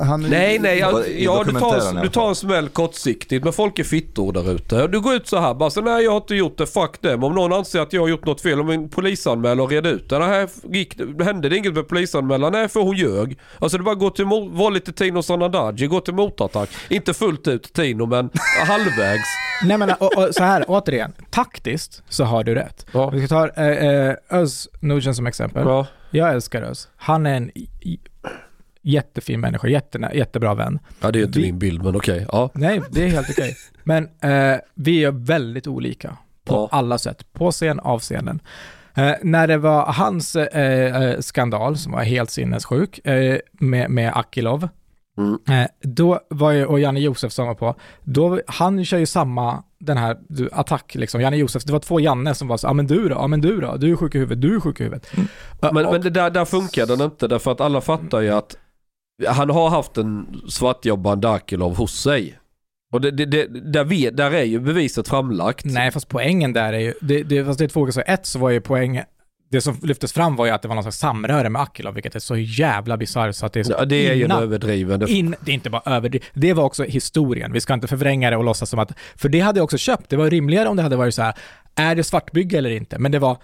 han, 0.06 0.22
Nej 0.22 0.60
nej, 0.60 0.80
ja, 0.80 1.04
I 1.06 1.24
ja 1.26 1.44
du, 1.46 1.52
tar, 1.52 2.02
du 2.04 2.10
tar 2.10 2.30
en 2.30 2.36
smäll 2.36 2.70
kortsiktigt 2.70 3.44
men 3.44 3.54
folk 3.54 3.80
är 3.80 3.84
fittor 3.84 4.34
där 4.34 4.52
ute. 4.52 4.88
Du 4.88 5.00
går 5.02 5.14
ut 5.16 5.28
så 5.28 5.40
här 5.40 5.54
bara 5.54 5.70
så 5.70 5.82
nej 5.82 6.04
jag 6.04 6.12
har 6.12 6.18
inte 6.18 6.36
gjort 6.36 6.58
det, 6.58 6.66
fuck 6.68 7.02
dem. 7.02 7.24
Om 7.24 7.36
någon 7.36 7.54
anser 7.54 7.80
att 7.80 7.94
jag 7.94 8.02
har 8.02 8.08
gjort 8.08 8.26
något 8.26 8.42
fel, 8.42 8.60
om 8.60 8.70
en 8.70 8.90
polisanmäler 8.90 9.64
och 9.64 9.70
reda 9.72 9.90
ut 9.90 10.10
det. 10.10 10.26
här 10.26 10.50
gick, 10.74 11.00
hände 11.24 11.50
det 11.50 11.58
inget 11.58 11.74
med 11.74 11.88
polisanmälan? 11.88 12.52
Nej 12.52 12.68
för 12.68 12.80
hon 12.80 12.98
ljög. 12.98 13.38
Alltså 13.60 13.78
det 13.78 13.84
bara 13.84 13.96
gå 13.96 14.10
till, 14.10 14.26
var 14.52 14.72
lite 14.72 14.92
Tino 14.94 15.22
Sanandaji, 15.24 15.88
gå 15.88 16.00
till 16.00 16.14
motattack. 16.14 16.70
Inte 16.94 17.14
fullt 17.14 17.48
ut 17.48 17.74
Tino 17.74 18.06
men 18.06 18.30
halvvägs. 18.68 19.28
Nej 19.64 19.78
men 19.78 19.90
och, 20.00 20.18
och, 20.18 20.36
så 20.36 20.44
här, 20.44 20.66
återigen, 20.68 21.14
taktiskt 21.30 22.04
så 22.10 22.24
har 22.24 22.44
du 22.44 22.56
rätt. 22.56 22.86
Ja. 22.92 23.10
Vi 23.10 23.20
ska 23.20 23.28
ta 23.28 23.62
eh, 23.62 23.88
eh, 23.88 24.16
Öz 24.30 24.68
Nugent 24.82 25.16
som 25.16 25.28
exempel. 25.28 25.64
Ja. 25.68 25.88
Jag 26.12 26.34
älskar 26.34 26.62
Öz. 26.62 26.88
Han 26.96 27.26
är 27.26 27.34
en 27.36 27.52
jättefin 28.82 29.40
människa, 29.40 29.68
jätte, 29.68 30.12
jättebra 30.14 30.54
vän. 30.54 30.80
ja 31.02 31.12
det 31.12 31.20
är 31.20 31.24
inte 31.26 31.40
Vi- 31.40 31.46
min 31.46 31.60
bild 31.60 31.84
men 31.84 31.96
okej. 31.96 32.26
Ja. 32.32 32.50
Nej, 32.54 32.82
det 32.92 33.04
är 33.04 33.08
helt 33.08 33.30
okej. 33.30 33.56
Men 33.84 34.04
eh, 34.22 34.60
vi 34.74 35.04
är 35.04 35.12
väldigt 35.12 35.68
olika 35.68 36.18
på 36.46 36.54
Ja. 36.56 36.70
alla 36.72 36.98
sätt. 36.98 37.34
På 37.34 37.52
scen, 37.52 37.80
av 37.80 38.00
scenen. 38.00 38.40
Eh, 38.96 39.12
när 39.22 39.48
det 39.48 39.58
var 39.58 39.86
hans 39.86 40.36
eh, 40.36 41.04
eh, 41.04 41.20
skandal, 41.20 41.78
som 41.78 41.92
var 41.92 42.04
helt 42.04 42.30
sinnessjuk, 42.32 43.08
eh, 43.08 43.38
med, 43.52 43.90
med 43.90 44.12
Akilov, 44.16 44.70
Mm. 45.18 45.38
eh, 45.62 45.68
då 45.82 46.20
var 46.30 46.52
ju, 46.52 46.66
och 46.66 46.80
Janne 46.80 47.00
Josefsson 47.00 47.48
var 47.48 47.56
på, 47.56 47.76
då, 48.04 48.40
han 48.48 48.86
kör 48.86 48.98
ju 48.98 49.06
samma, 49.06 49.64
den 49.80 49.98
här 49.98 50.18
du, 50.30 50.50
attack 50.52 50.96
liksom. 50.96 51.22
Janne 51.22 51.38
Josef, 51.38 51.64
det 51.64 51.72
var 51.74 51.80
två 51.80 52.00
Janne 52.00 52.34
som 52.36 52.48
var 52.48 52.58
så, 52.58 52.68
ja 52.68 52.74
men 52.74 52.88
du 52.88 53.10
då, 53.10 53.16
ja 53.16 53.28
men 53.28 53.42
du 53.42 53.62
då, 53.62 53.78
du 53.78 53.92
är 53.92 53.96
sjuk 53.96 54.16
i 54.16 54.20
huvudet, 54.20 54.42
du 54.42 54.56
är 54.56 54.60
sjuk 54.60 54.80
i 54.80 54.84
huvudet. 54.84 55.08
Eh, 55.18 55.24
Men, 55.74 55.86
och- 55.86 55.92
men 55.92 56.02
det 56.02 56.10
där, 56.10 56.30
där 56.30 56.46
funkar 56.46 56.86
den 56.86 57.02
inte 57.02 57.28
därför 57.28 57.52
att 57.52 57.62
alla 57.62 57.82
fattar 57.82 58.22
ju 58.22 58.30
att 58.30 58.58
han 59.28 59.50
har 59.50 59.70
haft 59.70 59.98
en 59.98 60.42
svartjobbande 60.50 61.30
Akilov 61.30 61.76
hos 61.78 62.02
sig. 62.02 62.40
Och 62.94 63.02
det, 63.02 63.12
det, 63.12 63.26
det, 63.26 63.48
där, 63.48 63.84
vet, 63.84 64.18
där 64.18 64.32
är 64.32 64.44
ju 64.44 64.60
beviset 64.60 65.08
framlagt. 65.08 65.66
Nej, 65.66 65.92
fast 65.92 66.08
poängen 66.08 66.54
där 66.54 66.74
är 66.74 66.80
ju, 66.80 66.94
det, 67.02 67.24
det, 67.24 67.46
fast 67.46 67.60
det 67.60 67.66
är 67.66 67.70
två 67.70 67.92
så 67.92 68.02
ett 68.06 68.26
så 68.26 68.40
var 68.40 68.50
ju 68.50 68.62
poängen, 68.62 69.06
det 69.54 69.62
som 69.62 69.78
lyftes 69.82 70.14
fram 70.14 70.36
var 70.36 70.46
ju 70.46 70.52
att 70.52 70.62
det 70.62 70.68
var 70.68 70.76
någon 70.76 70.84
slags 70.84 70.98
samröre 70.98 71.50
med 71.50 71.62
Akilov, 71.62 71.94
vilket 71.94 72.16
är 72.16 72.20
så 72.20 72.38
jävla 72.38 72.98
bisarrt 72.98 73.36
så 73.36 73.46
att 73.46 73.54
det 73.54 73.60
är 73.60 73.64
så 73.64 73.76
Ja, 73.78 73.86
det 73.86 74.08
är 74.08 74.14
ju 74.14 74.28
in, 75.08 75.36
det 75.40 75.52
är 75.52 75.54
inte 75.54 75.70
bara 75.70 75.82
överdrivet. 75.86 76.28
Det 76.34 76.54
var 76.54 76.64
också 76.64 76.84
historien. 76.84 77.54
Vi 77.54 77.62
ska 77.62 77.74
inte 77.74 77.88
förvränga 77.88 78.30
det 78.30 78.38
och 78.38 78.44
låtsas 78.44 78.70
som 78.70 78.80
att... 78.80 78.92
För 79.16 79.30
det 79.30 79.40
hade 79.40 79.60
jag 79.60 79.64
också 79.64 79.78
köpt. 79.78 80.10
Det 80.10 80.16
var 80.16 80.30
rimligare 80.30 80.70
om 80.70 80.76
det 80.78 80.84
hade 80.84 80.96
varit 80.96 81.16
så 81.16 81.22
här, 81.22 81.34
är 81.76 81.96
det 81.96 82.04
svartbygge 82.04 82.58
eller 82.58 82.70
inte? 82.70 83.00
Men 83.00 83.12
det 83.12 83.20
var, 83.20 83.38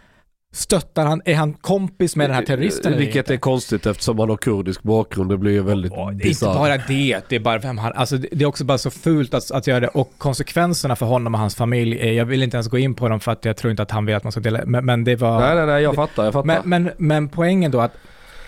stöttar 0.51 1.05
han, 1.05 1.21
är 1.25 1.35
han 1.35 1.53
kompis 1.53 2.15
med 2.15 2.29
den 2.29 2.35
här 2.35 2.45
terroristen 2.45 2.93
eller 2.93 2.99
Vilket 2.99 3.15
inte? 3.15 3.33
är 3.33 3.37
konstigt 3.37 3.85
eftersom 3.85 4.19
han 4.19 4.29
har 4.29 4.37
kurdisk 4.37 4.83
bakgrund. 4.83 5.29
Det 5.29 5.37
blir 5.37 5.51
ju 5.51 5.63
väldigt 5.63 5.91
Det 5.91 6.27
är 6.27 6.27
inte 6.27 6.45
bara 6.45 6.77
det, 6.77 7.21
det 7.29 7.35
är 7.35 7.39
bara 7.39 7.57
vem 7.57 7.77
han... 7.77 7.93
Alltså 7.93 8.17
det 8.17 8.41
är 8.41 8.45
också 8.45 8.63
bara 8.65 8.77
så 8.77 8.89
fult 8.89 9.33
att, 9.33 9.51
att 9.51 9.67
göra 9.67 9.79
det. 9.79 9.87
Och 9.87 10.13
konsekvenserna 10.17 10.95
för 10.95 11.05
honom 11.05 11.33
och 11.33 11.39
hans 11.39 11.55
familj, 11.55 11.99
är, 11.99 12.11
jag 12.11 12.25
vill 12.25 12.43
inte 12.43 12.57
ens 12.57 12.67
gå 12.67 12.77
in 12.77 12.95
på 12.95 13.09
dem 13.09 13.19
för 13.19 13.31
att 13.31 13.45
jag 13.45 13.57
tror 13.57 13.71
inte 13.71 13.83
att 13.83 13.91
han 13.91 14.05
vill 14.05 14.15
att 14.15 14.23
man 14.23 14.31
ska 14.31 14.41
dela... 14.41 14.65
Men, 14.65 14.85
men 14.85 15.03
det 15.03 15.15
var... 15.15 15.39
Nej, 15.39 15.55
nej, 15.55 15.65
nej, 15.65 15.83
jag 15.83 15.95
fattar, 15.95 16.23
jag 16.23 16.33
fattar. 16.33 16.47
Men, 16.47 16.83
men, 16.83 16.91
men 16.97 17.29
poängen 17.29 17.71
då 17.71 17.81
att, 17.81 17.93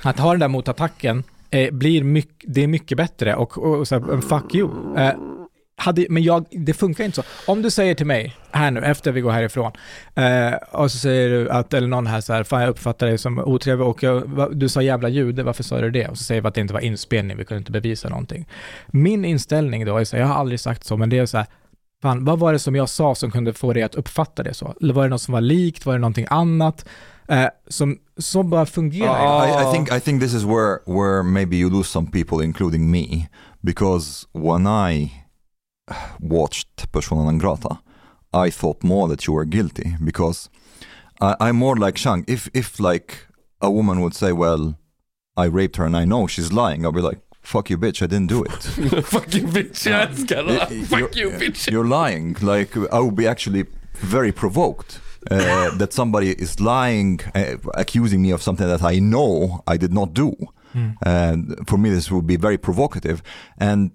att 0.02 0.20
ha 0.20 0.32
den 0.32 0.40
där 0.40 0.48
motattacken 0.48 1.24
eh, 1.50 1.74
blir 1.74 2.04
mycket, 2.04 2.54
det 2.54 2.64
är 2.64 2.68
mycket 2.68 2.98
bättre 2.98 3.36
och, 3.36 3.58
och 3.58 3.88
så 3.88 4.00
här, 4.00 4.22
fuck 4.22 4.56
you. 4.56 4.70
Eh, 4.98 5.12
hade, 5.82 6.06
men 6.10 6.24
jag, 6.24 6.46
det 6.52 6.74
funkar 6.74 7.04
inte 7.04 7.16
så. 7.16 7.24
Om 7.52 7.62
du 7.62 7.72
säger 7.72 7.96
till 7.96 8.06
mig, 8.06 8.36
här 8.52 8.72
nu, 8.72 8.80
efter 8.80 9.12
vi 9.12 9.22
går 9.22 9.32
härifrån, 9.32 9.72
eh, 10.16 10.54
och 10.72 10.92
så 10.92 10.98
säger 10.98 11.30
du 11.30 11.50
att, 11.50 11.74
eller 11.74 11.88
någon 11.88 12.08
här 12.08 12.22
så 12.22 12.34
här, 12.34 12.44
fan 12.44 12.62
jag 12.62 12.70
uppfattar 12.70 13.08
dig 13.08 13.18
som 13.18 13.40
otrevlig 13.40 13.88
och 13.88 14.04
jag, 14.04 14.22
va, 14.22 14.50
du 14.52 14.70
sa 14.70 14.82
jävla 14.82 15.10
jude, 15.10 15.44
varför 15.44 15.64
sa 15.64 15.82
du 15.82 15.92
det? 15.92 16.08
Och 16.08 16.18
så 16.18 16.24
säger 16.24 16.42
vi 16.42 16.48
att 16.48 16.56
det 16.56 16.62
inte 16.62 16.74
var 16.74 16.82
inspelning, 16.82 17.38
vi 17.38 17.46
kunde 17.46 17.60
inte 17.60 17.72
bevisa 17.72 18.10
någonting. 18.10 18.48
Min 18.88 19.26
inställning 19.26 19.86
då 19.86 19.98
är 19.98 20.04
så 20.04 20.16
här, 20.16 20.24
jag 20.24 20.30
har 20.30 20.36
aldrig 20.36 20.60
sagt 20.60 20.84
så, 20.84 20.98
men 20.98 21.10
det 21.10 21.18
är 21.18 21.26
så 21.26 21.38
här, 21.38 21.48
fan, 22.02 22.26
vad 22.26 22.40
var 22.40 22.54
det 22.54 22.60
som 22.60 22.76
jag 22.76 22.90
sa 22.90 23.16
som 23.16 23.32
kunde 23.32 23.54
få 23.54 23.74
dig 23.74 23.84
att 23.84 23.96
uppfatta 23.96 24.44
det 24.44 24.54
så? 24.54 24.76
Eller 24.82 24.94
var 24.94 25.04
det 25.04 25.10
något 25.10 25.22
som 25.22 25.34
var 25.34 25.42
likt? 25.42 25.86
Var 25.86 25.94
det 25.94 26.00
någonting 26.00 26.28
annat? 26.30 26.86
Eh, 27.28 27.48
som, 27.68 27.98
som 28.18 28.50
bara 28.50 28.66
fungerar. 28.66 29.24
Ja. 29.24 29.48
I, 29.48 29.70
I 29.70 29.74
think 29.74 29.92
I 29.92 30.00
think 30.00 30.22
this 30.22 30.34
is 30.34 30.44
where 30.44 30.80
where 30.86 31.24
maybe 31.24 31.56
you 31.56 31.70
lose 31.70 31.90
some 31.90 32.08
people, 32.12 32.46
including 32.46 32.92
me, 32.92 33.30
because 33.62 34.28
when 34.34 34.68
I 34.68 35.21
watched 36.20 36.92
Persona 36.92 37.24
non 37.24 37.38
grata, 37.38 37.80
I 38.34 38.50
thought 38.52 38.84
more 38.84 39.08
that 39.10 39.26
you 39.28 39.34
were 39.34 39.46
guilty 39.46 39.96
because 40.04 40.50
I, 41.20 41.36
I'm 41.40 41.56
more 41.58 41.76
like 41.76 41.98
Shang. 41.98 42.24
If 42.28 42.50
if 42.54 42.80
like 42.80 43.28
a 43.62 43.70
woman 43.70 44.02
would 44.02 44.16
say, 44.16 44.32
"Well, 44.32 44.76
I 45.38 45.46
raped 45.46 45.76
her 45.78 45.86
and 45.86 45.96
I 45.96 46.06
know 46.06 46.28
she's 46.28 46.52
lying," 46.52 46.86
I'll 46.86 46.92
be 46.92 47.02
like, 47.02 47.20
"Fuck 47.42 47.70
you, 47.70 47.78
bitch! 47.78 48.02
I 48.02 48.08
didn't 48.08 48.28
do 48.30 48.44
it. 48.44 48.64
Fucking 49.06 49.48
bitch, 49.52 49.86
jag 49.90 50.10
älskar 50.10 50.44
det. 50.46 50.68
Y- 50.72 50.84
Fuck 50.86 51.00
you're- 51.16 51.32
you 51.32 51.32
bitch. 51.40 51.72
You're 51.72 51.88
lying." 51.88 52.36
Like 52.42 52.78
I 52.92 53.00
would 53.00 53.16
be 53.16 53.28
actually 53.28 53.66
very 54.02 54.32
provoked. 54.32 55.00
uh, 55.32 55.70
that 55.78 55.94
somebody 55.94 56.32
is 56.32 56.60
lying, 56.60 57.20
uh, 57.36 57.56
accusing 57.76 58.22
me 58.24 58.32
of 58.34 58.42
something 58.42 58.68
that 58.68 58.82
I 58.96 59.00
know 59.00 59.62
I 59.68 59.78
did 59.78 59.94
not 59.94 60.14
do. 60.16 60.32
Mm. 60.74 60.96
And 61.06 61.68
for 61.68 61.78
me, 61.78 61.90
this 61.92 62.10
would 62.10 62.26
be 62.26 62.38
very 62.38 62.58
provocative. 62.58 63.22
And 63.60 63.92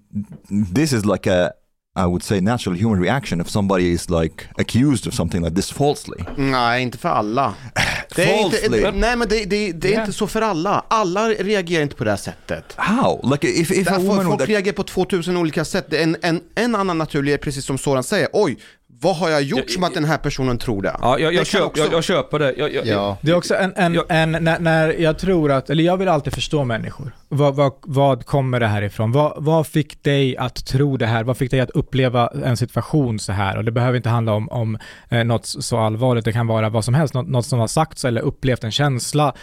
this 0.49 0.93
is 0.93 1.05
like 1.05 1.27
a, 1.29 1.53
I 1.97 2.05
would 2.05 2.23
say, 2.23 2.41
natural 2.41 2.77
human 2.77 3.01
reaction 3.01 3.41
if 3.41 3.49
somebody 3.49 3.91
is 3.91 4.09
like 4.09 4.43
accused 4.57 5.07
of 5.07 5.13
something 5.13 5.43
like 5.43 5.55
this 5.55 5.71
falsely. 5.71 6.17
Nej, 6.37 6.81
inte 6.83 6.97
för 6.97 7.09
alla. 7.09 7.53
Det 8.15 8.23
är 8.23 8.41
Falsely. 8.41 8.77
inte, 8.77 8.91
nej 8.91 9.15
men 9.15 9.27
det, 9.27 9.45
det, 9.45 9.71
det 9.71 9.87
är 9.87 9.93
Ja. 9.93 9.99
inte 9.99 10.13
så 10.13 10.27
för 10.27 10.41
alla. 10.41 10.85
Alla 10.87 11.29
reagerar 11.29 11.83
inte 11.83 11.95
på 11.95 12.03
det 12.03 12.09
här 12.09 12.17
sättet. 12.17 12.63
How? 12.75 13.29
Like 13.31 13.47
if, 13.47 13.71
if 13.71 13.87
a 13.91 13.97
woman 13.97 14.15
folk 14.15 14.27
would 14.27 14.41
reagerar 14.41 14.73
på 14.73 14.83
2000 14.83 15.37
olika 15.37 15.65
sätt. 15.65 15.93
En, 15.93 16.17
en, 16.21 16.41
en 16.55 16.75
annan 16.75 16.97
naturlig 16.97 17.33
är 17.33 17.37
precis 17.37 17.65
som 17.65 17.77
Soran 17.77 18.03
säger, 18.03 18.27
oj, 18.33 18.57
vad 19.01 19.15
har 19.15 19.29
jag 19.29 19.41
gjort 19.43 19.59
Jag- 19.59 19.69
som 19.71 19.83
att 19.83 19.93
den 19.93 20.05
här 20.05 20.17
personen 20.17 20.57
tror 20.57 20.81
det? 20.81 20.95
Ja, 21.01 21.19
jag, 21.19 21.31
Det 21.31 21.35
jag, 21.35 21.35
kan 21.35 21.45
köp, 21.45 21.63
också- 21.63 21.83
jag, 21.83 21.93
jag 21.93 22.03
köper 22.03 22.39
det. 22.39 22.53
Jag, 22.57 22.73
jag, 22.73 22.87
Ja. 22.87 23.17
Det 23.21 23.31
är 23.31 23.35
också 23.35 23.55
en, 23.55 23.73
en, 23.75 23.99
en 24.09 24.31
när, 24.43 24.59
när 24.59 24.93
jag 24.93 25.19
tror 25.19 25.51
att, 25.51 25.69
eller 25.69 25.83
jag 25.83 25.97
vill 25.97 26.07
alltid 26.07 26.33
förstå 26.33 26.63
människor. 26.63 27.15
Vad, 27.29 27.55
vad, 27.55 27.73
vad 27.81 28.25
kommer 28.25 28.59
det 28.59 28.67
här 28.67 28.81
ifrån? 28.81 29.11
Vad, 29.11 29.33
vad 29.37 29.67
fick 29.67 30.03
dig 30.03 30.37
att 30.37 30.65
tro 30.65 30.97
det 30.97 31.05
här? 31.05 31.23
Vad 31.23 31.37
fick 31.37 31.51
dig 31.51 31.59
att 31.59 31.69
uppleva 31.69 32.27
en 32.45 32.57
situation 32.57 33.19
så 33.19 33.31
här? 33.31 33.57
Och 33.57 33.63
det 33.65 33.71
behöver 33.71 33.97
inte 33.97 34.09
handla 34.09 34.33
om, 34.33 34.49
om 34.49 34.77
eh, 35.09 35.23
något 35.23 35.45
så 35.45 35.77
allvarligt, 35.77 36.25
det 36.25 36.33
kan 36.33 36.47
vara 36.47 36.69
vad 36.69 36.85
som 36.85 36.93
helst, 36.93 37.13
något, 37.13 37.27
något 37.27 37.45
som 37.45 37.59
har 37.59 37.67
sagts 37.67 38.05
eller 38.05 38.21
upplevt 38.21 38.63
en 38.63 38.71
känsla. 38.71 39.33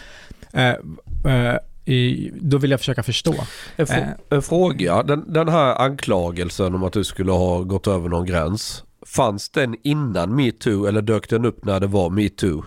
Eh, 0.53 0.69
eh, 0.69 1.55
i, 1.87 2.31
då 2.41 2.57
vill 2.57 2.71
jag 2.71 2.79
försöka 2.79 3.03
förstå. 3.03 3.35
En, 3.75 3.85
fr- 3.85 4.13
en 4.29 4.41
fråga. 4.41 5.03
Den, 5.03 5.33
den 5.33 5.49
här 5.49 5.75
anklagelsen 5.81 6.75
om 6.75 6.83
att 6.83 6.93
du 6.93 7.03
skulle 7.03 7.31
ha 7.31 7.59
gått 7.61 7.87
över 7.87 8.09
någon 8.09 8.25
gräns. 8.25 8.83
Fanns 9.05 9.49
den 9.49 9.75
innan 9.83 10.35
metoo 10.35 10.85
eller 10.85 11.01
dök 11.01 11.29
den 11.29 11.45
upp 11.45 11.65
när 11.65 11.79
det 11.79 11.87
var 11.87 12.09
metoo? 12.09 12.63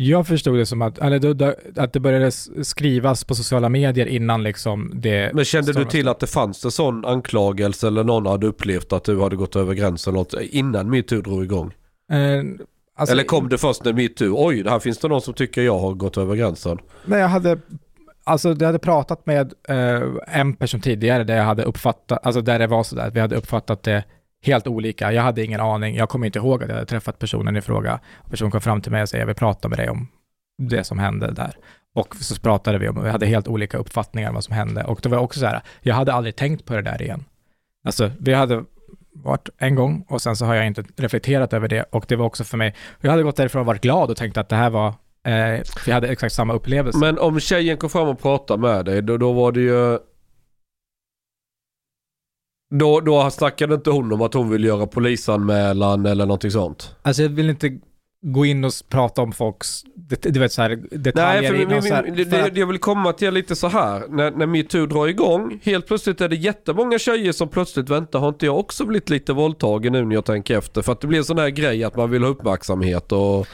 Jag 0.00 0.26
förstod 0.26 0.58
det 0.58 0.66
som 0.66 0.82
att, 0.82 0.98
eller 0.98 1.44
att 1.76 1.92
det 1.92 2.00
började 2.00 2.30
skrivas 2.64 3.24
på 3.24 3.34
sociala 3.34 3.68
medier 3.68 4.06
innan 4.06 4.42
liksom 4.42 4.92
det... 4.94 5.30
Men 5.34 5.44
kände 5.44 5.72
du 5.72 5.84
till 5.84 6.08
att 6.08 6.20
det 6.20 6.26
fanns 6.26 6.64
en 6.64 6.70
sån 6.70 7.04
anklagelse 7.04 7.86
eller 7.86 8.04
någon 8.04 8.26
hade 8.26 8.46
upplevt 8.46 8.92
att 8.92 9.04
du 9.04 9.20
hade 9.20 9.36
gått 9.36 9.56
över 9.56 9.74
gränsen 9.74 10.14
något 10.14 10.34
innan 10.40 10.90
metoo 10.90 11.20
drog 11.20 11.44
igång? 11.44 11.74
Eh, 12.12 12.18
alltså, 12.96 13.12
eller 13.12 13.24
kom 13.24 13.48
det 13.48 13.58
först 13.58 13.84
när 13.84 13.92
metoo? 13.92 14.34
Oj, 14.46 14.64
här 14.68 14.78
finns 14.78 14.98
det 14.98 15.08
någon 15.08 15.22
som 15.22 15.34
tycker 15.34 15.62
jag 15.62 15.78
har 15.78 15.94
gått 15.94 16.18
över 16.18 16.36
gränsen. 16.36 16.78
Nej, 17.04 17.20
jag 17.20 17.28
hade, 17.28 17.58
alltså 18.24 18.48
jag 18.48 18.66
hade 18.66 18.78
pratat 18.78 19.26
med 19.26 19.52
eh, 19.68 20.02
en 20.26 20.56
person 20.56 20.80
tidigare 20.80 21.24
där 21.24 21.36
jag 21.36 21.44
hade 21.44 21.62
uppfattat, 21.62 22.26
alltså 22.26 22.40
där 22.40 22.58
det 22.58 22.66
var 22.66 22.82
sådär, 22.82 23.10
vi 23.10 23.20
hade 23.20 23.36
uppfattat 23.36 23.82
det 23.82 24.04
helt 24.42 24.66
olika. 24.66 25.12
Jag 25.12 25.22
hade 25.22 25.44
ingen 25.44 25.60
aning, 25.60 25.96
jag 25.96 26.08
kommer 26.08 26.26
inte 26.26 26.38
ihåg 26.38 26.62
att 26.62 26.68
jag 26.68 26.74
hade 26.74 26.86
träffat 26.86 27.18
personen 27.18 27.56
i 27.56 27.60
fråga. 27.60 28.00
Personen 28.30 28.50
kom 28.50 28.60
fram 28.60 28.80
till 28.80 28.92
mig 28.92 29.02
och 29.02 29.08
sa, 29.08 29.16
jag 29.16 29.26
vill 29.26 29.34
prata 29.34 29.68
med 29.68 29.78
dig 29.78 29.90
om 29.90 30.08
det 30.58 30.84
som 30.84 30.98
hände 30.98 31.32
där. 31.32 31.56
Och 31.94 32.16
så 32.16 32.40
pratade 32.40 32.78
vi 32.78 32.88
om, 32.88 33.02
vi 33.04 33.10
hade 33.10 33.26
helt 33.26 33.48
olika 33.48 33.78
uppfattningar 33.78 34.28
om 34.28 34.34
vad 34.34 34.44
som 34.44 34.54
hände. 34.54 34.84
Och 34.84 35.00
det 35.02 35.08
var 35.08 35.18
också 35.18 35.40
så 35.40 35.46
här, 35.46 35.62
jag 35.80 35.94
hade 35.94 36.12
aldrig 36.12 36.36
tänkt 36.36 36.64
på 36.64 36.74
det 36.74 36.82
där 36.82 37.02
igen. 37.02 37.24
Alltså, 37.84 38.10
vi 38.20 38.34
hade 38.34 38.64
varit 39.12 39.48
en 39.58 39.74
gång 39.74 40.04
och 40.08 40.22
sen 40.22 40.36
så 40.36 40.44
har 40.44 40.54
jag 40.54 40.66
inte 40.66 40.84
reflekterat 40.96 41.52
över 41.52 41.68
det 41.68 41.82
och 41.82 42.04
det 42.08 42.16
var 42.16 42.26
också 42.26 42.44
för 42.44 42.56
mig, 42.56 42.74
jag 43.00 43.10
hade 43.10 43.22
gått 43.22 43.36
därifrån 43.36 43.60
och 43.60 43.66
varit 43.66 43.82
glad 43.82 44.10
och 44.10 44.16
tänkt 44.16 44.36
att 44.36 44.48
det 44.48 44.56
här 44.56 44.70
var, 44.70 44.88
eh, 45.26 45.60
vi 45.86 45.92
hade 45.92 46.08
exakt 46.08 46.34
samma 46.34 46.54
upplevelse. 46.54 46.98
Men 46.98 47.18
om 47.18 47.40
tjejen 47.40 47.76
kom 47.76 47.90
fram 47.90 48.08
och 48.08 48.22
pratade 48.22 48.60
med 48.60 48.84
dig, 48.84 49.02
då, 49.02 49.16
då 49.16 49.32
var 49.32 49.52
det 49.52 49.60
ju... 49.60 49.98
Då, 52.70 53.00
då 53.00 53.30
snackade 53.30 53.74
inte 53.74 53.90
hon 53.90 54.12
om 54.12 54.22
att 54.22 54.34
hon 54.34 54.50
vill 54.50 54.64
göra 54.64 54.86
polisanmälan 54.86 56.06
eller 56.06 56.26
någonting 56.26 56.50
sånt. 56.50 56.94
Alltså 57.02 57.22
jag 57.22 57.28
vill 57.28 57.50
inte 57.50 57.78
gå 58.22 58.46
in 58.46 58.64
och 58.64 58.72
prata 58.88 59.22
om 59.22 59.32
folks, 59.32 59.82
det, 59.94 60.22
du 60.22 60.40
vet 60.40 60.52
så 60.52 60.62
här, 60.62 60.78
detaljer 60.90 61.40
Nej, 61.42 61.50
för 61.50 61.62
in 61.62 61.68
min, 61.68 61.76
och 61.76 61.84
så 61.84 61.94
här, 61.94 62.02
min, 62.02 62.16
det, 62.16 62.24
för 62.24 62.30
det, 62.38 62.44
att- 62.44 62.56
jag 62.56 62.66
vill 62.66 62.78
komma 62.78 63.12
till 63.12 63.34
lite 63.34 63.56
så 63.56 63.68
här. 63.68 64.02
När, 64.08 64.30
när 64.30 64.46
metoo 64.46 64.86
drar 64.86 65.06
igång, 65.06 65.60
helt 65.62 65.86
plötsligt 65.86 66.20
är 66.20 66.28
det 66.28 66.36
jättemånga 66.36 66.98
tjejer 66.98 67.32
som 67.32 67.48
plötsligt 67.48 67.88
väntar, 67.90 68.18
har 68.18 68.28
inte 68.28 68.46
jag 68.46 68.58
också 68.58 68.84
blivit 68.84 69.10
lite 69.10 69.32
våldtagen 69.32 69.92
nu 69.92 70.04
när 70.04 70.14
jag 70.14 70.24
tänker 70.24 70.58
efter? 70.58 70.82
För 70.82 70.92
att 70.92 71.00
det 71.00 71.06
blir 71.06 71.18
en 71.18 71.24
sån 71.24 71.38
här 71.38 71.48
grej 71.48 71.84
att 71.84 71.96
man 71.96 72.10
vill 72.10 72.22
ha 72.22 72.30
uppmärksamhet 72.30 73.12
och, 73.12 73.46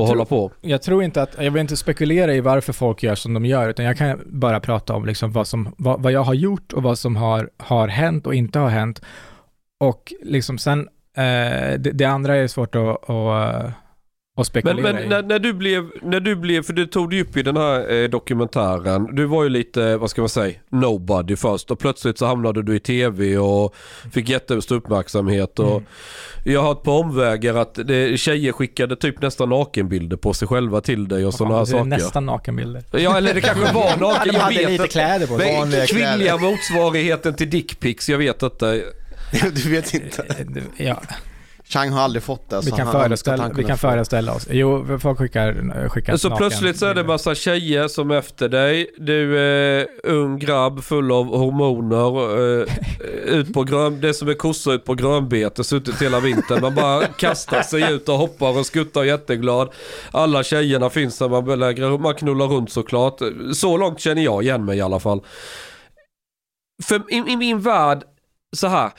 och 0.00 0.02
Jag 0.02 0.08
tror- 0.08 0.16
hålla 0.16 0.24
på. 0.24 0.52
Jag 0.60 0.82
tror 0.82 1.02
inte 1.02 1.22
att, 1.22 1.36
jag 1.38 1.50
vill 1.50 1.60
inte 1.60 1.76
spekulera 1.76 2.34
i 2.34 2.40
varför 2.40 2.72
folk 2.72 3.02
gör 3.02 3.14
som 3.14 3.34
de 3.34 3.44
gör, 3.46 3.68
utan 3.68 3.84
jag 3.84 3.96
kan 3.96 4.20
bara 4.26 4.60
prata 4.60 4.94
om 4.94 5.06
liksom 5.06 5.32
vad, 5.32 5.46
som, 5.46 5.74
vad, 5.78 6.02
vad 6.02 6.12
jag 6.12 6.22
har 6.22 6.34
gjort 6.34 6.72
och 6.72 6.82
vad 6.82 6.98
som 6.98 7.16
har, 7.16 7.50
har 7.56 7.88
hänt 7.88 8.26
och 8.26 8.34
inte 8.34 8.58
har 8.58 8.68
hänt. 8.68 9.02
Och 9.80 10.12
liksom 10.22 10.58
sen, 10.58 10.80
eh, 11.16 11.78
det, 11.78 11.90
det 11.92 12.04
andra 12.04 12.36
är 12.36 12.46
svårt 12.46 12.74
att, 12.74 13.10
att, 13.10 13.72
att 14.36 14.46
spekulera 14.46 14.82
Men, 14.82 14.94
men 14.94 15.04
i. 15.04 15.08
när, 15.08 15.22
när, 15.22 15.38
du 15.38 15.52
blev, 15.52 15.90
när 16.02 16.20
du 16.20 16.36
blev, 16.36 16.62
för 16.62 16.72
du 16.72 16.86
tog 16.86 17.10
det 17.10 17.20
upp 17.22 17.36
i 17.36 17.42
den 17.42 17.56
här 17.56 17.92
eh, 17.92 18.08
dokumentären, 18.08 19.16
du 19.16 19.24
var 19.24 19.42
ju 19.42 19.48
lite, 19.48 19.96
vad 19.96 20.10
ska 20.10 20.22
man 20.22 20.28
säga, 20.28 20.54
nobody 20.70 21.36
först 21.36 21.70
och 21.70 21.78
plötsligt 21.78 22.18
så 22.18 22.26
hamnade 22.26 22.62
du 22.62 22.76
i 22.76 22.80
tv 22.80 23.38
och 23.38 23.74
fick 24.12 24.28
jättestor 24.28 24.76
uppmärksamhet 24.76 25.58
och 25.58 25.72
Mm. 25.72 25.84
jag 26.44 26.60
har 26.60 26.68
hört 26.68 26.82
på 26.82 26.92
omvägar 26.92 27.54
att 27.54 27.74
det, 27.74 28.20
tjejer 28.20 28.52
skickade 28.52 28.96
typ 28.96 29.22
nästan 29.22 29.48
nakenbilder 29.48 30.16
på 30.16 30.34
sig 30.34 30.48
själva 30.48 30.80
till 30.80 31.08
dig 31.08 31.26
och 31.26 31.34
sådana 31.34 31.54
här 31.56 31.64
det 31.64 31.70
är 31.70 31.72
saker. 31.72 31.84
nästan 31.84 32.26
nakenbilder. 32.26 32.82
Ja 32.92 33.16
eller 33.16 33.34
det 33.34 33.40
kanske 33.40 33.72
var 33.74 33.96
naken, 34.00 34.34
jag 34.34 34.40
hade 34.40 34.56
vet 34.58 34.70
lite 34.70 34.88
kläder 34.88 35.26
på 35.26 35.38
sig. 35.38 35.86
Kvinnliga 35.88 36.36
motsvarigheten 36.36 37.34
till 37.34 37.50
dickpics, 37.50 38.08
jag 38.08 38.18
vet 38.18 38.42
inte. 38.42 38.82
Du 39.54 39.70
vet 39.70 39.94
inte. 39.94 40.24
Ja, 40.76 41.02
Chang 41.64 41.90
har 41.90 42.00
aldrig 42.00 42.22
fått 42.22 42.50
det. 42.50 42.56
vi 42.56 42.70
så 42.70 42.76
kan, 42.76 42.86
han 42.86 43.02
föreställa, 43.02 43.50
vi 43.56 43.64
kan 43.64 43.78
få. 43.78 43.88
föreställa 43.88 44.34
oss. 44.34 44.46
Jo, 44.50 44.98
folk 44.98 45.18
skickar, 45.18 45.88
skickar 45.88 46.16
Så 46.16 46.36
plötsligt 46.36 46.78
så 46.78 46.86
är 46.86 46.94
det 46.94 47.04
massa 47.04 47.34
tjejer 47.34 47.88
som 47.88 48.10
är 48.10 48.14
efter 48.14 48.48
dig. 48.48 48.90
Du 48.98 49.38
är 49.38 49.86
ung 50.04 50.38
grabb 50.38 50.82
full 50.84 51.12
av 51.12 51.26
hormoner. 51.26 52.38
Eh, 52.60 52.66
ut 53.24 53.54
på 53.54 53.64
grön, 53.64 54.00
det 54.00 54.14
som 54.14 54.28
är 54.28 54.34
kossor 54.34 54.74
ut 54.74 54.84
på 54.84 54.94
grönbete, 54.94 55.64
suttit 55.64 56.02
hela 56.02 56.20
vintern. 56.20 56.60
Man 56.60 56.74
bara 56.74 57.06
kastar 57.06 57.62
sig 57.62 57.92
ut 57.92 58.08
och 58.08 58.18
hoppar 58.18 58.58
och 58.58 58.66
skuttar 58.66 59.04
jätteglad. 59.04 59.68
Alla 60.10 60.42
tjejerna 60.42 60.90
finns 60.90 61.18
där, 61.18 61.28
man, 61.28 61.44
belägrar, 61.44 61.98
man 61.98 62.14
knullar 62.14 62.46
runt 62.46 62.72
såklart. 62.72 63.20
Så 63.54 63.76
långt 63.76 64.00
känner 64.00 64.22
jag 64.22 64.42
igen 64.42 64.64
mig 64.64 64.78
i 64.78 64.80
alla 64.80 65.00
fall. 65.00 65.20
För 66.82 67.02
i, 67.08 67.32
i 67.32 67.36
min 67.36 67.60
värld, 67.60 68.02
så 68.56 68.66
här. 68.66 68.90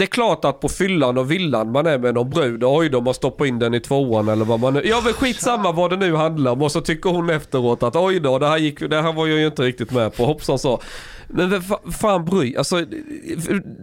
Det 0.00 0.04
är 0.04 0.06
klart 0.06 0.44
att 0.44 0.60
på 0.60 0.68
fyllan 0.68 1.18
och 1.18 1.30
villan 1.30 1.72
man 1.72 1.86
är 1.86 1.98
med 1.98 2.14
någon 2.14 2.30
brud, 2.30 2.64
oj 2.64 2.88
då 2.88 3.00
man 3.00 3.14
stoppar 3.14 3.46
in 3.46 3.58
den 3.58 3.74
i 3.74 3.80
tvåan 3.80 4.28
eller 4.28 4.44
vad 4.44 4.60
man 4.60 4.74
nu... 4.74 4.82
Ja 4.84 5.00
men 5.04 5.12
skitsamma 5.12 5.72
vad 5.72 5.90
det 5.90 5.96
nu 5.96 6.14
handlar 6.16 6.52
om 6.52 6.62
och 6.62 6.72
så 6.72 6.80
tycker 6.80 7.10
hon 7.10 7.30
efteråt 7.30 7.82
att 7.82 7.96
oj 7.96 8.20
då 8.20 8.38
det 8.38 8.48
här, 8.48 8.58
gick, 8.58 8.80
det 8.90 9.02
här 9.02 9.12
var 9.12 9.26
jag 9.26 9.38
ju 9.38 9.46
inte 9.46 9.62
riktigt 9.62 9.90
med 9.90 10.16
på, 10.16 10.24
hoppsan 10.24 10.58
så. 10.58 10.80
Men 11.28 11.50
vem 11.50 11.60
fa- 11.62 11.90
fan 11.92 12.24
bry, 12.24 12.56
alltså 12.56 12.84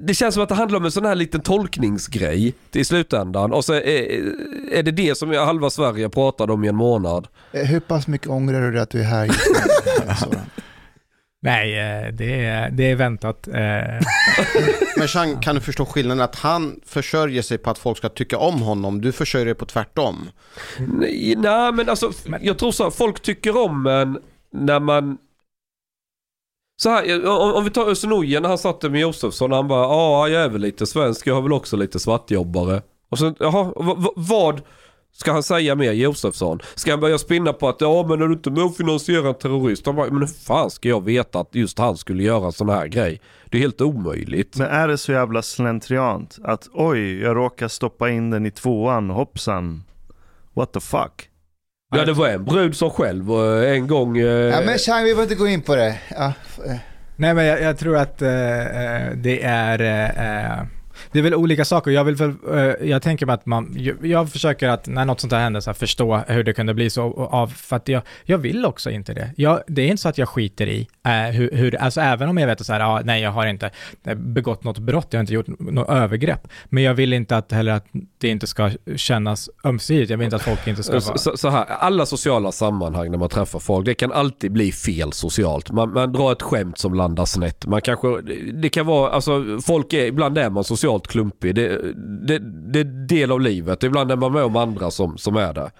det 0.06 0.14
känns 0.14 0.34
som 0.34 0.44
att 0.44 0.50
det 0.50 0.56
handlar 0.56 0.80
om 0.80 0.86
en 0.86 0.92
sån 0.92 1.06
här 1.06 1.16
liten 1.16 1.42
tolkningsgrej 1.42 2.54
i 2.72 2.84
slutändan 2.86 3.54
och 3.54 3.66
så 3.66 3.74
är, 3.74 3.82
är 4.72 4.84
det 4.84 4.92
det 4.92 5.18
som 5.18 5.32
halva 5.34 5.70
Sverige 5.70 6.10
pratade 6.10 6.54
om 6.54 6.64
i 6.64 6.68
en 6.68 6.76
månad. 6.76 7.28
Eh, 7.52 7.62
Hur 7.64 7.80
pass 7.80 8.08
mycket 8.08 8.28
ångrar 8.28 8.62
du 8.62 8.72
dig 8.72 8.82
att 8.82 8.90
du 8.90 9.00
är 9.00 9.04
här 9.04 9.26
just 9.26 9.40
nu? 10.32 10.38
Nej, 11.42 11.80
eh, 11.80 12.14
det 12.14 12.46
är, 12.46 12.70
det 12.70 12.92
är 12.92 12.96
väntat. 12.96 13.48
eh. 13.48 13.54
Men 14.98 15.08
Chang, 15.08 15.40
kan 15.42 15.56
du 15.56 15.62
förstå 15.62 15.86
skillnaden 15.86 16.24
att 16.24 16.36
han 16.36 16.80
försörjer 16.86 17.42
sig 17.42 17.58
på 17.58 17.70
att 17.70 17.78
folk 17.78 17.98
ska 17.98 18.10
tycka 18.10 18.38
om 18.38 18.62
honom, 18.62 19.02
du 19.02 19.12
försörjer 19.12 19.46
dig 19.46 19.56
på 19.56 19.66
tvärtom? 19.66 20.30
Nej, 20.80 21.36
nej 21.38 21.72
men 21.72 21.90
alltså 21.90 22.12
jag 22.42 22.58
tror 22.60 22.72
så 22.72 22.84
här, 22.84 22.92
folk 22.92 23.20
tycker 23.22 23.58
om 23.58 23.88
en 23.88 24.20
när 24.52 24.80
man 24.80 25.18
så 26.82 26.90
här, 26.90 27.26
om, 27.28 27.54
om 27.54 27.64
vi 27.64 27.70
tar 27.70 27.90
Özz 27.90 28.04
när 28.04 28.48
han 28.48 28.58
satt 28.58 28.82
där 28.82 28.90
med 28.90 29.02
Josefsson, 29.02 29.52
han 29.52 29.68
bara 29.68 29.84
ja 29.84 30.28
jag 30.30 30.44
är 30.44 30.50
väl 30.50 30.62
lite 30.62 30.86
svensk, 30.86 31.28
jag 31.28 31.36
har 31.36 31.42
väl 31.42 31.54
också 31.54 31.78
lite 31.78 32.00
svartjobbare. 32.00 32.82
Och 33.10 33.20
sen, 33.20 33.36
jaha, 33.40 33.64
v- 33.64 33.96
v- 34.04 34.10
vad 34.16 34.62
ska 35.14 35.32
han 35.32 35.44
säga 35.44 35.76
mer 35.76 35.92
Josefsson? 35.92 36.60
Ska 36.76 36.92
han 36.92 37.00
börja 37.00 37.18
spinna 37.18 37.54
på 37.54 37.70
att 37.70 37.82
ja 37.82 38.06
men 38.10 38.22
är 38.22 38.28
du 38.28 38.34
inte 38.34 38.52
med 38.52 38.64
och 38.64 38.76
finansierar 38.76 39.28
en 39.28 39.34
terrorist? 39.36 39.86
Han 39.86 39.96
bara, 39.96 40.10
men 40.10 40.20
hur 40.20 40.28
fan 40.28 40.70
ska 40.70 40.90
jag 40.90 41.04
veta 41.06 41.40
att 41.40 41.56
just 41.56 41.80
han 41.80 41.98
skulle 41.98 42.24
göra 42.24 42.46
en 42.46 42.52
sån 42.52 42.70
här 42.70 42.88
grej? 42.88 43.22
Det 43.46 43.58
är 43.58 43.62
helt 43.62 43.82
omöjligt. 43.82 44.58
Men 44.58 44.68
är 44.68 44.88
det 44.88 44.98
så 44.98 45.12
jävla 45.12 45.42
slentriant 45.42 46.38
att 46.44 46.68
oj, 46.74 47.22
jag 47.22 47.36
råkar 47.36 47.68
stoppa 47.68 48.10
in 48.10 48.30
den 48.30 48.46
i 48.46 48.52
tvåan, 48.52 49.10
hoppsan. 49.10 49.84
What 50.56 50.74
the 50.74 50.80
fuck? 50.80 51.30
Ja 51.96 52.06
det 52.06 52.14
var 52.14 52.28
en 52.28 52.46
brud 52.46 52.76
som 52.76 52.90
själv 52.90 53.30
eh, 53.32 53.72
en 53.72 53.88
gång... 53.88 54.18
eh, 54.18 54.26
Ja, 54.26 54.62
men 54.66 54.78
Chang, 54.78 55.04
vi 55.04 55.10
behöver 55.14 55.24
inte 55.24 55.36
gå 55.36 55.48
in 55.48 55.62
på 55.62 55.76
det. 55.76 56.00
Ja, 56.10 56.34
eh, 56.66 56.76
Nej, 57.16 57.34
men 57.34 57.46
jag, 57.46 57.62
jag 57.62 57.78
tror 57.78 57.98
att 57.98 58.22
eh, 58.22 58.30
eh, 58.84 59.12
det 59.16 59.44
är... 59.44 59.80
eh, 60.62 60.68
Det 61.18 61.22
är 61.22 61.24
väl 61.24 61.36
olika 61.36 61.66
saker. 61.66 61.92
Jag, 61.92 62.04
vill 62.04 62.16
väl, 62.16 62.34
eh, 62.54 62.88
jag 62.90 63.02
tänker 63.02 63.26
mig 63.26 63.34
att 63.34 63.46
man, 63.46 63.76
jag, 63.78 64.06
jag 64.06 64.32
försöker 64.32 64.70
att 64.70 64.88
när 64.88 65.06
något 65.06 65.20
sånt 65.20 65.34
här 65.34 65.40
händer 65.40 65.60
så 65.60 65.70
här, 65.70 65.76
förstå 65.76 66.22
hur 66.28 66.44
det 66.44 66.54
kunde 66.54 66.74
bli 66.74 66.90
så 66.90 67.28
av, 67.32 67.48
för 67.48 67.76
att 67.76 67.88
jag, 67.88 68.02
jag 68.24 68.38
vill 68.38 68.66
också 68.66 68.90
inte 68.90 69.14
det. 69.14 69.32
Jag, 69.38 69.62
det 69.68 69.82
är 69.82 69.88
inte 69.88 70.02
så 70.02 70.10
att 70.10 70.18
jag 70.18 70.30
skiter 70.30 70.68
i 70.68 70.88
eh, 71.06 71.12
hur, 71.12 71.52
hur, 71.52 71.76
alltså 71.76 72.02
även 72.02 72.30
om 72.30 72.38
jag 72.38 72.48
vet 72.48 72.62
att 72.62 72.68
så 72.68 72.74
här, 72.74 72.80
ah, 72.80 73.02
nej 73.04 73.22
jag 73.22 73.32
har 73.32 73.46
inte 73.48 73.72
begått 74.16 74.64
något 74.64 74.78
brott, 74.78 75.08
jag 75.10 75.18
har 75.18 75.22
inte 75.22 75.34
gjort 75.34 75.48
något 75.60 75.90
övergrepp, 75.90 76.48
men 76.66 76.84
jag 76.84 76.94
vill 76.94 77.14
inte 77.14 77.38
att 77.38 77.52
heller 77.52 77.72
att 77.72 77.86
det 78.18 78.28
inte 78.28 78.48
ska 78.48 78.72
kännas 78.96 79.50
ömsesidigt. 79.64 80.10
Jag 80.10 80.18
vill 80.18 80.26
inte 80.26 80.36
att 80.36 80.42
folk 80.42 80.68
inte 80.68 80.84
ska 80.84 80.94
vara... 80.94 81.18
Så, 81.18 81.38
så, 81.38 81.50
här, 81.50 81.66
alla 81.66 82.06
sociala 82.06 82.52
sammanhang 82.52 83.12
när 83.12 83.18
man 83.18 83.30
träffar 83.30 83.60
folk, 83.60 83.86
det 83.86 83.94
kan 83.94 84.12
alltid 84.12 84.52
bli 84.52 84.72
fel 84.72 85.14
socialt. 85.14 85.72
Man, 85.72 85.94
man 85.94 86.14
drar 86.14 86.32
ett 86.32 86.42
skämt 86.42 86.78
som 86.78 86.94
landar 86.94 87.26
snett. 87.26 87.66
Man 87.66 87.82
kanske, 87.82 88.22
det 88.54 88.70
kan 88.70 88.86
vara, 88.86 89.12
alltså 89.12 89.60
folk 89.66 89.94
är, 89.94 90.06
ibland 90.06 90.38
är 90.38 90.50
man 90.50 90.64
socialt 90.64 91.07
klumpig. 91.08 91.56
Det, 91.56 91.94
det, 92.28 92.40
det 92.74 92.80
är 92.80 93.08
del 93.08 93.32
av 93.32 93.42
livet. 93.42 93.84
Ibland 93.84 94.12
är 94.12 94.16
man 94.16 94.34
med 94.34 94.44
om 94.44 94.56
andra 94.56 94.92
som, 94.92 95.18
som 95.18 95.36
är 95.36 95.54
det. 95.54 95.72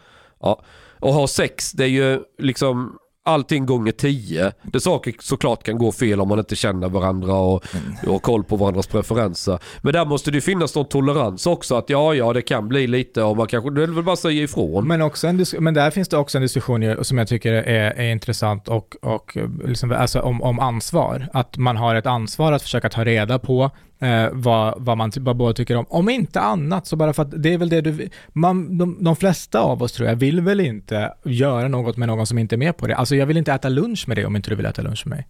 Ja. 0.42 0.62
Och 1.00 1.14
ha 1.14 1.28
sex, 1.28 1.72
det 1.72 1.84
är 1.84 1.88
ju 1.88 2.20
liksom 2.40 2.98
allting 3.28 3.66
gånger 3.66 3.92
tio. 3.92 4.52
Det 4.62 4.80
saker 4.80 5.14
såklart 5.20 5.64
kan 5.64 5.78
gå 5.78 5.92
fel 5.92 6.22
om 6.22 6.28
man 6.28 6.40
inte 6.40 6.56
känner 6.56 6.90
varandra 6.90 7.34
och, 7.34 7.64
och 8.06 8.12
har 8.12 8.20
koll 8.20 8.44
på 8.44 8.56
varandras 8.56 8.88
preferenser. 8.88 9.60
Men 9.82 9.94
där 9.94 10.06
måste 10.06 10.32
det 10.32 10.42
finnas 10.42 10.76
någon 10.76 10.86
tolerans 10.86 11.48
också 11.48 11.76
att 11.76 11.90
ja, 11.90 12.14
ja, 12.14 12.34
det 12.34 12.42
kan 12.42 12.68
bli 12.68 12.88
lite 12.88 13.24
och 13.24 13.38
man 13.38 13.48
kanske, 13.48 13.70
det 13.70 13.88
vill 13.88 14.04
bara 14.04 14.16
säga 14.16 14.44
ifrån. 14.44 14.88
Men, 14.88 15.02
också 15.02 15.28
en 15.28 15.46
men 15.60 15.74
där 15.74 15.92
finns 15.92 16.08
det 16.10 16.18
också 16.18 16.38
en 16.38 16.42
diskussion 16.42 17.04
som 17.06 17.18
jag 17.18 17.28
tycker 17.28 17.54
är, 17.54 17.92
är 17.92 18.12
intressant 18.12 18.68
och, 18.68 18.96
och 19.02 19.38
liksom, 19.66 19.92
alltså 19.92 20.20
om, 20.20 20.42
om 20.42 20.60
ansvar. 20.60 21.28
Att 21.34 21.58
man 21.58 21.78
har 21.78 21.96
ett 21.96 22.06
ansvar 22.06 22.52
att 22.52 22.62
försöka 22.62 22.90
ta 22.90 23.04
reda 23.04 23.40
på 23.40 23.72
eh, 24.00 24.28
vad, 24.32 24.74
vad 24.78 24.98
man 24.98 25.12
vad 25.16 25.36
båda 25.36 25.54
tycker 25.54 25.76
om. 25.76 25.86
Om 25.90 26.10
inte 26.10 26.40
annat 26.40 26.88
så 26.88 26.96
bara 26.96 27.14
för 27.14 27.24
att 27.24 27.44
det 27.44 27.54
är 27.54 27.58
väl 27.58 27.70
det 27.70 27.82
du, 27.82 28.10
man, 28.34 28.78
de, 28.78 29.04
de 29.04 29.16
flesta 29.16 29.60
av 29.60 29.84
oss 29.84 29.92
tror 29.92 30.10
jag 30.10 30.16
vill 30.16 30.42
väl 30.42 30.60
inte 30.60 31.14
göra 31.26 31.68
något 31.68 31.98
med 31.98 32.08
någon 32.08 32.28
som 32.28 32.38
inte 32.38 32.56
är 32.56 32.58
med 32.58 32.78
på 32.78 32.88
det. 32.88 32.96
Alltså 32.96 33.16
jag 33.16 33.26
vill 33.26 33.38
inte 33.38 33.54
äta 33.54 33.70
lunch 33.70 34.08
med 34.08 34.18
dig 34.18 34.26
om 34.26 34.36
inte 34.36 34.50
du 34.50 34.56
vill 34.56 34.66
äta 34.66 34.82
lunch 34.82 35.08
med 35.08 35.18
mig. 35.18 35.28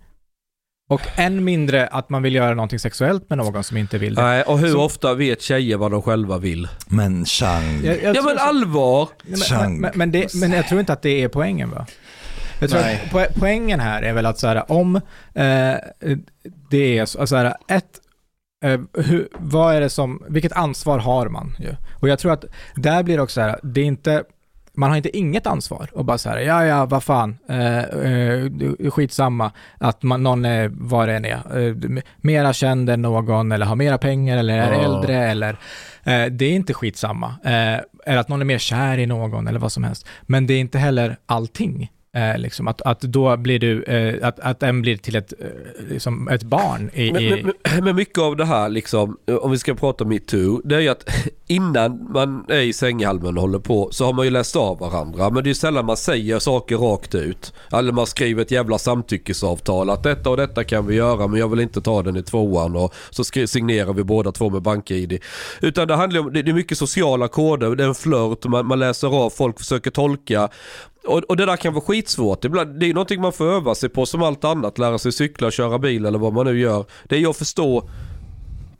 Och 0.90 1.02
än 1.16 1.44
mindre 1.44 1.88
att 1.88 2.10
man 2.10 2.24
vill 2.24 2.36
göra 2.36 2.54
någonting 2.54 2.80
sexuellt 2.80 3.30
med 3.30 3.38
någon 3.38 3.64
som 3.64 3.78
inte 3.78 3.98
vill 3.98 4.16
det. 4.16 4.22
Nej, 4.22 4.44
och 4.44 4.60
hur 4.60 4.72
så, 4.72 4.82
ofta 4.82 5.14
vet 5.14 5.42
tjejer 5.42 5.78
vad 5.78 5.92
de 5.92 6.02
själva 6.02 6.38
vill? 6.38 6.68
Men 6.88 7.26
Chang. 7.26 7.82
Jag, 7.84 8.04
jag 8.04 8.16
ja 8.16 8.22
men 8.22 8.38
allvar! 8.38 9.10
Men, 9.50 9.80
men, 9.82 9.92
men, 9.96 10.12
det, 10.12 10.34
men 10.34 10.52
jag 10.52 10.68
tror 10.68 10.80
inte 10.80 10.94
att 10.94 11.02
det 11.02 11.24
är 11.24 11.28
poängen 11.28 11.70
va? 11.70 11.86
Jag 12.60 12.70
tror 12.70 12.82
Nej. 12.82 13.12
att 13.14 13.36
poängen 13.36 13.80
här 13.80 14.02
är 14.02 14.14
väl 14.14 14.26
att 14.26 14.40
så 14.40 14.48
här, 14.48 14.72
om 14.72 14.96
eh, 15.34 15.76
det 16.70 16.98
är 16.98 17.06
så, 17.06 17.28
så 17.28 17.36
här, 17.36 17.56
ett, 17.68 18.02
Uh, 18.66 18.80
hur, 18.94 19.28
vad 19.38 19.76
är 19.76 19.82
det 19.82 19.90
som, 19.90 20.24
vilket 20.28 20.52
ansvar 20.52 21.00
har 21.00 21.30
man 21.30 21.56
ju? 21.60 21.76
Och 22.02 22.10
jag 22.10 22.20
tror 22.20 22.32
att 22.32 22.46
där 22.76 23.04
blir 23.04 23.18
det 23.18 23.24
också 23.24 23.34
så 23.34 23.42
här, 23.42 23.60
det 23.64 23.82
är 23.82 23.86
inte, 23.86 24.24
man 24.74 24.90
har 24.90 24.98
inte 24.98 25.18
inget 25.18 25.48
ansvar 25.48 25.90
och 25.94 26.06
bara 26.06 26.18
så 26.18 26.30
här, 26.30 26.38
ja 26.38 26.66
ja, 26.66 26.86
vad 26.86 27.04
fan, 27.04 27.38
uh, 27.52 27.84
uh, 28.06 28.92
skitsamma 28.92 29.52
att 29.78 30.04
man, 30.04 30.24
någon 30.24 30.46
är 30.46 30.72
vad 30.74 31.08
det 31.08 31.16
än 31.16 31.26
är, 31.26 31.58
uh, 31.58 32.00
mera 32.18 32.54
känd 32.54 32.90
än 32.90 33.02
någon 33.02 33.52
eller 33.52 33.66
har 33.66 33.76
mera 33.76 33.98
pengar 33.98 34.38
eller 34.38 34.58
är 34.58 34.80
oh. 34.80 34.84
äldre 34.84 35.16
eller, 35.16 35.54
uh, 35.54 36.26
det 36.32 36.46
är 36.46 36.52
inte 36.52 36.74
skitsamma. 36.74 37.36
eller 37.44 38.18
att 38.18 38.28
någon 38.28 38.42
är 38.42 38.46
mer 38.46 38.58
kär 38.58 38.98
i 38.98 39.06
någon 39.06 39.48
eller 39.48 39.60
vad 39.60 39.72
som 39.72 39.84
helst. 39.84 40.08
Men 40.22 40.48
det 40.48 40.54
är 40.54 40.60
inte 40.60 40.78
heller 40.78 41.18
allting. 41.26 41.92
Eh, 42.18 42.38
liksom, 42.38 42.68
att, 42.68 42.82
att 42.82 43.02
då 43.02 43.38
blir 43.38 43.60
du, 43.60 43.84
eh, 43.84 44.28
att, 44.28 44.40
att 44.40 44.64
en 44.64 44.82
blir 44.82 44.98
till 44.98 45.16
ett, 45.16 45.34
eh, 45.40 45.48
liksom 45.90 46.28
ett 46.28 46.44
barn 46.44 46.90
i... 46.94 47.12
Men, 47.12 47.22
i... 47.22 47.44
Men, 47.44 47.84
men, 47.84 47.96
mycket 47.96 48.18
av 48.18 48.36
det 48.36 48.46
här, 48.46 48.70
liksom, 48.70 49.18
om 49.42 49.52
vi 49.52 49.58
ska 49.58 49.76
prata 49.76 50.06
metoo, 50.06 50.62
det 50.64 50.76
är 50.76 50.80
ju 50.80 50.90
att 50.90 51.10
innan 51.48 52.12
man 52.14 52.46
är 52.48 52.62
i 52.62 52.74
sänghalmen 52.74 53.38
och 53.38 53.42
håller 53.42 53.60
på 53.60 53.90
så 53.92 54.06
har 54.06 54.14
man 54.14 54.26
ju 54.26 54.32
läst 54.32 54.56
av 54.56 54.80
varandra. 54.80 55.30
Men 55.30 55.44
det 55.44 55.48
är 55.48 55.52
ju 55.52 55.56
sällan 55.56 55.86
man 55.86 55.98
säger 55.98 56.40
saker 56.40 56.78
rakt 56.78 57.16
ut. 57.16 57.54
Eller 57.72 57.92
man 57.92 58.08
skriver 58.08 58.42
ett 58.42 58.52
jävla 58.52 58.78
samtyckesavtal 58.78 59.90
att 59.90 60.04
detta 60.04 60.30
och 60.30 60.38
detta 60.38 60.64
kan 60.64 60.88
vi 60.88 60.96
göra 60.96 61.28
men 61.28 61.40
jag 61.40 61.48
vill 61.48 61.60
inte 61.60 61.82
ta 61.82 62.04
den 62.04 62.18
i 62.18 62.24
tvåan 62.24 62.76
och 62.76 62.94
så 63.10 63.24
signerar 63.24 63.94
vi 63.94 64.04
båda 64.04 64.32
två 64.32 64.50
med 64.50 64.62
bank-id. 64.62 65.20
Utan 65.62 65.88
det 65.88 65.96
handlar 65.96 66.20
om, 66.20 66.34
det 66.34 66.40
är 66.40 66.54
mycket 66.54 66.78
sociala 66.78 67.28
koder, 67.28 67.76
det 67.76 67.84
är 67.84 67.88
en 67.88 67.96
flört, 67.96 68.46
man, 68.46 68.66
man 68.66 68.80
läser 68.80 69.08
av, 69.08 69.30
folk 69.30 69.60
försöker 69.60 69.92
tolka. 69.92 70.50
Och, 71.08 71.24
och, 71.24 71.38
det 71.38 71.46
där 71.46 71.58
kan 71.58 71.74
vara 71.74 71.84
skitsvårt. 71.86 72.46
Ibland, 72.46 72.80
det 72.80 72.86
är 72.86 72.94
någonting 72.94 73.22
man 73.22 73.34
får 73.34 73.46
öva 73.46 73.76
sig 73.76 73.90
på 73.90 74.06
som 74.06 74.24
allt 74.24 74.44
annat. 74.44 74.78
Lära 74.78 74.98
sig 74.98 75.12
cykla, 75.12 75.52
köra 75.52 75.80
bil 75.80 76.06
eller 76.06 76.20
vad 76.20 76.34
man 76.34 76.46
nu 76.46 76.60
gör. 76.60 76.86
Det 77.04 77.16
är 77.16 77.20
ju 77.20 77.30
att 77.30 77.38
förstå 77.38 77.90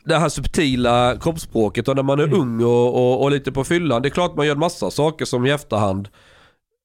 det 0.06 0.18
här 0.18 0.30
subtila 0.30 1.18
kroppsspråket 1.22 1.88
och 1.88 1.96
när 1.96 2.04
man 2.04 2.20
är 2.20 2.24
mm. 2.24 2.40
ung 2.40 2.64
och, 2.64 2.96
och, 2.96 3.24
och, 3.24 3.32
lite 3.32 3.52
på 3.52 3.64
fyllan. 3.64 4.02
Det 4.02 4.08
är 4.08 4.10
klart 4.10 4.36
man 4.36 4.48
gör 4.48 4.56
massa 4.56 4.92
saker 4.92 5.26
som 5.26 5.46
i 5.46 5.52
efterhand. 5.52 6.10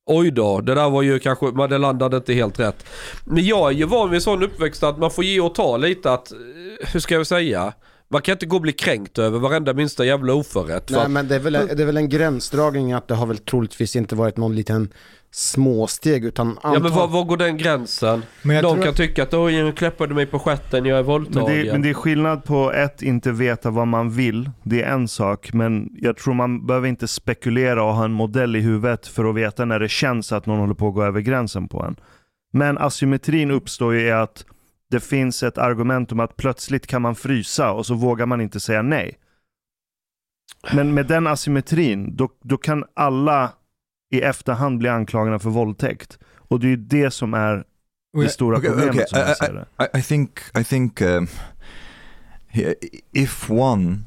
Oj 0.07 0.31
då, 0.31 0.61
det 0.61 0.75
där 0.75 0.91
var 0.91 1.03
ju 1.03 1.19
kanske, 1.19 1.47
men 1.47 1.71
det 1.71 1.79
landade 1.79 2.17
inte 2.17 2.35
helt 2.35 2.61
rätt. 2.61 2.87
Men 3.25 3.45
jag 3.45 3.71
är 3.71 3.75
ju 3.75 3.85
van 3.85 4.11
vid 4.11 4.23
sån 4.23 4.43
uppväxt 4.43 4.83
att 4.83 4.99
man 4.99 5.11
får 5.11 5.25
ge 5.25 5.41
och 5.41 5.55
ta 5.55 5.77
lite 5.77 6.13
att, 6.13 6.33
hur 6.93 7.01
ska 7.01 7.15
jag 7.15 7.27
säga? 7.27 7.73
Man 8.13 8.23
kan 8.23 8.33
inte 8.33 8.47
gå 8.47 8.57
och 8.57 8.63
bli 8.63 8.73
kränkt 8.73 9.19
över 9.19 9.39
varenda 9.39 9.75
minsta 9.75 10.05
jävla 10.05 10.35
oförrätt. 10.35 10.91
Nej 10.91 11.09
men 11.09 11.29
det 11.29 11.35
är, 11.35 11.39
väl, 11.39 11.53
det 11.53 11.83
är 11.83 11.87
väl 11.87 11.97
en 11.97 12.09
gränsdragning 12.09 12.93
att 12.93 13.09
det 13.09 13.15
har 13.15 13.27
väl 13.27 13.39
troligtvis 13.39 13.97
inte 13.97 14.15
varit 14.15 14.37
någon 14.37 14.55
liten 14.55 14.93
småsteg 15.31 16.25
utan 16.25 16.49
antal... 16.49 16.75
Ja 16.75 16.81
men 16.81 16.93
var, 16.93 17.09
var 17.09 17.25
går 17.25 17.37
den 17.37 17.57
gränsen? 17.57 18.23
Men 18.43 18.63
De 18.63 18.79
kan 18.79 18.89
att... 18.89 18.97
tycka 18.97 19.23
att 19.23 19.35
oj, 19.35 19.63
nu 19.63 19.73
kläppade 19.73 20.15
mig 20.15 20.27
på 20.27 20.39
stjärten, 20.39 20.85
jag 20.85 20.99
är 20.99 21.03
våldtagen. 21.03 21.57
Men 21.57 21.65
det, 21.65 21.73
men 21.73 21.83
det 21.83 21.91
är 21.91 21.95
skillnad 21.95 22.45
på 22.45 22.73
ett, 22.73 23.03
inte 23.03 23.33
veta 23.33 23.71
vad 23.71 23.89
man 23.89 24.11
vill. 24.11 24.51
Det 24.63 24.83
är 24.83 24.93
en 24.93 25.09
sak, 25.09 25.53
men 25.53 25.89
jag 25.95 26.17
tror 26.17 26.35
man 26.35 26.67
behöver 26.67 26.89
inte 26.89 27.09
spekulera 27.09 27.85
och 27.85 27.95
ha 27.95 28.05
en 28.05 28.13
modell 28.13 28.57
i 28.57 28.61
huvudet 28.61 29.07
för 29.07 29.25
att 29.25 29.35
veta 29.35 29.65
när 29.65 29.81
det 29.81 29.89
känns 29.89 30.33
att 30.33 30.47
någon 30.47 30.59
håller 30.59 30.75
på 30.75 30.89
att 30.89 30.95
gå 30.95 31.05
över 31.05 31.21
gränsen 31.21 31.69
på 31.69 31.83
en. 31.83 31.97
Men 32.53 32.79
asymmetrin 32.79 33.51
uppstår 33.51 33.95
ju 33.95 34.01
i 34.01 34.11
att 34.11 34.45
det 34.93 35.01
finns 35.01 35.43
ett 35.43 35.59
argument 35.59 36.13
om 36.13 36.21
att 36.21 36.37
plötsligt 36.37 36.87
kan 36.87 37.03
man 37.03 37.15
frysa 37.15 37.73
och 37.73 37.87
så 37.87 37.95
vågar 37.95 38.27
man 38.27 38.41
inte 38.41 38.61
säga 38.61 38.83
nej. 38.83 39.19
Men 40.73 40.95
med 40.95 41.07
den 41.07 41.27
asymmetrin, 41.27 42.17
då, 42.17 42.29
då 42.43 42.57
kan 42.57 42.85
alla 42.95 43.53
i 44.11 44.21
efterhand 44.21 44.79
bli 44.79 44.89
anklagade 44.89 45.39
för 45.39 45.51
våldtäkt. 45.51 46.19
Och 46.37 46.61
det 46.61 46.67
är 46.67 46.71
ju 46.71 46.77
det 46.77 47.11
som 47.11 47.35
är 47.35 47.65
det 48.23 48.29
stora 48.29 48.59
okay, 48.59 48.71
problemet 48.71 48.95
okay. 48.95 49.07
som 49.07 49.19
jag 49.19 49.37
ser 49.37 49.53
det. 49.53 49.85
I, 49.85 49.99
I 49.99 50.03
think, 50.03 50.41
I 50.61 50.65
think 50.65 51.01
uh, 51.01 51.23
if 53.13 53.51
one 53.51 53.99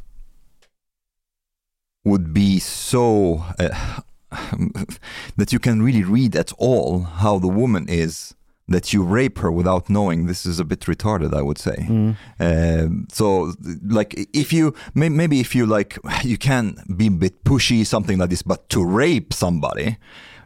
would 2.03 2.33
be 2.33 2.59
so 2.59 3.33
uh, 3.33 3.99
that 5.35 5.53
you 5.53 5.59
can 5.59 5.85
really 5.85 6.03
read 6.03 6.35
at 6.35 6.51
all 6.59 6.99
how 6.99 7.39
the 7.39 7.51
woman 7.61 7.89
is 7.89 8.35
that 8.67 8.93
you 8.93 9.03
rape 9.03 9.39
her 9.39 9.51
without 9.51 9.89
knowing 9.89 10.27
this 10.27 10.45
is 10.45 10.59
a 10.59 10.63
bit 10.63 10.81
retarded 10.81 11.33
i 11.33 11.41
would 11.41 11.57
say 11.57 11.85
mm. 11.89 12.15
uh, 12.39 13.05
so 13.13 13.53
like 13.83 14.15
if 14.33 14.51
you 14.53 14.73
maybe 14.93 15.39
if 15.39 15.55
you 15.55 15.65
like 15.65 15.97
you 16.23 16.37
can 16.37 16.75
be 16.97 17.07
a 17.07 17.11
bit 17.11 17.43
pushy 17.43 17.85
something 17.85 18.17
like 18.17 18.29
this 18.29 18.43
but 18.43 18.67
to 18.69 18.83
rape 18.83 19.33
somebody 19.33 19.97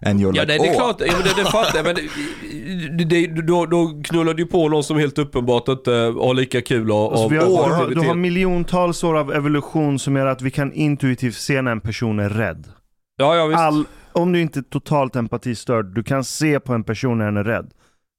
and 0.02 0.20
you're 0.20 0.36
ja, 0.36 0.42
like, 0.44 0.48
nej, 0.48 0.60
det 0.60 0.68
är 0.68 0.76
klart, 0.76 0.96
ja, 1.00 1.14
det, 1.24 1.44
det 1.44 1.50
fattar 1.52 1.78
jag, 1.78 1.86
men 1.86 1.96
det, 2.98 3.06
det, 3.06 3.42
då, 3.42 3.66
då 3.66 4.02
knullar 4.04 4.34
du 4.34 4.46
på 4.46 4.70
någon 4.70 4.84
som 4.84 4.98
helt 4.98 5.18
uppenbart 5.18 5.68
inte 5.68 5.92
har 5.92 6.34
lika 6.34 6.62
kul 6.62 6.92
och, 6.92 6.98
alltså, 6.98 7.24
har, 7.24 7.30
du, 7.30 7.74
har, 7.74 7.88
du 7.88 8.08
har 8.08 8.16
miljontals 8.16 9.04
år 9.04 9.18
av 9.18 9.34
evolution 9.34 10.00
som 10.00 10.16
gör 10.16 10.26
att 10.26 10.42
vi 10.42 10.52
kan 10.52 10.74
intuitivt 10.74 11.36
se 11.36 11.62
när 11.62 11.72
en 11.72 11.82
person 11.82 12.20
är 12.20 12.30
rädd. 12.30 12.68
Ja, 13.18 13.36
ja, 13.36 13.46
visst. 13.46 13.60
All, 13.60 13.86
om 14.14 14.32
du 14.32 14.42
inte 14.42 14.60
är 14.60 14.64
totalt 14.64 15.16
empatistörd, 15.16 15.86
du 15.96 16.04
kan 16.04 16.24
se 16.24 16.60
på 16.60 16.74
en 16.74 16.84
person 16.84 17.18
när 17.18 17.26
den 17.26 17.38
är 17.38 17.44
rädd. 17.44 17.72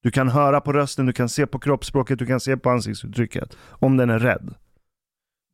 Du 0.03 0.11
kan 0.11 0.28
höra 0.28 0.61
på 0.61 0.72
rösten, 0.72 1.07
du 1.07 1.12
kan 1.12 1.28
se 1.28 1.46
på 1.46 1.59
kroppsspråket, 1.59 2.18
du 2.18 2.26
kan 2.26 2.40
se 2.40 2.57
på 2.57 2.70
ansiktsuttrycket. 2.70 3.57
Om 3.70 3.96
den 3.96 4.11
är 4.11 4.18
rädd. 4.18 4.55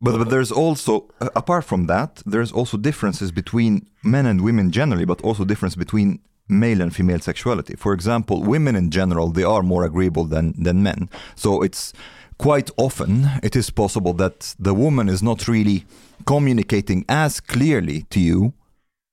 But, 0.05 0.19
but 0.19 0.29
there's 0.29 0.53
also, 0.53 0.93
uh, 1.23 1.29
apart 1.35 1.65
from 1.65 1.87
that, 1.87 2.23
there's 2.27 2.53
also 2.53 2.77
differences 2.77 3.33
between 3.33 3.87
men 4.03 4.27
and 4.27 4.41
women 4.41 4.71
generally, 4.71 5.07
but 5.07 5.25
also 5.25 5.45
difference 5.45 5.79
between 5.79 6.19
male 6.49 6.83
and 6.83 6.95
female 6.95 7.21
sexuality. 7.21 7.77
For 7.77 7.95
example, 7.95 8.43
women 8.43 8.77
in 8.77 8.91
general, 8.91 9.33
they 9.33 9.45
are 9.45 9.63
more 9.63 9.85
agreeable 9.85 10.25
than, 10.25 10.63
than 10.65 10.83
men. 10.83 11.09
So 11.35 11.63
it's 11.63 11.95
quite 12.39 12.71
often 12.77 13.29
it 13.43 13.57
is 13.57 13.71
possible 13.71 14.13
that 14.15 14.55
the 14.59 14.75
woman 14.75 15.09
is 15.09 15.23
not 15.23 15.49
really 15.49 15.87
communicating 16.27 17.05
as 17.09 17.41
clearly 17.41 18.03
to 18.11 18.21
you 18.21 18.53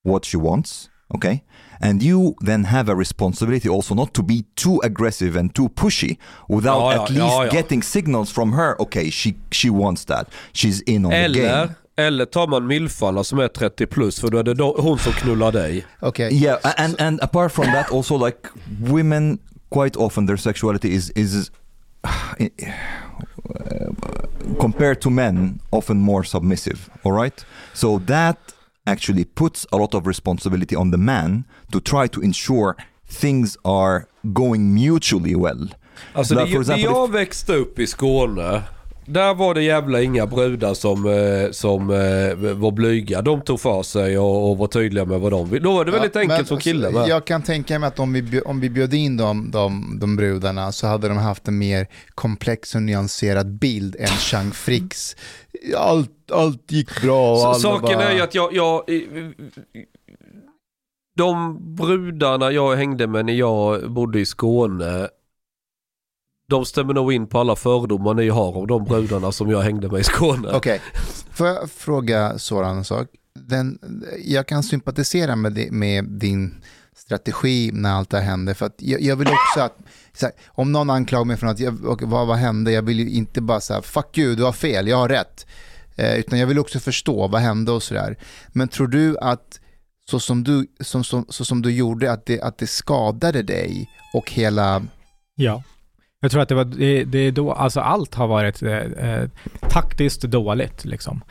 what 0.04 0.26
she 0.26 0.38
wants, 0.38 0.90
okay? 1.16 1.44
And 1.80 2.04
you 2.04 2.36
then 2.46 2.64
have 2.66 2.90
a 2.90 2.96
responsibility 2.96 3.70
also 3.70 3.96
not 3.96 4.14
to 4.14 4.24
be 4.24 4.44
too 4.56 4.80
aggressive 4.84 5.40
and 5.40 5.56
too 5.56 5.70
pushy 5.70 6.18
without 6.48 6.80
ja, 6.80 6.94
ja, 6.94 7.04
at 7.04 7.10
least 7.10 7.38
ja, 7.38 7.50
getting 7.50 7.84
signals 7.84 8.32
from 8.32 8.54
her. 8.54 8.82
Okay, 8.82 9.10
she, 9.10 9.36
she 9.52 9.70
wants 9.70 10.06
that. 10.06 10.28
She's 10.54 10.82
in 10.82 11.06
on 11.06 11.14
eller, 11.14 11.34
the 11.34 11.40
game. 11.40 11.76
Eller 11.96 12.26
tar 12.26 12.48
man 12.48 12.68
milfarna 12.68 13.24
som 13.24 13.40
är 13.40 13.48
30 13.48 13.86
plus 13.86 14.20
för 14.20 14.28
då 14.28 14.38
är 14.38 14.44
det 14.44 14.54
då, 14.54 14.76
hon 14.80 15.00
som 15.00 15.14
knullar 15.14 15.52
dig. 15.52 15.86
Okay. 16.02 16.34
Yeah, 16.34 16.58
and, 16.78 17.02
and 17.02 17.22
apart 17.22 17.52
from 17.52 17.66
that 17.66 17.92
also 17.92 18.26
like 18.26 18.38
women 18.82 19.40
quite 19.70 20.00
often 20.00 20.26
their 20.26 20.38
sexuality 20.38 20.96
is, 20.96 21.10
is 21.16 21.52
eh, 22.40 22.50
compared 24.60 25.02
to 25.02 25.10
men, 25.10 25.60
often 25.72 25.98
more 25.98 26.24
submissive. 26.24 26.90
All 27.04 27.12
right. 27.12 27.46
So 27.74 28.00
that 28.00 28.38
actually 28.86 29.26
puts 29.26 29.66
a 29.72 29.78
lot 29.78 29.94
of 29.94 30.08
responsibility 30.08 30.76
on 30.76 30.92
the 30.92 30.98
man 30.98 31.46
to 31.74 31.80
try 31.80 32.08
to 32.08 32.22
ensure 32.22 32.74
things 33.22 33.58
are 33.64 34.06
going 34.22 34.74
mutually 34.74 35.36
well. 35.36 35.76
Alltså 36.14 36.36
Där, 36.36 36.46
det, 36.46 36.52
for 36.52 36.62
example, 36.62 36.84
jag 36.84 37.12
växte 37.12 37.54
upp 37.54 37.80
i 37.80 37.88
Skåne, 37.88 38.62
där 39.06 39.34
var 39.34 39.54
det 39.54 39.64
jävla 39.64 40.02
inga 40.02 40.28
brudar 40.28 40.74
som, 40.74 41.06
eh, 41.06 41.52
som 41.52 41.90
eh, 41.90 42.54
var 42.54 42.72
blyga. 42.72 43.22
De 43.22 43.42
tog 43.42 43.60
för 43.60 43.84
sig 43.84 44.18
och, 44.18 44.50
och 44.52 44.58
var 44.58 44.68
tydliga 44.68 45.06
med 45.06 45.20
vad 45.20 45.32
de 45.32 45.50
vill. 45.50 45.64
Då 45.64 45.74
var 45.74 45.86
det 45.86 45.92
väldigt 45.92 46.16
Ja, 46.16 46.22
enkelt 46.22 46.48
som 46.48 46.60
kille 46.60 46.90
med. 46.92 47.08
Jag 47.08 47.26
kan 47.26 47.42
tänka 47.42 47.80
mig 47.80 47.88
att 47.88 48.00
om 48.00 48.14
vi, 48.14 48.42
om 48.42 48.60
vi 48.60 48.70
bjöd 48.70 48.94
in 48.94 49.18
de, 49.18 49.52
de, 49.52 49.98
de 50.02 50.16
brudarna 50.16 50.72
så 50.72 50.88
hade 50.88 51.08
de 51.08 51.18
haft 51.18 51.48
en 51.48 51.58
mer 51.58 51.88
komplex 52.16 52.76
och 52.76 52.82
nyanserad 52.82 53.48
bild 53.60 53.96
än 54.00 54.08
Chang 54.08 54.52
Fricks. 54.52 55.16
Allt, 55.78 56.12
allt 56.32 56.72
gick 56.72 57.02
bra 57.02 57.32
och 57.32 57.38
Så, 57.40 57.46
alla 57.48 57.60
saken 57.60 57.98
bara... 57.98 58.10
är 58.10 58.16
ju 58.16 58.22
att 58.22 58.36
jag, 58.36 58.54
jag... 58.54 58.82
De 61.18 61.58
brudarna 61.76 62.52
jag 62.52 62.76
hängde 62.76 63.08
med 63.08 63.26
när 63.26 63.34
jag 63.34 63.92
bodde 63.92 64.20
i 64.20 64.26
Skåne, 64.26 65.08
de 66.50 66.66
stämmer 66.66 66.94
nog 66.94 67.14
in 67.14 67.28
på 67.28 67.40
alla 67.40 67.56
fördomar 67.56 68.14
ni 68.14 68.30
har 68.30 68.58
om 68.58 68.68
de 68.68 68.84
brudarna 68.84 69.32
som 69.32 69.50
jag 69.50 69.62
hängde 69.62 69.90
med 69.90 70.00
i 70.00 70.04
Skåne. 70.04 70.52
Okej, 70.54 70.82
får 71.32 71.48
jag 71.48 71.72
fråga 71.72 72.38
Soran 72.38 72.78
en 72.78 72.84
sak? 72.84 73.08
Den, 73.40 73.80
jag 74.26 74.48
kan 74.48 74.64
sympatisera 74.64 75.36
med, 75.36 75.54
di- 75.54 75.72
med 75.72 76.06
din 76.06 76.64
strategi 76.96 77.72
när 77.74 77.92
allt 77.92 78.10
det 78.10 78.18
här 78.18 78.26
händer. 78.26 78.54
För 78.54 78.66
att 78.66 78.76
jag, 78.78 79.02
jag 79.02 79.16
vill 79.16 79.28
också 79.28 79.60
att, 79.60 79.78
här, 80.22 80.32
om 80.48 80.72
någon 80.72 80.90
anklagar 80.90 81.26
mig 81.26 81.38
för 81.38 81.48
att, 81.48 81.60
jag, 81.60 82.02
vad, 82.02 82.28
vad 82.28 82.38
hände? 82.38 82.72
Jag 82.72 82.82
vill 82.82 83.00
ju 83.00 83.10
inte 83.10 83.42
bara 83.42 83.62
säga 83.62 83.82
fuck 83.82 84.18
you, 84.18 84.36
du 84.36 84.44
har 84.44 84.52
fel, 84.52 84.88
jag 84.88 84.98
har 84.98 85.10
rätt. 85.10 85.46
Eh, 85.96 86.20
utan 86.20 86.40
jag 86.40 86.48
vill 86.48 86.60
också 86.60 86.80
förstå 86.80 87.28
vad 87.28 87.42
hände 87.42 87.72
och 87.72 87.84
sådär. 87.84 88.18
Men 88.48 88.68
tror 88.68 88.88
du 88.88 89.18
att 89.18 89.60
så 90.10 90.20
som 90.20 90.44
du, 90.44 90.68
som, 90.80 91.04
som, 91.04 91.26
så 91.30 91.46
som 91.46 91.62
du 91.62 91.72
gjorde, 91.72 92.12
att 92.12 92.26
det, 92.26 92.42
att 92.42 92.58
det 92.58 92.68
skadade 92.68 93.44
dig 93.44 93.90
och 94.14 94.32
hela... 94.32 94.82
Ja. 95.36 95.64
Jag 96.20 96.32
tror 96.32 96.42
att 96.42 96.50
det 96.50 96.56
var, 96.56 96.66
det, 96.66 97.04
det 97.04 97.32
då, 97.32 97.52
alltså 97.52 97.80
allt 97.80 98.16
har 98.16 98.28
varit 98.28 98.64
eh, 98.64 98.78
eh, 98.78 99.30
taktiskt 99.70 100.22
dåligt 100.22 100.86
liksom. 100.86 101.24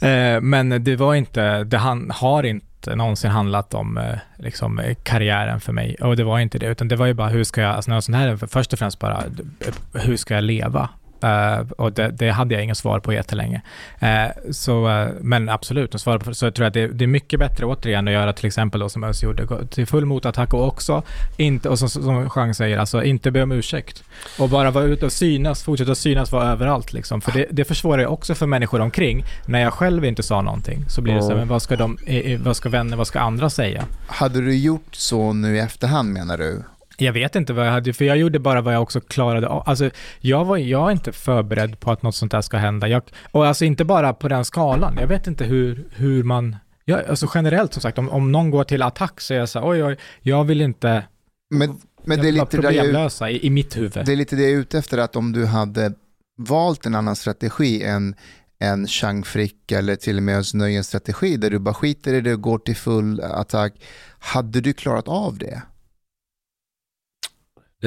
Eh, 0.00 0.40
men 0.40 0.84
det 0.84 0.96
var 0.96 1.14
inte, 1.14 1.64
det 1.64 1.78
han, 1.78 2.10
har 2.10 2.42
inte 2.42 2.96
någonsin 2.96 3.30
handlat 3.30 3.74
om 3.74 3.98
eh, 3.98 4.18
liksom, 4.38 4.94
karriären 5.02 5.60
för 5.60 5.72
mig. 5.72 5.96
Och 6.00 6.16
det 6.16 6.24
var 6.24 6.38
inte 6.38 6.58
det, 6.58 6.66
utan 6.66 6.88
det 6.88 6.96
var 6.96 7.06
ju 7.06 7.14
bara 7.14 7.28
hur 7.28 7.44
ska 7.44 7.60
jag, 7.60 7.74
alltså 7.74 7.90
något 7.90 8.04
sån 8.04 8.14
här, 8.14 8.36
först 8.36 8.72
och 8.72 8.78
främst 8.78 8.98
bara, 8.98 9.24
eh, 9.24 10.02
hur 10.02 10.16
ska 10.16 10.34
jag 10.34 10.44
leva? 10.44 10.88
Eh, 11.22 11.58
och 11.78 11.92
det, 11.92 12.10
det 12.10 12.30
hade 12.30 12.54
jag 12.54 12.64
inget 12.64 12.78
svar 12.78 13.00
på 13.00 13.12
jättelänge. 13.12 13.62
Uh, 14.02 14.52
så, 14.52 14.88
eh, 14.88 15.08
men 15.20 15.48
absolut, 15.48 15.94
att 15.94 16.00
svara 16.00 16.18
på, 16.18 16.34
så 16.34 16.46
jag 16.46 16.54
tror 16.54 16.66
att 16.66 16.74
det, 16.74 16.88
det 16.88 17.04
är 17.04 17.08
mycket 17.08 17.40
bättre 17.40 17.66
återigen 17.66 18.08
att 18.08 18.14
göra 18.14 18.32
till 18.32 18.46
exempel 18.46 18.80
då 18.80 18.88
som 18.88 19.04
Özz 19.04 19.22
gjorde, 19.22 19.66
till 19.66 19.86
full 19.86 20.04
motattack 20.04 20.54
och 20.54 20.66
också 20.66 21.02
inte, 21.36 21.68
och 21.68 21.78
som, 21.78 21.88
som 21.88 22.30
Jean 22.36 22.54
säger, 22.54 22.78
alltså 22.78 23.04
inte 23.04 23.30
be 23.30 23.42
om 23.42 23.52
ursäkt. 23.52 24.04
Och 24.38 24.48
bara 24.48 24.70
vara 24.70 24.84
ute 24.84 25.06
och 25.06 25.12
synas, 25.12 25.62
fortsätta 25.62 25.94
synas, 25.94 26.32
vara 26.32 26.48
överallt 26.52 26.92
liksom. 26.92 27.20
För 27.20 27.32
det, 27.32 27.46
det 27.50 27.64
försvårar 27.64 27.98
ju 27.98 28.06
också 28.06 28.34
för 28.34 28.46
människor 28.46 28.80
omkring. 28.80 29.24
När 29.46 29.60
jag 29.60 29.72
själv 29.72 30.04
inte 30.04 30.22
sa 30.22 30.42
någonting 30.42 30.84
så 30.88 31.02
blir 31.02 31.14
det 31.14 31.22
så 31.22 31.28
här, 31.28 31.36
men 31.36 31.48
vad 31.48 31.62
ska 31.62 31.76
de, 31.76 31.98
vad 32.38 32.56
ska 32.56 32.68
vänner, 32.68 32.96
vad 32.96 33.06
ska 33.06 33.20
andra 33.20 33.50
säga? 33.50 33.84
Hade 34.06 34.40
du 34.40 34.56
gjort 34.56 34.94
så 34.94 35.32
nu 35.32 35.56
i 35.56 35.60
efterhand 35.60 36.12
menar 36.12 36.38
du? 36.38 36.62
Jag 36.98 37.12
vet 37.12 37.36
inte 37.36 37.52
vad 37.52 37.66
jag 37.66 37.72
hade, 37.72 37.92
för 37.92 38.04
jag 38.04 38.16
gjorde 38.16 38.38
bara 38.38 38.60
vad 38.60 38.74
jag 38.74 38.82
också 38.82 39.00
klarade 39.00 39.48
av. 39.48 39.62
Alltså, 39.66 39.90
jag, 40.20 40.44
var, 40.44 40.56
jag 40.56 40.88
är 40.88 40.92
inte 40.92 41.12
förberedd 41.12 41.80
på 41.80 41.90
att 41.90 42.02
något 42.02 42.14
sånt 42.14 42.32
där 42.32 42.40
ska 42.40 42.56
hända. 42.56 42.88
Jag, 42.88 43.02
och 43.30 43.46
alltså 43.46 43.64
inte 43.64 43.84
bara 43.84 44.12
på 44.12 44.28
den 44.28 44.44
skalan. 44.44 44.96
Jag 45.00 45.06
vet 45.06 45.26
inte 45.26 45.44
hur, 45.44 45.84
hur 45.94 46.22
man... 46.22 46.56
Jag, 46.84 47.04
alltså 47.08 47.30
generellt 47.34 47.72
som 47.72 47.82
sagt, 47.82 47.98
om, 47.98 48.08
om 48.08 48.32
någon 48.32 48.50
går 48.50 48.64
till 48.64 48.82
attack 48.82 49.20
så 49.20 49.34
är 49.34 49.38
jag 49.38 49.48
så 49.48 49.58
här, 49.58 49.68
oj, 49.68 49.84
oj, 49.84 49.96
jag 50.20 50.44
vill 50.44 50.60
inte... 50.60 51.04
Men, 51.50 51.80
men 52.04 52.20
det 52.20 52.28
är 52.28 52.32
lite 52.32 52.56
där 52.56 52.62
jag, 52.62 52.74
problemlösa 52.74 53.30
i, 53.30 53.46
i 53.46 53.50
mitt 53.50 53.76
huvud. 53.76 54.06
Det 54.06 54.12
är 54.12 54.16
lite 54.16 54.36
det 54.36 54.42
jag 54.42 54.52
är 54.52 54.56
ute 54.56 54.78
efter, 54.78 54.98
att 54.98 55.16
om 55.16 55.32
du 55.32 55.46
hade 55.46 55.92
valt 56.38 56.86
en 56.86 56.94
annan 56.94 57.16
strategi 57.16 57.82
än 57.84 58.14
en 58.58 58.86
Chang 58.86 59.24
Frick 59.24 59.72
eller 59.72 59.96
till 59.96 60.16
och 60.16 60.22
med 60.22 60.38
Özz 60.38 60.86
strategi 60.86 61.36
där 61.36 61.50
du 61.50 61.58
bara 61.58 61.74
skiter 61.74 62.14
i 62.14 62.20
det 62.20 62.32
och 62.32 62.40
går 62.40 62.58
till 62.58 62.76
full 62.76 63.20
attack. 63.20 63.72
Hade 64.18 64.60
du 64.60 64.72
klarat 64.72 65.08
av 65.08 65.38
det? 65.38 65.62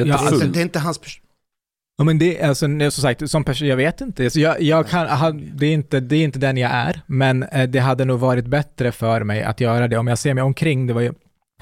Det 0.03 0.09
är 0.09 0.13
inte 0.13 0.23
Ja. 0.23 0.29
Alltså, 0.29 0.47
det 0.47 0.59
är 0.59 0.63
inte 0.63 0.79
hans 0.79 0.99
pers- 1.01 1.19
Ja, 1.97 2.03
men 2.03 2.19
det 2.19 2.39
är 2.41 2.47
alltså, 2.49 2.65
som 2.65 2.91
sagt, 2.91 3.29
som 3.29 3.43
person, 3.43 3.67
jag 3.67 3.77
vet 3.77 4.01
inte. 4.01 4.23
Alltså, 4.23 4.39
jag, 4.39 4.61
jag 4.61 4.87
kan, 4.87 5.49
det, 5.53 5.65
är 5.65 5.73
inte, 5.73 5.99
det 5.99 6.15
är 6.15 6.23
inte 6.23 6.39
den 6.39 6.57
jag 6.57 6.71
är, 6.71 7.01
men 7.05 7.43
eh, 7.43 7.69
det 7.69 7.79
hade 7.79 8.05
nog 8.05 8.19
varit 8.19 8.45
bättre 8.47 8.91
för 8.91 9.23
mig 9.23 9.43
att 9.43 9.59
göra 9.61 9.87
det. 9.87 9.97
Om 9.97 10.07
jag 10.07 10.17
ser 10.17 10.33
mig 10.33 10.43
omkring, 10.43 10.87
det 10.87 10.93
var 10.93 11.01
ju 11.01 11.11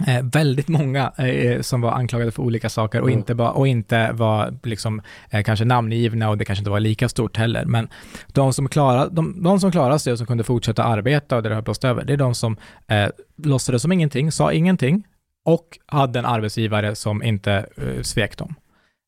eh, 0.08 0.24
väldigt 0.24 0.68
många 0.68 1.12
eh, 1.18 1.62
som 1.62 1.82
var 1.82 1.92
anklagade 1.92 2.32
för 2.32 2.44
olika 2.44 2.70
saker 2.70 3.02
och, 3.02 3.08
Mm. 3.08 3.20
inte, 3.20 3.36
ba, 3.36 3.50
och 3.50 3.68
inte 3.68 4.12
var 4.12 4.54
liksom, 4.64 5.02
eh, 5.30 5.44
kanske 5.44 5.66
namngivna 5.66 6.30
och 6.30 6.38
det 6.38 6.46
kanske 6.46 6.62
inte 6.62 6.72
var 6.72 6.80
lika 6.80 7.10
stort 7.10 7.38
heller. 7.38 7.66
Men 7.66 7.88
de 8.28 8.54
som, 8.54 8.70
klarade, 8.70 9.16
de, 9.16 9.44
de 9.44 9.60
som 9.60 9.72
klarade 9.72 10.00
sig 10.00 10.12
och 10.14 10.18
som 10.18 10.28
kunde 10.28 10.44
fortsätta 10.44 10.84
arbeta 10.84 11.36
och 11.38 11.44
det 11.44 11.54
höll 11.54 11.64
blåst 11.64 11.84
över, 11.84 12.04
det 12.06 12.14
är 12.14 12.18
de 12.18 12.36
som 12.36 12.58
eh, 12.88 13.08
låtsades 13.44 13.82
som 13.82 13.92
ingenting, 13.92 14.32
sa 14.32 14.52
ingenting 14.54 15.04
och 15.48 15.80
hade 15.86 16.20
en 16.20 16.26
arbetsgivare 16.26 16.96
som 16.96 17.24
inte 17.24 17.66
eh, 17.78 18.02
svek 18.02 18.38
dem. 18.38 18.56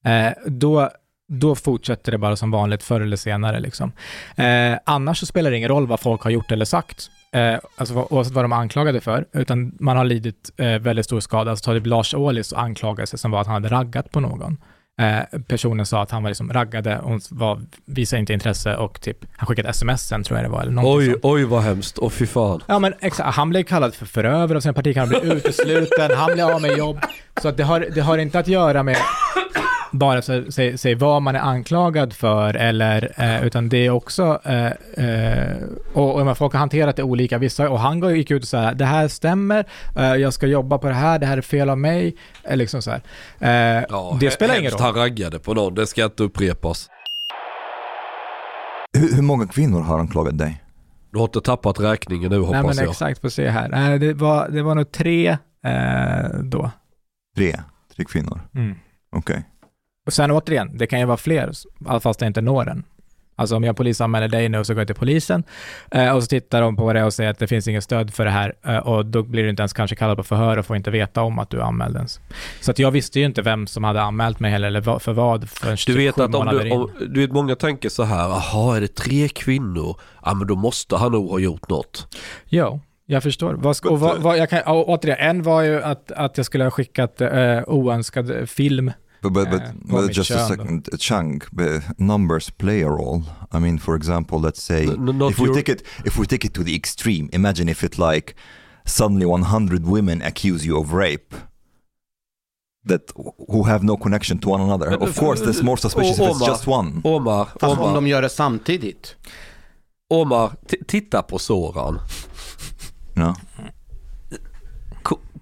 Eh, 0.06 0.32
då, 0.46 0.90
då 1.28 1.56
fortsätter 1.56 2.12
det 2.12 2.18
bara 2.18 2.36
som 2.36 2.52
vanligt 2.52 2.84
förr 2.84 3.02
eller 3.02 3.18
senare. 3.18 3.60
Liksom. 3.60 3.92
Eh, 4.36 4.78
annars 4.86 5.20
så 5.20 5.26
spelar 5.26 5.52
det 5.52 5.58
ingen 5.58 5.70
roll 5.70 5.88
vad 5.88 6.00
folk 6.00 6.22
har 6.22 6.32
gjort 6.32 6.52
eller 6.52 6.66
sagt, 6.66 7.12
eh, 7.32 7.56
alltså 7.76 8.08
oavsett 8.10 8.34
vad 8.34 8.44
de 8.44 8.52
är 8.52 8.56
anklagade 8.56 9.02
för, 9.02 9.26
utan 9.34 9.78
man 9.80 9.98
har 9.98 10.04
lidit 10.06 10.52
eh, 10.58 10.80
väldigt 10.80 11.06
stor 11.06 11.20
skada. 11.20 11.52
Alltså 11.52 11.66
ta 11.66 11.74
det 11.74 11.80
typ 11.80 11.88
Lars 11.88 12.14
Ohlys 12.14 12.54
anklagelse 12.54 13.18
som 13.18 13.32
var 13.32 13.42
att 13.42 13.48
han 13.48 13.64
hade 13.64 13.76
raggat 13.76 14.12
på 14.12 14.20
någon. 14.20 14.58
Eh, 15.00 15.40
personen 15.48 15.86
sa 15.86 16.02
att 16.02 16.12
han 16.12 16.24
var 16.24 16.30
liksom 16.30 16.54
raggade 16.54 17.00
och 17.00 17.22
var, 17.30 17.62
visade 17.86 18.20
inte 18.20 18.34
intresse 18.34 18.76
och 18.76 19.02
typ, 19.02 19.18
han 19.38 19.48
skickade 19.48 19.70
sms 19.70 20.02
sen 20.08 20.24
tror 20.24 20.40
jag 20.40 20.46
det 20.46 20.52
var, 20.52 20.62
eller 20.62 20.82
Oj, 20.86 21.06
sånt. 21.06 21.20
oj 21.24 21.44
vad 21.44 21.62
hemskt. 21.64 22.00
Åh 22.00 22.10
fy 22.10 22.26
fan. 22.26 22.64
Ja 22.68 22.80
men 22.80 22.94
exakt, 23.00 23.36
han 23.36 23.50
blev 23.50 23.64
kallad 23.64 23.96
för 23.96 24.06
förövare 24.06 24.58
av 24.58 24.62
sina 24.62 24.74
partikamrater, 24.74 25.22
blev 25.26 25.38
utesluten, 25.38 26.12
han 26.18 26.34
blev 26.34 26.46
av 26.48 26.62
med 26.62 26.78
jobb. 26.78 27.00
Så 27.42 27.48
att 27.48 27.58
det, 27.58 27.64
har, 27.64 27.80
det 27.96 28.02
har 28.02 28.18
inte 28.18 28.40
att 28.40 28.48
göra 28.48 28.84
med 28.84 28.98
bara 29.92 30.22
så, 30.22 30.44
säg, 30.52 30.78
säg 30.78 30.96
vad 30.96 31.22
man 31.22 31.36
är 31.36 31.40
anklagad 31.40 32.14
för 32.14 32.54
eller, 32.54 33.14
eh, 33.18 33.46
utan 33.46 33.70
det 33.70 33.86
är 33.86 33.90
också, 33.90 34.40
eh, 34.46 35.06
eh, 35.06 35.58
och, 35.94 36.22
och 36.22 36.38
folk 36.38 36.54
har 36.54 36.60
hanterat 36.60 36.96
det 36.96 37.04
olika, 37.04 37.38
vissa, 37.38 37.70
och 37.70 37.80
han 37.80 38.16
gick 38.16 38.32
ut 38.32 38.44
och 38.44 38.48
sa 38.50 38.74
det 38.74 38.86
här 38.86 39.08
stämmer, 39.08 39.66
eh, 39.96 40.16
jag 40.16 40.34
ska 40.34 40.48
jobba 40.48 40.78
på 40.78 40.88
det 40.88 40.94
här, 40.94 41.20
det 41.20 41.26
här 41.26 41.38
är 41.38 41.42
fel 41.42 41.70
av 41.70 41.78
mig, 41.78 42.16
eh, 42.44 42.58
liksom 42.58 42.82
så 42.82 42.92
här. 42.92 43.02
Eh, 43.80 43.86
Ja, 43.90 44.18
det 44.20 44.32
spelar 44.32 44.60
ingen 44.60 44.72
roll. 44.72 44.82
han 44.82 44.94
raggade 44.94 45.40
på 45.40 45.54
någon, 45.54 45.76
det 45.76 45.88
ska 45.88 46.04
inte 46.06 46.24
upprepas. 46.24 46.90
Hur, 48.98 49.16
hur 49.16 49.22
många 49.22 49.48
kvinnor 49.48 49.82
har 49.82 50.00
anklagat 50.00 50.38
dig? 50.38 50.64
Du 51.12 51.18
har 51.18 51.26
inte 51.26 51.42
tappat 51.42 51.80
räkningen 51.80 52.30
nu 52.32 52.38
Nej 52.38 52.46
hoppas 52.48 52.76
men 52.76 52.86
jag. 52.86 52.92
exakt, 52.92 53.22
får 53.22 53.30
se 53.30 53.50
här. 53.50 53.68
Nej, 53.70 54.00
det, 54.00 54.14
var, 54.14 54.50
det 54.50 54.62
var 54.62 54.76
nog 54.76 54.92
tre 54.92 55.28
eh, 55.66 56.30
då. 56.44 56.72
Tre? 57.38 57.56
Tre 57.96 58.06
kvinnor? 58.06 58.42
Mm. 58.56 58.76
Okej. 59.16 59.44
Och 60.10 60.14
sen 60.14 60.32
återigen, 60.32 60.78
det 60.78 60.88
kan 60.88 61.00
ju 61.00 61.06
vara 61.06 61.18
fler, 61.18 61.52
fast 62.00 62.20
det 62.20 62.26
inte 62.26 62.42
når 62.42 62.66
den. 62.66 62.84
Alltså 63.36 63.56
om 63.56 63.64
jag 63.64 63.78
polisanmäler 63.78 64.28
dig 64.28 64.50
nu 64.50 64.64
så 64.64 64.74
går 64.74 64.82
jag 64.82 64.88
till 64.88 64.96
polisen 64.96 65.44
eh, 65.92 66.16
och 66.16 66.24
så 66.24 66.28
tittar 66.28 66.62
de 66.62 66.76
på 66.76 66.94
det 66.94 67.04
och 67.04 67.14
säger 67.14 67.30
att 67.30 67.40
det 67.40 67.48
finns 67.48 67.68
inget 67.68 67.84
stöd 67.84 68.14
för 68.14 68.26
det 68.26 68.32
här 68.32 68.54
eh, 68.66 68.78
och 68.78 69.06
då 69.06 69.24
blir 69.24 69.44
du 69.44 69.50
inte 69.50 69.62
ens 69.62 69.74
kanske 69.74 69.96
kallad 69.96 70.18
på 70.18 70.24
förhör 70.24 70.58
och 70.58 70.66
får 70.66 70.76
inte 70.76 70.92
veta 70.92 71.22
om 71.22 71.40
att 71.40 71.50
du 71.50 71.62
anmälde 71.62 71.98
ens. 71.98 72.20
Så 72.62 72.72
att 72.72 72.80
jag 72.80 72.92
visste 72.92 73.20
ju 73.20 73.26
inte 73.26 73.42
vem 73.42 73.68
som 73.68 73.84
hade 73.84 74.02
anmält 74.02 74.40
mig 74.40 74.52
heller 74.52 74.68
eller 74.68 75.00
för 75.00 75.14
vad 75.14 75.50
förrän 75.50 75.78
Du 75.86 75.98
vet 75.98 76.20
att 76.20 76.36
om 76.36 76.48
du, 76.48 76.72
om, 76.72 76.92
du 77.10 77.20
vet 77.20 77.32
många 77.32 77.56
tänker 77.56 77.90
så 77.90 78.04
här, 78.04 78.30
jaha 78.30 78.78
är 78.78 78.82
det 78.82 78.96
tre 78.96 79.28
kvinnor? 79.28 80.00
Ja 80.26 80.34
men 80.34 80.48
då 80.48 80.56
måste 80.56 80.96
han 80.96 81.12
nog 81.12 81.30
ha 81.30 81.40
gjort 81.40 81.70
något. 81.70 82.18
Jo, 82.46 82.80
jag 83.06 83.24
förstår. 83.24 83.54
Vad 83.54 83.86
och 83.86 84.00
vad, 84.00 84.22
vad, 84.22 84.38
jag 84.38 84.50
kan, 84.50 84.62
och 84.66 84.90
återigen, 84.90 85.18
en 85.20 85.44
var 85.44 85.62
ju 85.62 85.84
att, 85.84 86.12
att 86.12 86.38
jag 86.38 86.46
skulle 86.46 86.64
ha 86.64 86.72
skickat 86.72 87.22
eh, 87.22 87.62
oönskad 87.68 88.50
film 88.50 88.92
But, 89.22 89.34
but, 89.34 89.50
but, 89.50 89.62
Eh, 89.62 89.72
but 89.92 90.02
mitt 90.06 90.18
just 90.18 90.32
a 90.32 90.48
second, 90.48 90.88
Chang, 91.00 91.42
but 91.54 91.82
numbers 91.98 92.50
play 92.50 92.82
a 92.84 92.90
role. 92.90 93.22
I 93.52 93.60
mean, 93.60 93.78
for 93.80 93.96
example, 93.96 94.40
let's 94.40 94.62
say 94.64 94.84
N- 94.88 95.18
not 95.18 95.32
if 95.32 95.40
we 95.40 95.46
your- 95.46 95.56
take 95.56 95.70
it 95.72 95.84
if 96.06 96.18
we 96.18 96.26
take 96.26 96.46
it 96.48 96.54
to 96.54 96.64
the 96.64 96.74
extreme, 96.76 97.30
imagine 97.34 97.70
if 97.72 97.84
it 97.84 97.98
like 97.98 98.34
suddenly 98.86 99.26
100 99.26 99.86
women 99.86 100.22
accuse 100.22 100.66
you 100.68 100.80
of 100.80 100.94
rape 100.94 101.36
that 102.88 103.12
who 103.52 103.64
have 103.64 103.84
no 103.86 103.98
connection 103.98 104.40
to 104.40 104.50
one 104.50 104.62
another. 104.64 104.88
Of 105.04 105.16
course, 105.20 105.42
there's 105.44 105.64
more 105.64 105.78
suspicious 105.78 106.20
if 106.20 106.26
it's 106.28 106.36
Omar. 106.42 106.48
just 106.50 106.68
one. 106.68 107.02
Omar, 107.04 107.46
Fast 107.46 107.64
om 107.64 107.80
Omar, 107.80 107.94
de 107.96 108.08
gör 108.08 108.22
det 108.22 108.30
samtidigt. 108.30 109.16
Omar 110.10 110.52
titta 110.88 111.22
på 111.22 111.40
Soran. 111.40 112.00
No? 113.14 113.36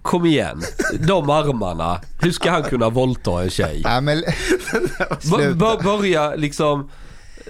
Ko- 0.07 0.17
kom 0.17 0.25
igen, 0.25 0.61
de 1.07 1.29
armarna. 1.29 2.01
Hur 2.21 2.31
ska 2.31 2.51
han 2.51 2.63
kunna 2.63 2.89
våldta 2.89 3.43
en 3.43 3.49
tjej? 3.49 3.81
Nej, 3.83 4.01
men, 4.01 4.23
sluta. 5.19 5.77
börja 5.83 6.35
liksom... 6.35 6.89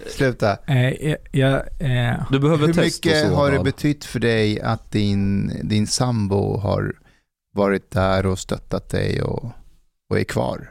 Sluta. 0.07 0.57
Eh, 0.67 1.07
jag, 1.07 1.17
jag, 1.31 1.53
eh, 1.79 2.15
Du 2.31 2.39
behöver 2.39 2.67
Hur 2.67 2.83
mycket 2.83 3.31
har 3.31 3.51
det 3.51 3.59
betytt 3.59 4.05
för 4.05 4.19
dig 4.19 4.61
att 4.61 4.91
din, 4.91 5.51
din 5.63 5.87
sambo 5.87 6.57
har 6.57 6.93
varit 7.53 7.91
där 7.91 8.25
och 8.25 8.39
stöttat 8.39 8.89
dig 8.89 9.21
och, 9.21 9.51
och 10.09 10.19
är 10.19 10.23
kvar? 10.23 10.69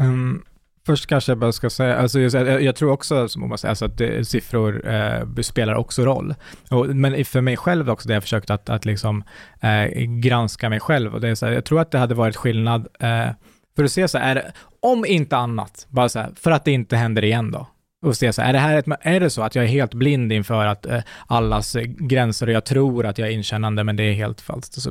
Um, 0.00 0.44
först 0.86 1.06
kanske 1.06 1.30
jag 1.30 1.38
bara 1.38 1.52
ska 1.52 1.70
säga, 1.70 1.96
alltså 1.96 2.20
jag, 2.20 2.62
jag, 2.62 2.76
tror 2.76 2.90
också 2.90 3.28
som 3.28 3.48
man 3.48 3.58
säger, 3.58 3.70
alltså 3.70 3.84
att 3.84 3.98
det, 3.98 4.28
siffror 4.28 4.88
eh, 4.88 5.42
spelar 5.42 5.74
också 5.74 6.04
roll. 6.04 6.34
Och, 6.70 6.86
men 6.86 7.24
för 7.24 7.40
mig 7.40 7.56
själv 7.56 7.90
också, 7.90 8.08
det 8.08 8.14
jag 8.14 8.22
försökt 8.22 8.50
att, 8.50 8.68
att 8.68 8.84
liksom, 8.84 9.24
eh, 9.60 9.86
granska 10.04 10.68
mig 10.68 10.80
själv. 10.80 11.14
Och 11.14 11.20
det 11.20 11.28
är 11.28 11.34
så 11.34 11.46
här, 11.46 11.52
jag 11.52 11.64
tror 11.64 11.80
att 11.80 11.90
det 11.90 11.98
hade 11.98 12.14
varit 12.14 12.36
skillnad, 12.36 12.88
eh, 13.00 13.28
för 13.76 13.84
att 13.84 13.92
se 13.92 14.08
så 14.08 14.18
här, 14.18 14.30
är 14.30 14.34
det, 14.34 14.52
om 14.80 15.04
inte 15.04 15.36
annat, 15.36 15.86
bara 15.90 16.08
så 16.08 16.18
här, 16.18 16.30
för 16.36 16.50
att 16.50 16.64
det 16.64 16.72
inte 16.72 16.96
händer 16.96 17.24
igen 17.24 17.50
då. 17.50 17.66
Och 18.06 18.16
se 18.16 18.32
så 18.32 18.42
här, 18.42 18.48
är 18.48 18.52
det, 18.52 18.58
här 18.58 18.76
ett, 18.76 18.86
är 19.00 19.20
det 19.20 19.30
så 19.30 19.42
att 19.42 19.54
jag 19.54 19.64
är 19.64 19.68
helt 19.68 19.94
blind 19.94 20.32
inför 20.32 20.66
att 20.66 20.86
eh, 20.86 21.00
allas 21.26 21.76
gränser 21.86 22.46
och 22.46 22.52
jag 22.52 22.64
tror 22.64 23.06
att 23.06 23.18
jag 23.18 23.28
är 23.28 23.32
inkännande 23.32 23.84
men 23.84 23.96
det 23.96 24.02
är 24.02 24.12
helt 24.12 24.40
falskt. 24.40 24.76
Och, 24.76 24.82
så, 24.82 24.90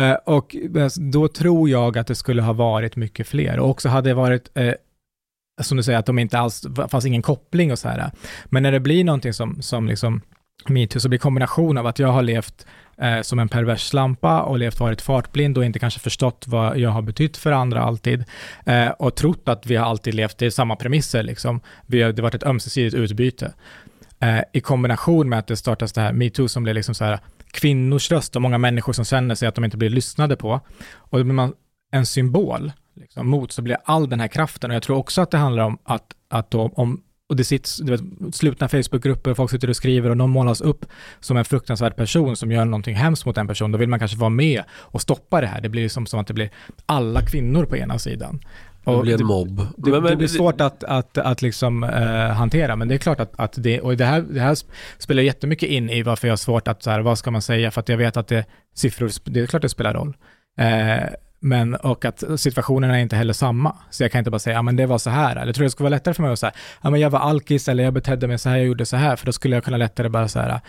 eh, 0.00 0.12
och 0.12 0.56
eh, 0.76 0.88
då 0.96 1.28
tror 1.28 1.68
jag 1.70 1.98
att 1.98 2.06
det 2.06 2.14
skulle 2.14 2.42
ha 2.42 2.52
varit 2.52 2.96
mycket 2.96 3.26
fler 3.26 3.58
och 3.58 3.70
också 3.70 3.88
hade 3.88 4.10
det 4.10 4.14
varit 4.14 4.50
eh, 4.54 4.72
som 5.60 5.76
du 5.76 5.82
säger, 5.82 5.98
att 5.98 6.06
de 6.06 6.18
inte 6.18 6.38
alls, 6.38 6.66
fanns 6.88 7.06
ingen 7.06 7.22
koppling 7.22 7.72
och 7.72 7.78
så 7.78 7.88
här. 7.88 8.10
Men 8.44 8.62
när 8.62 8.72
det 8.72 8.80
blir 8.80 9.04
någonting 9.04 9.32
som, 9.32 9.62
som 9.62 9.86
liksom 9.86 10.20
metoo, 10.66 11.00
så 11.00 11.08
blir 11.08 11.18
kombination 11.18 11.78
av 11.78 11.86
att 11.86 11.98
jag 11.98 12.08
har 12.08 12.22
levt 12.22 12.66
eh, 12.98 13.20
som 13.20 13.38
en 13.38 13.48
pervers 13.48 13.80
slampa 13.80 14.42
och 14.42 14.58
levt 14.58 14.80
varit 14.80 15.02
fartblind 15.02 15.58
och 15.58 15.64
inte 15.64 15.78
kanske 15.78 16.00
förstått 16.00 16.44
vad 16.46 16.78
jag 16.78 16.90
har 16.90 17.02
betytt 17.02 17.36
för 17.36 17.52
andra 17.52 17.82
alltid 17.82 18.24
eh, 18.66 18.88
och 18.88 19.14
trott 19.14 19.48
att 19.48 19.66
vi 19.66 19.76
har 19.76 19.86
alltid 19.86 20.14
levt 20.14 20.42
i 20.42 20.50
samma 20.50 20.76
premisser 20.76 21.22
liksom. 21.22 21.60
Vi 21.86 22.02
har, 22.02 22.12
det 22.12 22.22
har 22.22 22.22
varit 22.22 22.34
ett 22.34 22.46
ömsesidigt 22.46 22.94
utbyte. 22.94 23.52
Eh, 24.20 24.40
I 24.52 24.60
kombination 24.60 25.28
med 25.28 25.38
att 25.38 25.46
det 25.46 25.56
startas 25.56 25.92
det 25.92 26.00
här 26.00 26.12
metoo 26.12 26.48
som 26.48 26.62
blir 26.62 26.74
liksom 26.74 26.94
så 26.94 27.04
här 27.04 27.18
kvinnors 27.50 28.10
röst 28.10 28.36
och 28.36 28.42
många 28.42 28.58
människor 28.58 28.92
som 28.92 29.04
känner 29.04 29.34
sig 29.34 29.48
att 29.48 29.54
de 29.54 29.64
inte 29.64 29.76
blir 29.76 29.90
lyssnade 29.90 30.36
på. 30.36 30.60
Och 30.94 31.18
då 31.18 31.24
blir 31.24 31.34
man 31.34 31.52
en 31.92 32.06
symbol 32.06 32.72
liksom, 33.00 33.28
mot 33.28 33.52
så 33.52 33.62
blir 33.62 33.76
all 33.84 34.08
den 34.08 34.20
här 34.20 34.28
kraften. 34.28 34.70
Och 34.70 34.74
jag 34.74 34.82
tror 34.82 34.96
också 34.96 35.20
att 35.20 35.30
det 35.30 35.38
handlar 35.38 35.64
om 35.64 35.78
att, 35.84 36.04
att 36.28 36.50
då, 36.50 36.70
om, 36.74 37.00
och 37.28 37.36
det 37.36 37.44
sitter 37.44 37.84
du 37.84 37.96
vet, 37.96 38.34
slutna 38.34 38.68
Facebookgrupper, 38.68 39.34
folk 39.34 39.50
sitter 39.50 39.70
och 39.70 39.76
skriver 39.76 40.10
och 40.10 40.16
någon 40.16 40.30
målas 40.30 40.60
upp 40.60 40.86
som 41.20 41.36
en 41.36 41.44
fruktansvärd 41.44 41.96
person 41.96 42.36
som 42.36 42.52
gör 42.52 42.64
någonting 42.64 42.94
hemskt 42.96 43.26
mot 43.26 43.38
en 43.38 43.46
person, 43.48 43.72
då 43.72 43.78
vill 43.78 43.88
man 43.88 43.98
kanske 43.98 44.18
vara 44.18 44.30
med 44.30 44.62
och 44.70 45.00
stoppa 45.02 45.40
det 45.40 45.46
här. 45.46 45.60
Det 45.60 45.68
blir 45.68 45.82
liksom 45.82 46.06
som 46.06 46.20
att 46.20 46.26
det 46.26 46.34
blir 46.34 46.50
alla 46.86 47.20
kvinnor 47.22 47.64
på 47.64 47.76
ena 47.76 47.98
sidan. 47.98 48.40
Det 48.84 48.90
Och 48.94 49.02
blir 49.02 49.20
en 49.20 49.26
mobb. 49.26 49.66
det, 49.76 49.90
men- 49.90 50.02
det 50.02 50.16
blir 50.16 50.28
svårt 50.28 50.60
att, 50.60 50.84
att, 50.84 51.18
att 51.18 51.42
liksom 51.42 51.84
eh, 51.84 52.28
hantera, 52.30 52.76
men 52.76 52.88
det 52.88 52.94
är 52.94 52.98
klart 52.98 53.20
att, 53.20 53.32
att 53.36 53.54
det, 53.56 53.80
och 53.80 53.96
det 53.96 54.04
här, 54.04 54.20
det 54.20 54.40
här 54.40 54.56
spelar 54.98 55.22
jättemycket 55.22 55.68
in 55.68 55.90
i 55.90 56.02
varför 56.02 56.28
jag 56.28 56.32
har 56.32 56.36
svårt 56.36 56.68
att, 56.68 56.82
så 56.82 56.90
här, 56.90 57.00
vad 57.00 57.18
ska 57.18 57.30
man 57.30 57.42
säga, 57.42 57.70
för 57.70 57.80
att 57.80 57.88
jag 57.88 57.96
vet 57.96 58.16
att 58.16 58.28
det, 58.28 58.44
siffror, 58.74 59.10
det 59.24 59.40
är 59.40 59.46
klart 59.46 59.62
det 59.62 59.68
spelar 59.68 59.94
roll. 59.94 60.16
Eh, 60.60 61.04
men, 61.40 61.74
och 61.74 62.04
att 62.04 62.24
situationerna 62.36 62.98
är 62.98 63.02
inte 63.02 63.16
heller 63.16 63.32
samma. 63.32 63.76
Så 63.90 64.04
jag 64.04 64.12
kan 64.12 64.18
inte 64.18 64.30
bara 64.30 64.38
säga, 64.38 64.56
ja 64.56 64.62
men 64.62 64.76
det 64.76 64.86
var 64.86 64.98
så 64.98 65.10
här. 65.10 65.36
Eller 65.36 65.52
tror 65.52 65.64
det 65.64 65.70
skulle 65.70 65.84
vara 65.84 65.94
lättare 65.96 66.14
för 66.14 66.22
mig 66.22 66.32
att 66.32 66.38
säga, 66.38 66.52
ja 66.82 66.90
men 66.90 67.00
jag 67.00 67.10
var 67.10 67.18
alkis 67.18 67.68
eller 67.68 67.84
jag 67.84 67.92
betedde 67.92 68.26
mig 68.28 68.38
så 68.38 68.48
här, 68.48 68.56
jag 68.56 68.66
gjorde 68.66 68.86
så 68.86 68.96
här. 68.96 69.16
För 69.16 69.26
då 69.26 69.32
skulle 69.32 69.56
jag 69.56 69.64
kunna 69.64 69.76
lättare 69.76 70.08
bara 70.08 70.28
så 70.28 70.38
här, 70.40 70.60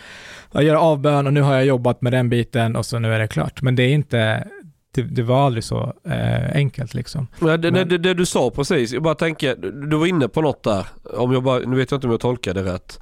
jag 0.52 0.62
gör 0.64 0.74
avbön 0.74 1.26
och 1.26 1.32
nu 1.32 1.42
har 1.42 1.54
jag 1.54 1.64
jobbat 1.64 2.02
med 2.02 2.12
den 2.12 2.28
biten 2.28 2.76
och 2.76 2.86
så 2.86 2.98
nu 2.98 3.14
är 3.14 3.18
det 3.18 3.28
klart. 3.28 3.62
Men 3.62 3.76
det 3.76 3.82
är 3.82 3.92
inte, 3.92 4.48
det, 4.94 5.02
det 5.02 5.22
var 5.22 5.46
aldrig 5.46 5.64
så 5.64 5.94
eh, 6.08 6.50
enkelt 6.54 6.94
liksom. 6.94 7.26
Men 7.38 7.60
det, 7.60 7.70
Men- 7.70 7.88
det, 7.88 7.98
det 7.98 8.14
du 8.14 8.26
sa 8.26 8.50
precis, 8.50 8.92
jag 8.92 9.02
bara 9.02 9.14
tänker, 9.14 9.56
du 9.90 9.96
var 9.96 10.06
inne 10.06 10.28
på 10.28 10.42
något 10.42 10.62
där. 10.64 10.86
Om 11.14 11.32
jag 11.32 11.42
bara, 11.42 11.58
nu 11.58 11.76
vet 11.76 11.90
jag 11.90 11.96
inte 11.98 12.06
om 12.06 12.10
jag 12.10 12.20
tolkade 12.20 12.62
det 12.62 12.72
rätt. 12.74 12.98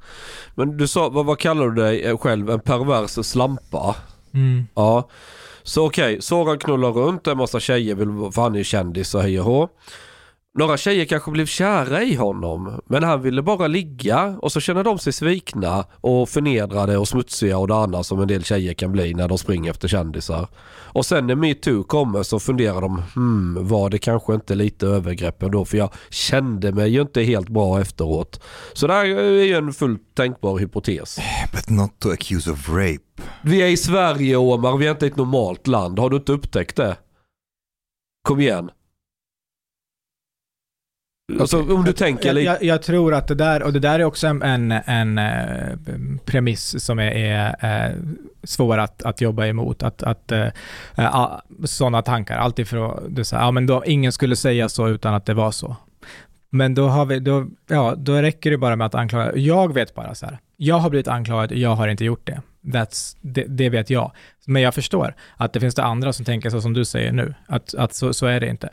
Men 0.55 0.77
du 0.77 0.87
sa, 0.87 1.09
vad, 1.09 1.25
vad 1.25 1.39
kallar 1.39 1.67
du 1.67 1.75
dig 1.83 2.17
själv? 2.17 2.49
En 2.49 2.59
pervers 2.59 3.25
slampa? 3.25 3.95
Ja. 4.75 5.09
Så 5.63 5.85
okej, 5.85 6.21
Soran 6.21 6.59
knullar 6.59 6.91
runt, 6.91 7.27
en 7.27 7.37
massa 7.37 7.59
tjejer 7.59 7.95
vill, 7.95 8.31
för 8.31 8.41
han 8.41 8.53
är 8.53 8.57
ju 8.57 8.63
kändis 8.63 9.15
och 9.15 9.21
hej 9.21 9.39
och 9.39 9.45
hå. 9.45 9.69
Några 10.57 10.77
tjejer 10.77 11.05
kanske 11.05 11.31
blev 11.31 11.45
kära 11.45 12.03
i 12.03 12.15
honom, 12.15 12.81
men 12.85 13.03
han 13.03 13.21
ville 13.21 13.41
bara 13.41 13.67
ligga 13.67 14.37
och 14.41 14.51
så 14.51 14.59
känner 14.59 14.83
de 14.83 14.99
sig 14.99 15.13
svikna 15.13 15.85
och 16.01 16.29
förnedrade 16.29 16.97
och 16.97 17.07
smutsiga 17.07 17.57
och 17.57 17.67
det 17.67 17.75
andra 17.75 18.03
som 18.03 18.21
en 18.21 18.27
del 18.27 18.43
tjejer 18.43 18.73
kan 18.73 18.91
bli 18.91 19.13
när 19.13 19.27
de 19.27 19.37
springer 19.37 19.71
efter 19.71 19.87
kändisar. 19.87 20.47
Och 20.93 21.05
sen 21.05 21.27
när 21.27 21.35
metoo 21.35 21.83
kommer 21.83 22.23
så 22.23 22.39
funderar 22.39 22.81
de, 22.81 23.03
hmm, 23.15 23.67
var 23.67 23.89
det 23.89 23.97
kanske 23.97 24.33
inte 24.33 24.55
lite 24.55 24.87
övergrepp 24.87 25.43
ändå 25.43 25.65
för 25.65 25.77
jag 25.77 25.93
kände 26.09 26.71
mig 26.71 26.89
ju 26.89 27.01
inte 27.01 27.21
helt 27.21 27.49
bra 27.49 27.81
efteråt. 27.81 28.41
Så 28.73 28.87
det 28.87 28.93
här 28.93 29.05
är 29.05 29.43
ju 29.43 29.55
en 29.55 29.73
fullt 29.73 30.15
tänkbar 30.15 30.59
hypotes. 30.59 31.19
But 31.51 31.69
not 31.69 31.99
to 31.99 32.11
accuse 32.11 32.51
of 32.51 32.69
rape. 32.69 33.23
Vi 33.41 33.61
är 33.61 33.67
i 33.67 33.77
Sverige 33.77 34.35
Omar, 34.37 34.77
vi 34.77 34.87
är 34.87 34.91
inte 34.91 35.07
ett 35.07 35.17
normalt 35.17 35.67
land. 35.67 35.99
Har 35.99 36.09
du 36.09 36.17
inte 36.17 36.31
upptäckt 36.31 36.75
det? 36.75 36.97
Kom 38.27 38.39
igen. 38.39 38.69
Alltså 41.39 41.73
om 41.73 41.83
du 41.83 41.93
tänker 41.93 42.25
Jag, 42.25 42.33
lite. 42.33 42.45
jag, 42.45 42.63
jag 42.63 42.81
tror 42.81 43.13
att 43.13 43.27
det 43.27 43.35
där, 43.35 43.63
och 43.63 43.73
det 43.73 43.79
där 43.79 43.99
är 43.99 44.03
också 44.03 44.27
en, 44.27 44.41
en, 44.41 44.71
en 44.71 45.17
eh, 45.17 45.77
premiss 46.25 46.85
som 46.85 46.99
är, 46.99 47.11
är 47.11 47.55
eh, 47.87 47.95
svår 48.43 48.77
att, 48.77 49.03
att 49.03 49.21
jobba 49.21 49.45
emot. 49.45 49.83
Att, 49.83 50.03
att 50.03 50.31
eh, 50.31 50.47
eh, 50.97 51.39
sådana 51.63 52.01
tankar, 52.01 52.37
alltid 52.37 52.67
för 52.67 53.03
det 53.09 53.25
så 53.25 53.35
här, 53.35 53.43
ja 53.43 53.51
men 53.51 53.65
då, 53.65 53.83
ingen 53.85 54.11
skulle 54.11 54.35
säga 54.35 54.69
så 54.69 54.87
utan 54.87 55.13
att 55.13 55.25
det 55.25 55.33
var 55.33 55.51
så. 55.51 55.75
Men 56.49 56.75
då 56.75 56.87
har 56.87 57.05
vi, 57.05 57.19
då, 57.19 57.47
ja, 57.67 57.95
då 57.97 58.13
räcker 58.13 58.51
det 58.51 58.57
bara 58.57 58.75
med 58.75 58.87
att 58.87 58.95
anklaga, 58.95 59.35
jag 59.35 59.73
vet 59.73 59.95
bara 59.95 60.15
så 60.15 60.25
här, 60.25 60.39
jag 60.57 60.75
har 60.75 60.89
blivit 60.89 61.07
anklagad, 61.07 61.51
jag 61.51 61.75
har 61.75 61.87
inte 61.87 62.05
gjort 62.05 62.27
det. 62.27 62.41
That's, 62.61 63.17
det, 63.21 63.45
det 63.47 63.69
vet 63.69 63.89
jag. 63.89 64.11
Men 64.45 64.61
jag 64.61 64.73
förstår 64.73 65.15
att 65.37 65.53
det 65.53 65.59
finns 65.59 65.75
det 65.75 65.83
andra 65.83 66.13
som 66.13 66.25
tänker 66.25 66.49
så 66.49 66.61
som 66.61 66.73
du 66.73 66.85
säger 66.85 67.11
nu, 67.11 67.33
att, 67.47 67.75
att 67.75 67.93
så, 67.93 68.13
så 68.13 68.25
är 68.25 68.39
det 68.39 68.47
inte. 68.47 68.69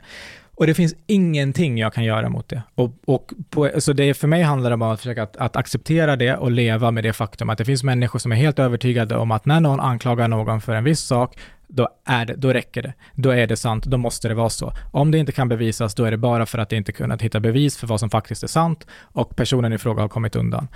Och 0.57 0.67
det 0.67 0.73
finns 0.73 0.95
ingenting 1.07 1.77
jag 1.77 1.93
kan 1.93 2.03
göra 2.03 2.29
mot 2.29 2.49
det. 2.49 2.61
Och, 2.75 2.91
och 3.05 3.33
på, 3.49 3.71
så 3.77 3.93
det 3.93 4.13
för 4.13 4.27
mig 4.27 4.41
handlar 4.41 4.69
det 4.69 4.73
om 4.73 4.81
att 4.81 4.99
försöka 4.99 5.23
att, 5.23 5.37
att 5.37 5.55
acceptera 5.55 6.15
det 6.15 6.35
och 6.35 6.51
leva 6.51 6.91
med 6.91 7.03
det 7.03 7.13
faktum 7.13 7.49
att 7.49 7.57
det 7.57 7.65
finns 7.65 7.83
människor 7.83 8.19
som 8.19 8.31
är 8.31 8.35
helt 8.35 8.59
övertygade 8.59 9.17
om 9.17 9.31
att 9.31 9.45
när 9.45 9.59
någon 9.59 9.79
anklagar 9.79 10.27
någon 10.27 10.61
för 10.61 10.75
en 10.75 10.83
viss 10.83 10.99
sak, 10.99 11.39
då, 11.67 11.89
är 12.05 12.25
det, 12.25 12.35
då 12.35 12.53
räcker 12.53 12.81
det. 12.81 12.93
Då 13.13 13.29
är 13.29 13.47
det 13.47 13.57
sant, 13.57 13.85
då 13.85 13.97
måste 13.97 14.27
det 14.27 14.33
vara 14.33 14.49
så. 14.49 14.73
Om 14.91 15.11
det 15.11 15.17
inte 15.17 15.31
kan 15.31 15.49
bevisas, 15.49 15.95
då 15.95 16.03
är 16.03 16.11
det 16.11 16.17
bara 16.17 16.45
för 16.45 16.57
att 16.57 16.69
det 16.69 16.75
inte 16.75 16.91
kunnat 16.91 17.21
hitta 17.21 17.39
bevis 17.39 17.77
för 17.77 17.87
vad 17.87 17.99
som 17.99 18.09
faktiskt 18.09 18.43
är 18.43 18.47
sant 18.47 18.87
och 19.01 19.35
personen 19.35 19.73
i 19.73 19.77
fråga 19.77 20.01
har 20.01 20.09
kommit 20.09 20.35
undan. 20.35 20.67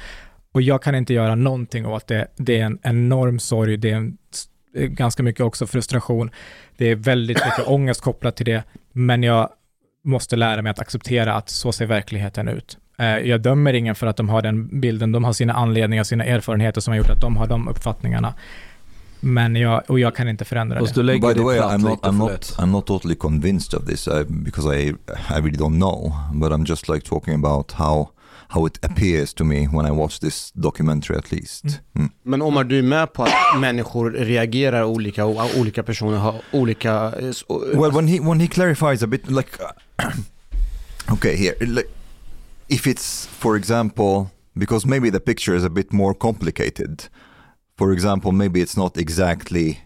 Och 0.51 0.61
jag 0.61 0.83
kan 0.83 0.95
inte 0.95 1.13
göra 1.13 1.35
någonting 1.35 1.85
åt 1.85 2.07
det. 2.07 2.27
Det 2.35 2.59
är 2.59 2.65
en 2.65 2.79
enorm 2.83 3.39
sorg, 3.39 3.77
det 3.77 3.89
är 3.89 3.95
en, 3.95 4.17
ganska 4.73 5.23
mycket 5.23 5.45
också 5.45 5.67
frustration. 5.67 6.31
Det 6.77 6.85
är 6.85 6.95
väldigt 6.95 7.37
mycket 7.45 7.67
ångest 7.67 8.01
kopplat 8.01 8.35
till 8.35 8.45
det, 8.45 8.63
men 8.91 9.23
jag 9.23 9.49
måste 10.03 10.35
lära 10.35 10.61
mig 10.61 10.69
att 10.69 10.79
acceptera 10.79 11.33
att 11.33 11.49
så 11.49 11.71
ser 11.71 11.85
verkligheten 11.85 12.47
ut. 12.47 12.77
Eh, 12.97 13.05
Jag 13.17 13.41
dömer 13.41 13.73
ingen 13.73 13.95
för 13.95 14.07
att 14.07 14.17
de 14.17 14.29
har 14.29 14.41
den 14.41 14.79
bilden, 14.79 15.11
de 15.11 15.23
har 15.23 15.33
sina 15.33 15.53
anledningar, 15.53 16.03
sina 16.03 16.23
erfarenheter 16.23 16.81
som 16.81 16.91
har 16.91 16.97
gjort 16.97 17.09
att 17.09 17.21
de 17.21 17.37
har 17.37 17.47
de 17.47 17.67
uppfattningarna. 17.67 18.33
Men 19.23 19.55
jag, 19.55 19.81
och 19.87 19.99
jag 19.99 20.15
kan 20.15 20.29
inte 20.29 20.45
förändra 20.45 20.79
det. 20.79 21.03
By 21.03 21.33
the 21.33 21.41
way, 21.43 21.59
I'm 21.59 21.77
not, 21.77 21.99
I'm 22.01 22.17
not. 22.17 22.55
I'm 22.59 22.71
not 22.71 22.85
totally 22.87 23.15
convinced 23.15 23.79
of 23.79 23.85
this 23.87 24.07
uh, 24.07 24.23
because 24.27 24.77
I, 24.77 24.89
I 25.29 25.39
really 25.41 25.57
don't 25.57 25.77
know. 25.77 26.13
But 26.33 26.51
I'm 26.51 26.65
just 26.69 26.89
like 26.89 27.05
talking 27.09 27.35
about 27.35 27.71
how, 27.71 28.09
how 28.53 28.65
it 28.65 28.77
appears 28.85 29.33
to 29.33 29.43
me 29.43 29.65
when 29.65 29.85
I 29.85 29.91
watch 29.91 30.19
this 30.19 30.51
documentary, 30.51 31.17
at 31.17 31.31
least. 31.31 31.63
Mm. 31.95 32.09
Men 32.23 32.41
Omar, 32.41 32.63
du 32.63 32.77
är 32.79 32.83
med 32.83 33.13
på 33.13 33.23
att 33.23 33.59
människor 33.59 34.11
reagerar 34.11 34.83
olika 34.83 35.25
och 35.25 35.57
olika 35.59 35.83
personer 35.83 36.17
har 36.17 36.41
olika... 36.51 36.91
eh, 37.19 37.33
Well, 37.75 37.91
when 37.91 38.07
he 38.07 38.19
when 38.19 38.39
he 38.39 38.47
clarifies 38.47 39.03
a 39.03 39.07
bit, 39.07 39.31
like, 39.31 39.49
okay, 41.11 41.35
here, 41.35 41.55
like, 41.65 41.89
if 42.67 42.87
it's 42.87 43.27
for 43.27 43.55
example, 43.57 44.25
because 44.53 44.87
maybe 44.87 45.11
the 45.11 45.19
picture 45.19 45.57
is 45.57 45.63
a 45.65 45.69
bit 45.69 45.93
more 45.93 46.13
complicated. 46.13 47.09
For 47.77 47.93
example, 47.93 48.31
maybe 48.31 48.59
it's 48.61 48.77
not 48.77 48.97
exactly 48.97 49.77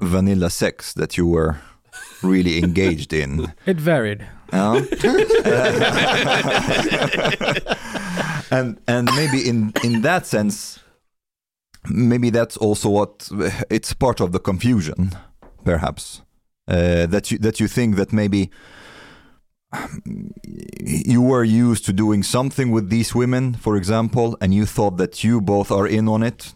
vanilla 0.00 0.50
sex 0.50 0.94
that 0.94 1.16
you 1.18 1.26
were 1.26 1.54
really 2.22 2.58
engaged 2.62 3.12
in. 3.12 3.52
It 3.66 3.76
varied. 3.80 4.26
And 8.50 8.80
and 8.88 9.08
maybe 9.14 9.48
in 9.48 9.72
in 9.84 10.02
that 10.02 10.26
sense, 10.26 10.80
maybe 11.88 12.30
that's 12.30 12.56
also 12.56 12.90
what 12.90 13.30
it's 13.70 13.94
part 13.94 14.20
of 14.20 14.32
the 14.32 14.40
confusion, 14.40 15.12
perhaps 15.64 16.22
uh, 16.66 17.06
that 17.06 17.30
you 17.30 17.38
that 17.38 17.60
you 17.60 17.68
think 17.68 17.94
that 17.96 18.12
maybe 18.12 18.50
you 20.80 21.22
were 21.22 21.44
used 21.44 21.84
to 21.84 21.92
doing 21.92 22.24
something 22.24 22.72
with 22.72 22.90
these 22.90 23.14
women, 23.14 23.54
for 23.54 23.76
example, 23.76 24.36
and 24.40 24.52
you 24.52 24.66
thought 24.66 24.96
that 24.96 25.22
you 25.22 25.40
both 25.40 25.70
are 25.70 25.86
in 25.86 26.08
on 26.08 26.24
it, 26.24 26.52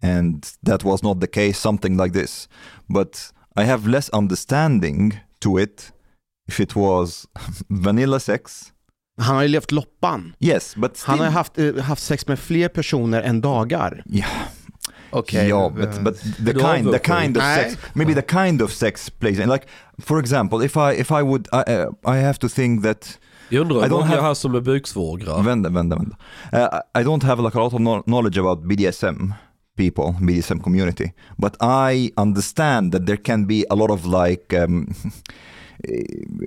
and 0.00 0.56
that 0.62 0.84
was 0.84 1.02
not 1.02 1.18
the 1.18 1.26
case, 1.26 1.58
something 1.58 1.96
like 1.96 2.12
this. 2.12 2.46
But 2.88 3.32
I 3.56 3.64
have 3.64 3.88
less 3.88 4.08
understanding 4.10 5.18
to 5.40 5.58
it 5.58 5.90
if 6.48 6.60
it 6.60 6.76
was 6.76 7.24
vanilla 7.68 8.20
sex 8.20 8.72
Han 9.20 9.36
har 9.36 9.42
ju 9.42 9.48
levt 9.48 9.72
loppan. 9.72 10.34
Yes, 10.40 10.76
but 10.76 10.96
still, 10.96 11.10
Han 11.10 11.18
har 11.18 11.30
haft, 11.30 11.58
eh, 11.58 11.76
haft 11.76 12.02
sex 12.02 12.26
med 12.26 12.38
fler 12.38 12.68
personer 12.68 13.22
än 13.22 13.40
dagar. 13.40 14.04
Okej. 15.10 15.48
yeah, 15.48 15.72
but 15.74 16.04
but 16.04 16.20
the 16.46 16.52
kind 16.54 16.92
the 16.92 16.98
kind 16.98 17.36
of 17.36 17.42
sex 17.42 17.76
maybe 17.94 18.14
the 18.14 18.22
kind 18.22 18.62
of 18.62 18.72
sex 18.72 19.10
plays 19.10 19.38
in 19.38 19.48
like 19.48 19.66
for 19.98 20.18
example 20.20 20.64
if 20.64 20.76
I 20.76 20.92
if 21.00 21.10
I 21.10 21.22
would 21.22 21.48
I, 21.52 21.72
uh, 21.72 22.14
I 22.14 22.16
have 22.22 22.38
to 22.38 22.48
think 22.48 22.82
that 22.82 23.18
Jag 23.48 23.60
undrar 23.60 23.76
I 23.78 23.80
hur 23.82 23.88
don't 23.88 23.90
många 24.00 24.06
have- 24.06 24.22
här 24.22 24.34
som 24.34 24.54
är 24.54 24.60
buksvågrar. 24.60 25.42
vända 25.42 25.70
vända 25.70 25.96
vända 25.96 26.16
uh, 26.52 27.00
I 27.00 27.04
don't 27.04 27.22
have 27.24 27.42
like 27.42 27.58
a 27.58 27.60
lot 27.62 27.72
of 27.74 27.78
kno- 27.80 28.02
knowledge 28.02 28.38
about 28.40 28.64
BDSM 28.64 29.32
people 29.76 30.14
BDSM 30.26 30.60
community 30.60 31.12
but 31.36 31.56
I 31.60 32.10
understand 32.16 32.92
that 32.92 33.06
there 33.06 33.16
can 33.16 33.46
be 33.46 33.64
a 33.70 33.74
lot 33.74 33.90
of 33.90 34.04
like 34.06 34.64
um, 34.64 34.94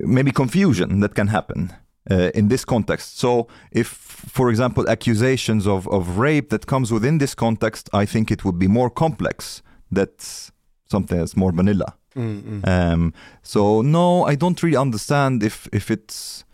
maybe 0.06 0.32
confusion 0.32 1.00
that 1.00 1.14
can 1.14 1.28
happen 1.28 1.72
uh, 2.10 2.30
in 2.34 2.48
this 2.48 2.64
context. 2.64 3.18
So, 3.18 3.48
if, 3.72 3.88
for 3.88 4.50
example, 4.50 4.88
accusations 4.88 5.66
of, 5.66 5.88
of 5.88 6.18
rape 6.18 6.50
that 6.50 6.66
comes 6.66 6.92
within 6.92 7.18
this 7.18 7.34
context, 7.34 7.90
I 7.92 8.06
think 8.06 8.30
it 8.30 8.44
would 8.44 8.58
be 8.58 8.68
more 8.68 8.90
complex. 8.90 9.62
That's 9.90 10.52
something 10.88 11.18
that's 11.18 11.36
more 11.36 11.52
vanilla. 11.52 11.96
Mm, 12.14 12.42
mm. 12.42 12.68
Um, 12.68 13.12
so, 13.42 13.82
no, 13.82 14.24
I 14.24 14.36
don't 14.36 14.62
really 14.62 14.76
understand 14.76 15.42
if 15.42 15.68
if 15.72 15.90
it's 15.90 16.45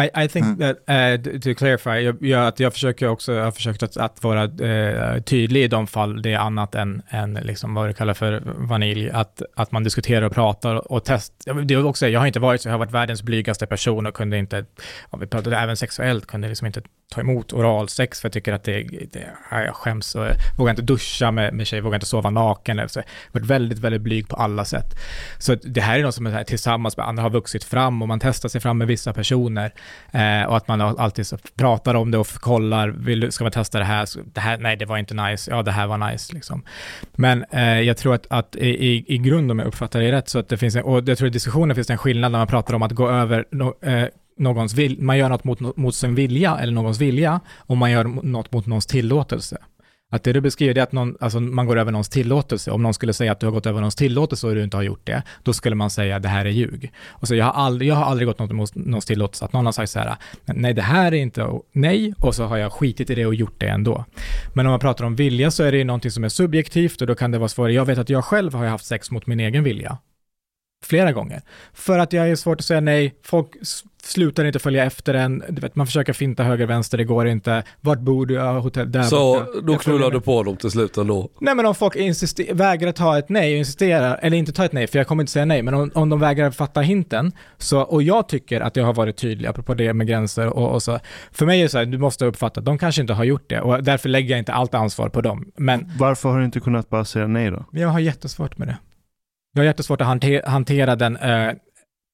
I, 0.00 0.24
I 0.24 0.28
think 0.28 0.46
Mm. 0.46 0.58
that, 0.58 0.76
uh, 0.88 1.40
to 1.40 1.54
clarify, 1.54 1.90
jag, 1.90 2.16
jag, 2.20 2.46
att 2.46 2.60
jag 2.60 2.72
försöker 2.72 3.08
också, 3.08 3.32
jag 3.32 3.44
har 3.44 3.52
försökt 3.52 3.82
att, 3.82 3.96
att 3.96 4.22
vara 4.24 4.44
eh, 4.44 5.22
tydlig 5.22 5.64
i 5.64 5.68
de 5.68 5.86
fall 5.86 6.22
det 6.22 6.32
är 6.32 6.38
annat 6.38 6.74
än, 6.74 7.02
än 7.08 7.34
liksom 7.34 7.74
vad 7.74 7.88
du 7.88 7.94
kallar 7.94 8.14
för 8.14 8.42
vanilj, 8.56 9.10
att, 9.10 9.42
att 9.56 9.72
man 9.72 9.84
diskuterar 9.84 10.22
och 10.26 10.32
pratar 10.32 10.92
och 10.92 11.04
testar. 11.04 11.54
Det 11.62 11.74
är 11.74 11.86
också, 11.86 12.08
jag 12.08 12.20
har 12.20 12.26
inte 12.26 12.40
varit 12.40 12.60
så, 12.60 12.68
jag 12.68 12.72
har 12.72 12.78
varit 12.78 12.92
världens 12.92 13.22
blygaste 13.22 13.66
person 13.66 14.06
och 14.06 14.14
kunde 14.14 14.38
inte, 14.38 14.64
om 15.10 15.20
vi 15.20 15.26
pratade 15.26 15.56
även 15.56 15.76
sexuellt, 15.76 16.26
kunde 16.26 16.48
liksom 16.48 16.66
inte 16.66 16.82
ta 17.12 17.20
emot 17.20 17.52
oralsex 17.52 18.20
för 18.20 18.26
jag 18.26 18.32
tycker 18.32 18.52
att 18.52 18.64
det, 18.64 18.82
det 19.12 19.26
jag 19.50 19.74
skäms 19.74 20.14
och 20.14 20.24
jag 20.24 20.34
vågar 20.58 20.70
inte 20.70 20.82
duscha 20.82 21.30
med, 21.30 21.54
med 21.54 21.66
tjejer, 21.66 21.82
vågar 21.82 21.96
inte 21.96 22.06
sova 22.06 22.30
naken. 22.30 22.88
Så 22.88 22.98
jag 22.98 23.04
har 23.04 23.40
varit 23.40 23.50
väldigt, 23.50 23.78
väldigt 23.78 24.02
blyg 24.02 24.28
på 24.28 24.36
alla 24.36 24.64
sätt. 24.64 24.94
Så 25.38 25.54
det 25.54 25.80
här 25.80 25.98
är 25.98 26.02
något 26.02 26.14
som 26.14 26.26
är 26.26 26.30
här, 26.30 26.44
tillsammans 26.44 26.96
med 26.96 27.08
andra 27.08 27.22
har 27.22 27.30
vuxit 27.30 27.64
fram 27.64 28.02
och 28.02 28.08
man 28.08 28.20
testar 28.20 28.48
sig 28.48 28.60
fram 28.60 28.78
med 28.78 28.86
vissa 28.86 29.12
personer 29.12 29.72
eh, 30.12 30.48
och 30.48 30.56
att 30.56 30.68
man 30.68 30.80
alltid 30.80 31.26
så 31.26 31.38
pratar 31.56 31.94
om 31.94 32.10
det 32.10 32.18
och 32.18 32.26
kollar, 32.26 32.88
vill, 32.88 33.32
ska 33.32 33.44
man 33.44 33.52
testa 33.52 33.78
det 33.78 33.84
här? 33.84 34.06
Så, 34.06 34.20
det 34.32 34.40
här? 34.40 34.58
Nej, 34.58 34.76
det 34.76 34.84
var 34.84 34.98
inte 34.98 35.14
nice. 35.14 35.50
Ja, 35.50 35.62
det 35.62 35.72
här 35.72 35.86
var 35.86 36.10
nice 36.10 36.34
liksom. 36.34 36.62
Men 37.12 37.44
eh, 37.50 37.80
jag 37.80 37.96
tror 37.96 38.14
att, 38.14 38.26
att 38.30 38.56
i, 38.56 38.68
i, 38.68 39.04
i 39.14 39.18
grund 39.18 39.50
om 39.50 39.58
jag 39.58 39.68
uppfattar 39.68 40.00
det 40.00 40.12
rätt 40.12 40.28
så 40.28 40.38
att 40.38 40.48
det 40.48 40.56
finns 40.56 40.76
en, 40.76 40.82
och 40.82 41.08
jag 41.08 41.18
tror 41.18 41.28
i 41.28 41.30
diskussionen 41.30 41.74
finns 41.74 41.86
det 41.86 41.92
en 41.92 41.98
skillnad 41.98 42.32
när 42.32 42.38
man 42.38 42.48
pratar 42.48 42.74
om 42.74 42.82
att 42.82 42.92
gå 42.92 43.08
över 43.10 43.44
no, 43.50 43.86
eh, 43.86 44.08
någons 44.36 44.74
vil, 44.74 45.02
man 45.02 45.18
gör 45.18 45.28
något 45.28 45.44
mot, 45.44 45.76
mot 45.76 45.94
sin 45.94 46.14
vilja 46.14 46.58
eller 46.58 46.72
någons 46.72 47.00
vilja 47.00 47.40
och 47.56 47.76
man 47.76 47.90
gör 47.90 48.04
något 48.04 48.52
mot 48.52 48.66
någons 48.66 48.86
tillåtelse. 48.86 49.58
Att 50.12 50.24
det 50.24 50.32
du 50.32 50.40
beskriver 50.40 50.78
är 50.78 50.82
att 50.82 50.92
någon, 50.92 51.16
alltså 51.20 51.40
man 51.40 51.66
går 51.66 51.78
över 51.78 51.92
någons 51.92 52.08
tillåtelse. 52.08 52.70
Om 52.70 52.82
någon 52.82 52.94
skulle 52.94 53.12
säga 53.12 53.32
att 53.32 53.40
du 53.40 53.46
har 53.46 53.52
gått 53.52 53.66
över 53.66 53.80
någons 53.80 53.94
tillåtelse 53.94 54.46
och 54.46 54.54
du 54.54 54.62
inte 54.62 54.76
har 54.76 54.82
gjort 54.82 55.06
det, 55.06 55.22
då 55.42 55.52
skulle 55.52 55.76
man 55.76 55.90
säga 55.90 56.18
det 56.18 56.28
här 56.28 56.44
är 56.44 56.50
ljug. 56.50 56.92
Och 57.08 57.28
så 57.28 57.34
jag 57.34 57.44
har 57.44 57.52
aldrig, 57.52 57.90
jag 57.90 57.94
har 57.94 58.04
aldrig 58.04 58.28
gått 58.28 58.38
något 58.38 58.50
emot 58.50 58.74
någons 58.74 59.04
tillåtelse. 59.04 59.44
Att 59.44 59.52
någon 59.52 59.64
har 59.64 59.72
sagt 59.72 59.90
så 59.90 59.98
här, 59.98 60.16
nej 60.44 60.74
det 60.74 60.82
här 60.82 61.12
är 61.12 61.16
inte 61.16 61.48
nej, 61.72 62.14
och 62.18 62.34
så 62.34 62.44
har 62.44 62.56
jag 62.56 62.72
skitit 62.72 63.10
i 63.10 63.14
det 63.14 63.26
och 63.26 63.34
gjort 63.34 63.60
det 63.60 63.68
ändå. 63.68 64.04
Men 64.54 64.66
om 64.66 64.70
man 64.70 64.80
pratar 64.80 65.04
om 65.04 65.16
vilja 65.16 65.50
så 65.50 65.62
är 65.62 65.72
det 65.72 65.78
ju 65.78 65.84
någonting 65.84 66.10
som 66.10 66.24
är 66.24 66.28
subjektivt 66.28 67.00
och 67.00 67.06
då 67.06 67.14
kan 67.14 67.30
det 67.30 67.38
vara 67.38 67.48
svårare. 67.48 67.72
Jag 67.72 67.84
vet 67.84 67.98
att 67.98 68.10
jag 68.10 68.24
själv 68.24 68.54
har 68.54 68.66
haft 68.66 68.86
sex 68.86 69.10
mot 69.10 69.26
min 69.26 69.40
egen 69.40 69.64
vilja. 69.64 69.98
Flera 70.84 71.12
gånger. 71.12 71.42
För 71.72 71.98
att 71.98 72.12
jag 72.12 72.30
är 72.30 72.36
svårt 72.36 72.60
att 72.60 72.66
säga 72.66 72.80
nej, 72.80 73.14
folk 73.24 73.48
slutar 74.04 74.44
inte 74.44 74.58
följa 74.58 74.84
efter 74.84 75.14
en, 75.14 75.42
du 75.48 75.60
vet, 75.60 75.76
man 75.76 75.86
försöker 75.86 76.12
finta 76.12 76.42
höger, 76.42 76.66
vänster, 76.66 76.98
det 76.98 77.04
går 77.04 77.26
inte. 77.28 77.62
Vart 77.80 77.98
bor 78.00 78.26
du? 78.26 78.34
Ja, 78.34 78.58
hotell, 78.58 78.92
där 78.92 79.02
Så 79.02 79.34
borta. 79.34 79.60
då 79.62 79.76
knullar 79.78 80.10
du 80.10 80.20
på 80.20 80.42
dem 80.42 80.56
till 80.56 80.70
slut 80.70 80.96
ändå. 80.96 81.28
Nej 81.40 81.54
men 81.54 81.66
om 81.66 81.74
folk 81.74 81.96
insister- 81.96 82.54
vägrar 82.54 82.92
ta 82.92 83.18
ett 83.18 83.28
nej 83.28 83.52
och 83.52 83.58
insisterar, 83.58 84.18
eller 84.22 84.36
inte 84.36 84.52
ta 84.52 84.64
ett 84.64 84.72
nej, 84.72 84.86
för 84.86 84.98
jag 84.98 85.06
kommer 85.06 85.22
inte 85.22 85.32
säga 85.32 85.44
nej, 85.44 85.62
men 85.62 85.74
om, 85.74 85.90
om 85.94 86.08
de 86.08 86.20
vägrar 86.20 86.50
fatta 86.50 86.80
hinten, 86.80 87.32
så, 87.58 87.80
och 87.80 88.02
jag 88.02 88.28
tycker 88.28 88.60
att 88.60 88.76
jag 88.76 88.84
har 88.84 88.94
varit 88.94 89.16
tydlig, 89.16 89.48
apropå 89.48 89.74
det 89.74 89.92
med 89.92 90.06
gränser 90.06 90.46
och, 90.46 90.70
och 90.72 90.82
så, 90.82 90.98
för 91.32 91.46
mig 91.46 91.58
är 91.60 91.62
det 91.62 91.68
så 91.68 91.78
här, 91.78 91.84
du 91.86 91.98
måste 91.98 92.24
uppfatta 92.26 92.60
att 92.60 92.66
de 92.66 92.78
kanske 92.78 93.00
inte 93.00 93.12
har 93.12 93.24
gjort 93.24 93.44
det, 93.48 93.60
och 93.60 93.82
därför 93.84 94.08
lägger 94.08 94.30
jag 94.30 94.38
inte 94.38 94.52
allt 94.52 94.74
ansvar 94.74 95.08
på 95.08 95.20
dem. 95.20 95.52
Men 95.56 95.92
Varför 95.98 96.28
har 96.28 96.38
du 96.38 96.44
inte 96.44 96.60
kunnat 96.60 96.88
bara 96.90 97.04
säga 97.04 97.26
nej 97.26 97.50
då? 97.50 97.64
jag 97.72 97.88
har 97.88 98.00
jättesvårt 98.00 98.58
med 98.58 98.68
det. 98.68 98.76
Jag 99.54 99.60
har 99.60 99.66
jättesvårt 99.66 100.00
att 100.00 100.06
hante- 100.06 100.42
hantera 100.46 100.96
den 100.96 101.16
eh, 101.16 101.50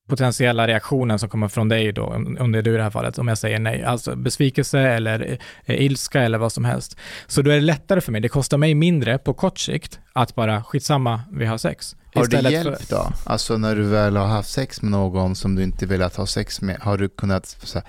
potentiella 0.08 0.66
reaktionen 0.66 1.18
som 1.18 1.28
kommer 1.28 1.48
från 1.48 1.68
dig 1.68 1.92
då, 1.92 2.04
om 2.38 2.52
det 2.52 2.58
är 2.58 2.62
du 2.62 2.74
i 2.74 2.76
det 2.76 2.82
här 2.82 2.90
fallet, 2.90 3.18
om 3.18 3.28
jag 3.28 3.38
säger 3.38 3.58
nej. 3.58 3.84
Alltså 3.84 4.16
besvikelse 4.16 4.80
eller 4.80 5.38
eh, 5.64 5.82
ilska 5.84 6.22
eller 6.22 6.38
vad 6.38 6.52
som 6.52 6.64
helst. 6.64 6.96
Så 7.26 7.42
då 7.42 7.50
är 7.50 7.54
det 7.54 7.60
lättare 7.60 8.00
för 8.00 8.12
mig, 8.12 8.20
det 8.20 8.28
kostar 8.28 8.58
mig 8.58 8.74
mindre 8.74 9.18
på 9.18 9.34
kort 9.34 9.58
sikt 9.58 10.00
att 10.12 10.34
bara 10.34 10.64
skitsamma, 10.64 11.20
vi 11.32 11.46
har 11.46 11.58
sex. 11.58 11.96
Har 12.14 12.26
det 12.26 12.50
hjälpt 12.50 12.90
då? 12.90 13.12
Alltså 13.24 13.56
när 13.56 13.76
du 13.76 13.82
väl 13.82 14.16
har 14.16 14.26
haft 14.26 14.50
sex 14.50 14.82
med 14.82 14.90
någon 14.90 15.36
som 15.36 15.54
du 15.54 15.62
inte 15.62 15.86
velat 15.86 16.16
ha 16.16 16.26
sex 16.26 16.62
med, 16.62 16.76
har 16.80 16.98
du 16.98 17.08
kunnat, 17.08 17.74
här, 17.74 17.82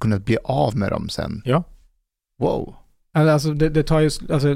kunnat 0.00 0.24
bli 0.24 0.38
av 0.44 0.76
med 0.76 0.90
dem 0.90 1.08
sen? 1.08 1.42
Ja. 1.44 1.64
Wow. 2.38 2.74
Alltså 3.14 3.52
det, 3.52 3.68
det 3.68 3.82
tar 3.82 4.00
ju, 4.00 4.10
alltså 4.32 4.48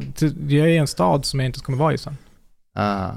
jag 0.49 0.67
är 0.67 0.73
i 0.73 0.77
en 0.77 0.87
stad 0.87 1.25
som 1.25 1.41
jag 1.41 1.47
inte 1.47 1.61
kommer 1.61 1.79
vara 1.79 1.95
i 1.95 1.99
sen. 1.99 2.17
Ah. 2.75 3.11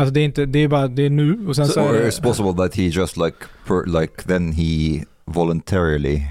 Alltså 0.00 0.12
det 0.12 0.20
är 0.20 0.24
inte, 0.24 0.46
det 0.46 0.58
är 0.58 0.68
bara, 0.68 0.88
det 0.88 1.06
är 1.06 1.10
nu 1.10 1.48
och 1.48 1.56
sen 1.56 1.68
så, 1.68 1.80
or 1.80 1.94
är 1.94 2.10
it's 2.10 2.22
possible 2.22 2.52
that 2.52 2.74
he 2.76 2.82
just 2.82 3.16
like 3.16 3.36
per, 3.66 4.00
like 4.00 4.22
then 4.22 4.52
he 4.52 5.04
voluntarily 5.24 6.22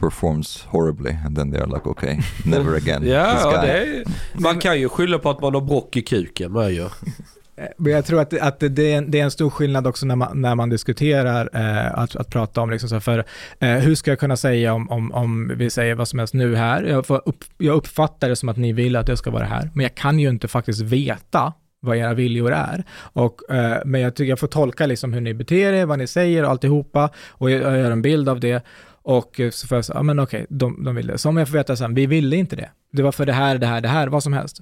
performs 0.00 0.64
horribly 0.68 1.12
and 1.26 1.36
then 1.36 1.52
they're 1.52 1.74
like 1.74 1.88
okay 1.88 2.18
never 2.44 2.74
again 2.74 3.00
this 3.02 3.10
Ja, 3.10 3.52
ja 3.52 3.62
är, 3.62 4.04
man 4.32 4.58
kan 4.58 4.80
ju 4.80 4.88
skylla 4.88 5.18
på 5.18 5.30
att 5.30 5.40
man 5.40 5.54
har 5.54 5.60
brock 5.60 5.96
i 5.96 6.02
kuken 6.02 6.52
med 6.52 6.72
ju. 6.72 6.88
Men 7.76 7.92
jag 7.92 8.04
tror 8.04 8.20
att, 8.20 8.40
att 8.40 8.60
det, 8.60 8.92
är 8.92 8.98
en, 8.98 9.10
det 9.10 9.20
är 9.20 9.24
en 9.24 9.30
stor 9.30 9.50
skillnad 9.50 9.86
också 9.86 10.06
när 10.06 10.16
man, 10.16 10.40
när 10.40 10.54
man 10.54 10.68
diskuterar 10.68 11.50
eh, 11.52 11.98
att, 11.98 12.16
att 12.16 12.30
prata 12.30 12.60
om, 12.60 12.70
liksom 12.70 12.88
så 12.88 12.94
här, 12.94 13.00
för 13.00 13.24
eh, 13.58 13.68
hur 13.70 13.94
ska 13.94 14.10
jag 14.10 14.18
kunna 14.18 14.36
säga 14.36 14.74
om, 14.74 14.90
om, 14.90 15.12
om 15.12 15.52
vi 15.56 15.70
säger 15.70 15.94
vad 15.94 16.08
som 16.08 16.18
helst 16.18 16.34
nu 16.34 16.56
här, 16.56 16.82
jag, 16.82 17.06
får 17.06 17.22
upp, 17.26 17.44
jag 17.58 17.76
uppfattar 17.76 18.28
det 18.28 18.36
som 18.36 18.48
att 18.48 18.56
ni 18.56 18.72
vill 18.72 18.96
att 18.96 19.08
jag 19.08 19.18
ska 19.18 19.30
vara 19.30 19.44
här, 19.44 19.70
men 19.74 19.82
jag 19.82 19.94
kan 19.94 20.18
ju 20.18 20.28
inte 20.28 20.48
faktiskt 20.48 20.80
veta 20.80 21.52
vad 21.80 21.96
era 21.96 22.14
viljor 22.14 22.52
är. 22.52 22.84
Och, 23.12 23.50
eh, 23.50 23.82
men 23.84 24.00
jag 24.00 24.14
tycker 24.14 24.28
jag 24.28 24.38
får 24.38 24.46
tolka 24.46 24.86
liksom 24.86 25.12
hur 25.12 25.20
ni 25.20 25.34
beter 25.34 25.72
er, 25.72 25.86
vad 25.86 25.98
ni 25.98 26.06
säger 26.06 26.44
och 26.44 26.50
alltihopa, 26.50 27.10
och 27.28 27.50
jag, 27.50 27.62
jag 27.62 27.78
gör 27.78 27.90
en 27.90 28.02
bild 28.02 28.28
av 28.28 28.40
det. 28.40 28.64
Och 29.02 29.40
så 29.52 29.66
får 29.66 29.78
jag 29.78 29.84
säga, 29.84 29.98
ja 29.98 30.02
men 30.02 30.18
okej, 30.18 30.46
de, 30.48 30.84
de 30.84 30.94
vill 30.94 31.06
det. 31.06 31.18
Så 31.18 31.28
om 31.28 31.36
jag 31.36 31.48
får 31.48 31.54
veta 31.54 31.76
sen, 31.76 31.94
vi 31.94 32.06
ville 32.06 32.36
inte 32.36 32.56
det. 32.56 32.70
Det 32.92 33.02
var 33.02 33.12
för 33.12 33.26
det 33.26 33.32
här, 33.32 33.58
det 33.58 33.66
här, 33.66 33.80
det 33.80 33.88
här, 33.88 34.06
vad 34.08 34.22
som 34.22 34.32
helst. 34.32 34.60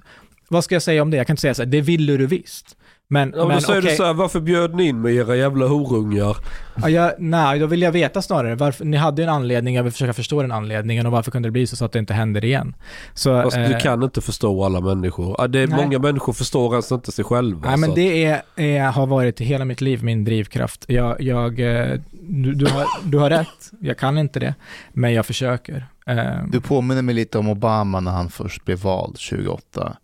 Vad 0.49 0.63
ska 0.63 0.75
jag 0.75 0.81
säga 0.81 1.01
om 1.01 1.11
det? 1.11 1.17
Jag 1.17 1.27
kan 1.27 1.33
inte 1.33 1.41
säga 1.41 1.53
så 1.53 1.61
här, 1.61 1.69
det 1.69 1.81
ville 1.81 2.17
du 2.17 2.27
visst. 2.27 2.77
Men, 3.09 3.29
Ja, 3.35 3.37
men 3.37 3.47
men 3.47 3.55
då 3.57 3.61
säger 3.61 3.79
okej, 3.81 3.91
du 3.91 3.97
så 3.97 4.05
här, 4.05 4.13
varför 4.13 4.39
bjöd 4.39 4.75
ni 4.75 4.83
in 4.87 5.01
med 5.01 5.13
era 5.13 5.35
jävla 5.35 5.67
horungar? 5.67 6.37
ja, 6.75 6.89
jag, 6.89 7.13
nej, 7.17 7.59
då 7.59 7.67
vill 7.67 7.81
jag 7.81 7.91
veta 7.91 8.21
snarare, 8.21 8.55
varför, 8.55 8.85
ni 8.85 8.97
hade 8.97 9.23
en 9.23 9.29
anledning, 9.29 9.75
jag 9.75 9.83
vill 9.83 9.91
försöka 9.91 10.13
förstå 10.13 10.41
den 10.41 10.51
anledningen 10.51 11.05
och 11.05 11.11
varför 11.11 11.31
kunde 11.31 11.47
det 11.47 11.51
bli 11.51 11.67
så, 11.67 11.75
så 11.75 11.85
att 11.85 11.91
det 11.91 11.99
inte 11.99 12.13
händer 12.13 12.45
igen. 12.45 12.75
Så, 13.13 13.41
Fast 13.41 13.57
eh, 13.57 13.63
du 13.63 13.79
kan 13.79 14.03
inte 14.03 14.21
förstå 14.21 14.65
alla 14.65 14.81
människor. 14.81 15.35
Ja, 15.37 15.47
Det 15.47 15.59
är 15.59 15.67
Nej. 15.67 15.83
många 15.85 15.99
människor 15.99 16.33
förstår 16.33 16.71
ens 16.73 16.91
inte 16.91 17.11
sig 17.11 17.25
själva. 17.25 17.69
Nej, 17.69 17.77
men 17.77 17.93
det 17.93 18.25
är, 18.25 18.41
är, 18.55 18.83
har 18.91 19.07
varit 19.07 19.39
hela 19.39 19.65
mitt 19.65 19.81
liv 19.81 20.03
min 20.03 20.25
drivkraft. 20.25 20.85
Jag, 20.87 21.21
jag, 21.21 21.59
eh, 21.59 21.99
du, 22.21 22.53
du, 22.53 22.65
har, 22.65 22.85
du 23.03 23.17
har 23.17 23.29
rätt, 23.29 23.71
jag 23.79 23.97
kan 23.97 24.17
inte 24.17 24.39
det, 24.39 24.55
men 24.93 25.13
jag 25.13 25.25
försöker. 25.25 25.85
Eh, 26.07 26.17
Du 26.51 26.61
påminner 26.61 27.01
mig 27.01 27.15
lite 27.15 27.37
om 27.37 27.49
Obama 27.49 27.99
när 27.99 28.11
han 28.11 28.29
först 28.29 28.65
blev 28.65 28.79
vald 28.79 29.15
2008. 29.29 29.97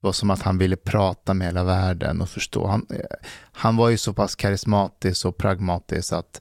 Det 0.00 0.06
var 0.06 0.12
som 0.12 0.30
att 0.30 0.42
han 0.42 0.58
ville 0.58 0.76
prata 0.76 1.34
med 1.34 1.46
hela 1.46 1.64
världen 1.64 2.20
och 2.20 2.28
förstå. 2.28 2.66
Han, 2.66 2.86
eh, 2.90 3.00
han 3.52 3.76
var 3.76 3.88
ju 3.88 3.96
så 3.96 4.12
pass 4.12 4.34
karismatisk 4.34 5.26
och 5.26 5.36
pragmatisk 5.36 6.12
att 6.12 6.40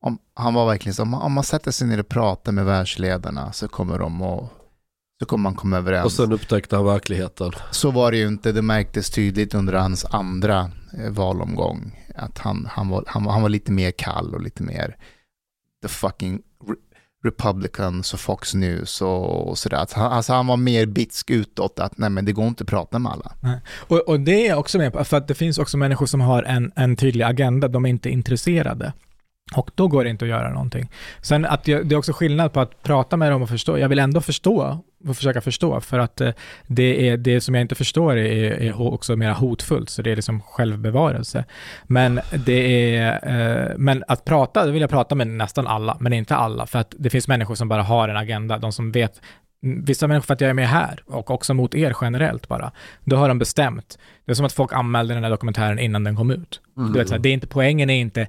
om, 0.00 0.18
han 0.34 0.54
var 0.54 0.66
verkligen 0.66 0.94
så, 0.94 1.02
om 1.02 1.08
man, 1.08 1.22
om 1.22 1.32
man 1.32 1.44
sätter 1.44 1.70
sig 1.70 1.88
ner 1.88 2.00
och 2.00 2.08
pratar 2.08 2.52
med 2.52 2.64
världsledarna 2.64 3.52
så 3.52 3.68
kommer 3.68 3.98
de 3.98 4.22
och 4.22 4.52
så 5.20 5.26
kommer 5.26 5.42
man 5.42 5.54
komma 5.54 5.76
överens. 5.76 6.04
Och 6.04 6.12
sen 6.12 6.32
upptäckte 6.32 6.76
han 6.76 6.84
verkligheten. 6.84 7.52
Så 7.70 7.90
var 7.90 8.10
det 8.10 8.18
ju 8.18 8.28
inte, 8.28 8.52
det 8.52 8.62
märktes 8.62 9.10
tydligt 9.10 9.54
under 9.54 9.72
hans 9.72 10.04
andra 10.04 10.70
eh, 10.98 11.10
valomgång. 11.10 12.06
Att 12.14 12.38
han, 12.38 12.68
han, 12.70 12.88
var, 12.88 13.04
han, 13.06 13.26
han 13.26 13.42
var 13.42 13.48
lite 13.48 13.72
mer 13.72 13.90
kall 13.90 14.34
och 14.34 14.40
lite 14.40 14.62
mer 14.62 14.96
the 15.82 15.88
fucking 15.88 16.42
Republicans 17.24 18.14
och 18.14 18.20
Fox 18.20 18.54
News 18.54 19.02
och, 19.02 19.48
och 19.48 19.58
sådär. 19.58 19.86
Han, 19.92 20.12
alltså 20.12 20.32
han 20.32 20.46
var 20.46 20.56
mer 20.56 20.86
bitsk 20.86 21.30
utåt 21.30 21.78
att 21.78 21.98
nej 21.98 22.10
men 22.10 22.24
det 22.24 22.32
går 22.32 22.46
inte 22.46 22.64
att 22.64 22.70
prata 22.70 22.98
med 22.98 23.12
alla. 23.12 23.32
Och, 23.72 23.98
och 23.98 24.20
det 24.20 24.46
är 24.46 24.48
jag 24.48 24.58
också 24.58 24.78
med 24.78 24.92
på, 24.92 25.04
för 25.04 25.16
att 25.16 25.28
det 25.28 25.34
finns 25.34 25.58
också 25.58 25.76
människor 25.76 26.06
som 26.06 26.20
har 26.20 26.42
en, 26.42 26.72
en 26.76 26.96
tydlig 26.96 27.24
agenda, 27.24 27.68
de 27.68 27.84
är 27.84 27.90
inte 27.90 28.10
intresserade. 28.10 28.92
Och 29.56 29.70
då 29.74 29.88
går 29.88 30.04
det 30.04 30.10
inte 30.10 30.24
att 30.24 30.28
göra 30.28 30.50
någonting. 30.50 30.90
Sen 31.22 31.44
att 31.44 31.68
jag, 31.68 31.86
det 31.86 31.94
är 31.94 31.98
också 31.98 32.12
skillnad 32.12 32.52
på 32.52 32.60
att 32.60 32.82
prata 32.82 33.16
med 33.16 33.32
dem 33.32 33.42
och 33.42 33.48
förstå. 33.48 33.78
Jag 33.78 33.88
vill 33.88 33.98
ändå 33.98 34.20
förstå 34.20 34.84
och 35.08 35.16
försöka 35.16 35.40
förstå 35.40 35.80
för 35.80 35.98
att 35.98 36.20
eh, 36.20 36.30
det, 36.66 37.08
är, 37.08 37.16
det 37.16 37.40
som 37.40 37.54
jag 37.54 37.62
inte 37.62 37.74
förstår 37.74 38.16
är, 38.16 38.62
är 38.62 38.80
också 38.80 39.16
mer 39.16 39.30
hotfullt, 39.30 39.90
så 39.90 40.02
det 40.02 40.10
är 40.10 40.16
liksom 40.16 40.40
självbevarelse. 40.40 41.44
Men, 41.84 42.20
det 42.46 42.96
är, 42.96 43.12
eh, 43.22 43.76
men 43.76 44.04
att 44.08 44.24
prata, 44.24 44.66
då 44.66 44.72
vill 44.72 44.80
jag 44.80 44.90
prata 44.90 45.14
med 45.14 45.26
nästan 45.26 45.66
alla, 45.66 45.96
men 46.00 46.12
inte 46.12 46.36
alla, 46.36 46.66
för 46.66 46.78
att 46.78 46.94
det 46.98 47.10
finns 47.10 47.28
människor 47.28 47.54
som 47.54 47.68
bara 47.68 47.82
har 47.82 48.08
en 48.08 48.16
agenda, 48.16 48.58
de 48.58 48.72
som 48.72 48.92
vet 48.92 49.20
Vissa 49.62 50.06
människor 50.06 50.26
för 50.26 50.34
att 50.34 50.40
jag 50.40 50.50
är 50.50 50.54
med 50.54 50.68
här 50.68 51.02
och 51.06 51.30
också 51.30 51.54
mot 51.54 51.74
er 51.74 51.96
generellt 52.00 52.48
bara. 52.48 52.72
Då 53.04 53.16
har 53.16 53.28
de 53.28 53.38
bestämt. 53.38 53.98
Det 54.24 54.32
är 54.32 54.34
som 54.34 54.46
att 54.46 54.52
folk 54.52 54.72
anmälde 54.72 55.14
den 55.14 55.22
här 55.24 55.30
dokumentären 55.30 55.78
innan 55.78 56.04
den 56.04 56.16
kom 56.16 56.30
ut. 56.30 56.60
Mm. 56.76 56.92
Du 56.92 56.98
vet, 56.98 57.08
så 57.08 57.14
här, 57.14 57.20
det 57.20 57.28
är 57.28 57.32
inte, 57.32 57.46
poängen 57.46 57.90
är 57.90 58.00
inte 58.00 58.26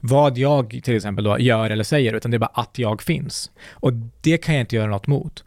vad 0.00 0.38
jag 0.38 0.80
till 0.84 0.96
exempel 0.96 1.24
då 1.24 1.38
gör 1.38 1.70
eller 1.70 1.84
säger, 1.84 2.14
utan 2.14 2.30
det 2.30 2.36
är 2.36 2.38
bara 2.38 2.50
att 2.54 2.78
jag 2.78 3.02
finns. 3.02 3.50
Och 3.72 3.92
det 4.20 4.38
kan 4.38 4.54
jag 4.54 4.62
inte 4.62 4.76
göra 4.76 4.90
något 4.90 5.06
mot. 5.06 5.44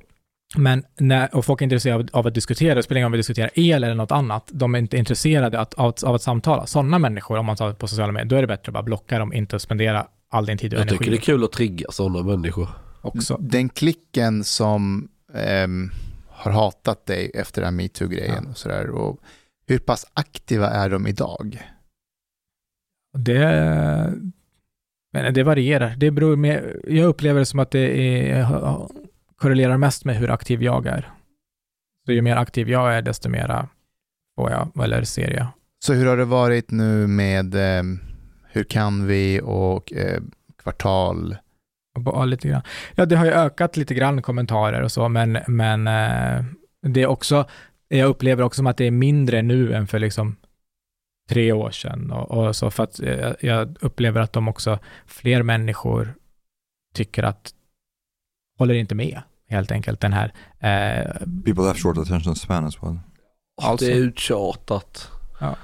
Men 0.55 0.83
när, 0.99 1.35
och 1.35 1.45
folk 1.45 1.61
är 1.61 1.63
intresserade 1.63 2.03
av, 2.03 2.19
av 2.19 2.27
att 2.27 2.33
diskutera, 2.33 2.75
det 2.75 2.83
spelar 2.83 2.97
ingen 2.97 3.05
roll 3.05 3.09
om 3.09 3.11
vi 3.11 3.17
diskuterar 3.17 3.49
el 3.53 3.83
eller 3.83 3.95
något 3.95 4.11
annat, 4.11 4.49
de 4.51 4.75
är 4.75 4.79
inte 4.79 4.97
intresserade 4.97 5.59
att, 5.59 5.73
av, 5.73 5.93
av 6.05 6.15
att 6.15 6.21
samtala. 6.21 6.65
Sådana 6.65 6.99
människor, 6.99 7.37
om 7.37 7.45
man 7.45 7.55
tar 7.55 7.73
på 7.73 7.87
sociala 7.87 8.11
medier, 8.11 8.29
då 8.29 8.35
är 8.35 8.41
det 8.41 8.47
bättre 8.47 8.69
att 8.69 8.73
bara 8.73 8.83
blocka 8.83 9.19
dem, 9.19 9.33
inte 9.33 9.59
spendera 9.59 10.07
all 10.29 10.45
din 10.45 10.57
tid 10.57 10.73
och 10.73 10.79
Jag 10.79 10.81
energi. 10.81 10.97
tycker 10.97 11.11
det 11.11 11.17
är 11.17 11.21
kul 11.21 11.43
att 11.43 11.51
trigga 11.51 11.85
sådana 11.91 12.23
människor. 12.23 12.67
Också. 13.07 13.37
Den 13.39 13.69
klicken 13.69 14.43
som 14.43 15.09
ehm, 15.33 15.91
har 16.29 16.51
hatat 16.51 17.05
dig 17.05 17.31
efter 17.33 17.61
den 17.61 17.73
här 17.73 17.77
metoo-grejen 17.77 18.47
och 18.47 18.57
sådär. 18.57 18.89
Och 18.89 19.19
hur 19.67 19.79
pass 19.79 20.05
aktiva 20.13 20.69
är 20.69 20.89
de 20.89 21.07
idag? 21.07 21.71
Det, 23.17 23.47
men 25.13 25.33
det 25.33 25.43
varierar. 25.43 25.95
Det 25.97 26.11
beror 26.11 26.35
med, 26.35 26.81
jag 26.87 27.05
upplever 27.05 27.39
det 27.39 27.45
som 27.45 27.59
att 27.59 27.71
det 27.71 27.99
är, 28.29 28.47
korrelerar 29.35 29.77
mest 29.77 30.05
med 30.05 30.15
hur 30.15 30.31
aktiv 30.31 30.63
jag 30.63 30.85
är. 30.85 31.11
Så 32.05 32.11
ju 32.11 32.21
mer 32.21 32.35
aktiv 32.35 32.69
jag 32.69 32.93
är, 32.93 33.01
desto 33.01 33.29
mera 33.29 33.69
får 34.35 34.51
jag, 34.51 34.83
eller 34.83 35.03
ser 35.03 35.31
jag. 35.31 35.47
Så 35.79 35.93
hur 35.93 36.05
har 36.05 36.17
det 36.17 36.25
varit 36.25 36.71
nu 36.71 37.07
med 37.07 37.55
ehm, 37.55 37.99
Hur 38.57 38.63
kan 38.63 39.07
vi 39.07 39.41
och 39.43 39.93
eh, 39.93 40.21
Kvartal? 40.63 41.37
Bara 41.99 42.25
lite 42.25 42.47
grann. 42.47 42.61
Ja, 42.95 43.05
det 43.05 43.15
har 43.15 43.25
ju 43.25 43.31
ökat 43.31 43.77
lite 43.77 43.93
grann 43.93 44.21
kommentarer 44.21 44.81
och 44.81 44.91
så, 44.91 45.09
men, 45.09 45.37
men 45.47 45.87
eh, 45.87 46.45
det 46.81 47.01
är 47.03 47.07
också, 47.07 47.45
jag 47.87 48.09
upplever 48.09 48.43
också 48.43 48.57
som 48.57 48.67
att 48.67 48.77
det 48.77 48.85
är 48.85 48.91
mindre 48.91 49.41
nu 49.41 49.73
än 49.73 49.87
för 49.87 49.99
liksom 49.99 50.35
tre 51.29 51.51
år 51.51 51.71
sedan 51.71 52.11
och, 52.11 52.31
och 52.31 52.55
så, 52.55 52.71
för 52.71 52.83
att 52.83 52.99
eh, 52.99 53.31
jag 53.39 53.77
upplever 53.81 54.21
att 54.21 54.33
de 54.33 54.47
också, 54.47 54.79
fler 55.05 55.43
människor 55.43 56.13
tycker 56.93 57.23
att, 57.23 57.53
håller 58.59 58.73
inte 58.73 58.95
med, 58.95 59.21
helt 59.49 59.71
enkelt, 59.71 59.99
den 59.99 60.13
här 60.13 60.33
eh, 60.59 61.11
People 61.45 61.63
have 61.63 61.79
short 61.79 61.97
attention 61.97 62.35
span 62.35 62.65
as 62.65 62.83
well. 62.83 62.99
Alltså. 63.61 63.85
Det 63.85 63.91
är 63.91 63.95
uttjatat. 63.95 65.11
Ja. 65.39 65.55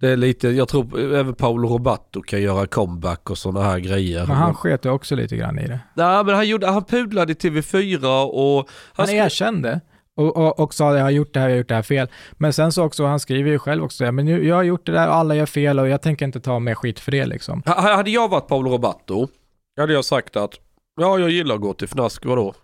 Det 0.00 0.08
är 0.10 0.16
lite, 0.16 0.48
jag 0.48 0.68
tror 0.68 0.98
även 1.14 1.34
Paolo 1.34 1.68
Roberto 1.68 2.22
kan 2.22 2.42
göra 2.42 2.66
comeback 2.66 3.30
och 3.30 3.38
sådana 3.38 3.66
här 3.66 3.78
grejer. 3.78 4.26
Men 4.26 4.36
han 4.36 4.54
sket 4.54 4.86
också 4.86 5.14
lite 5.14 5.36
grann 5.36 5.58
i 5.58 5.66
det. 5.68 5.80
Nej 5.94 6.24
men 6.24 6.34
han, 6.34 6.48
gjorde, 6.48 6.66
han 6.66 6.84
pudlade 6.84 7.32
i 7.32 7.36
TV4 7.36 8.24
och... 8.24 8.68
Han 8.92 9.06
skrev- 9.06 9.24
erkände 9.24 9.80
och, 10.16 10.36
och, 10.36 10.60
och 10.60 10.74
sa 10.74 10.90
att 10.90 10.96
jag 10.96 11.02
har 11.02 11.10
gjort 11.10 11.34
det 11.34 11.40
här, 11.40 11.48
jag 11.48 11.54
har 11.54 11.58
gjort 11.58 11.68
det 11.68 11.74
här 11.74 11.82
fel. 11.82 12.08
Men 12.32 12.52
sen 12.52 12.72
så 12.72 12.84
också, 12.84 13.04
han 13.06 13.20
skriver 13.20 13.50
ju 13.50 13.58
själv 13.58 13.84
också, 13.84 14.12
men 14.12 14.24
nu, 14.24 14.46
jag 14.46 14.56
har 14.56 14.62
gjort 14.62 14.86
det 14.86 14.92
där 14.92 15.08
och 15.08 15.14
alla 15.14 15.34
gör 15.34 15.46
fel 15.46 15.78
och 15.78 15.88
jag 15.88 16.02
tänker 16.02 16.24
inte 16.26 16.40
ta 16.40 16.58
mer 16.58 16.74
skit 16.74 17.00
för 17.00 17.12
det 17.12 17.26
liksom. 17.26 17.62
Ha- 17.66 17.94
Hade 17.96 18.10
jag 18.10 18.28
varit 18.28 18.48
Paolo 18.48 18.70
Roberto, 18.70 19.28
hade 19.80 19.92
jag 19.92 20.04
sagt 20.04 20.36
att 20.36 20.54
ja, 21.00 21.18
jag 21.18 21.30
gillar 21.30 21.54
att 21.54 21.60
gå 21.60 21.72
till 21.72 21.88
Fnask, 21.88 22.24
vadå? 22.24 22.54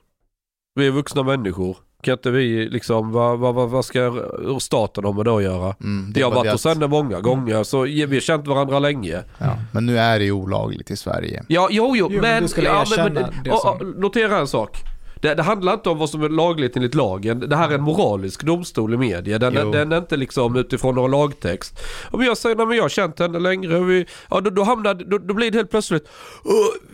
Vi 0.74 0.86
är 0.86 0.90
vuxna 0.90 1.22
människor. 1.22 1.76
Kan 2.02 2.12
inte 2.12 2.30
vi 2.30 2.68
liksom, 2.68 3.12
vad, 3.12 3.38
vad, 3.38 3.54
vad, 3.54 3.70
vad 3.70 3.84
ska 3.84 4.22
staten 4.60 5.04
ha 5.04 5.12
med 5.12 5.24
det 5.24 5.30
att 5.36 5.42
göra? 5.42 5.74
Mm, 5.80 6.12
det 6.12 6.20
Jag 6.20 6.26
har 6.26 6.30
var 6.30 6.38
varit 6.38 6.52
hos 6.52 6.66
att- 6.66 6.74
henne 6.74 6.86
många 6.88 7.20
gånger, 7.20 7.62
så 7.62 7.82
vi 7.82 8.02
har 8.02 8.20
känt 8.20 8.46
varandra 8.46 8.78
länge. 8.78 9.18
Ja. 9.38 9.56
Men 9.72 9.86
nu 9.86 9.98
är 9.98 10.18
det 10.18 10.24
ju 10.24 10.32
olagligt 10.32 10.90
i 10.90 10.96
Sverige. 10.96 11.44
Ja, 11.48 11.68
jo, 11.70 11.96
jo, 11.96 12.08
Jo, 12.10 12.20
men 12.22 12.48
men... 12.56 12.64
ja, 12.64 12.84
men, 12.96 13.16
och, 13.52 13.58
som- 13.60 13.70
och, 13.80 13.86
notera 14.00 14.38
en 14.38 14.46
sak. 14.46 14.76
Det, 15.20 15.34
det 15.34 15.42
handlar 15.42 15.74
inte 15.74 15.88
om 15.88 15.98
vad 15.98 16.10
som 16.10 16.22
är 16.22 16.28
lagligt 16.28 16.76
enligt 16.76 16.94
lagen. 16.94 17.40
Det 17.48 17.56
här 17.56 17.70
är 17.70 17.74
en 17.74 17.82
moralisk 17.82 18.42
domstol 18.44 18.94
i 18.94 18.96
media. 18.96 19.38
Den, 19.38 19.70
den 19.70 19.92
är 19.92 19.98
inte 19.98 20.16
liksom 20.16 20.56
utifrån 20.56 20.94
någon 20.94 21.10
lagtext. 21.10 21.80
Om 22.10 22.22
jag 22.22 22.36
säger, 22.38 22.56
men 22.56 22.76
jag 22.76 22.84
har 22.84 22.88
känt 22.88 23.18
henne 23.18 23.38
längre. 23.38 23.76
och 23.78 23.90
Vi, 23.90 24.06
ja, 24.30 24.40
då, 24.40 24.50
då, 24.50 24.62
hamnar, 24.62 24.94
då, 24.94 25.18
då 25.18 25.34
blir 25.34 25.50
det 25.50 25.58
helt 25.58 25.70
plötsligt, 25.70 26.08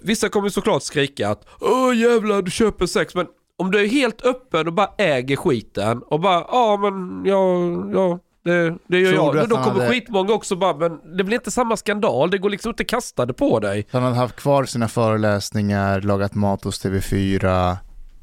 vissa 0.02 0.28
kommer 0.28 0.48
såklart 0.48 0.82
skrika 0.82 1.28
att 1.28 1.46
Åh 1.60 1.96
jävlar 1.96 2.42
du 2.42 2.50
köper 2.50 2.86
sex. 2.86 3.14
Men 3.14 3.26
om 3.58 3.70
du 3.70 3.80
är 3.80 3.88
helt 3.88 4.22
öppen 4.26 4.66
och 4.66 4.72
bara 4.72 4.90
äger 4.98 5.36
skiten 5.36 6.02
och 6.02 6.20
bara, 6.20 6.44
ja 6.48 6.76
men 6.76 7.24
ja, 7.24 7.54
ja. 7.92 8.18
Det, 8.44 8.76
det 8.86 8.98
gör 8.98 9.12
Tror 9.12 9.36
jag. 9.36 9.48
Då, 9.48 9.56
kommer 9.56 9.70
hade- 9.80 9.88
skitmånga 9.88 10.32
också 10.32 10.56
bara, 10.56 10.76
men 10.76 11.16
det 11.16 11.24
blir 11.24 11.36
inte 11.36 11.50
samma 11.50 11.76
skandal. 11.76 12.30
Det 12.30 12.38
går 12.38 12.50
liksom 12.50 12.70
inte 12.70 12.84
kastade 12.84 13.32
på 13.32 13.60
dig. 13.60 13.86
Han 13.90 14.02
hade 14.02 14.16
haft 14.16 14.36
kvar 14.36 14.64
sina 14.64 14.88
föreläsningar, 14.88 16.00
lagat 16.00 16.34
mat 16.34 16.64
hos 16.64 16.84
TV4, 16.84 17.76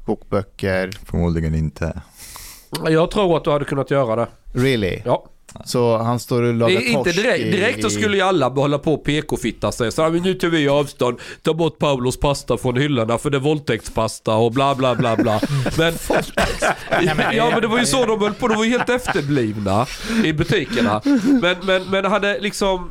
bokböcker. 0.06 0.90
Förmodligen 1.04 1.54
inte. 1.54 2.02
Jag 2.88 3.10
tror 3.10 3.36
att 3.36 3.44
du 3.44 3.50
hade 3.50 3.64
kunnat 3.64 3.90
göra 3.90 4.16
det. 4.16 4.26
Really? 4.52 5.02
Ja. 5.04 5.26
Så 5.64 5.98
han 5.98 6.18
står 6.18 6.42
och 6.42 6.54
lagar 6.54 6.76
är 6.76 6.80
inte 6.80 7.04
torsk 7.04 7.16
direkt, 7.22 7.44
direkt 7.52 7.82
så 7.82 7.90
skulle 7.90 8.16
ju 8.16 8.22
alla 8.22 8.48
hålla 8.48 8.78
på 8.78 8.94
och 8.94 9.04
PK-fitta 9.04 9.72
sig. 9.72 9.92
Så 9.92 10.02
här, 10.02 10.10
men 10.10 10.22
nu 10.22 10.34
tar 10.34 10.48
vi 10.48 10.68
avstånd, 10.68 11.18
ta 11.42 11.54
bort 11.54 11.78
Paulos 11.78 12.20
pasta 12.20 12.56
från 12.58 12.76
hyllorna 12.76 13.18
för 13.18 13.30
det 13.30 13.36
är 13.36 13.40
våldtäktspasta 13.40 14.34
och 14.34 14.52
bla 14.52 14.74
bla 14.74 14.94
bla 14.94 15.16
bla. 15.16 15.40
Men, 15.78 15.94
ja 17.34 17.50
men 17.52 17.60
det 17.60 17.66
var 17.66 17.78
ju 17.78 17.86
så 17.86 18.06
de 18.06 18.20
höll 18.20 18.34
på, 18.34 18.48
de 18.48 18.56
var 18.56 18.64
ju 18.64 18.70
helt 18.70 18.88
efterblivna 18.88 19.86
i 20.24 20.32
butikerna. 20.32 21.00
Men, 21.42 21.56
men, 21.62 21.82
men 21.90 22.04
hade 22.04 22.38
liksom, 22.40 22.90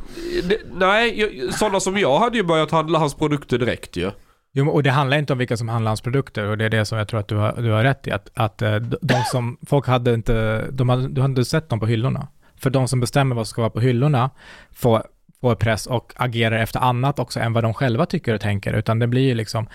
nej, 0.74 1.32
sådana 1.52 1.80
som 1.80 1.98
jag 1.98 2.18
hade 2.18 2.36
ju 2.36 2.42
börjat 2.42 2.70
handla 2.70 2.98
hans 2.98 3.14
produkter 3.14 3.58
direkt 3.58 3.96
ju. 3.96 4.10
Jo, 4.58 4.68
och 4.70 4.82
det 4.82 4.90
handlar 4.90 5.16
inte 5.18 5.32
om 5.32 5.38
vilka 5.38 5.56
som 5.56 5.68
handlar 5.68 5.90
hans 5.90 6.00
produkter 6.00 6.44
och 6.44 6.58
det 6.58 6.64
är 6.64 6.68
det 6.70 6.84
som 6.84 6.98
jag 6.98 7.08
tror 7.08 7.20
att 7.20 7.28
du 7.28 7.36
har, 7.36 7.52
du 7.62 7.70
har 7.70 7.82
rätt 7.84 8.06
i. 8.06 8.10
Att, 8.10 8.28
att 8.34 8.62
eh, 8.62 8.74
de- 8.74 8.96
de 9.02 9.22
som, 9.32 9.56
folk 9.66 9.86
hade 9.86 10.14
inte, 10.14 10.64
de 10.70 10.88
hade, 10.88 11.08
du 11.08 11.20
hade 11.20 11.30
inte 11.30 11.44
sett 11.44 11.68
dem 11.68 11.80
på 11.80 11.86
hyllorna. 11.86 12.28
För 12.60 12.70
de 12.70 12.88
som 12.88 13.00
bestämmer 13.00 13.36
vad 13.36 13.46
som 13.46 13.50
ska 13.50 13.62
vara 13.62 13.70
på 13.70 13.80
hyllorna 13.80 14.30
får, 14.74 15.02
får 15.40 15.54
press 15.54 15.86
och 15.86 16.12
agerar 16.16 16.58
efter 16.58 16.80
annat 16.80 17.18
också 17.18 17.40
än 17.40 17.52
vad 17.52 17.64
de 17.64 17.74
själva 17.74 18.06
tycker 18.06 18.34
och 18.34 18.40
tänker, 18.40 18.72
utan 18.72 18.98
det 18.98 19.06
blir 19.06 19.22
ju 19.22 19.34
liksom... 19.34 19.66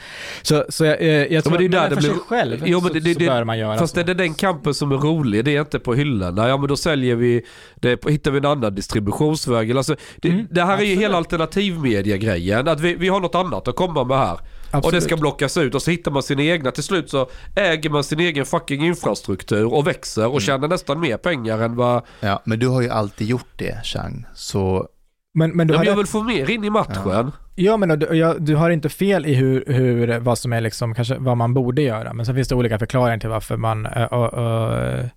Så, 0.42 0.66
så 0.70 0.86
jag, 0.86 1.02
eh, 1.02 1.08
jag 1.08 1.44
tror 1.44 1.60
men 1.60 1.72
det 1.72 1.78
är 1.78 1.82
att 1.84 1.90
där 1.90 1.90
men 1.90 1.90
det 1.90 1.96
för 1.96 2.02
sig 2.02 2.12
blir- 2.12 2.20
själv 2.24 2.64
Jo, 2.66 2.80
men 2.80 2.88
så, 2.88 2.94
det- 2.94 3.14
så 3.14 3.20
det- 3.20 3.26
bör 3.26 3.44
man 3.44 3.58
göra 3.60 3.78
Fast 3.78 3.96
så. 3.96 4.04
det 4.04 4.12
är 4.12 4.16
den 4.16 4.34
kampen 4.34 4.74
som 4.74 4.92
är 4.92 4.98
rolig, 4.98 5.46
det 5.46 5.56
är 5.56 5.60
inte 5.62 5.80
på 5.80 5.94
hyllorna. 5.96 6.48
Ja 6.48 6.58
men 6.58 6.68
då 6.68 6.78
säljer 6.78 7.16
vi, 7.16 7.42
det, 7.76 8.06
hittar 8.10 8.32
vi 8.32 8.38
en 8.38 8.46
annan 8.46 8.76
distributionsväg. 8.76 9.78
Alltså, 9.78 9.96
det, 10.18 10.30
Mm, 10.30 10.48
det 10.52 10.62
här 10.64 10.78
är 10.78 10.82
ju 10.82 10.84
absolut. 10.86 11.04
hela 11.04 11.18
alternativmedia-grejen. 11.18 12.68
Att 12.68 12.80
vi, 12.80 12.96
vi 12.96 13.08
har 13.08 13.20
något 13.20 13.36
annat 13.36 13.68
att 13.68 13.76
komma 13.76 14.04
med 14.04 14.18
här. 14.18 14.38
Och 14.74 14.82
det 14.82 14.88
Absolut. 14.88 15.04
ska 15.04 15.18
blockas 15.18 15.58
ut 15.58 15.76
och 15.76 15.82
så 15.82 15.92
hittar 15.92 16.12
man 16.12 16.24
sina 16.24 16.44
egna. 16.44 16.72
Till 16.72 16.84
slut 16.84 17.10
så 17.10 17.30
äger 17.56 17.90
man 17.90 18.04
sin 18.04 18.20
egen 18.20 18.46
fucking 18.46 18.86
infrastruktur 18.86 19.74
och 19.74 19.88
växer 19.88 20.34
och 20.34 20.42
tjänar 20.42 20.68
nästan 20.68 21.00
mer 21.00 21.18
pengar 21.18 21.60
än 21.62 21.76
vad... 21.76 22.02
Ja, 22.20 22.42
men 22.46 22.60
du 22.60 22.68
har 22.68 22.82
ju 22.82 22.90
alltid 22.90 23.28
gjort 23.28 23.50
det, 23.56 23.82
Chang. 23.86 24.26
Så 24.36 24.88
Men, 25.34 25.52
men 25.52 25.68
du 25.68 25.72
De 25.74 25.78
har 25.78 25.86
jag 25.86 25.96
vill 25.96 26.06
få 26.06 26.24
mer 26.24 26.50
in 26.50 26.64
i 26.64 26.70
matchen. 26.70 27.32
Ja, 27.56 27.78
men 27.78 28.00
du, 28.00 28.06
jag, 28.16 28.42
du 28.42 28.56
har 28.56 28.70
inte 28.70 28.90
fel 28.90 29.26
i 29.26 29.34
hur, 29.34 29.64
hur, 29.68 30.20
vad 30.20 30.38
som 30.38 30.54
är 30.54 30.62
liksom, 30.62 30.96
kanske 30.96 31.16
vad 31.20 31.38
man 31.38 31.54
borde 31.54 31.82
göra, 31.82 32.14
men 32.14 32.26
sen 32.26 32.36
finns 32.36 32.48
det 32.48 32.56
olika 32.56 32.80
förklaringar 32.80 33.18
till 33.18 33.30
varför 33.30 33.58
man, 33.58 33.86
ö, 33.86 34.08
ö, 34.12 34.30
ö, 34.42 35.10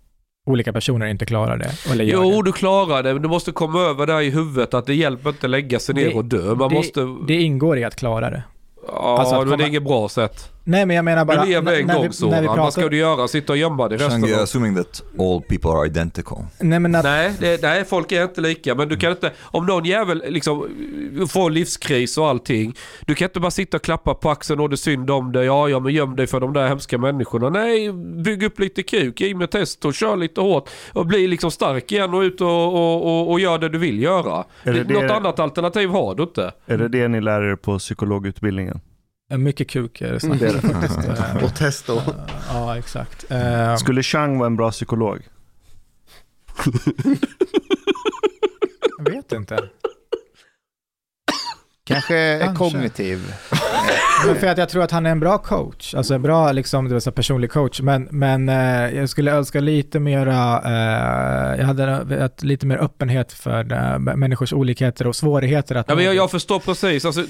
olika 0.47 0.73
personer 0.73 1.07
inte 1.07 1.27
klarar 1.27 1.57
det. 1.57 1.71
Eller 1.93 2.05
Jo, 2.05 2.31
det. 2.31 2.43
du 2.49 2.53
klarar 2.53 3.03
det, 3.03 3.13
men 3.13 3.23
du 3.23 3.29
måste 3.29 3.53
komma 3.53 3.81
över 3.81 4.07
där 4.07 4.21
i 4.21 4.31
huvudet 4.31 4.75
att 4.75 4.87
det 4.87 4.95
hjälper 4.95 5.31
inte 5.31 5.47
att 5.47 5.51
lägga 5.51 5.79
sig 5.79 5.95
ner 5.95 6.05
Det- 6.09 6.15
och 6.15 6.25
dö. 6.25 6.55
Man 6.55 6.69
det, 6.69 6.75
måste... 6.75 7.01
det 7.29 7.35
ingår 7.35 7.79
i 7.79 7.85
att 7.85 7.97
klara 7.97 8.31
det. 8.31 8.43
Ja, 8.89 9.19
alltså 9.19 9.35
att 9.35 9.49
men 9.49 9.59
det 9.59 9.65
är 9.65 9.69
inget 9.69 9.83
bra 9.83 10.09
sätt. 10.09 10.51
Nej, 10.67 10.87
men 10.87 10.97
jag 10.97 11.05
menar 11.05 11.25
bara... 11.25 11.43
Du 11.45 11.49
lever 11.51 11.81
en 11.81 11.87
när 11.87 11.95
gång 11.95 12.07
vi 12.07 12.13
Soran. 12.13 12.45
Vad 12.47 12.73
ska 12.73 12.81
pratar, 12.81 12.91
du 12.91 12.97
göra? 12.97 13.29
Sitta 13.29 13.53
och 13.53 13.57
gömma 13.57 13.89
dig 13.89 13.99
resten 13.99 14.11
Shang, 14.21 14.31
you're 14.31 14.37
av... 14.37 14.43
assuming 14.43 14.75
that 14.77 15.03
all 15.19 15.43
people 15.43 15.71
are 15.71 15.87
identical. 15.87 16.39
Nej, 16.61 16.81
men 16.81 16.95
att, 16.95 17.05
Nej, 17.05 17.33
det, 17.41 17.63
nej, 17.63 17.85
folk 17.85 18.13
är 18.13 18.23
inte 18.23 18.41
lika. 18.41 18.75
Men 18.75 18.89
du 18.89 18.97
kan 18.97 19.11
inte, 19.11 19.31
om 19.43 19.67
någon 19.67 19.85
jävel 19.85 20.25
liksom 20.29 20.69
får 21.29 21.51
livskris 21.51 22.19
och 22.19 22.29
allting. 22.29 22.75
Du 23.07 23.15
kan 23.15 23.27
inte 23.29 23.41
bara 23.41 23.51
sitta 23.51 23.77
och 23.77 23.83
klappa 23.83 24.15
på 24.15 24.31
axeln 24.31 24.61
och 24.61 24.69
det 24.71 24.75
är 24.75 24.77
synd 24.77 25.11
om 25.11 25.33
dig. 25.33 25.47
Ja, 25.47 25.69
ja, 25.69 25.81
men 25.81 25.93
göm 25.93 26.17
dig 26.17 26.27
för 26.27 26.41
de 26.41 26.53
där 26.53 26.69
hemska 26.69 26.99
människorna. 26.99 27.49
Nej, 27.51 27.93
bygg 28.25 28.43
upp 28.43 28.59
lite 28.61 28.83
kuk, 28.83 29.21
i 29.21 29.35
med 29.35 29.51
test 29.51 29.85
och 29.85 29.95
kör 29.95 30.17
lite 30.17 30.41
hårt. 30.41 30.71
Och 30.93 31.07
bli 31.07 31.27
liksom 31.29 31.51
stark 31.51 31.93
igen 31.93 32.15
och 32.15 32.21
ut 32.21 32.41
och, 32.41 32.49
och, 32.75 33.07
och, 33.07 33.31
och 33.31 33.41
gör 33.41 33.59
det 33.59 33.69
du 33.69 33.79
vill 33.79 34.03
göra. 34.03 34.45
Är 34.63 34.73
det 34.73 34.85
Något 34.85 35.03
det- 35.09 35.15
annat 35.15 35.39
alternativ 35.39 35.89
har 35.89 36.15
du 36.15 36.23
inte. 36.23 36.53
Är 36.67 36.79
det 36.79 36.89
det 36.89 37.09
ni 37.09 37.21
lär 37.21 37.43
er 37.43 37.57
på 37.57 37.79
psykologutbildningen? 37.79 38.81
Mycket 39.31 39.71
kuk 39.71 40.01
är 40.01 40.13
det 40.13 40.21
snabbt. 40.21 40.41
Det 40.41 40.49
är 40.49 40.53
det 40.55 40.61
faktiskt. 40.61 40.99
Eh, 41.09 41.45
Och 41.45 41.55
testa 41.55 41.93
och... 41.93 42.03
Ja, 42.49 42.79
exakt. 42.79 43.25
Eh, 43.31 43.77
Skulle 43.77 44.03
Chang 44.03 44.39
vara 44.39 44.47
en 44.47 44.57
bra 44.57 44.71
psykolog? 44.71 45.19
jag 48.99 49.11
vet 49.15 49.33
inte. 49.33 49.59
Kanske, 51.87 52.39
Kanske. 52.43 52.59
kognitiv. 52.65 53.35
Men 54.27 54.37
för 54.37 54.47
att 54.47 54.59
jag 54.59 54.69
tror 54.69 54.83
att 54.83 54.91
han 54.91 55.07
är 55.07 55.11
en 55.11 55.21
bra 55.21 55.39
coach, 55.39 55.95
alltså 55.95 56.15
en 56.15 56.23
bra 56.23 56.53
liksom, 56.53 56.89
du 56.89 56.95
vet, 56.95 57.03
så 57.03 57.13
personlig 57.13 57.51
coach, 57.51 57.81
men, 57.81 58.09
men 58.11 58.49
eh, 58.49 58.97
jag 58.99 59.09
skulle 59.09 59.33
önska 59.33 59.61
lite 59.61 60.01
mera, 60.01 60.63
eh, 60.65 61.59
jag 61.61 61.67
hade 61.67 62.17
ett, 62.25 62.43
lite 62.43 62.67
mer 62.67 62.77
öppenhet 62.79 63.33
för 63.33 63.73
eh, 63.73 63.99
människors 63.99 64.53
olikheter 64.53 65.07
och 65.07 65.17
svårigheter 65.17 65.75
att 65.75 65.87
Ja, 65.89 65.95
men 65.95 66.05
jag, 66.05 66.15
jag 66.15 66.31
förstår 66.31 66.59
precis. 66.61 67.05
Alltså, 67.05 67.21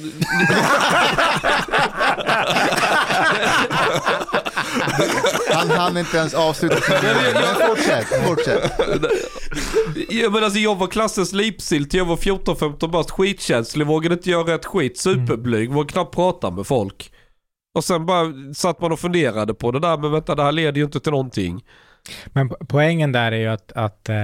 Han 5.54 5.70
hann 5.70 5.96
inte 5.96 6.16
ens 6.16 6.34
avsluta 6.34 6.76
sin 6.80 6.94
Men 7.34 7.68
fortsätt, 7.68 8.26
fortsätt. 8.26 8.72
jag, 10.08 10.32
men 10.32 10.44
alltså, 10.44 10.58
jag 10.58 10.74
var 10.78 10.86
klassens 10.86 11.32
lipsilt, 11.32 11.94
jag 11.94 12.04
var 12.04 12.16
14-15 12.16 12.90
bast, 12.90 13.10
skitkänslig, 13.10 13.86
vågade 13.86 14.14
inte 14.14 14.30
göra 14.30 14.54
rätt 14.54 14.64
skit, 14.66 14.98
superblyg, 14.98 15.70
vågade 15.72 15.92
knappt 15.92 16.14
prata 16.14 16.50
med 16.50 16.66
folk. 16.66 17.10
Och 17.74 17.84
sen 17.84 18.06
bara 18.06 18.32
satt 18.54 18.80
man 18.80 18.92
och 18.92 19.00
funderade 19.00 19.54
på 19.54 19.70
det 19.72 19.80
där, 19.80 19.96
men 19.96 20.12
vänta 20.12 20.34
det 20.34 20.42
här 20.42 20.52
leder 20.52 20.78
ju 20.78 20.84
inte 20.84 21.00
till 21.00 21.12
någonting. 21.12 21.64
Men 22.26 22.50
po- 22.50 22.66
poängen 22.68 23.12
där 23.12 23.32
är 23.32 23.36
ju 23.36 23.48
att, 23.48 23.72
att 23.72 24.08
eh, 24.08 24.16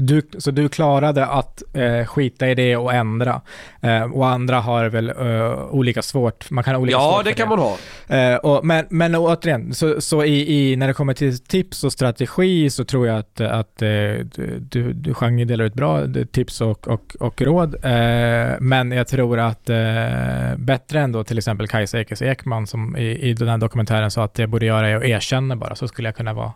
du, 0.00 0.22
så 0.38 0.50
du 0.50 0.68
klarade 0.68 1.26
att 1.26 1.62
eh, 1.72 2.06
skita 2.06 2.48
i 2.48 2.54
det 2.54 2.76
och 2.76 2.94
ändra. 2.94 3.40
Eh, 3.80 4.02
och 4.02 4.28
andra 4.28 4.60
har 4.60 4.86
väl 4.86 5.08
eh, 5.08 5.64
olika 5.70 6.02
svårt, 6.02 6.50
man 6.50 6.64
kan 6.64 6.74
ha 6.74 6.80
olika 6.80 6.98
Ja, 6.98 7.12
svårt 7.14 7.24
det 7.24 7.30
för 7.30 7.36
kan 7.36 7.48
man 7.48 7.58
ha. 7.58 7.76
Eh, 8.08 8.36
och, 8.36 8.64
men, 8.64 8.86
men 8.90 9.14
återigen, 9.14 9.74
så, 9.74 10.00
så 10.00 10.24
i, 10.24 10.70
i, 10.70 10.76
när 10.76 10.88
det 10.88 10.94
kommer 10.94 11.14
till 11.14 11.38
tips 11.38 11.84
och 11.84 11.92
strategi 11.92 12.70
så 12.70 12.84
tror 12.84 13.06
jag 13.06 13.18
att, 13.18 13.40
att 13.40 13.82
eh, 13.82 13.88
du, 13.88 14.92
du, 14.92 15.14
Jean 15.20 15.46
delar 15.46 15.64
ut 15.64 15.74
bra 15.74 16.02
tips 16.32 16.60
och, 16.60 16.88
och, 16.88 17.16
och 17.20 17.42
råd. 17.42 17.74
Eh, 17.74 18.60
men 18.60 18.92
jag 18.92 19.08
tror 19.08 19.38
att 19.38 19.70
eh, 19.70 20.56
bättre 20.56 21.00
än 21.00 21.12
då 21.12 21.24
till 21.24 21.38
exempel 21.38 21.68
Kajsa 21.68 22.00
Ekes 22.00 22.22
Ekman 22.22 22.66
som 22.66 22.96
i, 22.96 23.28
i 23.28 23.34
den 23.34 23.48
här 23.48 23.58
dokumentären 23.58 24.10
sa 24.10 24.24
att 24.24 24.38
jag 24.38 24.48
borde 24.48 24.66
göra 24.66 24.88
är 24.88 24.96
att 24.96 25.04
erkänna 25.04 25.56
bara, 25.56 25.74
så 25.74 25.88
skulle 25.88 26.08
jag 26.08 26.16
kunna 26.16 26.32
vara, 26.32 26.52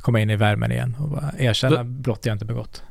komma 0.00 0.20
in 0.20 0.30
i 0.30 0.36
värmen 0.36 0.72
igen 0.72 0.96
och 1.00 1.40
erkänna 1.40 1.84
brott 1.84 2.26
jag 2.26 2.34
inte 2.34 2.44
begått. 2.44 2.82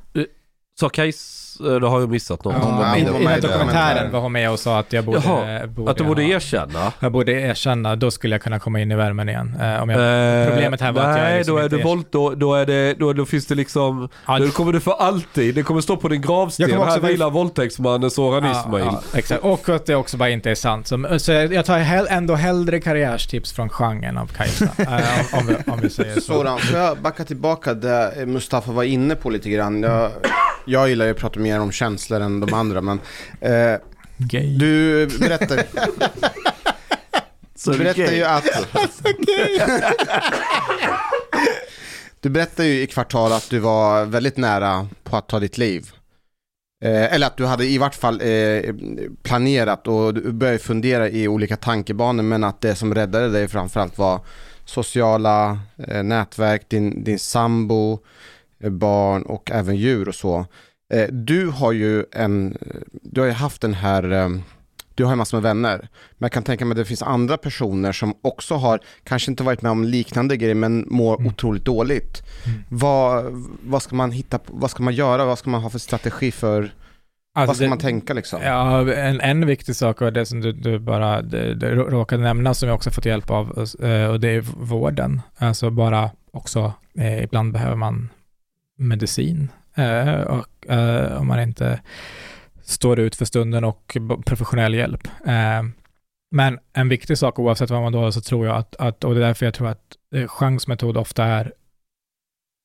Så 0.80 0.90
Kajs, 0.90 1.49
eh, 1.60 1.66
det 1.80 1.88
har 1.88 2.00
jag 2.00 2.10
missat 2.10 2.44
något. 2.44 2.54
hon 2.64 2.78
var 2.78 2.86
I, 2.86 2.90
med- 2.90 3.00
I 3.00 3.04
hon 3.04 3.14
var 3.14 3.20
den 3.20 3.24
med 3.24 3.32
här 3.32 3.38
i 3.38 3.42
dokumentären 3.42 4.12
var 4.12 4.20
hon 4.20 4.32
med 4.32 4.52
och 4.52 4.60
sa 4.60 4.80
att 4.80 4.94
jag 4.94 5.04
borde... 5.06 5.22
Jaha, 5.26 5.68
borde 5.68 5.92
Att 5.92 5.98
du 5.98 6.04
borde 6.04 6.22
ha- 6.24 6.30
erkänna. 6.30 6.92
Jag 7.00 7.12
borde 7.12 7.32
erkänna, 7.32 7.96
då 7.96 8.12
skulle 8.12 8.34
jag 8.36 8.42
kunna 8.42 8.60
komma 8.60 8.80
in 8.80 8.92
i 8.92 8.96
värmen 8.96 9.30
igen. 9.30 9.54
Eh, 9.62 9.82
om 9.84 9.90
jag, 9.90 10.00
Eh, 10.00 10.50
problemet 10.50 10.82
här 10.82 10.92
var 10.92 11.02
att 11.02 11.18
jag 11.18 11.24
Nej, 11.24 11.38
liksom 11.38 11.56
då 11.56 11.62
är 11.62 11.70
du 11.70 11.82
våld, 11.84 12.06
då, 12.12 12.30
då, 12.36 12.56
är 12.56 12.66
det, 12.66 12.94
då, 12.94 13.14
då 13.14 13.26
finns 13.26 13.46
det 13.46 13.56
liksom, 13.56 14.10
Ja, 14.28 14.40
då 14.40 14.48
kommer 14.48 14.74
du 14.74 14.80
för 14.80 14.92
alltid, 14.92 15.56
det 15.56 15.64
kommer 15.64 15.82
stå 15.82 15.98
på 15.98 16.08
din 16.08 16.22
Jag 16.22 16.30
gravsten, 16.30 16.70
kommer 16.70 16.82
också 16.82 16.92
här 16.94 17.00
vara- 17.00 17.12
vilar 17.12 17.30
våldtäktsmannen 17.30 18.12
Soran 18.12 18.44
Ja, 18.44 18.52
Ismail. 18.60 18.86
ja, 18.86 19.02
exakt. 19.14 19.44
Och 19.44 19.70
att 19.70 19.86
det 19.86 19.96
också 19.96 20.18
bara 20.18 20.30
inte 20.30 20.52
är 20.52 20.56
sant. 20.56 20.88
Så, 20.88 21.20
så 21.20 21.32
jag 21.32 21.66
tar 21.66 21.80
hell, 21.80 22.08
ändå 22.10 22.36
hellre 22.36 22.80
karriärstips 22.82 23.52
från 23.54 23.70
genren 23.70 24.18
av 24.18 24.28
Kajsa. 24.28 24.66
eh, 24.78 24.86
om, 25.34 25.40
om, 25.40 25.48
vi, 25.48 25.72
om 25.72 25.80
vi 25.82 25.90
säger 25.90 26.16
så. 26.16 26.22
Sådan, 26.22 26.60
får 26.60 26.80
jag 26.80 26.98
backa 26.98 27.24
tillbaka 27.24 27.74
där 27.74 28.26
Mustafa 28.26 28.72
var 28.72 28.84
inne 28.84 29.16
på 29.16 29.30
lite 29.30 29.50
grann. 29.50 29.84
Jag, 29.84 30.12
jag 30.66 30.90
gillar 30.90 31.06
ju 31.06 31.12
att 31.12 31.18
prata 31.18 31.40
mer 31.50 31.60
om 31.60 31.72
känslor 31.72 32.22
än 32.22 32.40
de 32.40 32.54
andra, 32.54 32.82
men 32.82 33.00
eh, 33.42 33.80
Gay. 34.18 34.58
du 34.58 35.08
berättar, 35.20 35.64
du 37.66 37.78
berättar 37.78 38.12
ju 38.12 38.24
att... 38.24 38.46
Du 42.22 42.30
berättar 42.30 42.64
ju 42.64 42.82
i 42.82 42.88
kvartal 42.88 43.32
att 43.32 43.50
du 43.50 43.60
var 43.60 44.06
väldigt 44.06 44.38
nära 44.38 44.88
på 45.04 45.18
att 45.18 45.28
ta 45.28 45.40
ditt 45.40 45.58
liv. 45.58 45.92
Eh, 46.84 47.14
eller 47.14 47.28
att 47.28 47.38
du 47.38 47.46
hade 47.46 47.66
i 47.66 47.78
vart 47.78 47.96
fall 47.96 48.22
eh, 48.22 48.76
planerat 49.24 49.88
och 49.88 50.14
du 50.14 50.32
började 50.32 50.60
fundera 50.60 51.10
i 51.10 51.28
olika 51.28 51.58
tankebanor 51.58 52.24
men 52.24 52.44
att 52.44 52.62
det 52.62 52.76
som 52.76 52.96
räddade 52.96 53.30
dig 53.30 53.48
framförallt 53.48 53.98
var 53.98 54.20
sociala 54.66 55.60
eh, 55.88 56.04
nätverk, 56.04 56.70
din, 56.70 57.04
din 57.04 57.20
sambo, 57.20 58.00
eh, 58.64 58.70
barn 58.70 59.24
och 59.24 59.52
även 59.52 59.76
djur 59.76 60.08
och 60.08 60.16
så. 60.16 60.46
Eh, 60.94 61.08
du 61.12 61.48
har 61.48 61.72
ju 61.72 62.06
en, 62.12 62.58
du 62.92 63.22
har 63.22 63.28
ju 63.28 63.34
haft 63.34 63.62
den 63.62 63.74
här, 63.74 64.12
eh, 64.12 64.30
du 64.96 65.04
har 65.04 65.12
ju 65.12 65.16
massor 65.16 65.38
med 65.38 65.44
vänner. 65.44 65.78
Men 66.18 66.26
jag 66.26 66.32
kan 66.32 66.44
tänka 66.44 66.66
mig 66.66 66.72
att 66.72 66.78
det 66.78 66.86
finns 66.86 67.02
andra 67.04 67.38
personer 67.38 67.92
som 67.92 68.14
också 68.22 68.56
har, 68.56 68.80
kanske 69.04 69.32
inte 69.32 69.44
varit 69.44 69.62
med 69.62 69.72
om 69.72 69.84
liknande 69.84 70.38
grejer, 70.38 70.56
men 70.56 70.86
mår 70.90 71.16
Mm. 71.16 71.28
otroligt 71.28 71.66
dåligt. 71.66 72.22
Mm. 72.46 72.64
Vad, 72.70 73.26
vad 73.64 73.82
ska 73.82 73.96
man 73.96 74.12
hitta 74.12 74.40
vad 74.48 74.72
ska 74.72 74.84
man 74.84 74.94
göra, 74.94 75.26
vad 75.26 75.40
ska 75.40 75.50
man 75.50 75.62
ha 75.62 75.70
för 75.70 75.80
strategi 75.80 76.32
för, 76.32 76.72
Alltså, 77.34 77.48
vad 77.50 77.56
ska 77.56 77.64
det- 77.66 77.70
man 77.70 77.78
tänka 77.78 78.14
liksom? 78.14 78.42
Ja, 78.44 78.94
en, 78.94 79.22
en 79.22 79.46
viktig 79.46 79.76
sak 79.76 80.02
och 80.02 80.14
det 80.14 80.26
som 80.26 80.42
du, 80.42 80.52
du 80.52 80.80
bara 80.80 81.22
det, 81.22 81.56
det 81.56 81.72
råkade 81.76 82.24
nämna 82.24 82.54
som 82.54 82.68
jag 82.70 82.76
också 82.76 82.92
fått 82.92 83.06
hjälp 83.06 83.30
av 83.30 83.46
eh, 83.82 84.06
och 84.06 84.20
det 84.20 84.30
är 84.30 84.42
vården. 84.66 85.22
Alltså 85.38 85.70
bara 85.70 86.10
också, 86.32 86.74
eh, 86.98 87.24
ibland 87.24 87.54
behöver 87.54 87.76
man 87.76 88.10
medicin 88.78 89.50
eh, 89.80 90.22
och 90.22 90.70
eh, 90.70 91.22
om 91.22 91.28
man 91.28 91.42
inte 91.42 91.82
står 92.62 93.00
ut 93.00 93.16
för 93.16 93.26
stunden 93.26 93.64
och 93.64 93.98
professionell 94.26 94.74
hjälp. 94.74 95.08
Eh, 95.26 95.64
men 96.32 96.60
en 96.74 96.90
viktig 96.90 97.18
sak 97.18 97.40
oavsett 97.40 97.70
vad 97.70 97.82
man 97.82 97.92
då 97.92 98.12
så 98.12 98.22
tror 98.22 98.48
jag 98.48 98.56
att, 98.56 98.76
att 98.76 99.04
och 99.04 99.14
det 99.14 99.22
är 99.22 99.28
därför 99.28 99.46
jag 99.46 99.54
tror 99.54 99.68
att 99.68 99.98
eh, 100.16 100.28
chansmetod 100.28 100.98
ofta 100.98 101.24
är 101.24 101.54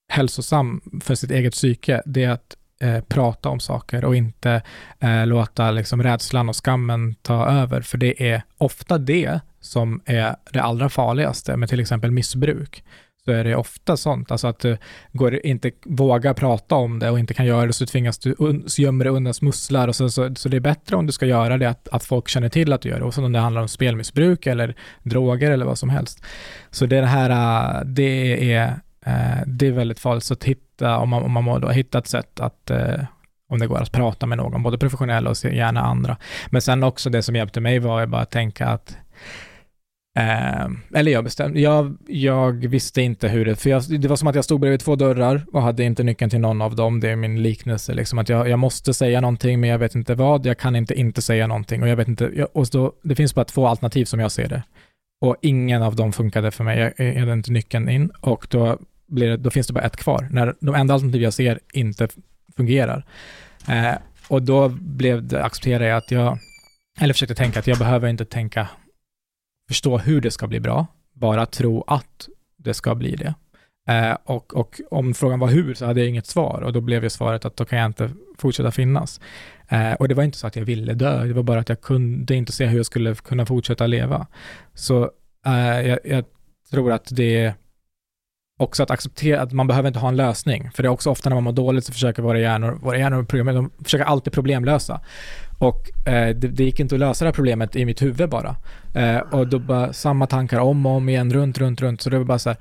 hälsosam 0.08 0.80
för 1.00 1.14
sitt 1.14 1.30
eget 1.30 1.52
psyke, 1.52 2.02
det 2.06 2.24
är 2.24 2.30
att 2.30 2.56
eh, 2.80 3.00
prata 3.00 3.48
om 3.48 3.60
saker 3.60 4.04
och 4.04 4.16
inte 4.16 4.62
eh, 5.00 5.26
låta 5.26 5.70
liksom 5.70 6.02
rädslan 6.02 6.48
och 6.48 6.64
skammen 6.64 7.14
ta 7.14 7.46
över, 7.46 7.80
för 7.80 7.98
det 7.98 8.32
är 8.32 8.42
ofta 8.58 8.98
det 8.98 9.40
som 9.60 10.00
är 10.04 10.36
det 10.52 10.62
allra 10.62 10.88
farligaste 10.88 11.56
med 11.56 11.68
till 11.68 11.80
exempel 11.80 12.10
missbruk. 12.10 12.84
Så 13.24 13.32
är 13.32 13.44
det 13.44 13.56
ofta 13.56 13.96
sånt, 13.96 14.30
alltså 14.30 14.46
att 14.46 14.58
du 14.58 14.76
går, 15.12 15.46
inte 15.46 15.70
vågar 15.84 16.34
prata 16.34 16.74
om 16.74 16.98
det 16.98 17.10
och 17.10 17.18
inte 17.18 17.34
kan 17.34 17.46
göra 17.46 17.66
det 17.66 17.72
så 17.72 17.86
tvingas 17.86 18.18
du, 18.18 18.34
så 18.66 18.82
gömmer 18.82 19.04
du 19.04 19.10
undan 19.10 19.34
smusslar. 19.34 19.88
och 19.88 19.96
så, 19.96 20.10
så, 20.10 20.34
så 20.34 20.48
det 20.48 20.56
är 20.56 20.60
bättre 20.60 20.96
om 20.96 21.06
du 21.06 21.12
ska 21.12 21.26
göra 21.26 21.58
det 21.58 21.68
att, 21.68 21.88
att 21.88 22.04
folk 22.04 22.28
känner 22.28 22.48
till 22.48 22.72
att 22.72 22.80
du 22.80 22.88
gör 22.88 22.98
det, 22.98 23.04
och 23.04 23.14
så 23.14 23.24
om 23.24 23.32
det 23.32 23.38
handlar 23.38 23.62
om 23.62 23.68
spelmissbruk 23.68 24.46
eller 24.46 24.76
droger 25.02 25.50
eller 25.50 25.66
vad 25.66 25.78
som 25.78 25.88
helst. 25.88 26.24
Så 26.70 26.86
det 26.86 27.06
här, 27.06 27.30
äh, 27.30 27.84
det 27.84 28.52
är, 28.52 28.66
äh, 29.06 29.42
det 29.46 29.66
är 29.66 29.72
väldigt 29.72 30.00
farligt, 30.00 30.24
så 30.24 30.34
att 30.34 30.44
hitta, 30.44 30.98
om 30.98 31.08
man, 31.08 31.22
om 31.22 31.44
man 31.44 31.60
då, 31.60 31.68
hitta 31.68 31.98
ett 31.98 32.08
sätt 32.08 32.40
att 32.40 32.70
äh, 32.70 33.04
om 33.48 33.58
det 33.58 33.66
går 33.66 33.82
att 33.82 33.92
prata 33.92 34.26
med 34.26 34.38
någon, 34.38 34.62
både 34.62 34.78
professionella 34.78 35.30
och 35.30 35.44
gärna 35.44 35.80
andra. 35.80 36.16
Men 36.50 36.62
sen 36.62 36.82
också 36.82 37.10
det 37.10 37.22
som 37.22 37.36
hjälpte 37.36 37.60
mig 37.60 37.78
var 37.78 38.00
ju 38.00 38.06
bara 38.06 38.22
att 38.22 38.30
tänka 38.30 38.66
att 38.66 38.96
Eh, 40.18 40.66
eller 40.94 41.12
jag 41.12 41.24
bestämde, 41.24 41.60
jag, 41.60 41.96
jag 42.06 42.52
visste 42.52 43.02
inte 43.02 43.28
hur 43.28 43.44
det, 43.44 43.56
för 43.56 43.70
jag, 43.70 44.00
det 44.00 44.08
var 44.08 44.16
som 44.16 44.28
att 44.28 44.34
jag 44.34 44.44
stod 44.44 44.60
bredvid 44.60 44.80
två 44.80 44.96
dörrar 44.96 45.44
och 45.52 45.62
hade 45.62 45.84
inte 45.84 46.02
nyckeln 46.02 46.30
till 46.30 46.40
någon 46.40 46.62
av 46.62 46.76
dem. 46.76 47.00
Det 47.00 47.10
är 47.10 47.16
min 47.16 47.42
liknelse, 47.42 47.94
liksom 47.94 48.18
att 48.18 48.28
jag, 48.28 48.48
jag 48.48 48.58
måste 48.58 48.94
säga 48.94 49.20
någonting 49.20 49.60
men 49.60 49.70
jag 49.70 49.78
vet 49.78 49.94
inte 49.94 50.14
vad, 50.14 50.46
jag 50.46 50.58
kan 50.58 50.76
inte 50.76 50.94
inte 50.94 51.22
säga 51.22 51.46
någonting 51.46 51.82
och 51.82 51.88
jag 51.88 51.96
vet 51.96 52.08
inte, 52.08 52.30
jag, 52.34 52.48
och 52.52 52.66
då, 52.72 52.92
det 53.02 53.14
finns 53.14 53.34
bara 53.34 53.44
två 53.44 53.66
alternativ 53.66 54.04
som 54.04 54.20
jag 54.20 54.32
ser 54.32 54.48
det. 54.48 54.62
Och 55.20 55.36
ingen 55.40 55.82
av 55.82 55.96
dem 55.96 56.12
funkade 56.12 56.50
för 56.50 56.64
mig, 56.64 56.78
jag, 56.78 57.14
jag 57.14 57.20
hade 57.20 57.32
inte 57.32 57.52
nyckeln 57.52 57.88
in 57.88 58.10
och 58.20 58.46
då, 58.50 58.78
blir 59.06 59.28
det, 59.28 59.36
då 59.36 59.50
finns 59.50 59.66
det 59.66 59.72
bara 59.72 59.84
ett 59.84 59.96
kvar, 59.96 60.28
när 60.30 60.54
de 60.60 60.74
enda 60.74 60.94
alternativ 60.94 61.22
jag 61.22 61.34
ser 61.34 61.60
inte 61.72 62.08
fungerar. 62.56 63.04
Eh, 63.68 63.94
och 64.28 64.42
då 64.42 64.68
blev 64.68 65.28
det, 65.28 65.44
accepterade 65.44 65.86
jag 65.86 65.96
att 65.96 66.10
jag, 66.10 66.38
eller 67.00 67.14
försökte 67.14 67.34
tänka 67.34 67.58
att 67.58 67.66
jag 67.66 67.78
behöver 67.78 68.08
inte 68.08 68.24
tänka 68.24 68.68
förstå 69.68 69.98
hur 69.98 70.20
det 70.20 70.30
ska 70.30 70.46
bli 70.46 70.60
bra, 70.60 70.86
bara 71.12 71.46
tro 71.46 71.84
att 71.86 72.28
det 72.56 72.74
ska 72.74 72.94
bli 72.94 73.16
det. 73.16 73.34
Eh, 73.88 74.16
och, 74.24 74.56
och 74.56 74.80
om 74.90 75.14
frågan 75.14 75.38
var 75.38 75.48
hur 75.48 75.74
så 75.74 75.86
hade 75.86 76.00
jag 76.00 76.08
inget 76.08 76.26
svar 76.26 76.62
och 76.62 76.72
då 76.72 76.80
blev 76.80 77.04
ju 77.04 77.10
svaret 77.10 77.44
att 77.44 77.56
då 77.56 77.64
kan 77.64 77.78
jag 77.78 77.86
inte 77.86 78.10
fortsätta 78.38 78.70
finnas. 78.70 79.20
Eh, 79.68 79.92
och 79.92 80.08
det 80.08 80.14
var 80.14 80.22
inte 80.22 80.38
så 80.38 80.46
att 80.46 80.56
jag 80.56 80.64
ville 80.64 80.94
dö, 80.94 81.24
det 81.24 81.32
var 81.32 81.42
bara 81.42 81.60
att 81.60 81.68
jag 81.68 81.80
kunde 81.80 82.34
inte 82.34 82.52
se 82.52 82.66
hur 82.66 82.76
jag 82.76 82.86
skulle 82.86 83.14
kunna 83.14 83.46
fortsätta 83.46 83.86
leva. 83.86 84.26
Så 84.74 85.10
eh, 85.46 85.80
jag, 85.88 85.98
jag 86.04 86.24
tror 86.70 86.92
att 86.92 87.08
det 87.10 87.36
är 87.36 87.54
också 88.64 88.82
att 88.82 88.90
acceptera 88.90 89.42
att 89.42 89.52
man 89.52 89.66
behöver 89.66 89.88
inte 89.88 89.98
ha 89.98 90.08
en 90.08 90.16
lösning. 90.16 90.70
För 90.74 90.82
det 90.82 90.86
är 90.86 90.90
också 90.90 91.10
ofta 91.10 91.28
när 91.28 91.36
man 91.36 91.44
mår 91.44 91.52
dåligt 91.52 91.84
så 91.84 91.92
försöker 91.92 92.22
våra 92.22 92.38
hjärnor, 92.38 92.78
våra 92.82 92.98
hjärnor 92.98 93.52
de 93.52 93.70
försöker 93.84 94.04
alltid 94.04 94.32
problemlösa. 94.32 95.00
Och 95.58 96.08
eh, 96.08 96.36
det, 96.36 96.48
det 96.48 96.64
gick 96.64 96.80
inte 96.80 96.94
att 96.94 96.98
lösa 96.98 97.24
det 97.24 97.28
här 97.28 97.34
problemet 97.34 97.76
i 97.76 97.84
mitt 97.84 98.02
huvud 98.02 98.30
bara. 98.30 98.56
Eh, 98.94 99.18
och 99.18 99.48
då 99.48 99.58
bara 99.58 99.92
samma 99.92 100.26
tankar 100.26 100.60
om 100.60 100.86
och 100.86 100.92
om 100.92 101.08
igen, 101.08 101.32
runt, 101.32 101.58
runt, 101.58 101.80
runt. 101.80 102.00
Så 102.00 102.10
det 102.10 102.18
var 102.18 102.24
bara 102.24 102.38
så 102.38 102.54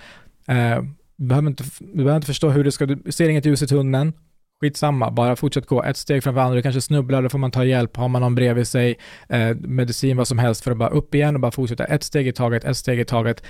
här, 0.48 0.76
eh, 0.76 0.84
du, 1.16 1.26
behöver 1.26 1.50
inte, 1.50 1.64
du 1.80 1.98
behöver 1.98 2.16
inte 2.16 2.28
förstå 2.28 2.50
hur 2.50 2.64
det 2.64 2.72
ska, 2.72 2.86
du 2.86 3.12
ser 3.12 3.30
inget 3.30 3.46
ljus 3.46 3.62
i 3.62 3.68
tunneln, 3.68 4.14
skitsamma, 4.62 5.12
bara 5.12 5.36
fortsätt 5.36 5.66
gå 5.66 5.84
ett 5.84 5.98
steg 5.98 6.24
framför 6.24 6.42
andra, 6.42 6.56
du 6.56 6.62
kanske 6.62 6.82
snubblar, 6.82 7.22
då 7.22 7.30
får 7.30 7.40
man 7.40 7.52
ta 7.52 7.66
hjälp, 7.66 7.98
har 7.98 8.08
man 8.08 8.22
någon 8.22 8.36
bredvid 8.36 8.68
sig, 8.68 8.96
eh, 9.30 9.56
medicin, 9.56 10.18
vad 10.18 10.28
som 10.28 10.40
helst, 10.40 10.64
för 10.64 10.72
att 10.72 10.78
bara 10.78 10.90
upp 10.90 11.16
igen 11.16 11.36
och 11.36 11.42
bara 11.42 11.52
fortsätta 11.52 11.86
ett 11.86 12.04
steg 12.04 12.28
i 12.28 12.32
taget, 12.32 12.64
ett 12.64 12.78
steg 12.78 13.00
i 13.00 13.06
taget. 13.06 13.44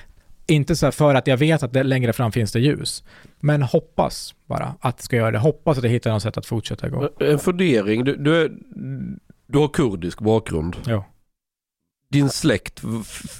Inte 0.47 0.75
så 0.75 0.85
här 0.85 0.91
för 0.91 1.15
att 1.15 1.27
jag 1.27 1.37
vet 1.37 1.63
att 1.63 1.73
det 1.73 1.83
längre 1.83 2.13
fram 2.13 2.31
finns 2.31 2.51
det 2.51 2.59
ljus, 2.59 3.03
men 3.39 3.61
hoppas 3.61 4.35
bara 4.45 4.75
att 4.79 4.97
det 4.97 5.03
ska 5.03 5.15
göra 5.15 5.31
det. 5.31 5.39
Hoppas 5.39 5.77
att 5.77 5.83
jag 5.83 5.91
hittar 5.91 6.11
något 6.11 6.23
sätt 6.23 6.37
att 6.37 6.45
fortsätta 6.45 6.89
gå. 6.89 7.09
En 7.19 7.39
fundering, 7.39 8.03
du, 8.03 8.15
du, 8.15 8.41
är, 8.41 8.51
Du 9.47 9.57
har 9.59 9.67
kurdisk 9.67 10.19
bakgrund. 10.21 10.75
Ja. 10.85 11.05
Din 12.09 12.29
släkt, 12.29 12.81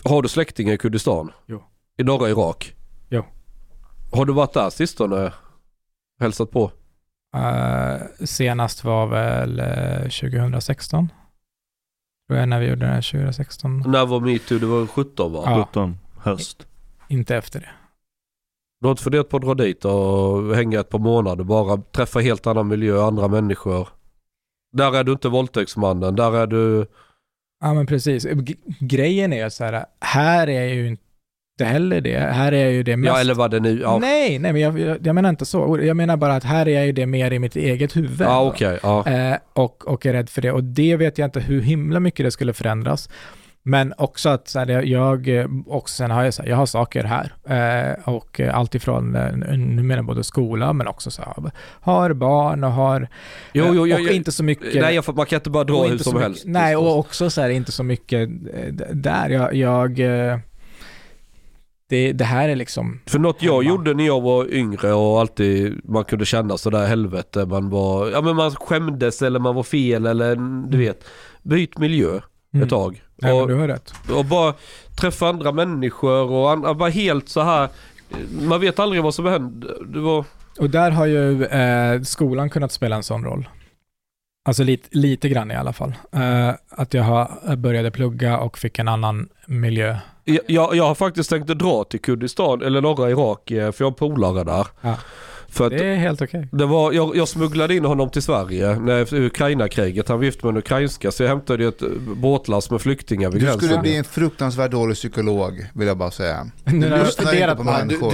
har 0.04 0.22
du 0.22 0.30
släktingar 0.30 0.74
i 0.74 0.78
Kurdistan? 0.78 1.32
Jo. 1.46 1.64
I 1.98 2.04
norra 2.04 2.30
Irak? 2.30 2.76
Jo. 3.10 3.24
Har 4.12 4.26
du 4.26 4.34
varit 4.34 4.54
där 4.54 4.70
sistone? 4.70 5.34
Hälsat 6.20 6.52
på? 6.52 6.72
Eh, 7.36 8.02
senast 8.26 8.84
var 8.84 9.08
väl 9.08 9.60
eh, 9.60 10.02
2016. 10.02 11.10
Tror 12.28 12.40
jag 12.40 12.50
när 12.50 12.60
vi 12.60 12.66
gjorde 12.68 12.86
det 12.86 12.92
här 12.92 13.12
2016. 13.12 13.84
När 13.88 14.06
var 14.06 14.20
metoo? 14.20 14.60
Det 14.60 14.66
var 14.66 14.88
17 14.88 15.34
va? 15.34 15.44
Ja. 15.46 15.66
17 15.70 15.98
höst. 16.20 16.68
Inte 17.10 17.36
efter 17.36 17.60
det. 17.60 17.70
Du 18.82 18.88
har 18.88 18.92
inte 18.92 19.04
funderat 19.04 19.30
på 19.30 19.38
att 19.38 19.44
dra 19.44 19.54
dit 19.54 19.86
och 19.86 20.56
hänga 20.56 20.80
ett 20.80 20.90
par 20.90 21.00
månader 21.00 21.44
bara? 21.44 21.78
Träffa 21.78 22.20
helt 22.20 22.48
annan 22.48 22.68
miljö, 22.68 23.02
andra 23.04 23.28
människor? 23.28 23.88
Där 24.78 24.96
är 24.96 25.04
du 25.04 25.12
inte 25.12 25.30
våldtäktsmannen. 25.30 26.16
Där 26.16 26.36
är 26.38 26.48
du... 26.48 26.86
Ja 27.64 27.74
men 27.74 27.86
precis. 27.86 28.24
G- 28.34 28.56
grejen 28.80 29.34
är 29.34 29.50
så 29.50 29.64
här, 29.64 29.86
här 30.02 30.50
är 30.50 30.74
ju 30.74 30.88
inte 30.88 31.66
heller 31.66 32.02
det. 32.02 32.20
Här 32.20 32.52
är 32.52 32.70
ju 32.70 32.84
det 32.84 32.98
mest... 32.98 33.14
Ja 33.14 33.20
eller 33.20 33.34
vad 33.34 33.52
det 33.52 33.60
nu... 33.60 33.80
Ja, 33.82 33.98
Nej, 34.02 34.40
nej 34.40 34.54
men 34.54 34.62
jag, 34.62 34.80
jag, 34.80 35.08
jag 35.08 35.16
menar 35.16 35.30
inte 35.30 35.46
så. 35.46 35.80
Jag 35.82 35.98
menar 35.98 36.18
bara 36.18 36.36
att 36.36 36.44
här 36.44 36.68
är 36.68 36.84
ju 36.84 36.92
det 36.92 37.06
mer 37.06 37.32
i 37.32 37.40
mitt 37.40 37.56
eget 37.56 37.96
huvud. 37.96 38.22
ja 38.22 38.44
okej. 38.48 38.80
ja. 38.84 39.08
Eh, 39.08 39.38
och, 39.54 39.88
och 39.88 40.06
är 40.06 40.14
rädd 40.14 40.30
för 40.30 40.42
det. 40.42 40.52
Och 40.52 40.64
det 40.64 40.96
vet 40.96 41.18
jag 41.18 41.28
inte 41.28 41.40
hur 41.40 41.62
himla 41.62 42.00
mycket 42.00 42.26
det 42.26 42.32
skulle 42.32 42.54
förändras. 42.54 43.10
Men 43.66 43.94
också 43.98 44.30
att 44.30 44.48
så 44.48 44.60
här, 44.60 44.82
jag- 44.82 45.28
eh, 45.28 45.48
också 45.68 45.96
sen 45.96 46.12
har 46.12 46.24
jag, 46.24 46.34
så 46.34 46.42
här, 46.42 46.50
jag 46.50 46.58
har 46.58 46.66
saker 46.66 47.04
här. 47.04 47.34
Eh, 47.48 48.10
och 48.10 48.40
eh, 48.40 48.58
allt 48.58 48.76
ifrån, 48.76 49.16
eh, 49.16 49.58
numera 49.58 50.04
både 50.04 50.24
skola 50.24 50.74
men 50.74 50.88
också 50.88 51.12
så 51.12 51.22
här, 51.22 51.52
har 51.82 52.14
barn 52.14 52.64
och 52.64 52.72
har, 52.72 53.08
Jo, 53.54 53.66
jo, 53.68 53.70
eh, 53.86 53.90
jo, 53.90 53.96
och 53.96 54.02
jo. 54.02 54.10
inte 54.14 54.32
så 54.32 54.44
mycket. 54.44 54.82
Nej, 54.82 54.96
jag, 54.96 55.16
man 55.16 55.26
kan 55.26 55.38
inte 55.38 55.50
bara 55.50 55.64
dra 55.64 55.76
och 55.76 55.90
hur 55.90 55.98
som 55.98 56.14
mycket, 56.14 56.28
helst. 56.28 56.44
Nej, 56.46 56.76
och 56.76 56.98
också 57.00 57.30
så 57.30 57.42
här, 57.42 57.50
inte 57.50 57.72
så 57.72 57.84
mycket 57.84 58.30
eh, 58.54 58.74
där. 58.94 59.30
Jag, 59.30 59.54
jag 59.56 60.00
eh, 60.00 60.38
det, 61.90 62.12
det 62.14 62.26
här 62.26 62.50
är 62.50 62.56
liksom, 62.56 63.00
För 63.06 63.20
något 63.20 63.42
jag 63.44 63.52
Hemma. 63.54 63.64
gjorde 63.70 63.94
när 63.94 64.06
jag 64.06 64.22
var 64.22 64.54
yngre 64.54 64.94
och 64.94 65.20
alltid 65.20 65.82
man 65.84 66.04
kunde 66.04 66.26
känna 66.26 66.58
sådär 66.58 66.86
helvete. 66.88 67.46
Man 67.46 67.70
var, 67.70 68.10
ja 68.10 68.22
men 68.22 68.36
man 68.36 68.52
skämdes 68.52 69.22
eller 69.22 69.40
man 69.40 69.56
var 69.56 69.64
fel 69.64 70.06
eller 70.06 70.36
du 70.70 70.78
vet. 70.78 71.04
Byt 71.44 71.78
miljö 71.78 72.20
Mm. 72.54 72.64
ett 72.64 72.70
tag. 72.70 73.04
nej, 73.16 73.42
och, 73.42 73.48
du 73.48 73.56
har 73.56 73.68
rätt. 73.68 73.94
och 74.10 74.26
bara 74.26 74.54
träffa 75.02 75.28
andra 75.28 75.52
människor 75.52 76.32
och 76.32 76.76
bara 76.76 76.90
helt 76.90 77.30
så 77.30 77.42
här. 77.42 77.70
Man 78.42 78.62
vet 78.62 78.80
aldrig 78.80 79.04
vad 79.04 79.16
som 79.16 79.26
händer. 79.26 79.78
Det 79.86 80.00
var, 80.00 80.26
Och 80.60 80.70
där 80.70 80.92
har 80.92 81.06
ju 81.06 81.46
eh, 81.46 82.02
skolan 82.02 82.50
kunnat 82.50 82.72
spela 82.72 82.96
en 82.96 83.04
sån 83.04 83.24
roll. 83.26 83.48
Alltså 84.46 84.64
lite, 84.64 84.90
lite 84.92 85.30
grann 85.30 85.52
i 85.52 85.56
alla 85.56 85.74
fall. 85.74 85.94
Eh, 86.12 86.52
att 86.70 86.94
jag 86.94 87.04
har, 87.04 87.56
började 87.56 87.92
plugga 87.92 88.40
och 88.40 88.58
fick 88.58 88.80
en 88.80 88.88
annan 88.88 89.30
miljö. 89.46 89.98
jag, 90.24 90.40
jag, 90.48 90.76
jag 90.76 90.84
har 90.84 90.96
faktiskt 90.96 91.30
tänkt 91.30 91.50
att 91.50 91.60
dra 91.60 91.84
till 91.84 92.02
Kurdistan 92.02 92.62
eller 92.62 92.82
norra 92.82 93.10
Irak 93.10 93.52
eh, 93.52 93.72
för 93.72 93.84
jag 93.84 93.92
har 93.92 93.96
polare 93.96 94.44
där. 94.44 94.68
Ja. 94.82 94.98
För 95.54 95.66
att 95.66 95.72
Det 95.72 95.86
är 95.86 95.96
helt 95.96 96.22
okej. 96.22 96.48
Det 96.52 96.66
var, 96.66 96.92
jag, 96.92 97.16
jag 97.16 97.28
smugglade 97.28 97.76
in 97.76 97.86
honom 97.86 98.10
till 98.10 98.22
Sverige 98.22 98.76
när 98.80 99.14
Ukraina-kriget. 99.14 100.10
Han 100.10 100.18
var 100.18 100.26
gift 100.26 100.44
med 100.44 100.50
en 100.52 100.58
ukrainska 100.58 101.12
så 101.12 101.24
jag 101.24 101.30
hämtade 101.30 101.64
ju 101.64 101.70
ett 101.70 101.82
båtlass 102.16 102.72
med 102.72 102.82
flyktingar 102.82 103.30
vid 103.30 103.42
Du 103.42 103.46
gränsen. 103.46 103.62
skulle 103.68 103.82
bli 103.82 103.96
en 103.98 104.04
fruktansvärt 104.04 104.72
dålig 104.72 104.96
psykolog, 104.96 105.66
vill 105.74 105.88
jag 105.88 105.98
bara 105.98 106.12
säga. 106.12 106.48
Jag 106.66 106.74
lyssnar 106.76 107.34
inte 107.34 107.48
på 107.48 107.56
på 107.56 107.64
mig. 107.64 107.74
det. 107.74 107.86
människor. 107.86 108.14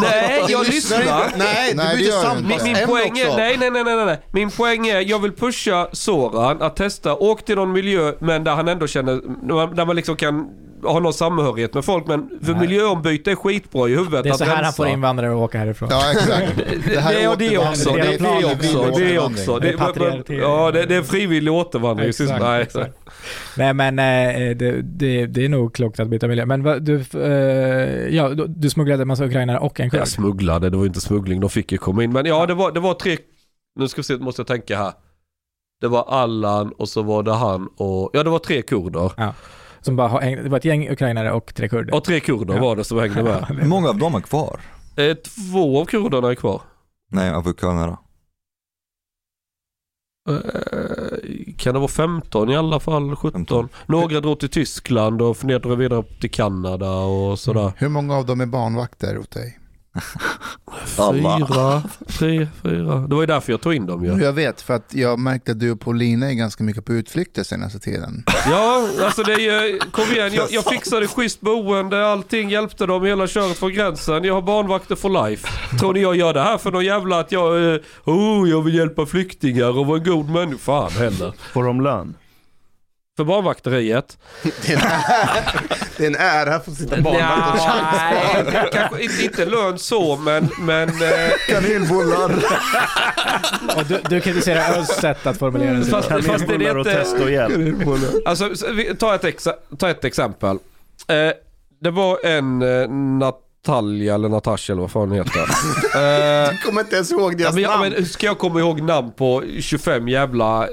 Nej, 0.00 0.44
jag 0.48 0.66
lyssnar. 0.66 0.98
Nej, 1.38 1.72
Nej, 1.74 1.96
du 1.96 2.02
det 2.04 2.04
byter 2.04 2.34
du 2.34 2.38
inte. 2.38 2.42
Min, 2.42 2.48
min 2.48 2.76
samtalsämne 2.76 2.86
poäng 2.86 3.18
är, 3.18 3.36
nej, 3.36 3.56
nej, 3.60 3.70
nej, 3.70 3.84
nej, 3.84 4.04
nej. 4.06 4.20
Min 4.30 4.50
poäng 4.50 4.86
är, 4.86 5.00
jag 5.10 5.18
vill 5.18 5.32
pusha 5.32 5.88
Soran 5.92 6.62
att 6.62 6.76
testa, 6.76 7.14
åk 7.16 7.44
till 7.44 7.56
någon 7.56 7.72
miljö 7.72 8.12
men 8.20 8.44
där 8.44 8.54
han 8.54 8.68
ändå 8.68 8.86
känner, 8.86 9.12
där 9.74 9.86
man 9.86 9.96
liksom 9.96 10.16
kan 10.16 10.48
ha 10.82 11.00
någon 11.00 11.14
samhörighet 11.14 11.74
med 11.74 11.84
folk. 11.84 12.06
Men 12.06 12.30
för 12.42 12.54
miljöombyte 12.54 13.30
är 13.30 13.34
skitbra 13.34 13.88
i 13.88 13.94
huvudet 13.94 14.22
Det 14.22 14.28
är 14.28 14.32
att 14.32 14.38
så 14.38 14.44
här 14.44 14.62
han 14.62 14.72
får 14.72 14.88
invandrare 14.88 15.30
att 15.30 15.36
åka 15.36 15.58
härifrån. 15.58 15.88
Ja, 15.92 16.12
exakt. 16.12 16.56
Det, 16.88 17.00
här 17.00 17.14
är 17.14 17.36
det 17.36 17.58
också, 17.58 17.92
Det 17.92 18.00
är 18.00 18.04
det 18.04 18.18
det 18.18 18.54
också, 18.54 18.98
det 18.98 19.14
är 19.14 19.24
också. 19.24 19.58
Det 19.58 19.68
är 19.68 19.92
Det, 19.94 20.24
men, 20.28 20.38
ja, 20.38 20.70
det, 20.70 20.86
det 20.86 20.94
är 20.94 21.02
frivillig 21.02 21.52
återvandring. 21.52 22.08
Exakt, 22.08 22.40
Nej, 22.40 22.62
exakt. 22.62 22.96
Nej 23.56 23.74
men 23.74 23.98
eh, 23.98 24.56
det, 24.56 24.82
det, 24.82 25.26
det 25.26 25.44
är 25.44 25.48
nog 25.48 25.74
klokt 25.74 26.00
att 26.00 26.08
byta 26.08 26.28
miljö. 26.28 26.46
Men 26.46 26.62
du, 26.84 27.04
eh, 27.14 28.16
ja, 28.16 28.28
du, 28.48 28.70
smugglade 28.70 29.02
en 29.02 29.08
massa 29.08 29.24
ukrainare 29.24 29.58
och 29.58 29.80
en 29.80 29.90
kurd? 29.90 30.00
Jag 30.00 30.08
smugglade, 30.08 30.70
det 30.70 30.76
var 30.76 30.86
inte 30.86 31.00
smuggling, 31.00 31.40
de 31.40 31.50
fick 31.50 31.72
ju 31.72 31.78
komma 31.78 32.04
in. 32.04 32.12
Men 32.12 32.26
ja, 32.26 32.46
det 32.46 32.54
var, 32.54 32.72
det 32.72 32.80
var 32.80 32.94
tre, 32.94 33.16
nu 33.78 33.88
ska 33.88 33.98
vi 33.98 34.04
se, 34.04 34.16
måste 34.16 34.40
jag 34.40 34.46
tänka 34.46 34.78
här. 34.78 34.92
Det 35.80 35.88
var 35.88 36.04
Allan 36.08 36.72
och 36.72 36.88
så 36.88 37.02
var 37.02 37.22
det 37.22 37.32
han 37.32 37.68
och, 37.76 38.10
ja 38.12 38.22
det 38.22 38.30
var 38.30 38.38
tre 38.38 38.62
kurder. 38.62 39.12
Som 39.82 39.96
bara 39.96 40.08
har, 40.08 40.20
häng- 40.20 40.42
det 40.42 40.48
var 40.48 40.58
ett 40.58 40.64
gäng 40.64 40.88
ukrainare 40.90 41.32
och 41.32 41.54
tre 41.54 41.68
kurder. 41.68 41.94
Och 41.94 42.04
tre 42.04 42.20
kurder 42.20 42.54
Ja. 42.54 42.60
var 42.60 42.76
det 42.76 42.84
som 42.84 42.98
hängde 42.98 43.22
med. 43.22 43.44
Hur 43.48 43.68
många 43.68 43.88
av 43.88 43.98
dem 43.98 44.14
är 44.14 44.20
kvar? 44.20 44.60
Eh, 44.96 45.14
Två 45.16 45.80
av 45.80 45.84
kurderna 45.84 46.30
är 46.30 46.34
kvar. 46.34 46.62
Nej, 47.10 47.30
av 47.30 47.48
ukrainare. 47.48 47.96
Eh, 50.30 51.54
Kan 51.56 51.74
det 51.74 51.80
vara 51.80 51.88
15 51.88 52.50
i 52.50 52.56
alla 52.56 52.80
fall, 52.80 53.16
17. 53.16 53.32
15. 53.32 53.68
Några 53.86 54.20
drog 54.20 54.40
till 54.40 54.48
Tyskland 54.48 55.22
och 55.22 55.36
funderade 55.36 55.76
vidare 55.76 56.02
till 56.20 56.30
Kanada 56.30 56.90
och 56.90 57.38
sådär. 57.38 57.72
Hur 57.76 57.88
många 57.88 58.16
av 58.16 58.26
dem 58.26 58.40
är 58.40 58.46
barnvakter 58.46 59.18
åt 59.18 59.30
dig? 59.30 59.58
Fyra, 60.86 61.82
tre, 62.06 62.48
fyra. 62.62 62.94
Det 62.94 63.14
var 63.14 63.22
ju 63.22 63.26
därför 63.26 63.52
jag 63.52 63.60
tog 63.60 63.74
in 63.74 63.86
dem 63.86 64.04
ju. 64.04 64.22
Jag 64.22 64.32
vet, 64.32 64.60
för 64.62 64.74
att 64.74 64.94
jag 64.94 65.18
märkte 65.18 65.52
att 65.52 65.60
du 65.60 65.70
och 65.70 65.80
Paulina 65.80 66.30
är 66.30 66.34
ganska 66.34 66.64
mycket 66.64 66.84
på 66.84 66.92
utflykter 66.92 67.42
senaste 67.42 67.78
tiden. 67.78 68.24
Ja, 68.46 68.88
alltså 69.02 69.22
det 69.22 69.32
är 69.32 69.38
ju, 69.38 69.78
kom 69.78 70.04
igen, 70.04 70.34
jag, 70.34 70.50
jag 70.50 70.64
fixade 70.64 71.06
schysst 71.08 71.40
boende, 71.40 72.06
allting 72.06 72.50
hjälpte 72.50 72.86
dem 72.86 73.04
hela 73.04 73.26
köret 73.26 73.58
från 73.58 73.72
gränsen. 73.72 74.24
Jag 74.24 74.34
har 74.34 74.42
barnvakter 74.42 74.94
for 74.94 75.28
life. 75.28 75.48
Tror 75.78 75.92
ni 75.94 76.00
jag 76.00 76.16
gör 76.16 76.34
det 76.34 76.42
här 76.42 76.58
för 76.58 76.70
någon 76.70 76.84
jävla 76.84 77.20
att 77.20 77.32
jag, 77.32 77.74
eh, 77.74 77.80
oh, 78.04 78.50
jag 78.50 78.62
vill 78.62 78.74
hjälpa 78.74 79.06
flyktingar 79.06 79.78
och 79.78 79.86
vara 79.86 79.98
en 79.98 80.04
god 80.04 80.30
människa? 80.30 80.58
Fan 80.58 80.90
heller. 80.90 81.32
Får 81.52 81.64
de 81.64 81.80
lön? 81.80 82.14
För 83.16 83.24
barnvakteriet? 83.24 84.18
Det 84.42 84.72
är 84.72 84.76
en 84.76 84.82
ära, 84.82 85.26
det 85.96 86.04
är 86.04 86.06
en 86.06 86.16
ära 86.16 86.54
att 86.56 86.64
få 86.64 86.70
sitta 86.70 87.00
barnvakt 87.00 87.60
och 87.60 88.52
Nej, 88.52 88.68
kanske 88.72 89.02
inte, 89.02 89.24
inte 89.24 89.44
lön 89.44 89.78
så 89.78 90.16
men, 90.16 90.48
men 90.60 90.88
eh, 90.88 91.30
Kanelbullar! 91.48 92.32
Och 93.76 93.84
du, 93.88 94.00
du 94.08 94.20
kritiserar 94.20 94.78
Özz 94.78 94.88
sätt 94.88 95.26
att 95.26 95.38
formulera 95.38 95.82
sig. 95.82 95.90
Fast- 95.90 96.08
fast 96.08 96.24
det 96.26 96.32
är 96.32 96.38
Kanelbullar 96.38 96.74
och 96.76 96.86
inte- 96.86 96.98
test 96.98 97.16
och 97.20 97.30
hjälp. 97.30 97.86
Alltså, 98.26 98.50
ta 98.98 99.14
ett, 99.14 99.24
exa, 99.24 99.54
ta 99.78 99.90
ett 99.90 100.04
exempel. 100.04 100.56
Eh, 101.08 101.32
det 101.80 101.90
var 101.90 102.26
en 102.26 102.62
eh, 102.62 102.88
Natalia 102.90 104.14
eller 104.14 104.28
Natasha 104.28 104.72
eller 104.72 104.82
vad 104.82 104.90
fan 104.90 105.02
hon 105.08 105.12
heter. 105.12 105.40
Eh, 105.94 106.00
Jag 106.52 106.62
kommer 106.62 106.80
inte 106.80 106.96
ens 106.96 107.12
ihåg 107.12 107.32
ja, 107.32 107.36
deras 107.38 107.54
men, 107.54 107.62
ja, 107.62 107.70
namn. 107.70 107.82
men 107.82 107.92
hur 107.92 108.04
ska 108.04 108.26
jag 108.26 108.38
komma 108.38 108.60
ihåg 108.60 108.80
namn 108.82 109.12
på 109.12 109.42
25 109.60 110.08
jävla... 110.08 110.68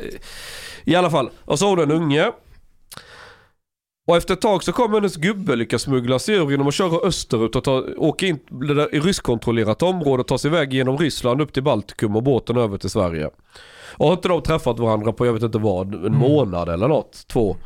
I 0.90 0.96
alla 0.96 1.10
fall, 1.10 1.30
och 1.46 1.60
så 1.60 1.66
har 1.66 1.78
hon 1.78 1.92
en 1.92 2.02
unge. 2.02 2.32
Och 4.08 4.18
efter 4.18 4.34
ett 4.34 4.42
tag 4.42 4.64
så 4.64 4.72
kommer 4.72 4.96
hennes 4.96 5.16
gubbe 5.16 5.56
lyckas 5.56 5.82
smuggla 5.82 6.20
sig 6.20 6.36
ur 6.36 6.52
genom 6.52 6.68
att 6.68 6.74
köra 6.74 7.08
österut 7.08 7.56
och 7.56 7.64
ta, 7.64 7.84
åka 7.98 8.26
in 8.26 8.40
i 8.92 9.00
ryskkontrollerat 9.00 9.82
område 9.82 10.22
och 10.22 10.28
ta 10.28 10.38
sig 10.38 10.50
iväg 10.50 10.74
genom 10.74 10.98
Ryssland 10.98 11.42
upp 11.42 11.54
till 11.54 11.64
Baltikum 11.64 12.16
och 12.16 12.24
båten 12.24 12.58
över 12.58 12.78
till 12.78 12.90
Sverige. 12.90 13.30
Och 13.98 14.06
har 14.06 14.14
inte 14.14 14.28
de 14.28 14.42
träffat 14.42 14.80
varandra 14.80 15.14
på 15.14 15.26
jag 15.26 15.34
vet 15.34 15.44
inte 15.44 15.58
vad, 15.58 16.06
en 16.06 16.18
månad 16.18 16.70
eller 16.70 16.88
något, 16.88 17.28
två. 17.28 17.58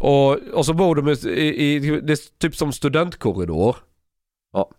Och, 0.00 0.38
och 0.54 0.66
så 0.66 0.74
bor 0.74 0.94
de 0.94 1.08
i, 1.08 1.12
i, 1.30 1.74
i 1.74 2.00
det 2.00 2.12
är 2.12 2.38
typ 2.38 2.56
som 2.56 2.72
studentkorridor. 2.72 3.76
Ja. 4.52 4.70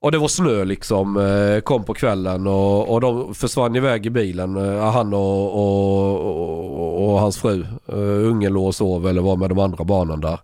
Och 0.00 0.12
det 0.12 0.18
var 0.18 0.28
snö 0.28 0.64
liksom, 0.64 1.16
eh, 1.16 1.60
kom 1.60 1.84
på 1.84 1.94
kvällen 1.94 2.46
och, 2.46 2.88
och 2.94 3.00
de 3.00 3.34
försvann 3.34 3.76
iväg 3.76 4.06
i 4.06 4.10
bilen. 4.10 4.56
Eh, 4.56 4.90
han 4.90 5.14
och, 5.14 5.54
och, 5.54 6.20
och, 6.20 7.08
och 7.08 7.20
hans 7.20 7.38
fru. 7.38 7.66
Eh, 7.88 8.28
ungen 8.28 8.52
låg 8.52 8.66
och 8.66 8.74
sov 8.74 9.08
eller 9.08 9.22
var 9.22 9.36
med 9.36 9.48
de 9.48 9.58
andra 9.58 9.84
barnen 9.84 10.20
där. 10.20 10.38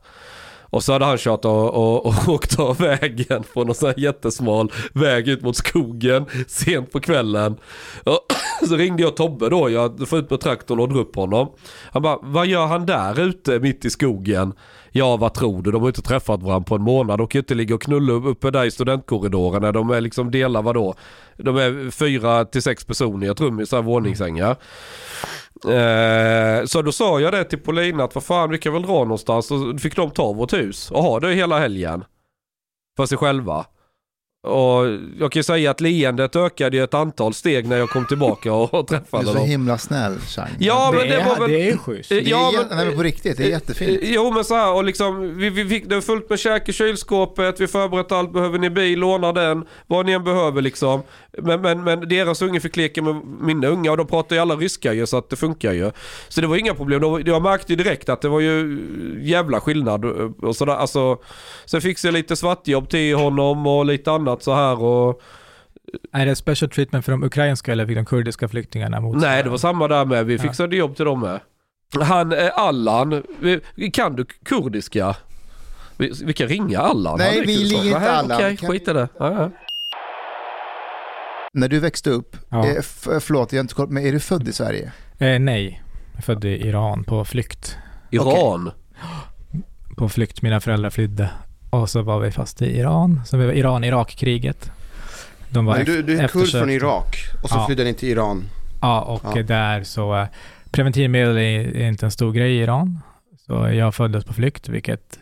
Och 0.74 0.84
så 0.84 0.92
hade 0.92 1.04
han 1.04 1.18
kört 1.18 1.44
och, 1.44 1.74
och, 1.74 2.06
och 2.06 2.28
åkt 2.28 2.58
av 2.58 2.76
vägen 2.78 3.44
på 3.54 3.64
någon 3.64 3.74
sån 3.74 3.88
här 3.88 4.00
jättesmal 4.00 4.72
väg 4.92 5.28
ut 5.28 5.42
mot 5.42 5.56
skogen 5.56 6.26
sent 6.48 6.92
på 6.92 7.00
kvällen. 7.00 7.56
Och 8.04 8.20
så 8.68 8.76
ringde 8.76 9.02
jag 9.02 9.16
Tobbe 9.16 9.48
då, 9.48 9.70
jag 9.70 10.08
får 10.08 10.18
ut 10.18 10.30
med 10.30 10.40
traktorn 10.40 10.80
och 10.80 10.88
drar 10.88 11.00
upp 11.00 11.16
honom. 11.16 11.48
Han 11.92 12.02
bara, 12.02 12.18
vad 12.22 12.46
gör 12.46 12.66
han 12.66 12.86
där 12.86 13.20
ute 13.20 13.58
mitt 13.58 13.84
i 13.84 13.90
skogen? 13.90 14.52
Ja, 14.96 15.16
vad 15.16 15.34
tror 15.34 15.62
du? 15.62 15.70
De 15.70 15.82
har 15.82 15.88
inte 15.88 16.02
träffat 16.02 16.42
varandra 16.42 16.66
på 16.66 16.74
en 16.74 16.82
månad. 16.82 17.18
De 17.18 17.26
kan 17.26 17.38
ju 17.38 17.42
inte 17.42 17.54
ligga 17.54 17.74
och 17.74 17.82
knulla 17.82 18.12
uppe 18.12 18.50
där 18.50 18.64
i 18.64 18.70
studentkorridoren 18.70 19.62
när 19.62 19.72
de 19.72 19.90
är 19.90 20.00
liksom 20.00 20.30
delar 20.30 20.62
vadå? 20.62 20.94
De 21.36 21.56
är 21.56 21.90
fyra 21.90 22.44
till 22.44 22.62
sex 22.62 22.84
personer 22.84 23.26
i 23.26 23.30
ett 23.30 23.40
rum 23.40 23.60
i 23.60 23.66
så 23.66 23.76
här 23.76 23.82
våningssängar. 23.82 24.56
Eh, 25.64 26.64
så 26.64 26.82
då 26.82 26.92
sa 26.92 27.20
jag 27.20 27.32
det 27.32 27.44
till 27.44 27.58
Paulina 27.58 28.04
att 28.04 28.14
vad 28.14 28.24
fan 28.24 28.50
vi 28.50 28.58
kan 28.58 28.72
väl 28.72 28.82
dra 28.82 28.98
någonstans. 28.98 29.46
Så 29.46 29.78
fick 29.78 29.96
de 29.96 30.10
ta 30.10 30.32
vårt 30.32 30.52
hus 30.52 30.90
och 30.90 31.02
ha 31.02 31.20
det 31.20 31.34
hela 31.34 31.58
helgen. 31.58 32.04
För 32.96 33.06
sig 33.06 33.18
själva. 33.18 33.66
Och 34.44 34.86
jag 35.18 35.32
kan 35.32 35.40
ju 35.40 35.42
säga 35.42 35.70
att 35.70 35.80
leendet 35.80 36.36
ökade 36.36 36.76
ju 36.76 36.84
ett 36.84 36.94
antal 36.94 37.34
steg 37.34 37.68
när 37.68 37.76
jag 37.76 37.88
kom 37.90 38.06
tillbaka 38.06 38.52
och, 38.52 38.74
och 38.74 38.86
Du 38.88 38.94
är 38.94 38.98
träffade 39.00 39.26
så 39.26 39.34
dem. 39.34 39.46
himla 39.46 39.78
snäll, 39.78 40.18
Chang. 40.18 40.48
Ja, 40.58 40.92
men 40.96 41.08
det 41.08 41.14
är, 41.14 41.24
var 41.28 41.36
väl... 41.40 41.50
det 41.50 41.70
är 41.70 41.76
schysst. 41.76 42.12
Eh, 42.12 42.16
Det 42.16 42.22
är, 42.24 42.30
ja, 42.30 42.52
men- 42.56 42.76
nej, 42.78 42.86
men 42.86 42.96
på 42.96 43.02
riktigt, 43.02 43.36
det 43.36 43.44
är 43.44 43.48
jättefint. 43.50 44.02
Eh, 44.02 44.12
Jo 44.12 44.30
men 44.30 44.44
så 44.44 44.54
här, 44.54 44.72
och 44.74 44.84
liksom, 44.84 45.36
vi, 45.38 45.50
vi 45.50 45.68
fick 45.68 45.88
det 45.88 46.02
fullt 46.02 46.30
med 46.30 46.38
käk 46.38 46.68
i 46.68 46.72
kylskåpet, 46.72 47.60
vi 47.60 47.66
förberett 47.66 48.12
allt, 48.12 48.32
behöver 48.32 48.58
ni 48.58 48.70
bil, 48.70 48.98
låna 48.98 49.32
den, 49.32 49.64
vad 49.86 50.06
ni 50.06 50.12
än 50.12 50.24
behöver 50.24 50.62
liksom. 50.62 51.02
Men, 51.42 51.60
men, 51.60 51.84
men 51.84 52.08
deras 52.08 52.42
unge 52.42 52.60
fick 52.60 52.76
leka 52.76 53.02
med 53.02 53.14
mina 53.40 53.66
unga 53.68 53.90
och 53.90 53.96
de 53.96 54.06
pratar 54.06 54.36
ju 54.36 54.42
alla 54.42 54.54
ryska 54.56 54.92
ju 54.92 55.06
så 55.06 55.16
att 55.18 55.30
det 55.30 55.36
funkar 55.36 55.72
ju. 55.72 55.90
Så 56.28 56.40
det 56.40 56.46
var 56.46 56.56
inga 56.56 56.74
problem, 56.74 57.02
jag 57.26 57.42
märkte 57.42 57.72
ju 57.72 57.76
direkt 57.76 58.08
att 58.08 58.20
det 58.20 58.28
var 58.28 58.40
ju 58.40 58.78
jävla 59.22 59.60
skillnad 59.60 60.04
och 60.42 60.56
sådär. 60.56 60.72
Alltså, 60.76 61.18
sen 61.64 61.80
fixade 61.80 62.08
jag 62.08 62.18
lite 62.22 62.36
svartjobb 62.36 62.88
till 62.88 63.14
honom 63.16 63.66
och 63.66 63.84
lite 63.86 64.12
annat 64.12 64.33
så 64.42 64.54
här 64.54 64.82
och 64.82 65.20
Är 66.12 66.26
det 66.26 66.36
special 66.36 66.70
treatment 66.70 67.04
för 67.04 67.12
de 67.12 67.22
ukrainska 67.24 67.72
eller 67.72 67.86
fick 67.86 67.96
de 67.96 68.04
kurdiska 68.04 68.48
flyktingarna 68.48 69.00
mot 69.00 69.16
Nej 69.20 69.42
det 69.42 69.50
var 69.50 69.58
samma 69.58 69.88
där 69.88 70.04
med, 70.04 70.26
vi 70.26 70.34
Ja. 70.36 70.42
fixade 70.42 70.76
jobb 70.76 70.96
till 70.96 71.04
dem 71.04 71.20
med. 71.20 71.40
Han, 72.02 72.32
eh, 72.32 72.50
Allan, 72.54 73.22
vi- 73.40 73.90
kan 73.90 74.16
du 74.16 74.24
kurdiska? 74.24 75.16
Vi, 75.96 76.12
vi 76.24 76.32
kan 76.32 76.48
ringa 76.48 76.78
Allan. 76.80 77.18
Nej, 77.18 77.40
vi 77.46 77.56
ringer 77.56 77.84
inte 77.86 78.10
Allan. 78.12 78.36
Okej, 78.38 78.56
Kan 78.56 78.70
skit 78.70 78.88
i 78.88 78.92
det. 78.92 79.08
Ja, 79.18 79.32
ja. 79.32 79.50
När 81.52 81.68
du 81.68 81.78
växte 81.80 82.10
upp, 82.10 82.36
Ja. 82.48 82.66
eh, 82.66 82.76
f- 82.78 83.08
förlåt 83.20 83.52
jag 83.52 83.58
har 83.58 83.60
inte 83.64 83.74
koll, 83.74 83.88
men 83.90 84.06
är 84.06 84.12
du 84.12 84.20
född 84.20 84.48
i 84.48 84.52
Sverige? 84.52 84.92
Eh, 85.18 85.38
nej, 85.38 85.82
jag 86.12 86.18
är 86.18 86.22
född 86.22 86.44
i 86.44 86.48
Iran 86.68 87.04
på 87.04 87.24
flykt. 87.24 87.76
Iran. 88.10 88.70
På 89.96 90.08
flykt, 90.08 90.42
mina 90.42 90.60
föräldrar 90.60 90.90
flydde. 90.90 91.30
Och 91.80 91.90
så 91.90 92.02
var 92.02 92.20
vi 92.20 92.30
fast 92.30 92.62
i 92.62 92.78
Iran. 92.78 93.20
Så 93.26 93.36
vi 93.36 93.46
var 93.46 93.52
Iran-Irak-kriget. 93.52 94.70
De 95.50 95.64
var 95.64 95.76
Men 95.76 95.84
du, 95.86 96.02
du 96.02 96.18
är 96.18 96.28
kurd 96.28 96.48
från 96.50 96.70
Irak 96.70 97.16
och 97.42 97.48
så 97.48 97.56
Ja. 97.56 97.66
flydde 97.66 97.84
ni 97.84 97.94
till 97.94 98.08
Iran. 98.08 98.44
Ja, 98.80 99.00
och 99.00 99.36
Ja. 99.38 99.42
där 99.42 99.82
så 99.82 100.16
eh, 100.16 100.26
preventivmedel 100.70 101.36
är, 101.36 101.88
inte 101.88 102.06
en 102.06 102.10
stor 102.10 102.32
grej 102.32 102.52
i 102.56 102.62
Iran. 102.62 103.00
Så 103.46 103.52
jag 103.68 103.94
föddes 103.94 104.24
på 104.24 104.32
flykt, 104.32 104.68
vilket 104.68 105.18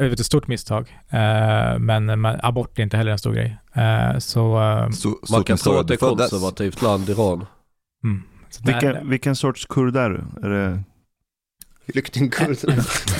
är 0.00 0.12
ett 0.12 0.26
stort 0.26 0.46
misstag. 0.46 0.98
Eh, 1.10 1.78
men, 1.78 2.26
abort 2.42 2.78
är 2.78 2.82
inte 2.82 2.96
heller 2.96 3.12
en 3.12 3.18
stor 3.18 3.32
grej. 3.32 3.56
Eh, 3.74 4.18
så, 4.18 4.60
So, 4.92 5.18
so 5.26 5.32
Man 5.32 5.44
kan 5.44 5.56
tro 5.56 5.76
att 5.78 5.88
det 5.88 5.94
är 5.94 5.98
konservativt 5.98 6.82
land 6.82 7.08
Iran. 7.10 7.46
mm. 8.04 8.22
så 8.50 8.62
Vilken, 8.64 9.10
vilken 9.10 9.36
sorts 9.36 9.66
kurd 9.66 9.96
är 9.96 10.10
du? 10.10 10.46
Är 10.46 10.50
det... 10.50 10.82
Flyktingkurd. 11.92 12.50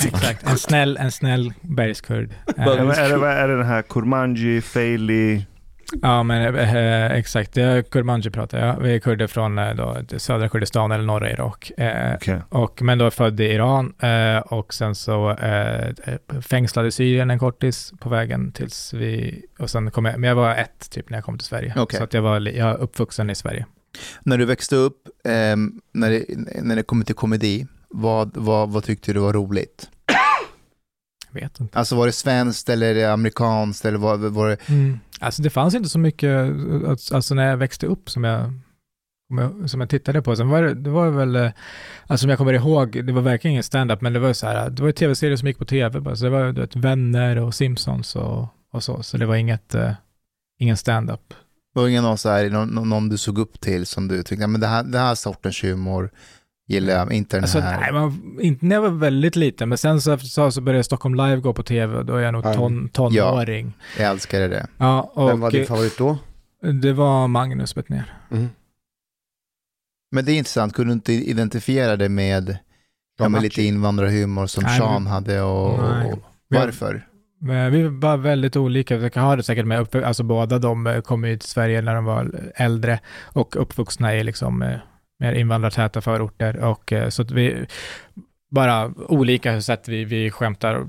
Exakt, 0.06 0.42
en 0.50 0.58
snäll, 0.58 0.96
en 0.96 1.12
snäll 1.12 1.52
bergskurd. 1.60 2.30
Är, 2.56 2.64
det- 2.64 2.72
är, 3.00 3.18
det, 3.18 3.26
är 3.28 3.48
det 3.48 3.56
den 3.56 3.66
här 3.66 3.82
Kurmanji, 3.82 4.60
Feili? 4.60 5.46
Ja, 6.02 6.22
men 6.22 6.54
eh, 6.56 7.12
exakt. 7.12 7.52
Det 7.54 7.62
är 7.62 7.82
Kurmanji 7.82 8.30
pratar 8.30 8.66
jag. 8.66 8.80
Vi 8.80 8.94
är 8.94 8.98
kurder 8.98 9.26
från 9.26 9.58
eh, 9.58 9.74
då, 9.74 9.96
södra 10.16 10.48
Kurdistan 10.48 10.92
eller 10.92 11.04
norra 11.04 11.30
Irak. 11.30 11.72
Eh, 11.78 12.14
Okej. 12.14 12.38
och, 12.48 12.82
men 12.82 12.98
då 12.98 13.10
född 13.10 13.40
i 13.40 13.44
Iran 13.44 13.94
eh, 14.02 14.38
och 14.38 14.74
sen 14.74 14.94
så 14.94 15.30
eh, 15.30 15.94
fängslad 16.40 16.86
i 16.86 16.90
Syrien 16.90 17.30
en 17.30 17.38
kortis 17.38 17.92
på 18.00 18.08
vägen 18.08 18.52
tills 18.52 18.94
vi... 18.94 19.42
Och 19.58 19.70
sen 19.70 19.90
kom 19.90 20.04
jag, 20.04 20.18
men 20.18 20.28
jag 20.28 20.34
var 20.36 20.54
ett 20.56 20.90
typ 20.90 21.10
när 21.10 21.16
jag 21.18 21.24
kom 21.24 21.38
till 21.38 21.46
Sverige. 21.46 21.72
Okej. 21.76 21.98
Så 21.98 22.04
att 22.04 22.14
jag 22.14 22.22
var 22.22 22.40
jag 22.40 22.70
är 22.70 22.76
uppvuxen 22.76 23.30
i 23.30 23.34
Sverige. 23.34 23.66
När 24.22 24.38
du 24.38 24.44
växte 24.44 24.76
upp, 24.76 24.96
ehm, 25.28 25.80
när, 25.92 26.10
det, 26.10 26.24
när 26.62 26.76
det 26.76 26.82
kommer 26.82 27.04
till 27.04 27.14
komedi, 27.14 27.66
vad, 27.94 28.36
vad, 28.36 28.70
vad 28.70 28.84
tyckte 28.84 29.12
du 29.12 29.20
var 29.20 29.32
roligt? 29.32 29.90
Jag 31.32 31.40
vet 31.40 31.60
inte. 31.60 31.78
Alltså 31.78 31.96
var 31.96 32.06
det 32.06 32.12
svenskt 32.12 32.68
eller 32.68 33.08
amerikanskt 33.08 33.84
eller 33.84 33.98
var, 33.98 34.16
var 34.16 34.48
det... 34.48 34.58
Alltså 35.20 35.42
det 35.42 35.50
fanns 35.50 35.74
inte 35.74 35.88
så 35.88 35.98
mycket, 35.98 36.30
eh, 36.30 36.90
alltså 37.12 37.34
när 37.34 37.48
jag 37.48 37.56
växte 37.56 37.86
upp 37.86 38.10
som 38.10 38.24
jag, 38.24 38.52
som 39.66 39.80
jag, 39.80 39.90
tittade 39.90 40.22
på. 40.22 40.36
Sen 40.36 40.48
var 40.48 40.62
det, 40.62 40.74
det 40.74 40.90
var 40.90 41.10
väl, 41.10 41.36
eh, 41.36 41.50
alltså 42.06 42.22
som 42.22 42.30
jag 42.30 42.38
kommer 42.38 42.52
ihåg, 42.52 43.06
det 43.06 43.12
var 43.12 43.22
verkligen 43.22 43.52
ingen 43.52 43.62
stand-up, 43.62 44.00
men 44.00 44.12
det 44.12 44.18
var 44.18 44.32
så 44.32 44.46
här, 44.46 44.70
det 44.70 44.82
var 44.82 44.92
tv-serier 44.92 45.36
som 45.36 45.48
gick 45.48 45.58
på 45.58 45.64
tv, 45.64 46.00
bara, 46.00 46.16
så 46.16 46.24
det 46.24 46.30
var 46.30 46.52
du 46.52 46.60
vet, 46.60 46.76
Vänner 46.76 47.36
och 47.36 47.54
Simpsons 47.54 48.16
och, 48.16 48.46
och 48.72 48.84
så, 48.84 49.02
så 49.02 49.16
det 49.16 49.26
var 49.26 49.36
inget, 49.36 49.74
eh, 49.74 49.92
ingen 50.58 50.76
stand-up. 50.76 51.34
Var 51.74 51.84
det 51.84 51.90
ingen 51.90 52.02
någon, 52.04 52.18
så 52.18 52.28
här, 52.28 52.50
någon, 52.50 52.88
någon 52.88 53.08
du 53.08 53.18
såg 53.18 53.38
upp 53.38 53.60
till 53.60 53.86
som 53.86 54.08
du 54.08 54.22
tyckte, 54.22 54.42
"Ja, 54.42 54.46
men 54.46 54.60
det 54.60 54.66
här, 54.66 54.82
det 54.82 54.98
här 54.98 55.14
sortens 55.14 55.64
humor 55.64 56.10
gillar 56.68 56.94
jag, 56.94 57.12
inte 57.12 57.36
den 57.36 57.44
Alltså, 57.44 57.58
här. 57.60 57.80
nej, 57.80 57.92
man, 57.92 58.38
inte 58.40 58.66
när 58.66 58.76
jag 58.76 58.82
var 58.82 58.88
väldigt 58.90 59.36
liten, 59.36 59.68
men 59.68 59.78
sen 59.78 60.00
så, 60.00 60.16
tag 60.18 60.52
så 60.52 60.60
började 60.60 60.84
Stockholm 60.84 61.14
Live 61.14 61.36
gå 61.36 61.52
på 61.54 61.62
tv 61.62 61.96
och 61.96 62.06
då 62.06 62.14
är 62.16 62.20
jag 62.22 62.32
nog 62.32 62.44
Ja. 62.46 62.54
ton, 62.54 62.88
tonåring. 62.88 63.72
Jag 63.98 64.10
älskade 64.10 64.48
det. 64.48 64.66
Ja, 64.78 65.10
och 65.14 65.28
Vem 65.28 65.40
var 65.40 65.50
din 65.50 65.66
favorit 65.66 65.98
då? 65.98 66.18
det 66.82 66.92
var 66.92 67.28
Magnus 67.28 67.74
Bettner. 67.74 68.14
Mm. 68.30 68.48
Men 70.12 70.24
det 70.24 70.32
är 70.32 70.38
intressant, 70.38 70.72
kunde 70.74 70.90
du 70.90 70.94
inte 70.94 71.12
identifiera 71.12 71.96
det 71.96 72.08
med, 72.08 72.58
ja, 73.18 73.28
med 73.28 73.42
lite 73.42 73.62
invandrarhumor 73.62 74.46
som 74.46 74.62
Nej, 74.64 74.78
Sean 74.78 75.06
hade 75.06 75.42
och, 75.42 75.78
Nej. 75.78 76.12
och 76.12 76.18
varför? 76.48 77.06
Men 77.40 77.72
vi 77.72 77.82
var 77.82 77.90
bara 77.90 78.16
väldigt 78.16 78.56
olika. 78.56 78.96
Vi 78.96 79.10
kan 79.10 79.24
ha 79.24 79.36
det 79.36 79.42
säkert 79.42 79.66
med 79.66 79.80
upp, 79.80 79.94
alltså 79.94 80.22
båda 80.22 80.58
de 80.58 80.86
eh, 80.86 81.00
kom 81.00 81.24
ju 81.24 81.36
till 81.38 81.48
Sverige 81.48 81.82
när 81.82 81.94
de 81.94 82.04
var 82.04 82.50
äldre 82.54 83.00
och 83.22 83.56
uppvuxna 83.62 84.14
i 84.16 84.24
liksom 84.24 84.62
eh, 84.62 84.76
mer 85.20 85.32
invandrartäta 85.32 86.00
förorter 86.00 86.56
och 86.56 86.92
eh, 86.92 87.08
så 87.08 87.22
att 87.22 87.30
vi 87.30 87.66
bara 88.50 88.94
olika 89.08 89.60
sätt 89.60 89.88
vi, 89.88 90.04
vi 90.04 90.30
skämtar. 90.30 90.86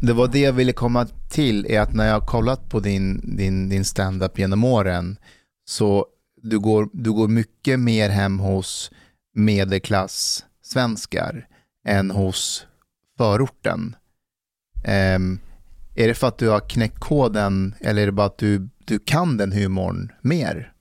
Det 0.00 0.12
var 0.12 0.28
det 0.28 0.38
jag 0.38 0.52
ville 0.52 0.72
komma 0.72 1.06
till, 1.30 1.66
är 1.68 1.80
att 1.80 1.94
när 1.94 2.06
jag 2.06 2.20
har 2.20 2.26
kollat 2.26 2.68
på 2.68 2.80
din, 2.80 3.36
din, 3.36 3.68
din 3.68 3.84
stand-up 3.84 4.38
genom 4.38 4.64
åren, 4.64 5.16
så 5.64 6.06
du 6.42 6.58
går, 6.58 6.88
du 6.92 7.12
går 7.12 7.28
mycket 7.28 7.80
mer 7.80 8.08
hem 8.08 8.38
hos 8.38 8.90
medelklass 9.34 10.44
svenskar 10.62 11.46
än 11.86 12.10
hos 12.10 12.66
förorten. 13.18 13.96
Um, 15.16 15.40
är 15.94 16.08
det 16.08 16.14
för 16.14 16.28
att 16.28 16.38
du 16.38 16.48
har 16.48 16.60
knäckt 16.60 16.98
koden 16.98 17.74
eller 17.80 18.02
är 18.02 18.06
det 18.06 18.12
bara 18.12 18.26
att 18.26 18.38
du, 18.38 18.68
du 18.78 18.98
kan 18.98 19.36
den 19.36 19.52
humorn 19.52 20.12
mer? 20.20 20.71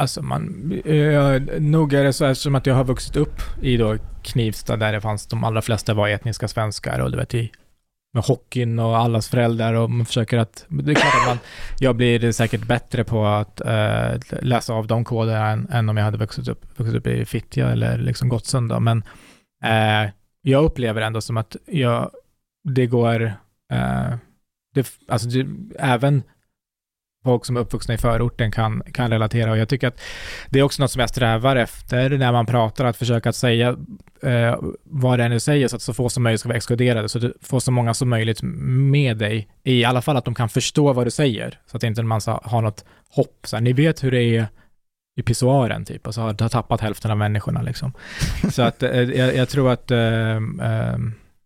Alltså 0.00 0.22
man, 0.22 0.72
eh, 0.84 1.42
nog 1.58 1.92
är 1.92 2.04
det 2.04 2.12
så 2.12 2.24
eftersom 2.24 2.54
att 2.54 2.66
jag 2.66 2.74
har 2.74 2.84
vuxit 2.84 3.16
upp 3.16 3.42
i 3.62 3.76
då 3.76 3.96
Knivsta 4.22 4.76
där 4.76 4.92
det 4.92 5.00
fanns 5.00 5.26
de 5.26 5.44
allra 5.44 5.62
flesta 5.62 5.94
var 5.94 6.08
etniska 6.08 6.48
svenskar 6.48 6.98
och 6.98 7.10
du 7.10 7.16
vet 7.16 7.34
i 7.34 7.52
med 8.12 8.24
hockeyn 8.24 8.78
och 8.78 8.98
allas 8.98 9.28
föräldrar 9.28 9.74
och 9.74 9.90
man 9.90 10.06
försöker 10.06 10.38
att, 10.38 10.66
det 10.68 10.92
är 10.92 10.94
klart 10.94 11.14
att 11.20 11.26
man, 11.26 11.38
jag 11.78 11.96
blir 11.96 12.32
säkert 12.32 12.66
bättre 12.66 13.04
på 13.04 13.26
att 13.26 13.60
eh, 13.60 14.40
läsa 14.42 14.74
av 14.74 14.86
de 14.86 15.04
koderna 15.04 15.48
än, 15.48 15.68
än 15.70 15.88
om 15.88 15.96
jag 15.96 16.04
hade 16.04 16.18
vuxit 16.18 16.48
upp, 16.48 16.78
vuxit 16.78 16.96
upp 16.96 17.06
i 17.06 17.24
Fittja 17.24 17.70
eller 17.70 17.98
liksom 17.98 18.28
Gottsunda, 18.28 18.80
men 18.80 19.02
eh, 19.64 20.10
jag 20.42 20.64
upplever 20.64 21.02
ändå 21.02 21.20
som 21.20 21.36
att 21.36 21.56
jag, 21.66 22.10
det 22.64 22.86
går, 22.86 23.22
eh, 23.72 24.14
det, 24.74 24.88
alltså 25.08 25.28
det, 25.28 25.46
även 25.78 26.22
folk 27.24 27.44
som 27.44 27.56
är 27.56 27.60
uppvuxna 27.60 27.94
i 27.94 27.98
förorten 27.98 28.50
kan, 28.50 28.82
kan 28.92 29.10
relatera 29.10 29.50
och 29.50 29.58
jag 29.58 29.68
tycker 29.68 29.88
att 29.88 30.00
det 30.48 30.58
är 30.58 30.62
också 30.62 30.82
något 30.82 30.90
som 30.90 31.00
jag 31.00 31.08
strävar 31.08 31.56
efter 31.56 32.10
när 32.10 32.32
man 32.32 32.46
pratar, 32.46 32.84
att 32.84 32.96
försöka 32.96 33.28
att 33.28 33.36
säga 33.36 33.76
eh, 34.22 34.58
vad 34.84 35.18
det 35.18 35.24
är 35.24 35.28
du 35.28 35.40
säger 35.40 35.68
så 35.68 35.76
att 35.76 35.82
så 35.82 35.94
få 35.94 36.08
som 36.08 36.22
möjligt 36.22 36.40
ska 36.40 36.48
vara 36.48 36.56
exkluderade, 36.56 37.08
så 37.08 37.18
att 37.18 37.22
du 37.22 37.34
får 37.42 37.60
så 37.60 37.72
många 37.72 37.94
som 37.94 38.08
möjligt 38.08 38.42
med 38.42 39.16
dig, 39.16 39.48
i 39.64 39.84
alla 39.84 40.02
fall 40.02 40.16
att 40.16 40.24
de 40.24 40.34
kan 40.34 40.48
förstå 40.48 40.92
vad 40.92 41.06
du 41.06 41.10
säger, 41.10 41.60
så 41.66 41.76
att 41.76 41.82
inte 41.82 42.02
man 42.02 42.20
har 42.42 42.62
något 42.62 42.84
hopp, 43.10 43.40
så 43.44 43.56
här, 43.56 43.60
ni 43.60 43.72
vet 43.72 44.04
hur 44.04 44.10
det 44.10 44.22
är 44.22 44.48
i 45.16 45.22
pissoaren 45.22 45.84
typ, 45.84 46.06
och 46.06 46.14
så 46.14 46.20
har, 46.20 46.42
har 46.42 46.48
tappat 46.48 46.80
hälften 46.80 47.10
av 47.10 47.16
människorna 47.16 47.62
liksom. 47.62 47.92
Så 48.50 48.62
att 48.62 48.82
eh, 48.82 49.02
jag, 49.02 49.36
jag 49.36 49.48
tror 49.48 49.70
att, 49.70 49.90
eh, 49.90 50.36
eh, 50.36 50.98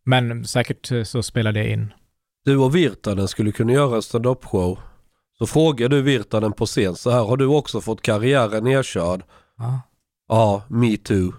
men 0.04 0.44
säkert 0.44 0.90
så 1.04 1.22
spelar 1.22 1.52
det 1.52 1.70
in. 1.70 1.92
Du 2.44 2.56
och 2.56 2.76
Virtanen 2.76 3.28
skulle 3.28 3.52
kunna 3.52 3.72
göra 3.72 3.96
en 3.96 4.02
stand-up-show. 4.02 4.78
Så 5.38 5.46
frågar 5.46 5.88
du 5.88 6.02
Virtanen 6.02 6.52
på 6.52 6.66
scen 6.66 6.96
så 6.96 7.10
här, 7.10 7.22
har 7.24 7.36
du 7.36 7.46
också 7.46 7.80
fått 7.80 8.02
karriären 8.02 8.64
nedkörd? 8.64 9.22
Ja. 9.58 9.80
Ja, 10.28 10.62
me 10.68 10.96
too. 10.96 11.32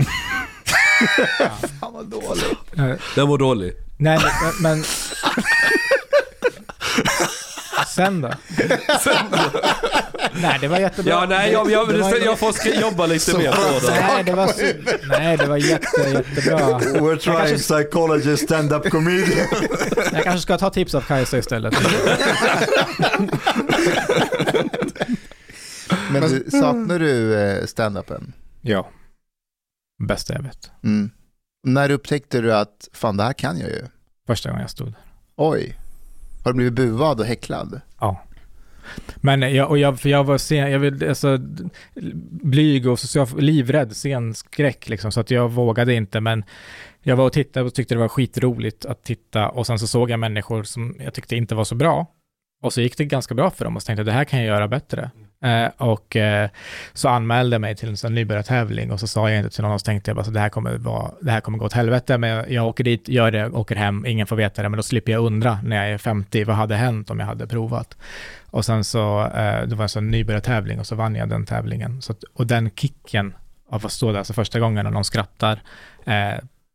Fan 1.80 1.92
vad 1.92 2.06
dåligt. 2.06 2.78
Eh, 2.78 2.92
Den 3.14 3.28
var 3.28 3.38
dålig. 3.38 3.72
Nej, 3.98 4.18
men... 4.18 4.62
men... 4.62 4.84
Sen 7.88 8.20
då? 8.20 8.30
Nej, 10.34 10.58
det 10.60 10.68
var 10.68 10.78
jättebra. 10.78 11.10
Ja, 11.12 11.26
nej, 11.28 11.52
jag, 11.52 11.70
jag, 11.70 11.88
Det 11.88 11.98
var- 11.98 12.16
jag 12.16 12.38
får 12.38 12.54
jobba 12.66 13.06
lite 13.06 13.38
mer 13.38 13.52
på 13.52 13.86
det. 13.86 14.00
Nej, 14.00 14.24
det 14.24 14.32
var, 14.32 14.46
su- 14.46 14.98
nej, 15.08 15.36
det 15.36 15.46
var 15.46 15.56
jätte, 15.56 16.00
jättebra. 16.10 16.78
We're 16.78 17.16
trying 17.18 17.58
psychologist, 17.58 18.42
stand-up 18.44 18.90
comedian. 18.90 19.46
Jag 20.12 20.24
kanske 20.24 20.40
ska 20.40 20.58
ta 20.58 20.70
tips 20.70 20.94
av 20.94 21.00
Kajsa 21.00 21.38
istället. 21.38 21.74
Men 26.10 26.22
du, 26.22 26.50
saknar 26.50 26.98
du 26.98 27.34
eh, 27.40 27.64
stand-upen? 27.66 28.32
Ja. 28.60 28.88
Bästa 30.08 30.34
jag 30.34 30.42
vet. 30.42 30.70
Mm. 30.84 31.10
När 31.66 31.90
upptäckte 31.90 32.40
du 32.40 32.54
att 32.54 32.88
fan 32.92 33.16
det 33.16 33.22
här 33.22 33.32
kan 33.32 33.58
jag 33.58 33.68
ju? 33.70 33.82
Första 34.26 34.48
gången 34.48 34.60
jag 34.62 34.70
stod 34.70 34.86
där. 34.86 35.00
Oj. 35.36 35.76
Har 36.44 36.52
du 36.52 36.56
blivit 36.56 36.74
buad 36.74 37.20
och 37.20 37.26
häcklad? 37.26 37.80
Ja. 38.00 38.22
Men 39.16 39.54
jag, 39.54 39.70
och 39.70 39.78
jag, 39.78 40.00
för 40.00 40.08
jag 40.08 40.24
var 40.24 40.38
sen, 40.38 40.70
jag 40.70 40.78
vill, 40.78 41.08
alltså, 41.08 41.38
blyg 42.30 42.86
och 42.86 42.98
social, 42.98 43.40
livrädd, 43.40 43.92
scenskräck 43.92 44.88
liksom, 44.88 45.12
så 45.12 45.20
att 45.20 45.30
jag 45.30 45.50
vågade 45.50 45.94
inte, 45.94 46.20
men 46.20 46.44
jag 47.02 47.16
var 47.16 47.24
och 47.24 47.32
tittade 47.32 47.66
och 47.66 47.74
tyckte 47.74 47.94
det 47.94 47.98
var 47.98 48.08
skitroligt 48.08 48.84
att 48.84 49.04
titta 49.04 49.48
och 49.48 49.66
sen 49.66 49.78
så 49.78 49.86
såg 49.86 50.10
jag 50.10 50.20
människor 50.20 50.62
som 50.62 50.96
jag 51.00 51.14
tyckte 51.14 51.36
inte 51.36 51.54
var 51.54 51.64
så 51.64 51.74
bra. 51.74 52.06
Och 52.62 52.72
så 52.72 52.80
gick 52.80 52.96
det 52.96 53.04
ganska 53.04 53.34
bra 53.34 53.50
för 53.50 53.64
dem 53.64 53.76
och 53.76 53.82
så 53.82 53.86
tänkte 53.86 54.00
jag 54.00 54.06
det 54.06 54.12
här 54.12 54.24
kan 54.24 54.38
jag 54.38 54.48
göra 54.48 54.68
bättre. 54.68 55.10
Eh, 55.44 55.68
och 55.76 56.16
eh, 56.16 56.50
så 56.92 57.08
anmälde 57.08 57.54
jag 57.54 57.60
mig 57.60 57.76
till 57.76 57.88
en 57.88 57.96
sån 57.96 58.14
nybörjartävling 58.14 58.92
och 58.92 59.00
så 59.00 59.06
sa 59.06 59.30
jag 59.30 59.38
inte 59.38 59.50
till 59.50 59.62
någon 59.62 59.72
och 59.72 59.80
så 59.80 59.84
tänkte 59.84 60.10
jag 60.10 60.16
bara 60.16 60.24
så 60.24 60.30
det 60.30 60.40
här 60.40 60.48
kommer, 60.48 60.78
vara, 60.78 61.10
det 61.20 61.30
här 61.30 61.40
kommer 61.40 61.58
gå 61.58 61.64
åt 61.64 61.72
helvete, 61.72 62.18
men 62.18 62.52
jag 62.54 62.66
åker 62.66 62.84
dit, 62.84 63.08
gör 63.08 63.30
det, 63.30 63.50
åker 63.50 63.76
hem, 63.76 64.06
ingen 64.06 64.26
får 64.26 64.36
veta 64.36 64.62
det, 64.62 64.68
men 64.68 64.76
då 64.76 64.82
slipper 64.82 65.12
jag 65.12 65.24
undra 65.24 65.58
när 65.64 65.76
jag 65.76 65.90
är 65.94 65.98
50, 65.98 66.44
vad 66.44 66.56
hade 66.56 66.74
hänt 66.76 67.10
om 67.10 67.20
jag 67.20 67.26
hade 67.26 67.46
provat? 67.46 67.96
Och 68.50 68.64
sen 68.64 68.84
så, 68.84 69.20
eh, 69.20 69.66
det 69.66 69.74
var 69.74 69.82
en 69.82 69.88
sån 69.88 70.10
nybörjartävling 70.10 70.80
och 70.80 70.86
så 70.86 70.94
vann 70.94 71.14
jag 71.14 71.28
den 71.28 71.46
tävlingen. 71.46 72.02
Så 72.02 72.12
att, 72.12 72.24
och 72.34 72.46
den 72.46 72.70
kicken 72.70 73.34
av 73.68 73.86
att 73.86 73.92
stå 73.92 74.12
där, 74.12 74.18
alltså 74.18 74.32
första 74.32 74.60
gången 74.60 74.84
när 74.84 74.92
någon 74.92 75.04
skrattar, 75.04 75.62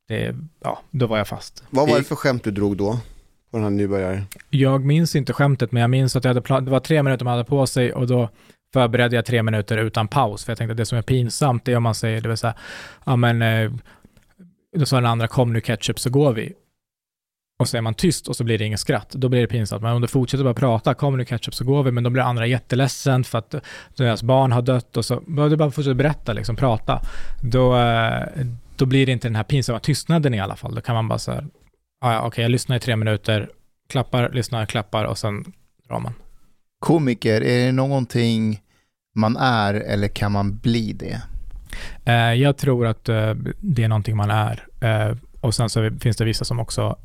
det, 0.07 0.35
ja, 0.63 0.81
då 0.91 1.07
var 1.07 1.17
jag 1.17 1.27
fast. 1.27 1.63
Vad 1.69 1.89
var 1.89 1.97
det 1.97 2.03
för 2.03 2.15
skämt 2.15 2.43
du 2.43 2.51
drog 2.51 2.77
då? 2.77 2.99
På 3.51 3.57
den 3.57 3.63
här 3.63 3.69
nybörjare? 3.69 4.23
Jag 4.49 4.85
minns 4.85 5.15
inte 5.15 5.33
skämtet, 5.33 5.71
men 5.71 5.81
jag 5.81 5.89
minns 5.89 6.15
att 6.15 6.23
jag 6.23 6.29
hade 6.29 6.41
plan- 6.41 6.65
det 6.65 6.71
var 6.71 6.79
tre 6.79 7.03
minuter 7.03 7.25
man 7.25 7.31
hade 7.31 7.43
på 7.43 7.67
sig 7.67 7.93
och 7.93 8.07
då 8.07 8.29
förberedde 8.76 9.15
jag 9.15 9.26
tre 9.26 9.43
minuter 9.43 9.77
utan 9.77 10.07
paus, 10.07 10.45
för 10.45 10.52
jag 10.52 10.57
tänkte 10.57 10.72
att 10.72 10.77
det 10.77 10.85
som 10.85 10.97
är 10.97 11.02
pinsamt 11.02 11.65
det 11.65 11.72
är 11.72 11.77
om 11.77 11.84
man 11.84 11.95
säger, 11.95 12.22
det 12.22 12.30
vill 12.30 12.38
säga, 12.38 12.56
ja 13.06 13.15
men, 13.15 13.41
eh, 13.41 13.72
då 14.77 14.85
sa 14.85 14.95
den 14.95 15.06
andra, 15.06 15.27
kom 15.27 15.53
nu 15.53 15.61
ketchup 15.61 15.99
så 15.99 16.10
går 16.10 16.34
vi. 16.34 16.53
Och 17.60 17.68
så 17.68 17.77
är 17.77 17.81
man 17.81 17.93
tyst 17.93 18.27
och 18.27 18.35
så 18.35 18.43
blir 18.43 18.57
det 18.57 18.65
inget 18.65 18.80
skratt, 18.80 19.10
då 19.10 19.30
blir 19.30 19.41
det 19.41 19.47
pinsamt. 19.47 19.84
Men 19.84 19.95
om 19.95 20.02
du 20.02 20.07
fortsätter 20.07 20.43
bara 20.43 20.53
prata, 20.53 20.93
kom 20.93 21.18
nu 21.18 21.26
ketchup 21.26 21.56
så 21.56 21.65
går 21.65 21.84
vi, 21.84 21.91
men 21.91 22.03
då 22.03 22.10
blir 22.10 22.23
andra 22.23 22.47
jätteledsen 22.47 23.23
för 23.23 23.38
att 23.38 23.53
eh, 23.53 23.61
deras 23.95 24.23
barn 24.23 24.52
har 24.52 24.61
dött 24.61 24.97
och 24.97 25.06
så, 25.06 25.19
du 25.49 25.56
bara 25.56 25.72
fortsätter 25.72 25.93
berätta, 25.93 26.34
liksom 26.34 26.56
prata. 26.56 27.02
Då, 27.41 27.77
eh, 27.77 28.45
då 28.76 28.85
blir 28.85 29.06
det 29.06 29.11
inte 29.11 29.27
den 29.27 29.35
här 29.35 29.43
pinsamma 29.43 29.80
tystnaden 29.80 30.34
i 30.34 30.39
alla 30.39 30.56
fall. 30.56 30.76
Då 30.76 30.81
kan 30.81 30.95
man 30.95 31.07
bara 31.07 31.19
så 31.19 31.31
här, 31.31 31.47
ah, 32.02 32.14
ja, 32.14 32.18
okej, 32.19 32.27
okej, 32.27 32.43
jag 32.43 32.52
lyssnar 32.52 32.76
i 32.76 32.80
tre 32.80 32.95
minuter, 32.95 33.49
klappar, 33.89 34.30
lyssnar, 34.34 34.65
klappar 34.65 35.06
och 35.06 35.18
sen 35.18 35.45
drar 35.88 35.99
man. 35.99 36.14
Komiker, 36.80 37.41
är 37.41 37.65
det 37.65 37.72
någonting 37.72 38.61
man 39.15 39.37
är 39.37 39.73
eller 39.73 40.07
kan 40.07 40.31
man 40.31 40.57
bli 40.57 40.93
det? 40.93 41.21
Eh, 42.05 42.33
jag 42.33 42.57
tror 42.57 42.87
att 42.87 43.09
eh, 43.09 43.33
det 43.59 43.83
är 43.83 43.87
någonting 43.87 44.17
man 44.17 44.31
är. 44.31 44.67
Eh, 44.79 45.17
och 45.41 45.55
sen 45.55 45.69
så 45.69 45.89
finns 45.99 46.17
det 46.17 46.25
vissa 46.25 46.45
som 46.45 46.59
också 46.59 46.95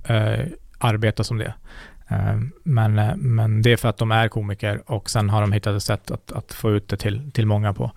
arbetar 0.78 1.24
som 1.24 1.38
det. 1.38 1.54
Men, 2.62 2.94
men 3.16 3.62
det 3.62 3.72
är 3.72 3.76
för 3.76 3.88
att 3.88 3.98
de 3.98 4.10
är 4.12 4.28
komiker 4.28 4.82
och 4.86 5.10
sen 5.10 5.30
har 5.30 5.40
de 5.40 5.52
hittat 5.52 5.76
ett 5.76 5.82
sätt 5.82 6.10
att, 6.10 6.32
att 6.32 6.52
få 6.52 6.70
ut 6.70 6.88
det 6.88 6.96
till, 6.96 7.30
till 7.32 7.46
många 7.46 7.72
på. 7.72 7.92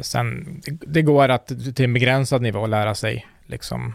sen, 0.00 0.60
det, 0.64 0.78
det 0.86 1.02
går 1.02 1.28
att 1.28 1.46
till 1.46 1.84
en 1.84 1.92
begränsad 1.92 2.42
nivå 2.42 2.66
lära 2.66 2.94
sig 2.94 3.26
liksom 3.46 3.94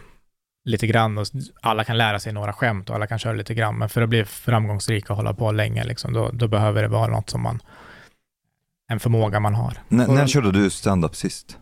lite 0.64 0.86
grann 0.86 1.18
och 1.18 1.26
alla 1.60 1.84
kan 1.84 1.98
lära 1.98 2.18
sig 2.18 2.32
några 2.32 2.52
skämt 2.52 2.90
och 2.90 2.96
alla 2.96 3.06
kan 3.06 3.18
köra 3.18 3.32
lite 3.32 3.54
grann, 3.54 3.78
men 3.78 3.88
för 3.88 4.02
att 4.02 4.08
bli 4.08 4.24
framgångsrik 4.24 5.10
och 5.10 5.16
hålla 5.16 5.34
på 5.34 5.52
länge, 5.52 5.84
liksom, 5.84 6.12
då, 6.12 6.30
då 6.32 6.48
behöver 6.48 6.82
det 6.82 6.88
vara 6.88 7.10
något 7.10 7.30
som 7.30 7.42
man, 7.42 7.62
en 8.92 9.00
förmåga 9.00 9.40
man 9.40 9.54
har. 9.54 9.72
N- 9.90 10.04
när 10.08 10.26
körde 10.26 10.52
du 10.52 10.70
stand-up 10.70 11.16
sist? 11.16 11.58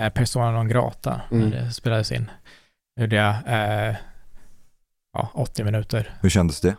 Eh, 0.00 0.08
Persona 0.12 0.50
non 0.52 0.68
grata, 0.68 1.20
Mm. 1.30 1.48
när 1.50 1.56
det 1.64 1.70
spelades 1.72 2.12
in. 2.12 2.30
Gjorde 3.00 3.16
jag 3.16 3.34
eh, 3.46 3.96
ja, 5.12 5.30
80 5.34 5.64
minuter. 5.64 6.14
Hur 6.20 6.28
kändes 6.28 6.60
det? 6.60 6.76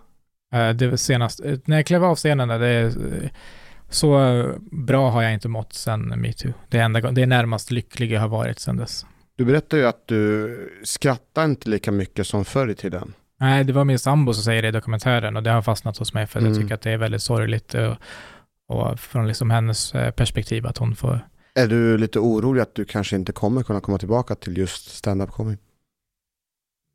Eh, 0.55 0.69
det 0.69 0.87
var 0.87 0.97
senast, 0.97 1.39
eh, 1.45 1.57
när 1.65 1.75
jag 1.77 1.85
klev 1.85 2.03
av 2.05 2.15
scenen, 2.15 2.47
där, 2.47 2.59
det 2.59 2.67
är, 2.67 2.85
eh, 2.85 3.29
så 3.89 4.19
bra 4.71 5.09
har 5.09 5.21
jag 5.23 5.33
inte 5.33 5.47
mått 5.47 5.73
sedan 5.73 6.01
metoo. 6.21 6.53
Det 6.69 6.79
enda, 6.79 7.11
det 7.11 7.21
är 7.21 7.25
närmast 7.27 7.71
lycklig 7.71 8.11
jag 8.11 8.21
har 8.21 8.27
varit 8.27 8.59
sedan 8.59 8.77
dess. 8.77 9.05
Du 9.37 9.45
berättade 9.45 9.81
ju 9.81 9.87
att 9.87 10.07
du 10.07 10.81
skrattar 10.83 11.45
inte 11.45 11.69
lika 11.69 11.91
mycket 11.91 12.27
som 12.27 12.45
förr 12.45 12.67
i 12.69 12.75
tiden. 12.75 13.13
Nej, 13.39 13.63
det 13.63 13.73
var 13.73 13.83
min 13.85 13.99
sambo 13.99 14.33
som 14.33 14.43
säger 14.43 14.61
det 14.61 14.67
i 14.67 14.71
dokumentären 14.71 15.37
och 15.37 15.43
det 15.43 15.49
har 15.51 15.61
fastnat 15.61 15.97
hos 15.97 16.13
mig 16.13 16.27
för 16.27 16.39
Mm. 16.39 16.51
jag 16.51 16.61
tycker 16.61 16.75
att 16.75 16.81
det 16.81 16.91
är 16.91 16.97
väldigt 16.97 17.21
sorgligt 17.21 17.73
och, 17.73 17.95
och 18.69 18.99
från 18.99 19.27
liksom 19.27 19.49
hennes 19.49 19.95
eh, 19.95 20.11
perspektiv 20.11 20.67
att 20.67 20.77
hon 20.77 20.95
får 20.95 21.19
Är 21.53 21.67
du 21.67 21.97
lite 21.97 22.19
orolig 22.19 22.61
att 22.61 22.75
du 22.75 22.85
kanske 22.85 23.15
inte 23.15 23.31
kommer 23.31 23.63
kunna 23.63 23.79
komma 23.79 23.97
tillbaka 23.97 24.35
till 24.35 24.57
just 24.57 24.95
stand-up 24.95 25.31
comedy? 25.31 25.57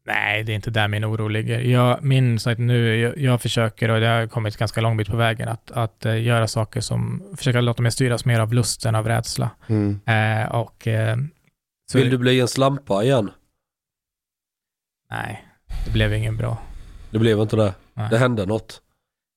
Nej, 0.07 0.43
det 0.43 0.53
är 0.53 0.55
inte 0.55 0.71
där 0.71 0.89
min 0.89 1.05
oro 1.05 1.29
ligger. 1.29 1.61
Jag 1.61 2.05
minns 2.05 2.47
att 2.47 2.59
nu, 2.59 2.97
jag, 2.97 3.19
jag 3.19 3.43
försöker, 3.43 3.89
och 3.89 4.01
det 4.01 4.07
har 4.07 4.27
kommit 4.27 4.57
ganska 4.57 4.81
lång 4.81 4.97
bit 4.97 5.11
på 5.11 5.17
vägen, 5.17 5.49
att, 5.49 5.71
att 5.71 6.07
eh, 6.07 6.23
göra 6.23 6.49
saker 6.49 6.81
som, 6.81 7.23
försöka 7.37 7.61
låta 7.61 7.83
mig 7.83 7.93
styras 7.93 8.25
mer 8.25 8.41
av 8.41 8.53
lust 8.53 8.87
än 8.87 8.95
av 8.95 9.07
rädsla. 9.07 9.51
Mm. 9.67 10.01
Eh, 10.07 10.55
och... 10.55 10.87
Eh, 10.87 11.17
så, 11.91 11.99
Vill 11.99 12.11
du 12.11 12.19
bli 12.19 12.41
en 12.41 12.49
slampa 12.49 13.05
igen? 13.05 13.31
Nej, 15.11 15.45
det 15.85 15.93
blev 15.93 16.15
ingen 16.15 16.37
bra. 16.37 16.59
Det 17.11 17.19
blev 17.19 17.41
inte 17.41 17.57
det. 17.57 17.75
Nej. 17.95 18.09
Det 18.11 18.19
hände 18.19 18.47
något. 18.47 18.81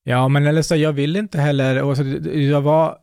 Ja, 0.10 0.28
men 0.28 0.48
eller 0.48 0.62
så, 0.62 0.76
jag 0.76 0.94
vill 0.94 1.16
inte 1.16 1.42
heller, 1.42 1.84
och 1.84 1.98
så, 1.98 2.04
jag 2.34 2.62
var, 2.62 2.98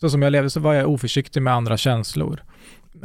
så 0.00 0.10
som 0.10 0.22
jag 0.22 0.30
levde 0.30 0.50
så 0.50 0.60
var 0.60 0.74
jag 0.74 0.90
oförsiktig 0.90 1.42
med 1.42 1.54
andra 1.54 1.76
känslor. 1.76 2.42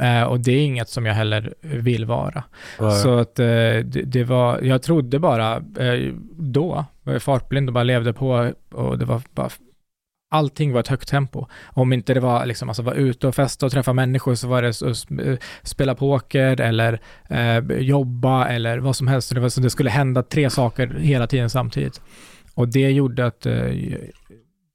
Eh, 0.00 0.22
och 0.22 0.40
det 0.40 0.52
är 0.52 0.64
inget 0.64 0.88
som 0.88 1.06
jag 1.06 1.14
heller 1.14 1.54
vill 1.60 2.04
vara. 2.04 2.44
Nej. 2.80 3.02
Så 3.02 3.18
att 3.18 3.38
eh, 3.38 3.44
det, 3.44 3.82
det 4.04 4.24
var, 4.24 4.60
jag 4.60 4.82
trodde 4.82 5.18
bara 5.18 5.56
eh, 5.56 6.14
då, 6.38 6.84
var 7.02 7.12
jag 7.12 7.22
fartblind 7.22 7.68
och 7.68 7.72
bara 7.72 7.84
levde 7.84 8.12
på 8.12 8.52
och 8.72 8.98
det 8.98 9.04
var 9.04 9.22
bara, 9.34 9.48
allting 10.30 10.72
var 10.72 10.80
ett 10.80 10.88
högt 10.88 11.08
tempo. 11.08 11.46
Om 11.64 11.92
inte 11.92 12.14
det 12.14 12.20
var 12.20 12.46
liksom, 12.46 12.68
alltså 12.68 12.82
vara 12.82 12.94
ute 12.94 13.26
och 13.26 13.34
festa 13.34 13.66
och 13.66 13.72
träffa 13.72 13.92
människor 13.92 14.34
så 14.34 14.48
var 14.48 14.62
det 14.62 14.72
så, 14.72 14.88
eh, 14.88 15.38
spela 15.62 15.94
poker 15.94 16.60
eller 16.60 17.00
eh, 17.30 17.58
jobba 17.78 18.48
eller 18.48 18.78
vad 18.78 18.96
som 18.96 19.08
helst. 19.08 19.34
Det, 19.34 19.40
var, 19.40 19.48
så 19.48 19.60
det 19.60 19.70
skulle 19.70 19.90
hända 19.90 20.22
tre 20.22 20.50
saker 20.50 20.86
hela 20.98 21.26
tiden 21.26 21.50
samtidigt. 21.50 22.00
Och 22.54 22.68
det 22.68 22.90
gjorde 22.90 23.26
att 23.26 23.46
eh, 23.46 23.54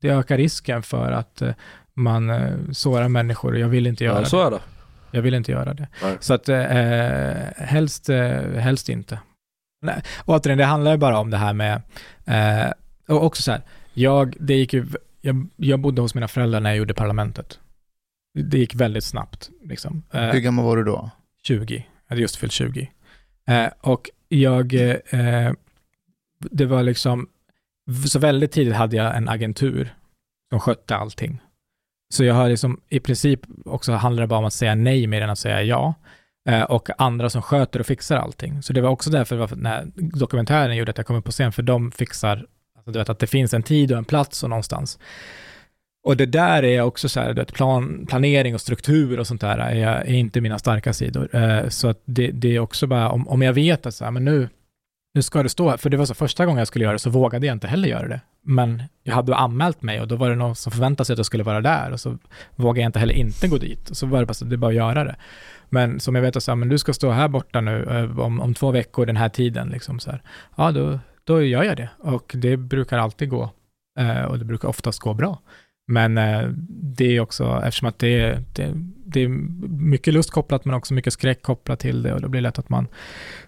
det 0.02 0.10
ökar 0.10 0.38
risken 0.38 0.84
för 0.84 1.12
att 1.12 1.42
eh, 1.42 1.54
man 1.94 2.30
eh, 2.30 2.52
sårar 2.72 3.08
människor 3.08 3.54
och 3.54 3.60
jag 3.60 3.68
vill 3.70 3.88
inte 3.88 4.04
göra 4.04 4.16
Ja, 4.16 4.20
det. 4.22 4.26
så 4.30 4.48
är 4.48 4.52
det. 4.52 4.60
Jag 5.12 5.22
vill 5.22 5.34
inte 5.34 5.52
göra 5.52 5.74
det. 5.74 5.88
Nej. 6.04 6.18
Så 6.20 6.34
att 6.34 6.50
eh, 6.50 6.60
helst, 7.66 8.10
eh, 8.10 8.42
helst 8.52 8.90
inte. 8.90 9.20
Nej. 9.82 10.04
Återigen, 10.26 10.58
det 10.58 10.66
handlar 10.66 10.92
ju 10.92 10.98
bara 10.98 11.20
om 11.20 11.30
det 11.30 11.38
här 11.38 11.54
med, 11.54 11.82
eh, 12.26 12.72
och 13.08 13.24
också 13.26 13.42
så 13.42 13.52
här, 13.52 13.62
jag, 13.94 14.36
det 14.40 14.54
gick 14.54 14.74
ju, 14.74 14.86
jag, 15.22 15.48
jag 15.56 15.80
bodde 15.80 16.02
hos 16.02 16.16
mina 16.16 16.28
föräldrar 16.28 16.60
när 16.60 16.70
jag 16.70 16.78
gjorde 16.78 16.94
Parlamentet. 16.94 17.60
Det 18.44 18.58
gick 18.58 18.76
väldigt 18.76 19.04
snabbt, 19.04 19.50
liksom. 19.64 20.04
Eh, 20.12 20.22
Hur 20.22 20.40
gammal 20.40 20.66
var 20.66 20.78
du 20.78 20.84
då? 20.84 21.10
20, 21.44 21.76
jag 21.76 21.84
hade 22.10 22.22
just 22.22 22.36
fyllt 22.36 22.52
20. 22.52 22.92
Eh, 23.48 23.68
och 23.82 24.10
jag, 24.28 24.68
det 26.40 26.66
var 26.66 26.84
liksom, 26.84 27.28
så 28.08 28.20
väldigt 28.20 28.52
tidigt 28.52 28.76
hade 28.76 28.96
jag 28.96 29.18
en 29.18 29.30
agentur 29.30 29.94
som 30.52 30.60
skötte 30.60 30.96
allting. 30.96 31.42
Så 32.14 32.24
jag 32.24 32.34
har 32.34 32.50
liksom, 32.50 32.82
i 32.90 33.00
princip 33.00 33.40
också 33.66 33.92
handlar 33.92 34.22
det 34.24 34.28
bara 34.28 34.40
om 34.40 34.46
att 34.46 34.54
säga 34.54 34.76
nej 34.76 35.08
mer 35.08 35.22
än 35.22 35.30
att 35.30 35.40
säga 35.40 35.64
ja. 35.64 35.94
Eh, 36.50 36.64
och 36.64 36.90
andra 36.98 37.30
som 37.30 37.42
sköter 37.42 37.80
och 37.80 37.86
fixar 37.86 38.18
allting. 38.18 38.62
Så 38.62 38.74
det 38.74 38.82
var 38.82 38.90
också 38.90 39.10
därför 39.10 39.36
varför 39.36 39.56
när 39.56 39.88
dokumentären 39.96 40.78
gjorde 40.78 40.92
att 40.92 40.98
jag 40.98 41.08
kom 41.08 41.16
upp 41.16 41.26
på 41.26 41.32
scen, 41.32 41.52
för 41.52 41.64
de 41.64 41.92
fixar, 41.92 42.46
alltså 42.76 42.92
du 42.92 43.00
vet 43.00 43.10
att 43.10 43.20
det 43.20 43.28
finns 43.28 43.54
en 43.54 43.64
tid 43.64 43.92
och 43.92 43.98
en 43.98 44.06
plats 44.06 44.44
och 44.44 44.50
någonstans. 44.50 45.00
Och 46.04 46.18
det 46.18 46.26
där 46.26 46.64
är 46.64 46.82
också 46.82 47.10
så 47.10 47.20
här, 47.20 47.28
du 47.28 47.42
vet, 47.42 47.54
plan, 47.54 48.06
planering 48.10 48.56
och 48.56 48.62
struktur 48.62 49.20
och 49.20 49.28
sånt 49.28 49.42
där 49.42 49.58
är, 49.58 49.88
är 49.88 50.14
inte 50.14 50.42
mina 50.42 50.60
starka 50.60 50.94
sidor. 50.94 51.36
Eh, 51.36 51.70
så 51.70 51.88
att 51.88 52.02
det, 52.06 52.32
det 52.32 52.56
är 52.56 52.60
också 52.60 52.88
bara, 52.88 53.10
om, 53.10 53.28
om 53.28 53.42
jag 53.42 53.54
vet 53.54 53.86
att 53.86 53.96
så 53.96 54.04
här, 54.04 54.12
men 54.12 54.26
nu, 54.26 54.50
nu 55.14 55.22
ska 55.22 55.44
det 55.44 55.50
stå 55.50 55.70
här, 55.70 55.78
för 55.78 55.90
det 55.90 55.98
var 55.98 56.06
så 56.06 56.14
första 56.14 56.46
gången 56.46 56.58
jag 56.58 56.68
skulle 56.68 56.86
göra 56.86 56.94
det 56.94 57.00
så 57.00 57.10
vågade 57.10 57.48
jag 57.48 57.56
inte 57.56 57.68
heller 57.68 57.88
göra 57.88 58.08
det. 58.08 58.22
Men 58.42 58.84
jag 59.04 59.16
hade 59.16 59.36
anmält 59.36 59.82
mig 59.82 60.02
och 60.02 60.08
då 60.08 60.16
var 60.16 60.30
det 60.30 60.36
någon 60.36 60.56
som 60.56 60.72
förväntade 60.72 61.06
sig 61.06 61.14
att 61.14 61.20
jag 61.20 61.26
skulle 61.26 61.44
vara 61.44 61.62
där 61.62 61.92
och 61.92 62.00
så 62.00 62.18
vågade 62.56 62.80
jag 62.80 62.90
inte 62.90 63.00
heller 63.00 63.14
inte 63.14 63.48
gå 63.48 63.58
dit. 63.58 63.90
Och 63.90 63.98
så 63.98 64.06
var 64.06 64.20
det 64.20 64.26
bara 64.26 64.34
så, 64.34 64.46
det 64.46 64.56
är 64.56 64.58
bara 64.58 64.68
att 64.68 64.76
göra 64.76 65.04
det. 65.04 65.16
Men 65.70 66.00
som 66.00 66.16
jag 66.16 66.22
vet 66.22 66.44
så 66.44 66.52
här, 66.52 66.56
men 66.56 66.70
du 66.70 66.78
ska 66.78 66.94
stå 66.94 67.12
här 67.12 67.28
borta 67.28 67.62
nu 67.62 67.84
eh, 67.84 68.20
om, 68.20 68.42
om 68.42 68.54
två 68.54 68.72
veckor 68.72 69.06
den 69.06 69.18
här 69.18 69.30
tiden, 69.30 69.70
liksom 69.70 70.00
så 70.00 70.12
här. 70.12 70.22
Ja, 70.58 70.72
då, 70.72 71.00
då 71.24 71.42
gör 71.42 71.64
jag 71.64 71.78
det. 71.78 71.90
Och 72.00 72.32
det 72.36 72.58
brukar 72.58 72.98
alltid 72.98 73.30
gå. 73.30 73.50
Eh, 74.00 74.24
och 74.24 74.40
det 74.40 74.46
brukar 74.46 74.68
oftast 74.68 75.00
gå 75.00 75.14
bra. 75.14 75.40
Men 75.90 76.18
eh, 76.18 76.50
det 76.98 77.16
är 77.16 77.20
också, 77.20 77.62
eftersom 77.66 77.88
att 77.88 78.00
det 78.00 78.22
är, 78.22 78.44
det, 78.54 78.72
det 79.06 79.20
är 79.24 79.28
mycket 79.70 80.14
lust 80.14 80.32
kopplat 80.32 80.66
men 80.66 80.76
också 80.76 80.94
mycket 80.94 81.14
skräck 81.14 81.42
kopplat 81.42 81.80
till 81.80 82.04
det 82.04 82.14
och 82.14 82.22
då 82.22 82.28
blir 82.30 82.42
det 82.42 82.48
lätt 82.48 82.60
att 82.60 82.70
man 82.70 82.88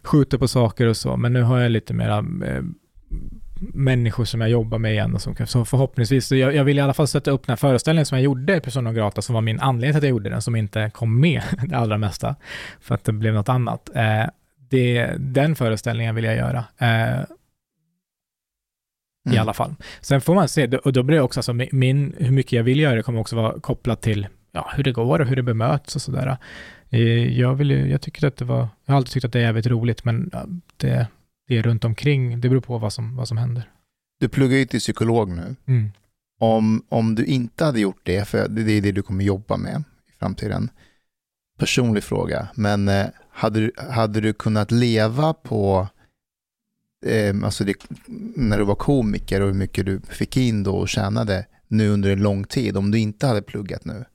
skjuter 0.04 0.38
på 0.38 0.48
saker 0.48 0.88
och 0.88 0.98
så. 0.98 1.18
Men 1.18 1.34
nu 1.34 1.42
har 1.42 1.60
jag 1.60 1.72
lite 1.72 1.94
mera 1.94 2.18
eh, 2.18 2.62
människor 3.74 4.26
som 4.26 4.42
jag 4.42 4.50
jobbar 4.50 4.78
med 4.78 4.92
igen 4.92 5.16
och 5.16 5.22
som 5.22 5.36
kan, 5.36 5.48
så 5.48 5.66
förhoppningsvis, 5.66 6.28
så 6.28 6.36
jag, 6.36 6.56
jag 6.56 6.64
vill 6.64 6.78
i 6.78 6.82
alla 6.82 6.94
fall 6.94 7.08
sätta 7.08 7.32
upp 7.32 7.48
den 7.48 7.52
här 7.52 7.58
föreställningen 7.58 8.06
som 8.06 8.18
jag 8.18 8.26
gjorde 8.26 8.60
Persona 8.60 8.94
Grata 8.94 9.22
som 9.22 9.34
var 9.34 9.42
min 9.42 9.60
anledning 9.60 9.94
till 9.94 9.98
att 9.98 10.04
jag 10.04 10.10
gjorde 10.10 10.30
den 10.30 10.42
som 10.42 10.56
inte 10.56 10.92
kom 10.94 11.20
med 11.20 11.42
det 11.68 11.78
allra 11.78 11.98
mesta 11.98 12.36
för 12.80 12.96
att 12.96 13.04
det 13.04 13.12
blev 13.12 13.34
något 13.34 13.50
annat. 13.50 13.90
Eh, 13.96 14.26
det, 14.70 15.12
den 15.18 15.56
föreställningen 15.56 16.16
vill 16.16 16.24
jag 16.24 16.36
göra. 16.36 16.64
Eh, 16.78 17.24
i 19.26 19.30
Mm. 19.30 19.42
alla 19.42 19.54
fall. 19.54 19.76
Sen 20.02 20.22
får 20.22 20.36
man 20.36 20.48
se, 20.50 20.68
och 20.78 20.94
då 20.94 21.04
blir 21.04 21.18
det 21.18 21.24
också, 21.24 21.40
alltså, 21.40 21.54
min, 21.72 22.16
hur 22.18 22.32
mycket 22.32 22.52
jag 22.52 22.64
vill 22.64 22.80
göra 22.80 22.96
det 22.96 23.04
kommer 23.04 23.20
också 23.20 23.36
vara 23.36 23.60
kopplat 23.60 24.02
till 24.02 24.28
ja, 24.52 24.72
hur 24.76 24.84
det 24.84 24.92
går 24.92 25.20
och 25.20 25.28
hur 25.28 25.36
det 25.36 25.44
bemöts 25.44 25.96
och 25.96 26.02
sådär. 26.02 26.38
Eh, 26.90 27.40
Jag, 27.40 27.56
vill, 27.56 27.72
ju- 27.72 27.90
jag 27.92 28.02
tycker 28.02 28.28
att 28.28 28.38
det 28.38 28.46
var, 28.46 28.58
jag 28.86 28.94
har 28.94 28.96
alltid 28.98 29.12
tyckt 29.14 29.26
att 29.26 29.34
det 29.34 29.40
är 29.40 29.44
jävligt 29.44 29.68
roligt, 29.68 30.04
men 30.06 30.32
det, 30.78 31.08
det 31.48 31.58
är 31.58 31.64
runt 31.64 31.86
omkring, 31.86 32.42
det 32.42 32.50
beror 32.50 32.62
på 32.62 32.78
vad 32.78 32.94
som, 32.94 33.16
vad 33.16 33.28
som 33.28 33.38
händer. 33.38 33.64
Du 34.20 34.30
pluggar 34.30 34.58
ju 34.58 34.66
till 34.66 34.80
psykolog 34.80 35.30
nu. 35.30 35.56
Mm. 35.68 35.92
Om, 36.40 36.84
om 36.90 37.16
du 37.16 37.26
inte 37.26 37.66
hade 37.66 37.80
gjort 37.80 38.00
det, 38.04 38.28
för 38.28 38.48
det 38.50 38.72
är 38.72 38.82
det 38.82 38.92
du 38.92 39.02
kommer 39.02 39.24
jobba 39.24 39.58
med 39.58 39.84
i 40.10 40.20
framtiden. 40.20 40.70
Personlig 41.60 42.04
fråga, 42.04 42.48
men 42.56 42.88
eh, 42.88 43.06
hade, 43.32 43.60
du- 43.60 43.72
hade 43.92 44.22
du 44.22 44.34
kunnat 44.34 44.72
leva 44.72 45.34
på, 45.34 45.88
eh, 47.06 47.36
alltså 47.44 47.64
det, 47.64 47.74
när 48.36 48.58
du 48.58 48.64
var 48.64 48.76
komiker 48.76 49.42
och 49.42 49.48
hur 49.48 49.54
mycket 49.54 49.86
du 49.86 50.02
fick 50.10 50.38
in 50.38 50.64
då 50.64 50.76
och 50.76 50.90
tjänade 50.90 51.46
nu 51.68 51.90
under 51.90 52.10
en 52.10 52.24
lång 52.24 52.44
tid, 52.44 52.78
om 52.78 52.92
du 52.92 53.00
inte 53.00 53.28
hade 53.28 53.42
pluggat 53.42 53.86
nu? 53.86 54.06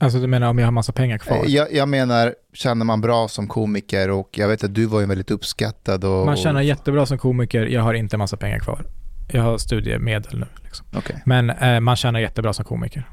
Alltså 0.00 0.18
du 0.18 0.26
menar 0.26 0.48
om 0.48 0.58
jag 0.58 0.66
har 0.66 0.72
massa 0.72 0.92
pengar 0.92 1.18
kvar? 1.18 1.36
Eh, 1.36 1.42
Jag, 1.46 1.72
jag 1.72 1.88
menar, 1.88 2.34
känner 2.52 2.84
man 2.84 3.00
bra 3.00 3.28
som 3.28 3.48
komiker 3.48 4.10
och 4.10 4.28
jag 4.32 4.48
vet 4.48 4.64
att 4.64 4.74
du 4.74 4.86
var 4.86 5.00
ju 5.00 5.06
väldigt 5.06 5.30
uppskattad 5.30 6.04
och... 6.04 6.26
Man 6.26 6.36
tjänar 6.36 6.60
och, 6.60 6.64
jättebra 6.64 7.06
som 7.06 7.18
komiker, 7.18 7.66
jag 7.66 7.82
har 7.82 7.94
inte 7.94 8.16
massa 8.16 8.36
pengar 8.36 8.58
kvar. 8.58 8.86
Jag 9.32 9.42
har 9.42 9.58
studiemedel 9.58 10.38
nu. 10.38 10.46
Liksom. 10.64 10.86
Okej. 10.96 11.22
Men 11.26 11.50
eh, 11.50 11.80
man 11.80 11.96
tjänar 11.96 12.20
jättebra 12.20 12.52
som 12.52 12.64
komiker. 12.64 13.08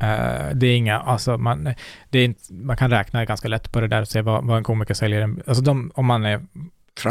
Eh, 0.00 0.54
det 0.54 0.66
är 0.66 0.76
inga, 0.76 1.00
alltså 1.00 1.38
man, 1.38 1.74
det 2.10 2.18
är 2.18 2.24
inte, 2.24 2.52
man 2.52 2.76
kan 2.76 2.90
räkna 2.90 3.24
ganska 3.24 3.48
lätt 3.48 3.72
på 3.72 3.80
det 3.80 3.88
där 3.88 4.00
och 4.00 4.08
se 4.08 4.22
vad, 4.22 4.44
vad 4.44 4.58
en 4.58 4.64
komiker 4.64 4.94
säljer. 4.94 5.36
Alltså 5.46 5.62
de, 5.62 5.90
om 5.94 6.06
man 6.06 6.24
är 6.24 6.40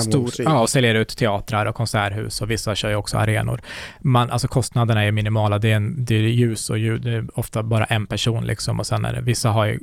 stor, 0.01 0.31
ja, 0.37 0.61
och 0.61 0.69
säljer 0.69 0.95
ut 0.95 1.17
teatrar 1.17 1.65
och 1.65 1.75
konserthus 1.75 2.41
och 2.41 2.51
vissa 2.51 2.75
kör 2.75 2.89
ju 2.89 2.95
också 2.95 3.17
arenor. 3.17 3.61
Man, 4.01 4.31
alltså 4.31 4.47
kostnaderna 4.47 5.03
är 5.03 5.11
minimala, 5.11 5.59
det 5.59 5.71
är, 5.71 5.75
en, 5.75 6.05
det 6.05 6.15
är 6.15 6.19
ljus 6.19 6.69
och 6.69 6.77
ljud, 6.77 7.01
det 7.01 7.11
är 7.11 7.39
ofta 7.39 7.63
bara 7.63 7.85
en 7.85 8.07
person 8.07 8.45
liksom 8.45 8.79
och 8.79 8.87
sen 8.87 9.05
är 9.05 9.13
det, 9.13 9.21
vissa 9.21 9.49
har 9.49 9.65
ju 9.65 9.79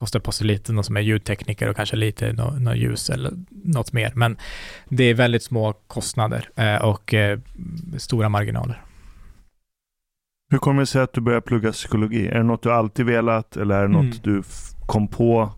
kostar 0.00 0.20
på 0.20 0.32
sig 0.32 0.46
lite, 0.46 0.72
någon 0.72 0.84
som 0.84 0.96
är 0.96 1.00
ljudtekniker 1.00 1.68
och 1.68 1.76
kanske 1.76 1.96
lite 1.96 2.32
något 2.32 2.60
nå 2.60 2.74
ljus 2.74 3.10
eller 3.10 3.32
något 3.50 3.92
mer. 3.92 4.12
Men 4.14 4.36
det 4.88 5.04
är 5.04 5.14
väldigt 5.14 5.42
små 5.42 5.72
kostnader 5.72 6.48
eh, 6.56 6.76
och 6.76 7.14
eh, 7.14 7.38
stora 7.96 8.28
marginaler. 8.28 8.82
Hur 10.50 10.58
kommer 10.58 10.80
det 10.80 10.86
sig 10.86 11.02
att 11.02 11.12
du 11.12 11.20
började 11.20 11.46
plugga 11.46 11.72
psykologi? 11.72 12.28
Är 12.28 12.34
det 12.34 12.42
något 12.42 12.62
du 12.62 12.72
alltid 12.72 13.06
velat 13.06 13.56
eller 13.56 13.74
är 13.74 13.82
det 13.82 13.88
något 13.88 14.02
Mm. 14.02 14.18
du 14.22 14.42
kom 14.86 15.08
på? 15.08 15.50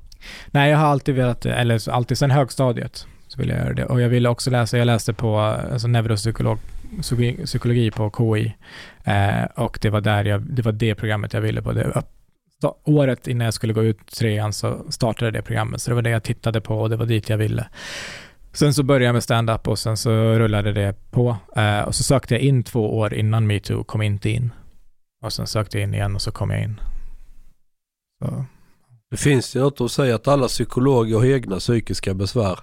Nej, 0.47 0.71
jag 0.71 0.79
har 0.79 0.87
alltid 0.87 1.15
velat, 1.15 1.47
eller 1.47 1.91
alltid 1.91 2.19
sedan 2.19 2.31
högstadiet, 2.31 3.07
ville 3.39 3.53
vill 3.53 3.57
jag 3.57 3.65
göra 3.65 3.75
det. 3.75 3.85
Och 3.85 4.01
jag 4.01 4.09
ville 4.09 4.29
också 4.29 4.51
läsa, 4.51 4.79
jag 4.79 4.87
läste 4.87 5.13
på 5.13 5.39
alltså 5.39 5.89
neuropsykolog, 5.89 6.59
psykologi- 7.01 7.91
på 7.91 8.11
KI. 8.19 8.55
Eh, 9.05 9.45
och 9.55 9.79
det 9.83 9.91
var 9.91 10.01
där 10.01 10.25
jag, 10.25 10.43
det 10.43 10.63
var 10.63 10.73
det 10.73 10.95
programmet 10.95 11.33
jag 11.33 11.41
ville 11.41 11.63
på. 11.63 11.73
Det, 11.73 12.03
året 12.85 13.29
innan 13.29 13.45
jag 13.45 13.55
skulle 13.55 13.73
gå 13.73 13.85
ut 13.85 14.07
trean 14.07 14.53
så 14.53 14.87
startade 14.91 15.31
det 15.31 15.43
programmet, 15.43 15.83
så 15.83 15.91
det 15.91 15.95
var 15.95 16.03
det 16.03 16.11
jag 16.11 16.23
tittade 16.23 16.61
på 16.61 16.81
och 16.81 16.91
det 16.91 16.97
var 16.97 17.07
dit 17.07 17.29
jag 17.29 17.39
ville. 17.39 17.69
Sen 18.53 18.75
så 18.75 18.83
började 18.83 19.05
jag 19.05 19.13
med 19.13 19.23
stand-up 19.23 19.69
och 19.69 19.79
sen 19.79 19.97
så 19.97 20.11
rullade 20.39 20.73
det 20.73 21.11
på. 21.11 21.37
Eh, 21.57 21.81
och 21.81 21.95
så 21.95 22.03
sökte 22.03 22.35
jag 22.35 22.43
in 22.43 22.63
två 22.63 22.99
år 22.99 23.15
innan 23.15 23.47
metoo, 23.47 23.85
kom 23.85 24.03
inte 24.03 24.31
in. 24.31 24.53
Och 25.25 25.33
sen 25.33 25.47
sökte 25.47 25.79
jag 25.79 25.85
in 25.89 25.95
igen 25.95 26.15
och 26.15 26.23
så 26.23 26.31
kom 26.31 26.51
jag 26.51 26.63
in. 26.63 26.81
Så. 28.25 28.45
Det 29.11 29.17
finns 29.17 29.57
ju 29.57 29.61
något 29.61 29.81
att 29.81 29.93
säga 29.93 30.15
att 30.15 30.29
alla 30.29 30.47
psykologer 30.47 31.17
har 31.17 31.25
egna 31.25 31.57
psykiska 31.59 32.15
besvär. 32.15 32.59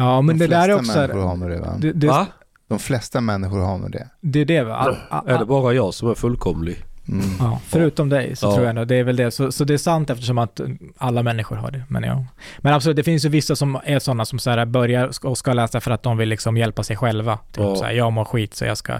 Ja, 0.00 0.20
men 0.22 0.38
De 0.38 0.46
det 0.46 0.50
där 0.56 0.68
är 0.68 0.78
flesta 0.78 0.80
också... 0.80 0.98
människor 0.98 1.20
har 1.28 1.36
nog 1.36 1.50
det 1.50 1.58
va? 1.60 1.74
Det, 1.78 1.92
det, 1.92 2.06
Va? 2.06 2.26
De 2.68 2.78
flesta 2.78 3.20
människor 3.20 3.58
har 3.60 3.78
nog 3.78 3.90
det. 3.92 4.08
Det 4.20 4.40
är 4.40 4.44
det 4.44 4.62
va? 4.64 4.74
All, 4.76 4.96
all, 5.10 5.28
Är 5.28 5.38
det 5.38 5.44
bara 5.44 5.72
jag 5.72 5.94
som 5.94 6.10
är 6.10 6.14
fullkomlig? 6.14 6.84
Mm. 7.08 7.24
ja, 7.38 7.60
förutom 7.66 8.08
dig 8.08 8.36
så 8.36 8.46
Ja. 8.46 8.54
tror 8.54 8.66
jag 8.66 8.74
nog 8.74 8.86
det 8.88 8.94
är 8.96 9.04
väl 9.04 9.16
det. 9.16 9.30
Så, 9.30 9.52
så 9.52 9.64
det 9.64 9.74
är 9.74 9.78
sant 9.78 10.10
eftersom 10.10 10.38
att 10.38 10.60
alla 10.98 11.22
människor 11.22 11.56
har 11.56 11.70
det. 11.70 11.82
Men 11.88 12.02
ja. 12.02 12.24
Men 12.58 12.74
absolut, 12.74 12.96
det 12.96 13.02
finns 13.02 13.24
ju 13.24 13.28
vissa 13.28 13.56
som 13.56 13.78
är 13.84 13.98
sådana 13.98 14.24
som 14.24 14.38
så 14.38 14.50
här 14.50 14.64
börjar 14.66 15.10
och 15.26 15.38
ska 15.38 15.52
läsa 15.52 15.80
för 15.80 15.90
att 15.90 16.02
de 16.02 16.16
vill 16.16 16.28
liksom 16.28 16.56
hjälpa 16.56 16.82
sig 16.82 16.96
själva. 16.96 17.36
Typ 17.36 17.64
Ja. 17.64 17.76
så 17.76 17.84
här, 17.84 17.92
jag 17.92 18.12
mår 18.12 18.24
skit 18.24 18.54
så 18.54 18.64
jag 18.64 18.78
ska... 18.78 18.92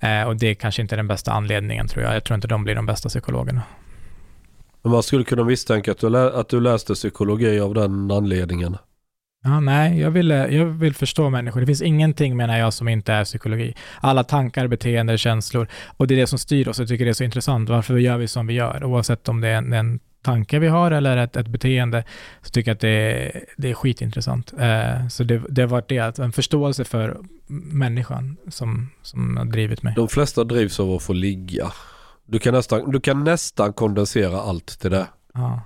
Eh, 0.00 0.22
och 0.26 0.36
det 0.36 0.46
är 0.46 0.54
kanske 0.54 0.82
inte 0.82 0.96
den 0.96 1.06
bästa 1.08 1.32
anledningen 1.32 1.88
tror 1.88 2.04
jag. 2.04 2.14
Jag 2.14 2.24
tror 2.24 2.34
inte 2.34 2.48
de 2.48 2.64
blir 2.64 2.74
de 2.74 2.86
bästa 2.86 3.08
psykologerna. 3.08 3.62
Men 4.82 4.92
man 4.92 5.02
skulle 5.02 5.24
kunna 5.24 5.44
misstänka 5.44 5.90
att 5.92 5.98
du, 5.98 6.08
lä- 6.10 6.32
att 6.40 6.48
du 6.48 6.60
läste 6.60 6.94
psykologi 6.94 7.60
av 7.60 7.74
den 7.74 8.10
anledningen. 8.10 8.76
Ja, 9.42 9.60
nej, 9.60 10.00
jag 10.00 10.10
vill, 10.10 10.30
eh, 10.30 10.38
jag 10.38 10.66
vill 10.66 10.94
förstå 10.94 11.30
människor. 11.30 11.60
Det 11.60 11.66
finns 11.66 11.82
ingenting 11.82 12.36
menar 12.36 12.58
jag 12.58 12.72
som 12.72 12.88
inte 12.88 13.12
är 13.12 13.24
psykologi. 13.24 13.74
Alla 14.00 14.24
tankar, 14.24 14.66
beteenden, 14.66 15.18
känslor. 15.18 15.68
Och 15.96 16.06
det 16.06 16.14
är 16.14 16.16
det 16.16 16.26
som 16.26 16.38
styr 16.38 16.68
oss. 16.68 16.78
Jag 16.78 16.88
tycker 16.88 17.04
det 17.04 17.10
är 17.10 17.12
så 17.12 17.24
intressant. 17.24 17.68
Varför 17.68 17.96
gör 17.96 18.18
vi 18.18 18.28
som 18.28 18.46
vi 18.46 18.54
gör? 18.54 18.84
Oavsett 18.84 19.28
om 19.28 19.40
det 19.40 19.48
är 19.48 19.56
en, 19.56 19.72
en 19.72 20.00
tanke 20.22 20.58
vi 20.58 20.68
har 20.68 20.90
eller 20.90 21.16
ett, 21.16 21.36
ett 21.36 21.48
beteende 21.48 22.04
så 22.42 22.50
tycker 22.50 22.70
jag 22.70 22.74
att 22.74 22.80
det 22.80 22.88
är, 22.88 23.44
det 23.56 23.70
är 23.70 23.74
skitintressant. 23.74 24.52
Eh, 24.58 25.08
så 25.08 25.24
det, 25.24 25.42
det 25.48 25.62
har 25.62 25.68
varit 25.68 25.88
det, 25.88 25.98
att 25.98 26.18
en 26.18 26.32
förståelse 26.32 26.84
för 26.84 27.18
människan 27.72 28.36
som, 28.48 28.90
som 29.02 29.36
har 29.36 29.44
drivit 29.44 29.82
mig. 29.82 29.94
De 29.96 30.08
flesta 30.08 30.44
drivs 30.44 30.80
av 30.80 30.90
att 30.92 31.02
få 31.02 31.12
ligga. 31.12 31.72
Du 32.26 32.38
kan 32.38 32.54
nästan, 32.54 32.90
du 32.90 33.00
kan 33.00 33.24
nästan 33.24 33.72
kondensera 33.72 34.40
allt 34.40 34.80
till 34.80 34.90
det. 34.90 35.06
Ja. 35.34 35.60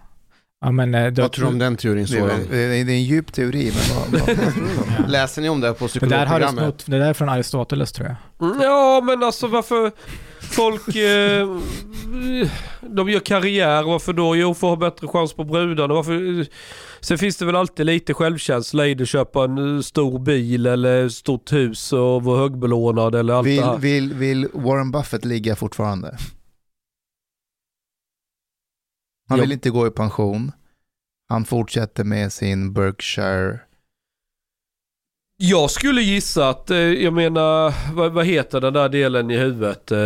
Ja, 0.65 0.71
men, 0.71 0.95
eh, 0.95 1.13
då, 1.13 1.23
Vad 1.23 1.33
tror 1.33 1.47
du 1.47 1.53
om 1.53 1.59
den 1.59 1.77
teorin 1.77 2.07
Det, 2.11 2.19
är, 2.19 2.85
det 2.85 2.93
är 2.93 2.97
en 2.97 3.05
djup 3.05 3.33
teori, 3.33 3.73
men 3.75 3.97
vad, 3.97 4.21
vad, 4.21 5.09
Läser 5.11 5.43
ni 5.43 5.49
om 5.49 5.61
det 5.61 5.73
på 5.73 5.89
det 5.93 6.07
där 6.07 6.27
har 6.27 6.41
du 6.41 6.47
psykologprogrammet? 6.47 6.63
snott, 6.81 6.85
det 6.87 6.99
där 6.99 7.09
är 7.09 7.13
från 7.13 7.29
Aristoteles 7.29 7.93
tror 7.93 8.09
jag. 8.09 8.51
Mm, 8.51 8.63
Ja, 8.63 9.01
men 9.05 9.23
alltså 9.23 9.47
varför 9.47 9.93
folk... 10.41 10.89
Eh, 10.97 11.49
de 12.81 13.09
gör 13.09 13.21
karriär. 13.21 13.83
Varför 13.83 14.13
då? 14.13 14.37
Jo, 14.37 14.55
för 14.55 14.73
att 14.73 14.79
ha 14.81 14.91
bättre 14.91 15.09
chans 15.09 15.33
på 15.33 15.45
brudarna. 15.45 15.95
Varför? 15.95 16.47
Sen 17.01 17.19
finns 17.19 17.37
det 17.37 17.45
väl 17.45 17.57
alltid 17.57 17.87
lite 17.87 18.15
självkänsla 18.15 18.87
i 18.87 18.95
det. 18.95 19.07
Köpa 19.07 19.45
en 19.45 19.77
eh, 19.77 19.81
stor 19.81 20.19
bil 20.19 20.67
eller 20.67 21.09
stort 21.09 21.53
hus 21.53 21.93
och 21.93 22.23
vara 22.25 22.41
högbelånad 22.41 23.15
eller 23.15 23.35
allt 23.35 23.45
det 23.45 23.51
vill, 23.51 23.63
här. 23.65 23.79
vill, 23.79 24.15
vill 24.15 24.49
Warren 24.53 24.91
Buffett 24.91 25.25
ligga 25.25 25.57
fortfarande? 25.57 26.17
Han 29.29 29.41
vill 29.41 29.53
inte 29.53 29.71
gå 29.71 29.87
i 29.87 29.91
pension. 29.91 30.53
Han 31.29 31.45
fortsätter 31.45 32.05
med 32.05 32.33
sin 32.33 32.73
Berkshire. 32.73 33.61
Jag 35.37 35.71
skulle 35.71 36.03
gissa 36.03 36.49
att, 36.49 36.71
eh, 36.71 36.79
jag 36.79 37.13
menar, 37.13 37.75
vad, 37.95 38.13
vad 38.13 38.27
heter 38.27 38.61
den 38.61 38.73
där 38.73 38.89
delen 38.89 39.31
i 39.31 39.37
huvudet 39.37 39.93
eh, 39.93 39.99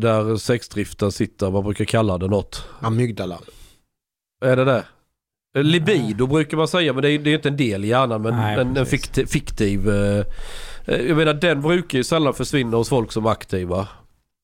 där 0.00 0.36
sexdriften 0.36 1.12
sitter? 1.12 1.50
Man 1.50 1.64
brukar 1.64 1.84
kalla 1.84 2.18
det 2.18 2.28
något. 2.28 2.64
Amygdala. 2.80 3.38
Är 4.44 4.56
det 4.56 4.64
det? 4.64 4.84
Eh, 5.56 5.62
Libido 5.62 6.26
brukar 6.26 6.56
man 6.56 6.68
säga, 6.68 6.92
men 6.92 7.02
det 7.02 7.10
är 7.10 7.18
det 7.18 7.30
är 7.30 7.34
inte 7.34 7.48
en 7.48 7.56
del 7.56 7.84
i 7.84 7.88
hjärnan, 7.88 8.22
men 8.22 8.36
Nej, 8.36 8.60
en, 8.60 8.76
en 8.76 8.86
fiktiv, 8.86 9.26
fiktiv 9.26 9.88
jag 10.86 11.16
menar 11.16 11.34
den 11.34 11.62
brukar 11.62 11.98
ju 11.98 12.04
sällan 12.04 12.34
försvinna 12.34 12.76
hos 12.76 12.88
folk 12.88 13.12
som 13.12 13.26
aktiva. 13.26 13.88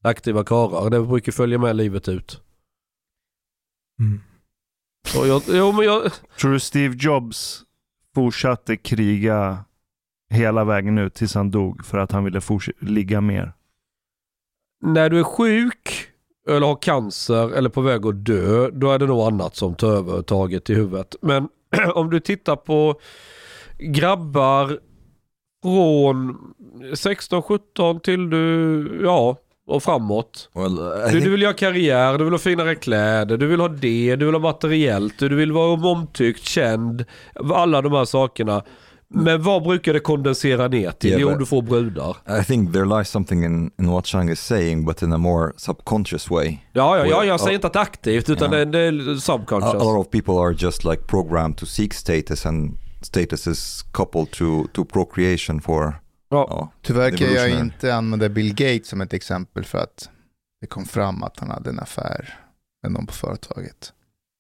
Aktiva 0.05 0.45
karlar. 0.45 0.91
Den 0.91 1.09
brukar 1.09 1.33
följa 1.33 1.59
med 1.59 1.77
livet 1.77 2.09
ut. 2.09 2.41
Mm. 4.01 4.21
Och 5.19 5.27
jag, 5.27 5.43
jo, 5.49 5.73
men 5.73 5.85
jag, 5.85 6.13
Tror 6.41 6.53
du 6.53 6.61
Steve 6.61 6.97
Jobs 6.99 7.63
fortsatte 8.15 8.77
kriga 8.77 9.65
hela 10.31 10.65
vägen 10.65 10.99
ut 10.99 11.15
tills 11.15 11.35
han 11.35 11.51
dog 11.51 11.85
för 11.87 11.99
att 11.99 12.13
han 12.13 12.25
ville 12.25 12.41
ligga 12.81 13.21
mer? 13.21 13.53
när 14.81 15.11
du 15.11 15.19
är 15.19 15.25
sjuk 15.25 16.09
eller 16.49 16.67
har 16.67 16.83
cancer 16.83 17.55
eller 17.55 17.69
på 17.69 17.81
väg 17.81 18.07
att 18.07 18.25
dö, 18.25 18.71
då 18.71 18.91
är 18.91 18.99
det 18.99 19.07
nog 19.07 19.21
annat 19.21 19.57
som 19.57 19.75
tar 19.75 19.89
över 19.89 20.23
taget 20.23 20.71
i 20.71 20.75
huvudet. 20.75 21.17
Men 21.21 21.49
om 21.95 22.11
du 22.11 22.21
tittar 22.21 22.57
på 22.57 23.01
grabbar 23.79 24.79
från 25.63 26.39
16-17 26.81 28.01
till 28.01 28.31
du, 28.31 29.01
ja, 29.05 29.37
och 29.67 29.83
framåt. 29.83 30.49
Well, 30.55 30.77
Du, 31.13 31.21
du 31.21 31.31
vill 31.31 31.43
göra 31.43 31.53
karriär, 31.55 32.19
du 32.19 32.25
vill 32.25 32.33
ha 32.33 32.39
finare 32.39 32.75
kläder, 32.75 33.37
du 33.37 33.47
vill 33.47 33.61
ha 33.61 33.69
det, 33.69 34.17
du 34.17 34.25
vill 34.25 34.35
ha 34.35 34.41
materiellt, 34.41 35.19
du 35.19 35.35
vill 35.37 35.53
vara 35.53 35.91
omtyckt, 35.91 36.49
känd. 36.49 37.05
Alla 37.55 37.83
de 37.83 37.93
här 37.93 38.05
sakerna. 38.05 38.63
Men 39.09 39.43
vad 39.43 39.63
brukar 39.63 39.93
det 39.93 40.01
kondensera 40.01 40.69
ner 40.69 40.91
till? 40.91 41.11
Ja, 41.11 41.19
jo, 41.19 41.35
du 41.39 41.47
får 41.47 41.63
brudar. 41.63 42.17
I 42.41 42.45
think 42.45 42.73
there 42.73 42.85
lies 42.85 43.09
something 43.09 43.45
in, 43.45 43.71
in 43.79 43.91
what 43.91 44.07
Chang 44.07 44.29
is 44.31 44.41
saying, 44.41 44.85
but 44.85 45.03
in 45.03 45.13
a 45.13 45.19
more 45.19 45.53
subconscious 45.57 46.31
way. 46.31 46.59
Ja, 46.73 46.99
ja, 46.99 47.07
ja 47.07 47.25
jag 47.25 47.41
säger 47.41 47.51
uh, 47.51 47.55
inte 47.55 47.67
att 47.67 47.77
aktivt 47.77 48.31
utan 48.31 48.53
ja. 48.53 48.65
det, 48.65 48.79
är 48.81 49.09
A, 49.09 49.13
a 49.17 49.21
subconscious. 49.21 49.75
lot 49.75 50.07
of 50.07 50.11
people 50.11 50.35
are 50.35 50.55
just 50.59 50.85
like 50.85 51.03
programmed 51.07 51.57
to 51.57 51.67
seek 51.67 51.95
status, 51.95 52.47
and 52.47 52.79
status 53.03 53.47
is 53.47 53.85
coupled 53.93 54.31
to 54.31 54.67
to 54.73 54.85
procreation 54.85 55.61
for. 55.61 55.95
Ja. 56.29 56.47
Ja, 56.51 56.69
Tyvärr 56.83 57.17
kan 57.17 57.33
jag 57.33 57.51
inte 57.51 57.95
använda 57.95 58.29
Bill 58.29 58.51
Gates 58.55 58.89
som 58.89 59.01
ett 59.01 59.13
exempel 59.13 59.65
för 59.65 59.79
att 59.79 60.11
det 60.61 60.67
kom 60.67 60.85
fram 60.85 61.23
att 61.23 61.39
han 61.41 61.51
hade 61.51 61.71
en 61.71 61.79
affär 61.81 62.39
med 62.83 62.93
någon 62.93 63.07
på 63.07 63.13
företaget. 63.13 63.93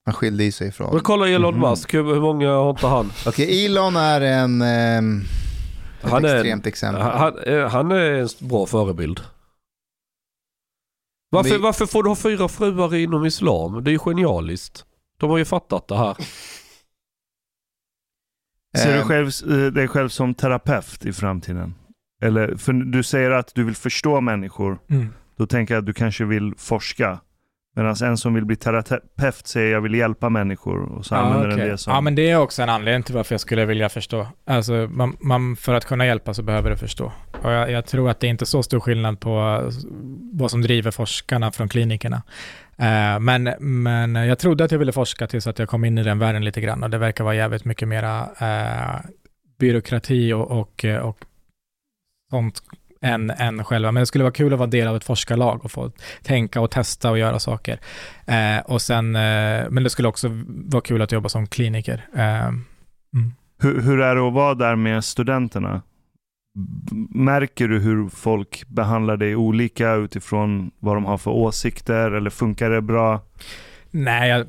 Han 0.04 0.14
skilde 0.14 0.44
i 0.44 0.52
sig 0.52 0.72
från... 0.72 0.92
Men 0.94 1.02
kolla 1.02 1.28
Elon 1.28 1.54
Mhm. 1.54 1.70
Musk, 1.70 1.94
hur, 1.94 2.04
hur 2.14 2.20
många 2.20 2.48
har 2.50 2.70
inte 2.70 2.86
han? 2.86 3.12
Okej, 3.26 3.66
Elon 3.66 3.96
är 3.96 4.20
en... 4.20 4.62
ehm, 4.62 5.22
Ett 6.02 6.10
Han 6.10 6.24
är, 6.24 6.34
extremt 6.36 6.66
exempel. 6.66 7.02
han, 7.02 7.38
eh, 7.38 7.68
han 7.68 7.90
är 7.90 8.10
en 8.12 8.28
bra 8.40 8.66
förebild. 8.66 9.20
Varför, 11.30 11.50
Vi- 11.50 11.58
varför 11.58 11.86
får 11.86 12.02
du 12.02 12.08
ha 12.08 12.16
fyra 12.16 12.48
fruar 12.48 12.94
inom 12.94 13.26
islam? 13.26 13.84
Det 13.84 13.90
är 13.90 13.92
ju 13.92 13.98
genialiskt. 13.98 14.84
De 15.18 15.30
har 15.30 15.38
ju 15.38 15.44
fattat 15.44 15.88
det 15.88 15.96
här. 15.96 16.16
Ser 18.76 18.92
du 18.92 18.98
Eh, 18.98 19.06
själv, 19.06 19.30
eh, 19.50 19.72
dig 19.72 19.88
själv 19.88 20.08
som 20.08 20.34
terapeut 20.34 21.06
i 21.06 21.12
framtiden? 21.12 21.74
Eller, 22.22 22.56
för 22.56 22.72
du 22.72 23.02
säger 23.02 23.30
att 23.30 23.54
du 23.54 23.64
vill 23.64 23.76
förstå 23.76 24.20
människor. 24.20 24.78
Mm. 24.90 25.08
Då 25.38 25.46
tänker 25.46 25.74
jag 25.74 25.80
att 25.80 25.86
du 25.86 25.92
kanske 25.92 26.24
vill 26.24 26.54
forska. 26.58 27.20
Medan 27.76 27.96
en 28.04 28.16
som 28.16 28.34
vill 28.34 28.44
bli 28.44 28.56
terapeut 28.56 29.46
säger 29.46 29.72
jag 29.72 29.80
vill 29.80 29.94
hjälpa 29.94 30.28
människor 30.28 30.92
och 30.92 31.06
så 31.06 31.14
använder 31.14 31.48
den 31.48 31.58
okej. 31.58 31.70
det 31.70 31.78
som... 31.78 31.92
ja, 31.92 32.00
men 32.00 32.14
det 32.14 32.30
är 32.30 32.36
också 32.36 32.62
en 32.62 32.68
anledning 32.68 33.02
till 33.02 33.14
varför 33.14 33.34
jag 33.34 33.40
skulle 33.40 33.64
vilja 33.64 33.88
förstå. 33.88 34.26
Alltså, 34.46 34.88
man, 34.90 35.16
man, 35.20 35.56
för 35.56 35.74
att 35.74 35.84
kunna 35.84 36.06
hjälpa 36.06 36.34
så 36.34 36.42
behöver 36.42 36.70
du 36.70 36.76
förstå. 36.76 37.12
Och 37.42 37.52
jag, 37.52 37.70
jag 37.70 37.86
tror 37.86 38.10
att 38.10 38.20
det 38.20 38.26
är 38.26 38.28
inte 38.28 38.46
så 38.46 38.62
stor 38.62 38.80
skillnad 38.80 39.20
på 39.20 39.30
eh, 39.38 39.72
vad 40.32 40.50
som 40.50 40.62
driver 40.62 40.90
forskarna 40.90 41.52
från 41.52 41.68
klinikerna. 41.68 42.22
Eh, 42.78 43.18
men, 43.20 43.54
men 43.58 44.14
jag 44.14 44.38
trodde 44.38 44.64
att 44.64 44.72
jag 44.72 44.78
ville 44.78 44.92
forska 44.92 45.26
tills 45.26 45.46
att 45.46 45.58
jag 45.58 45.68
kom 45.68 45.84
in 45.84 45.98
i 45.98 46.02
den 46.02 46.18
världen 46.18 46.44
lite 46.44 46.60
grann 46.60 46.82
och 46.82 46.90
det 46.90 46.98
verkar 46.98 47.24
vara 47.24 47.34
jävligt 47.34 47.64
mycket 47.64 47.88
mera 47.88 48.28
eh, 48.38 49.00
byråkrati 49.58 50.32
och, 50.32 50.50
och, 50.50 50.84
eh, 50.84 51.00
och 51.00 51.18
sånt 52.30 52.62
än, 53.02 53.30
än 53.30 53.64
själva. 53.64 53.92
Men 53.92 54.00
det 54.00 54.06
skulle 54.06 54.24
vara 54.24 54.32
kul 54.32 54.52
att 54.52 54.58
vara 54.58 54.70
del 54.70 54.88
av 54.88 54.96
ett 54.96 55.04
forskarlag 55.04 55.64
och 55.64 55.72
få 55.72 55.92
tänka 56.22 56.60
och 56.60 56.70
testa 56.70 57.10
och 57.10 57.18
göra 57.18 57.38
saker. 57.38 57.80
Eh, 58.26 58.58
och 58.64 58.82
sen, 58.82 59.16
eh, 59.16 59.64
men 59.70 59.82
det 59.82 59.90
skulle 59.90 60.08
också 60.08 60.30
vara 60.46 60.80
kul 60.80 61.02
att 61.02 61.12
jobba 61.12 61.28
som 61.28 61.46
kliniker. 61.46 62.08
Eh, 62.14 62.46
mm. 62.46 63.34
Hur, 63.58 63.82
hur 63.82 64.00
är 64.00 64.14
det 64.14 64.26
att 64.26 64.34
vara 64.34 64.54
där 64.54 64.76
med 64.76 65.04
studenterna? 65.04 65.82
Märker 67.10 67.68
du 67.68 67.78
hur 67.78 68.08
folk 68.08 68.64
behandlar 68.68 69.16
dig 69.16 69.36
olika 69.36 69.94
utifrån 69.94 70.70
vad 70.78 70.96
de 70.96 71.04
har 71.04 71.18
för 71.18 71.30
åsikter 71.30 72.10
eller 72.10 72.30
funkar 72.30 72.70
det 72.70 72.80
bra? 72.82 73.20
nej, 73.90 74.30
jag, 74.30 74.46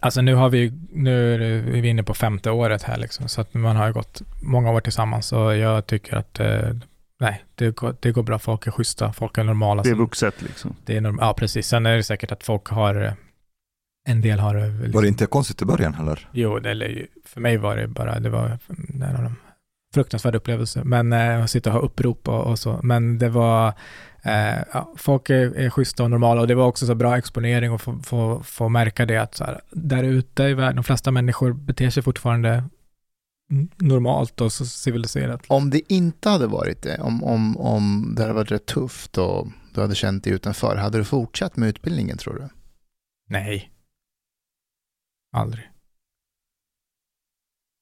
alltså 0.00 0.20
nu 0.20 0.34
har 0.34 0.50
vi, 0.50 0.72
nu 0.92 1.34
är 1.34 1.80
vi 1.80 1.88
inne 1.88 2.02
på 2.02 2.14
femte 2.14 2.50
året 2.50 2.82
här 2.82 2.96
liksom, 2.98 3.28
så 3.28 3.40
att 3.40 3.54
man 3.54 3.76
har 3.76 3.86
ju 3.86 3.92
gått 3.92 4.22
många 4.42 4.70
år 4.70 4.80
tillsammans 4.80 5.32
och 5.32 5.56
jag 5.56 5.86
tycker 5.86 6.16
att 6.16 6.40
eh, 6.40 6.70
Nej, 7.20 7.44
det 7.54 7.70
går, 7.76 7.96
det 8.00 8.12
går 8.12 8.22
bra. 8.22 8.38
Folk 8.38 8.66
är 8.66 8.70
schyssta, 8.70 9.12
folk 9.12 9.38
är 9.38 9.44
normala. 9.44 9.82
Det 9.82 9.90
är 9.90 9.94
vuxet 9.94 10.42
liksom. 10.42 10.74
det 10.84 10.96
är 10.96 11.00
norm- 11.00 11.18
ja, 11.20 11.34
precis. 11.38 11.66
Sen 11.66 11.86
är 11.86 11.96
det 11.96 12.02
säkert 12.02 12.32
att 12.32 12.44
folk 12.44 12.66
har, 12.68 12.94
eh, 13.04 13.12
en 14.08 14.20
del 14.20 14.38
har... 14.38 14.54
Liksom, 14.54 14.92
Var 14.92 15.02
det 15.02 15.08
inte 15.08 15.26
konstigt 15.26 15.62
i 15.62 15.64
början 15.64 15.94
heller? 15.94 16.28
Jo, 16.32 16.58
det, 16.58 16.70
eller, 16.70 16.86
ju- 16.88 17.06
för 17.24 17.40
mig 17.40 17.56
var 17.56 17.76
det 17.76 17.88
bara, 17.88 18.20
det 18.20 18.30
var 18.30 18.58
en 18.94 19.16
av 19.16 19.22
de 19.22 19.36
fruktansvärda 19.96 20.38
upplevelser. 20.38 20.84
Men 20.84 21.12
eh, 21.12 21.44
att 21.44 21.50
sitta 21.50 21.70
och 21.70 21.74
ha 21.74 21.80
upprop 21.80 22.28
och, 22.28 22.46
och 22.46 22.58
så. 22.58 22.80
Men 22.82 23.18
det 23.18 23.28
var, 23.28 23.68
eh, 24.22 24.58
ja, 24.72 24.92
folk 24.96 25.30
är, 25.30 25.56
är 25.56 25.70
schyssta 25.70 26.02
och 26.02 26.10
normala 26.10 26.40
och 26.40 26.46
det 26.46 26.54
var 26.54 26.66
också 26.66 26.86
så 26.86 26.94
bra 26.94 27.18
exponering 27.18 27.72
och 27.72 27.80
få, 27.80 27.98
få, 28.02 28.42
få 28.42 28.68
märka 28.68 29.06
det 29.06 29.16
att 29.16 29.34
så 29.34 29.44
här, 29.44 29.60
där 29.70 30.02
ute 30.02 30.42
i 30.42 30.54
världen, 30.54 30.76
de 30.76 30.84
flesta 30.84 31.10
människor 31.10 31.52
beter 31.52 31.90
sig 31.90 32.02
fortfarande 32.02 32.64
normalt 33.76 34.40
och 34.40 34.52
civiliserat. 34.52 35.44
Om 35.46 35.70
det 35.70 35.92
inte 35.92 36.28
hade 36.28 36.46
varit 36.46 36.82
det, 36.82 36.98
om, 36.98 37.24
om, 37.24 37.56
om 37.56 38.14
det 38.16 38.22
hade 38.22 38.34
varit 38.34 38.50
rätt 38.50 38.66
tufft 38.66 39.18
och 39.18 39.48
du 39.74 39.80
hade 39.80 39.94
känt 39.94 40.24
dig 40.24 40.32
utanför, 40.32 40.76
hade 40.76 40.98
du 40.98 41.04
fortsatt 41.04 41.56
med 41.56 41.68
utbildningen 41.68 42.18
tror 42.18 42.34
du? 42.34 42.48
Nej. 43.28 43.70
Aldrig. 45.32 45.70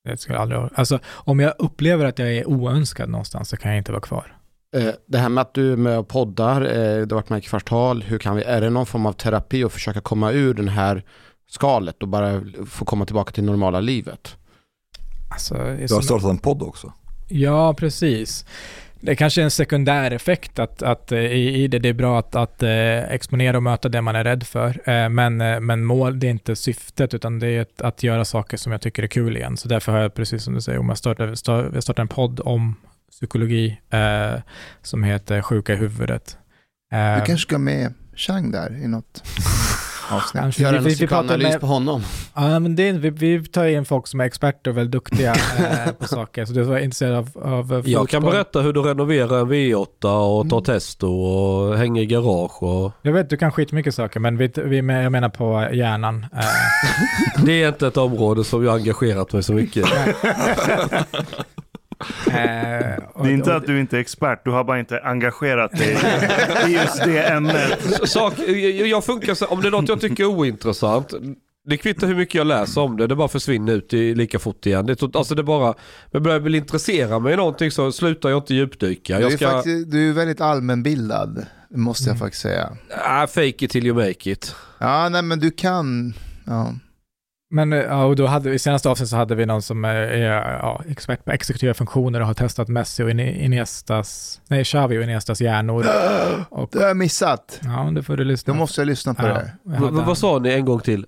Det 0.05 0.17
skulle 0.21 0.35
jag 0.37 0.43
aldrig. 0.43 0.61
Alltså, 0.75 0.99
om 1.07 1.41
jag 1.41 1.55
upplever 1.59 2.05
att 2.05 2.19
jag 2.19 2.33
är 2.37 2.49
oönskad 2.49 3.09
någonstans 3.09 3.49
så 3.49 3.57
kan 3.57 3.71
jag 3.71 3.79
inte 3.79 3.93
vara 3.93 4.01
kvar. 4.03 4.37
Eh, 4.77 4.89
Det 5.07 5.19
här 5.19 5.29
med 5.29 5.43
att 5.43 5.55
du 5.55 5.73
är 5.73 5.77
med 5.77 5.99
och 5.99 6.09
poddar, 6.09 6.61
eh, 6.61 7.07
du 7.07 7.15
har 7.15 7.21
varit 7.21 7.29
med 7.31 7.39
i 7.39 7.43
kvartal, 7.43 8.03
hur 8.03 8.19
kan 8.19 8.37
vi, 8.37 8.43
är 8.43 8.61
det 8.61 8.71
någon 8.71 8.87
form 8.87 9.07
av 9.07 9.13
terapi 9.13 9.65
att 9.65 9.73
försöka 9.73 10.01
komma 10.01 10.33
ur 10.33 10.55
den 10.55 10.69
här 10.69 11.03
skalet 11.49 12.03
och 12.03 12.09
bara 12.09 12.43
få 12.67 12.85
komma 12.85 13.05
tillbaka 13.07 13.33
till 13.33 13.45
normala 13.45 13.81
livet? 13.81 14.37
Alltså, 15.31 15.55
Du 15.55 15.95
har 15.95 16.01
startat 16.01 16.31
en 16.31 16.39
podd 16.39 16.63
också. 16.63 16.93
Ja, 17.29 17.75
precis. 17.75 18.47
Det 19.05 19.17
kanske 19.17 19.41
är 19.41 19.45
en 19.45 19.51
sekundär 19.51 20.11
effekt 20.11 20.59
att, 20.59 20.83
att 20.83 21.13
eh, 21.13 21.19
i, 21.19 21.63
i 21.65 21.69
det, 21.69 21.79
det 21.79 21.89
är 21.89 21.93
bra 21.93 22.19
att, 22.19 22.35
att 22.35 22.63
eh, 22.63 22.99
exponera 22.99 23.57
och 23.57 23.63
möta 23.63 23.89
det 23.89 24.01
man 24.01 24.17
är 24.17 24.25
rädd 24.25 24.43
för. 24.43 24.89
Eh, 24.89 25.09
men, 25.09 25.37
men 25.67 25.85
mål, 25.85 26.21
det 26.21 26.27
är 26.27 26.31
inte 26.31 26.57
syftet, 26.57 27.15
utan 27.15 27.39
det 27.39 27.49
är 27.49 27.61
att, 27.61 27.81
att 27.81 28.03
göra 28.03 28.25
saker 28.25 28.57
som 28.57 28.73
jag 28.73 28.81
tycker 28.81 29.03
är 29.03 29.07
kul 29.07 29.37
igen. 29.37 29.57
Så 29.57 29.69
därför 29.69 29.93
har 29.93 29.99
jag, 29.99 30.15
precis 30.15 30.43
som 30.43 30.55
du 30.55 30.61
säger, 30.61 30.79
om 30.79 30.89
jag 30.89 30.99
startar, 30.99 31.35
start, 31.35 31.71
jag 31.75 31.83
startar 31.83 32.03
en 32.03 32.09
podd 32.09 32.41
om 32.41 32.75
psykologi 33.11 33.81
eh, 33.91 34.41
som 34.83 35.05
heter 35.05 35.43
Sjuka 35.43 35.73
i 35.73 35.77
huvudet. 35.77 36.39
Du 36.91 37.27
kanske 37.27 37.39
ska 37.39 37.59
med 37.59 37.95
Chang 38.15 38.51
där 38.51 38.83
i 38.85 38.89
något 38.89 39.23
avsnitt. 40.17 40.43
Kanske. 40.43 40.63
Göra 40.63 40.77
en 40.77 40.85
vi- 40.85 40.95
vi 40.95 41.07
pratar 41.07 41.23
psykoanalys 41.23 41.53
med- 41.53 41.61
på 41.61 41.67
honom. 41.67 42.03
Ja, 42.35 42.59
men 42.59 42.77
det 42.77 42.89
är, 42.89 42.93
vi, 42.93 43.11
vi 43.11 43.45
tar 43.47 43.65
in 43.65 43.85
folk 43.85 44.07
som 44.07 44.21
är 44.21 44.25
experter 44.25 44.71
och 44.71 44.77
väldigt 44.77 44.93
duktiga 44.93 45.31
eh, 45.59 45.93
på 45.99 46.07
saker. 46.09 46.45
Så 46.45 46.53
du 46.53 46.63
var 46.63 46.79
intresserad 46.79 47.15
av, 47.35 47.73
av 47.73 47.83
Jag 47.89 48.09
kan 48.09 48.23
berätta 48.23 48.61
hur 48.61 48.73
du 48.73 48.81
renoverar 48.81 49.41
en 49.41 49.47
V8 49.53 49.85
och 50.39 50.51
tar 50.51 50.57
Mm. 50.57 50.65
testo 50.65 51.09
och 51.09 51.79
hänger 51.79 52.03
i 52.03 52.07
garage 52.07 52.63
och... 52.63 52.93
Jag 53.03 53.13
vet, 53.13 53.31
du 53.31 53.37
kan 53.37 53.53
skitmycket 53.53 53.95
saker, 53.95 54.21
men 54.21 54.37
vi, 54.37 54.51
vi, 54.57 54.77
jag 54.77 55.13
menar 55.13 55.29
på 55.29 55.69
hjärnan. 55.73 56.27
Eh, 56.37 56.41
Det 57.45 57.63
är 57.63 57.69
inte 57.69 57.87
ett 57.87 57.97
område 57.97 58.45
som 58.45 58.65
jag 58.65 58.71
har 58.71 58.79
engagerat 58.79 59.33
mig 59.33 59.43
så 59.43 59.53
mycket 59.53 59.77
i. 59.77 59.89
eh, 62.27 62.33
Det 62.33 63.29
är 63.29 63.29
inte 63.31 63.51
och- 63.51 63.57
att 63.57 63.67
du 63.67 63.81
inte 63.81 63.97
är 63.97 64.01
expert, 64.01 64.41
du 64.45 64.51
har 64.51 64.65
bara 64.65 64.79
inte 64.79 65.01
engagerat 65.01 65.71
dig 65.73 65.97
i 66.69 66.73
just 66.73 67.05
det 67.05 67.19
ämnet. 67.23 67.79
Sak, 68.09 68.35
jag 68.49 68.87
jag 68.89 69.05
funkar 69.05 69.35
så, 69.35 69.47
om 69.47 69.61
det 69.63 69.69
är 69.69 69.71
något 69.71 69.89
jag 69.89 70.01
tycker 70.01 70.23
är 70.25 70.29
ointressant, 70.29 71.15
det 71.67 71.77
kvittar 71.77 72.07
hur 72.07 72.15
mycket 72.15 72.35
jag 72.35 72.47
läser 72.47 72.81
om 72.81 72.97
det, 72.97 73.07
det 73.07 73.17
bara 73.17 73.29
försvinner 73.29 73.73
ut 73.73 73.95
i, 73.95 74.15
lika 74.15 74.39
fort 74.39 74.67
igen. 74.67 74.87
Det, 74.87 75.03
är 75.03 75.17
alltså 75.19 75.35
det 75.35 75.43
bara, 75.43 75.75
men 76.13 76.23
börjar 76.23 76.37
jag 76.37 76.43
väl 76.43 76.55
intressera 76.55 77.19
mig 77.19 77.33
i 77.33 77.37
någonting 77.37 77.71
så 77.71 77.93
slutar 77.93 78.29
jag 78.29 78.39
inte 78.39 78.55
djupdyka. 78.55 79.17
Du 79.17 79.23
Jag 79.23 79.33
är, 79.33 79.37
ska, 79.37 79.51
faktiskt, 79.51 79.91
du 79.91 80.09
är 80.09 80.13
väldigt 80.13 80.41
allmänbildad, 80.41 81.47
måste 81.71 82.05
jag 82.05 82.15
Mm. 82.17 82.21
faktiskt 82.21 82.43
säga. 82.43 82.77
ah, 83.07 83.27
fake 83.27 83.65
it 83.65 83.71
till 83.71 83.87
you 83.87 83.97
make 83.97 84.31
it. 84.31 84.55
Ja, 84.79 85.09
nej 85.09 85.23
men 85.23 85.39
du 85.41 85.51
kan, 85.51 86.15
ja. 86.47 86.75
Men 87.51 87.73
eh, 87.73 87.79
ja, 87.79 88.05
och 88.05 88.17
då 88.17 88.27
hade 88.27 88.55
i 88.55 88.59
senaste 88.59 88.89
avsnittet 88.89 89.11
så 89.11 89.17
hade 89.17 89.35
vi 89.35 89.47
någon 89.47 89.63
som 89.63 89.85
är, 89.85 89.95
är 89.95 90.59
ja, 90.59 90.83
expert 90.89 91.25
på 91.25 91.31
exekutiva 91.33 91.75
funktioner 91.75 92.21
och 92.21 92.27
har 92.27 92.35
testat 92.35 92.69
Messi 92.69 93.03
och 93.03 93.11
Iniestas, 93.11 94.41
nej 94.49 94.65
Xavi 94.65 94.99
och 94.99 95.03
Iniestas 95.03 95.41
hjärnor. 95.41 95.87
Och, 96.51 96.69
Det 96.73 96.79
har 96.79 96.87
jag 96.89 96.97
missat. 96.97 97.61
ja, 97.65 97.91
det 97.95 98.03
får 98.03 98.17
du 98.17 98.25
lyssna 98.25 98.53
Då 98.53 98.59
måste 98.59 98.81
jag 98.81 98.87
lyssna 98.87 99.15
på 99.15 99.27
ja, 99.27 99.41
det. 99.69 99.77
hade 99.77 99.91
vad 100.03 100.19
sa 100.19 100.39
ni 100.39 100.53
en 100.53 100.65
gång 100.65 100.81
till? 100.81 101.07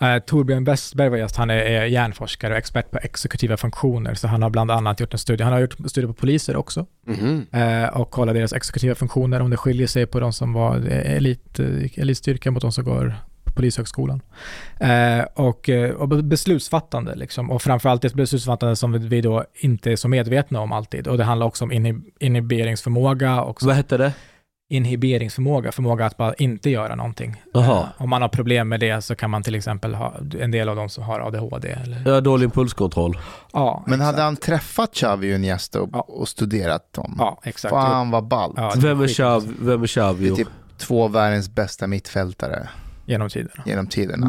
Eh, 0.00 0.18
Torbjörn 0.18 0.64
Westberg 0.64 1.08
var 1.08 1.16
gäst, 1.16 1.36
han 1.36 1.50
är, 1.50 1.54
är 1.56 1.84
hjärnforskare 1.84 2.52
och 2.52 2.58
expert 2.58 2.90
på 2.90 2.98
exekutiva 3.02 3.56
funktioner, 3.56 4.14
så 4.14 4.28
han 4.28 4.42
har 4.42 4.50
bland 4.50 4.70
annat 4.70 5.00
gjort 5.00 5.12
en 5.12 5.18
studie, 5.18 5.42
han 5.44 5.52
har 5.52 5.60
gjort 5.60 5.72
studier 5.86 6.06
på 6.08 6.14
poliser 6.14 6.56
också, 6.56 6.86
Mhm. 7.06 7.46
eh, 7.52 7.84
och 7.88 8.10
kollat 8.10 8.34
deras 8.34 8.52
exekutiva 8.52 8.94
funktioner, 8.94 9.40
om 9.40 9.50
det 9.50 9.56
skiljer 9.56 9.86
sig 9.86 10.06
på 10.06 10.20
de 10.20 10.32
som 10.32 10.52
var 10.52 10.76
eh, 10.76 11.16
elit, 11.16 11.58
eh, 11.58 11.98
elitstyrka 11.98 12.50
mot 12.50 12.62
de 12.62 12.72
som 12.72 12.84
går 12.84 13.14
polishögskolan. 13.60 14.22
Eh, 14.80 15.24
och, 15.34 15.68
eh, 15.68 15.90
och 15.90 16.08
beslutsfattande 16.08 17.14
liksom, 17.14 17.50
och 17.50 17.62
framförallt 17.62 18.04
ett 18.04 18.14
beslutsfattande 18.14 18.76
som 18.76 19.08
vi 19.08 19.20
då 19.20 19.44
inte 19.54 19.92
är 19.92 19.96
så 19.96 20.08
medvetna 20.08 20.60
om 20.60 20.72
alltid, 20.72 21.06
och 21.08 21.18
det 21.18 21.24
handlar 21.24 21.46
också 21.46 21.64
om 21.64 21.72
inhib 21.72 22.02
inhiberingsförmåga 22.20 23.42
och 23.42 23.62
Vad 23.62 23.74
hette 23.76 23.96
det? 23.96 24.12
inhiberingsförmåga, 24.72 25.72
förmåga 25.72 26.06
att 26.06 26.16
bara 26.16 26.34
inte 26.34 26.70
göra 26.70 26.94
någonting. 26.94 27.42
Jaha. 27.54 27.80
Eh, 27.80 28.02
om 28.02 28.10
man 28.10 28.22
har 28.22 28.28
problem 28.28 28.68
med 28.68 28.80
det 28.80 29.02
så 29.02 29.14
kan 29.14 29.30
man 29.30 29.42
till 29.42 29.54
exempel 29.54 29.94
ha 29.94 30.14
en 30.40 30.50
del 30.50 30.68
av 30.68 30.76
de 30.76 30.88
som 30.88 31.04
har 31.04 31.20
ADHD. 31.20 31.68
Eller, 31.68 32.12
har 32.14 32.20
dålig 32.20 32.44
impulskontroll. 32.44 33.18
ja, 33.52 33.84
Men 33.86 34.00
hade 34.00 34.10
exakt. 34.10 34.22
han 34.22 34.36
träffat 34.36 34.92
Xavi 34.94 35.32
och 35.32 35.36
Iniesta 35.36 35.80
och, 35.80 35.88
Ja. 35.92 36.00
och 36.00 36.28
studerat 36.28 36.92
dem? 36.92 37.16
Ja, 37.18 37.40
exakt. 37.44 37.72
Fan 37.74 38.10
vad 38.10 38.24
ballt. 38.28 38.54
Ja, 38.56 38.72
det 38.74 38.80
Vem 38.80 39.00
är. 39.00 39.06
Xavi? 39.08 39.52
Vem 39.60 39.78
är 39.78 39.78
Det 39.82 39.86
Xavi? 39.88 40.28
är 40.28 40.34
typ 40.34 40.48
två 40.78 41.08
världens 41.08 41.50
bästa 41.54 41.86
mittfältare 41.86 42.68
Genom 43.10 43.28
tiderna. 43.28 43.62
genom 43.66 43.86
tiderna. 43.86 44.26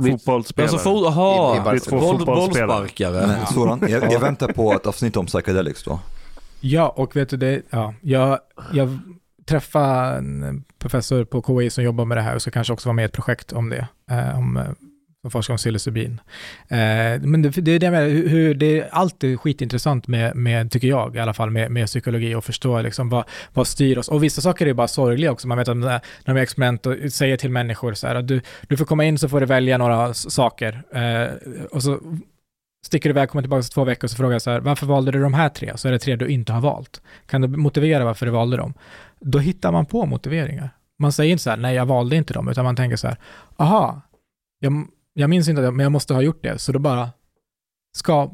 Mitt- 0.00 0.12
Fotbollsspelare. 0.12 0.70
Alltså 0.72 0.90
I- 0.90 1.02
i 1.02 1.06
aha, 1.06 1.72
är 1.74 1.78
två 1.78 1.98
boll, 1.98 2.26
bollsparkare. 2.26 3.26
Men 3.80 3.90
jag, 3.90 4.12
jag 4.12 4.20
väntar 4.20 4.48
på 4.52 4.72
ett 4.72 4.86
avsnitt 4.86 5.16
om 5.16 5.26
psychedelics 5.26 5.84
då. 5.84 6.00
Ja, 6.60 6.88
och 6.88 7.16
vet 7.16 7.28
du 7.28 7.36
det, 7.36 7.62
ja, 7.70 7.94
jag, 8.00 8.38
jag 8.72 8.98
träffade 9.46 10.16
en 10.18 10.64
professor 10.78 11.24
på 11.24 11.42
KI 11.60 11.70
som 11.70 11.84
jobbar 11.84 12.04
med 12.04 12.16
det 12.18 12.22
här 12.22 12.34
och 12.34 12.42
ska 12.42 12.50
kanske 12.50 12.72
också 12.72 12.88
vara 12.88 12.94
med 12.94 13.02
i 13.02 13.06
ett 13.06 13.12
projekt 13.12 13.52
om 13.52 13.68
det, 13.68 13.88
eh, 14.10 14.38
om 14.38 14.56
eh, 14.56 14.62
som 15.22 15.30
forskar 15.30 15.54
om 15.54 15.58
psilocybin. 15.58 16.20
Eh, 16.68 17.20
men 17.20 17.42
det, 17.42 17.50
det 17.50 17.72
är 17.72 17.78
det 17.78 17.90
med 17.90 18.10
hur, 18.10 18.54
det 18.54 18.80
är 18.80 18.88
alltid 18.92 19.40
skitintressant 19.40 20.08
med, 20.08 20.36
med, 20.36 20.70
tycker 20.70 20.88
jag 20.88 21.16
i 21.16 21.18
alla 21.18 21.34
fall, 21.34 21.50
med, 21.50 21.70
med 21.70 21.86
psykologi 21.86 22.34
och 22.34 22.44
förstå 22.44 22.82
liksom 22.82 23.08
vad, 23.08 23.24
vad 23.52 23.66
styr 23.66 23.98
oss. 23.98 24.08
Och 24.08 24.24
vissa 24.24 24.40
saker 24.40 24.66
är 24.66 24.74
bara 24.74 24.88
sorgliga 24.88 25.32
också. 25.32 25.48
Man 25.48 25.58
vet 25.58 25.68
att 25.68 25.76
när 25.76 26.00
de 26.24 26.36
är 26.36 26.40
experiment 26.40 26.86
och 26.86 26.96
säger 27.12 27.36
till 27.36 27.50
människor 27.50 27.94
så 27.94 28.06
här 28.06 28.14
att 28.14 28.28
du, 28.28 28.40
du 28.68 28.76
får 28.76 28.84
komma 28.84 29.04
in 29.04 29.18
så 29.18 29.28
får 29.28 29.40
du 29.40 29.46
välja 29.46 29.78
några 29.78 30.14
saker. 30.14 30.82
Eh, 30.92 31.50
och 31.70 31.82
så 31.82 32.00
sticker 32.86 33.08
du 33.08 33.12
iväg, 33.12 33.28
kommer 33.28 33.42
tillbaka 33.42 33.62
två 33.62 33.84
veckor 33.84 34.04
och 34.04 34.10
så 34.10 34.16
frågar 34.16 34.32
jag 34.32 34.42
så 34.42 34.50
här, 34.50 34.60
varför 34.60 34.86
valde 34.86 35.10
du 35.10 35.22
de 35.22 35.34
här 35.34 35.48
tre? 35.48 35.72
Så 35.76 35.88
är 35.88 35.92
det 35.92 35.98
tre 35.98 36.16
du 36.16 36.28
inte 36.28 36.52
har 36.52 36.60
valt. 36.60 37.02
Kan 37.26 37.40
du 37.40 37.48
motivera 37.48 38.04
varför 38.04 38.26
du 38.26 38.32
valde 38.32 38.56
dem? 38.56 38.74
Då 39.20 39.38
hittar 39.38 39.72
man 39.72 39.86
på 39.86 40.06
motiveringar. 40.06 40.70
Man 40.98 41.12
säger 41.12 41.32
inte 41.32 41.42
så 41.42 41.50
här, 41.50 41.56
nej 41.56 41.74
jag 41.74 41.86
valde 41.86 42.16
inte 42.16 42.34
dem, 42.34 42.48
utan 42.48 42.64
man 42.64 42.76
tänker 42.76 42.96
så 42.96 43.08
här, 43.08 43.16
aha, 43.56 44.00
jag, 44.58 44.86
jag 45.14 45.30
minns 45.30 45.48
inte 45.48 45.62
det, 45.62 45.70
men 45.70 45.84
jag 45.84 45.92
måste 45.92 46.14
ha 46.14 46.22
gjort 46.22 46.42
det, 46.42 46.58
så 46.58 46.72
då 46.72 46.78
bara 46.78 47.10
ska, 47.94 48.30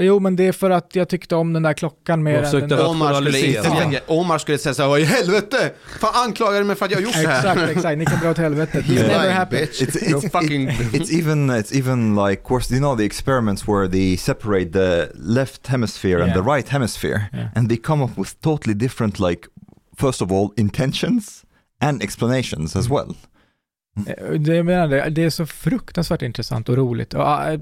jo 0.00 0.20
men 0.20 0.36
det 0.36 0.46
är 0.46 0.52
för 0.52 0.70
att 0.70 0.94
jag 0.94 1.08
tyckte 1.08 1.36
om 1.36 1.52
den 1.52 1.62
där 1.62 1.72
klockan 1.72 2.22
mer 2.22 2.32
Jag 2.32 2.38
än 2.38 2.44
försökte 2.44 2.76
den 2.76 2.86
Omar 2.86 3.14
skulle, 3.14 3.46
inte, 3.46 4.00
Omar 4.06 4.38
skulle 4.38 4.58
säga 4.58 4.74
såhär, 4.74 4.88
vad 4.88 5.00
i 5.00 5.04
helvete! 5.04 5.72
Fan 6.00 6.28
anklagar 6.28 6.58
du 6.58 6.64
mig 6.64 6.76
för 6.76 6.84
att 6.84 6.90
jag 6.90 6.98
har 6.98 7.02
gjort 7.02 7.12
det 7.12 7.28
här? 7.28 7.38
Exakt, 7.38 7.76
exakt, 7.76 7.98
ni 7.98 8.04
kan 8.06 8.20
dra 8.20 8.30
åt 8.30 8.38
helvete. 8.38 8.80
It's 8.80 9.08
never 9.08 9.30
happened. 9.30 9.68
It's, 9.68 9.96
it's, 9.96 10.30
fucking... 10.30 10.68
it's 10.92 11.18
even 11.18 11.50
it's 11.50 11.78
even 11.78 12.28
like 12.28 12.42
course 12.42 12.74
you 12.74 12.80
know 12.80 12.96
the 12.98 13.04
experiments 13.04 13.68
where 13.68 13.88
they 13.88 14.16
separate 14.16 14.72
the 14.72 15.08
left 15.14 15.66
hemisphere 15.66 16.22
and 16.22 16.26
Yeah. 16.26 16.44
the 16.44 16.54
right 16.56 16.68
hemisphere 16.68 17.20
Yeah. 17.32 17.48
and 17.54 17.68
they 17.68 17.76
come 17.76 18.04
up 18.04 18.16
with 18.18 18.40
totally 18.40 18.74
different 18.74 19.20
like 19.20 19.48
first 19.96 20.22
of 20.22 20.32
all 20.32 20.48
intentions 20.56 21.44
and 21.80 22.02
explanations 22.02 22.76
as 22.76 22.88
well. 22.88 23.14
Eh, 24.06 24.30
det, 24.30 24.62
menar, 24.62 24.88
det, 24.88 25.10
det 25.10 25.24
är 25.24 25.30
så 25.30 25.46
fruktansvärt 25.46 26.22
intressant 26.22 26.68
och 26.68 26.76
roligt. 26.76 27.14
Och, 27.14 27.44
eh, 27.44 27.60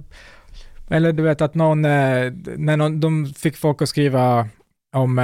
eller 0.91 1.13
du 1.13 1.23
vet 1.23 1.41
att 1.41 1.55
någon, 1.55 1.85
eh, 1.85 2.33
när 2.57 2.77
någon, 2.77 3.01
de 3.01 3.27
fick 3.27 3.57
folk 3.57 3.83
att 3.83 3.89
skriva 3.89 4.49
om, 4.97 5.17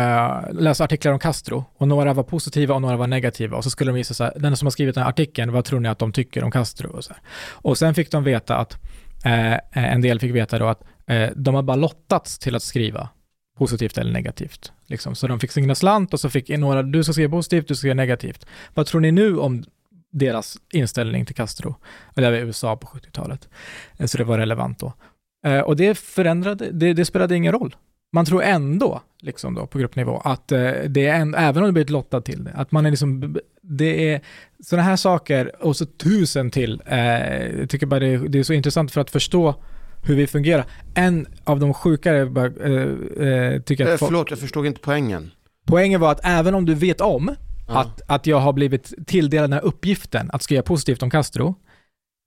läsa 0.52 0.84
artiklar 0.84 1.12
om 1.12 1.18
Castro 1.18 1.64
och 1.76 1.88
några 1.88 2.12
var 2.12 2.22
positiva 2.22 2.74
och 2.74 2.82
några 2.82 2.96
var 2.96 3.06
negativa 3.06 3.56
och 3.56 3.64
så 3.64 3.70
skulle 3.70 3.90
de 3.90 3.94
visa 3.94 4.14
så 4.14 4.24
här, 4.24 4.32
den 4.36 4.56
som 4.56 4.66
har 4.66 4.70
skrivit 4.70 4.94
den 4.94 5.04
här 5.04 5.10
artikeln, 5.10 5.52
vad 5.52 5.64
tror 5.64 5.80
ni 5.80 5.88
att 5.88 5.98
de 5.98 6.12
tycker 6.12 6.44
om 6.44 6.50
Castro? 6.50 6.90
Och, 6.90 7.04
så 7.04 7.12
här. 7.12 7.22
och 7.52 7.78
sen 7.78 7.94
fick 7.94 8.10
de 8.10 8.24
veta 8.24 8.56
att, 8.56 8.78
eh, 9.24 9.56
en 9.92 10.00
del 10.00 10.20
fick 10.20 10.34
veta 10.34 10.58
då 10.58 10.66
att 10.66 10.82
eh, 11.06 11.30
de 11.36 11.54
har 11.54 11.62
bara 11.62 11.76
lottats 11.76 12.38
till 12.38 12.56
att 12.56 12.62
skriva 12.62 13.08
positivt 13.60 13.98
eller 13.98 14.12
negativt. 14.12 14.72
Liksom. 14.86 15.14
Så 15.14 15.26
de 15.26 15.40
fick 15.40 15.52
sina 15.52 15.74
slant 15.74 16.14
och 16.14 16.20
så 16.20 16.30
fick 16.30 16.48
några, 16.48 16.82
du 16.82 17.04
ska 17.04 17.12
skriva 17.12 17.30
positivt, 17.30 17.68
du 17.68 17.74
ska 17.74 17.80
skriva 17.80 17.94
negativt. 17.94 18.46
Vad 18.74 18.86
tror 18.86 19.00
ni 19.00 19.12
nu 19.12 19.38
om 19.38 19.64
deras 20.12 20.56
inställning 20.72 21.26
till 21.26 21.34
Castro? 21.34 21.74
I 22.16 22.20
USA 22.22 22.76
på 22.76 22.86
70-talet. 22.86 23.48
Eh, 23.98 24.06
Så 24.06 24.18
det 24.18 24.24
var 24.24 24.38
relevant 24.38 24.78
då. 24.78 24.92
Eh, 25.46 25.60
Och 25.60 25.76
det 25.76 25.98
förändrade, 25.98 26.70
det, 26.72 26.92
det 26.92 27.04
spelade 27.04 27.36
ingen 27.36 27.52
roll. 27.52 27.76
Man 28.12 28.24
tror 28.24 28.42
ändå, 28.42 29.00
liksom 29.20 29.54
då 29.54 29.66
på 29.66 29.78
gruppnivå, 29.78 30.20
att 30.24 30.52
eh, 30.52 30.72
det 30.88 31.06
är 31.06 31.14
en, 31.20 31.34
även 31.34 31.62
om 31.62 31.66
det 31.66 31.72
blir 31.72 31.84
ett 31.84 31.90
lottad 31.90 32.20
till 32.20 32.44
det, 32.44 32.52
att 32.54 32.72
man 32.72 32.86
är 32.86 32.90
liksom, 32.90 33.36
det 33.62 34.12
är 34.14 34.20
sådana 34.64 34.82
här 34.88 34.96
saker 34.96 35.64
och 35.64 35.76
så 35.76 35.86
tusen 35.86 36.50
till. 36.50 36.82
Jag 37.58 37.70
tycker 37.70 37.86
bara 37.86 38.00
det, 38.00 38.28
det 38.28 38.38
är 38.38 38.42
så 38.42 38.52
intressant 38.52 38.92
för 38.92 39.00
att 39.00 39.10
förstå 39.10 39.54
hur 40.04 40.14
vi 40.16 40.26
fungerar. 40.26 40.64
En 40.94 41.26
av 41.44 41.60
de 41.60 41.74
sjukare, 41.74 42.26
bara, 42.26 42.46
eh, 42.46 43.60
tycker 43.62 43.84
jag 43.84 43.92
att 43.94 44.00
folk- 44.00 44.08
förlåt, 44.10 44.30
jag 44.30 44.38
förstod 44.38 44.66
inte 44.66 44.80
poängen. 44.80 45.30
Poängen 45.66 46.00
var 46.00 46.12
att 46.12 46.20
även 46.24 46.54
om 46.54 46.66
du 46.66 46.74
vet 46.74 47.00
om 47.00 47.34
Ja. 47.70 47.80
att, 47.80 48.00
att 48.06 48.26
jag 48.26 48.40
har 48.40 48.52
blivit 48.52 49.06
tilldelad 49.06 49.44
den 49.44 49.52
här 49.52 49.64
uppgiften 49.64 50.30
att 50.32 50.42
skriva 50.42 50.62
positivt 50.62 51.02
om 51.02 51.10
Castro, 51.10 51.54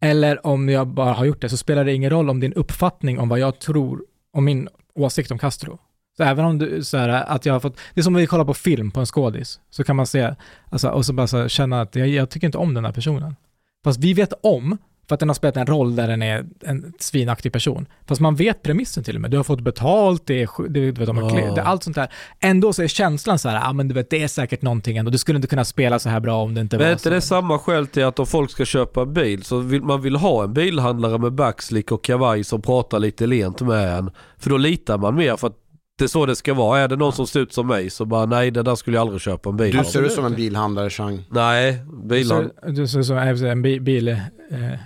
eller 0.01 0.47
om 0.47 0.69
jag 0.69 0.87
bara 0.87 1.13
har 1.13 1.25
gjort 1.25 1.41
det, 1.41 1.49
så 1.49 1.57
spelar 1.57 1.85
det 1.85 1.93
ingen 1.93 2.09
roll 2.09 2.29
om 2.29 2.39
din 2.39 2.53
uppfattning 2.53 3.19
om 3.19 3.29
vad 3.29 3.39
jag 3.39 3.59
tror 3.59 4.05
om 4.33 4.45
min 4.45 4.69
åsikt 4.95 5.31
om 5.31 5.39
Castro. 5.39 5.79
Så 6.17 6.23
även 6.23 6.45
om 6.45 6.57
du, 6.57 6.83
så 6.83 6.97
här, 6.97 7.09
att 7.09 7.45
jag 7.45 7.53
har 7.53 7.59
fått, 7.59 7.77
det 7.93 8.01
är 8.01 8.03
som 8.03 8.15
om 8.15 8.21
vi 8.21 8.27
kollar 8.27 8.45
på 8.45 8.53
film 8.53 8.91
på 8.91 8.99
en 8.99 9.05
skådis, 9.05 9.59
så 9.69 9.83
kan 9.83 9.95
man 9.95 10.07
se, 10.07 10.35
alltså, 10.69 10.89
och 10.89 11.05
så 11.05 11.13
bara 11.13 11.27
så 11.27 11.37
här, 11.37 11.47
känna 11.47 11.81
att 11.81 11.95
jag, 11.95 12.07
jag 12.07 12.29
tycker 12.29 12.47
inte 12.47 12.57
om 12.57 12.73
den 12.73 12.85
här 12.85 12.91
personen. 12.91 13.35
Fast 13.83 13.99
vi 13.99 14.13
vet 14.13 14.33
om, 14.43 14.77
för 15.07 15.13
att 15.13 15.19
den 15.19 15.29
har 15.29 15.33
spelat 15.33 15.57
en 15.57 15.65
roll 15.65 15.95
där 15.95 16.07
den 16.07 16.21
är 16.21 16.45
en 16.65 16.93
svinaktig 16.99 17.53
person. 17.53 17.85
Fast 18.07 18.21
man 18.21 18.35
vet 18.35 18.63
premissen 18.63 19.03
till 19.03 19.15
och 19.15 19.21
med. 19.21 19.31
Du 19.31 19.37
har 19.37 19.43
fått 19.43 19.61
betalt, 19.61 20.23
det 20.25 20.41
är, 20.41 20.49
det, 20.69 20.79
du 20.79 20.91
vet, 20.91 21.05
de 21.05 21.17
kle- 21.19 21.55
det, 21.55 21.63
allt 21.63 21.83
sånt 21.83 21.95
där. 21.95 22.07
Ändå 22.39 22.73
så 22.73 22.83
är 22.83 22.87
känslan 22.87 23.39
så 23.39 23.49
här, 23.49 23.55
ja 23.55 23.69
ah, 23.69 23.73
men 23.73 23.87
du 23.87 23.93
vet, 23.95 24.09
det 24.09 24.23
är 24.23 24.27
säkert 24.27 24.61
någonting 24.61 24.97
ändå. 24.97 25.11
Du 25.11 25.17
skulle 25.17 25.35
inte 25.35 25.47
kunna 25.47 25.65
spela 25.65 25.99
så 25.99 26.09
här 26.09 26.19
bra 26.19 26.41
om 26.41 26.53
det 26.53 26.61
inte 26.61 26.77
Men 26.77 26.83
var 26.83 26.87
är 26.87 26.91
inte 26.91 27.03
så. 27.03 27.09
det 27.09 27.21
samma 27.21 27.59
skäl 27.59 27.87
till 27.87 28.03
att 28.03 28.19
om 28.19 28.25
folk 28.27 28.51
ska 28.51 28.65
köpa 28.65 29.01
en 29.01 29.13
bil 29.13 29.43
så 29.43 29.57
vill 29.57 29.81
man 29.83 30.01
vill 30.01 30.15
ha 30.15 30.43
en 30.43 30.53
bilhandlare 30.53 31.17
med 31.17 31.33
backslick 31.33 31.91
och 31.91 32.03
kavaj 32.03 32.43
som 32.43 32.61
pratar 32.61 32.99
lite 32.99 33.25
lent 33.27 33.61
med 33.61 33.97
en. 33.97 34.11
För 34.37 34.49
då 34.49 34.57
litar 34.57 34.97
man 34.97 35.15
mer 35.15 35.35
för 35.35 35.47
att 35.47 35.57
det 35.97 36.03
är 36.03 36.07
så 36.07 36.25
det 36.25 36.35
ska 36.35 36.53
vara. 36.53 36.79
Är 36.79 36.87
det 36.87 36.95
någon 36.95 37.13
som 37.13 37.27
ser 37.27 37.39
ut 37.39 37.53
som 37.53 37.67
mig 37.67 37.89
så 37.89 38.05
bara 38.05 38.25
nej 38.25 38.51
det 38.51 38.63
där 38.63 38.75
skulle 38.75 38.97
jag 38.97 39.01
aldrig 39.01 39.21
köpa 39.21 39.49
en 39.49 39.57
bil 39.57 39.71
Du 39.73 39.79
av. 39.79 39.83
ser 39.83 40.03
ut 40.03 40.11
som 40.11 40.25
en 40.25 40.35
bilhandlare, 40.35 40.89
Chang. 40.89 41.25
Nej, 41.31 41.83
bilar, 42.03 42.49
du 42.71 42.87
ser 42.87 42.99
ut 42.99 43.05
som 43.05 43.17
äh, 43.17 43.43
en 43.51 43.61
bil... 43.61 43.81
bil 43.81 44.07
eh, 44.07 44.17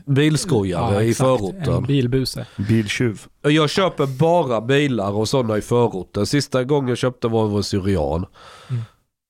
bilskojare 0.06 1.04
i 1.04 1.10
exakt. 1.10 1.28
förorten. 1.28 1.74
En 1.74 1.84
bilbuse. 1.84 2.46
Biltjuv. 2.68 3.22
Jag 3.42 3.70
köper 3.70 4.06
bara 4.20 4.62
bilar 4.62 5.12
och 5.12 5.30
sådana 5.30 5.58
i 5.58 5.62
förorten. 5.62 6.26
Sista 6.26 6.64
gången 6.64 6.90
jag 6.90 6.98
köpte 6.98 7.28
var 7.28 7.58
en 7.58 7.64
Syrian. 7.64 8.26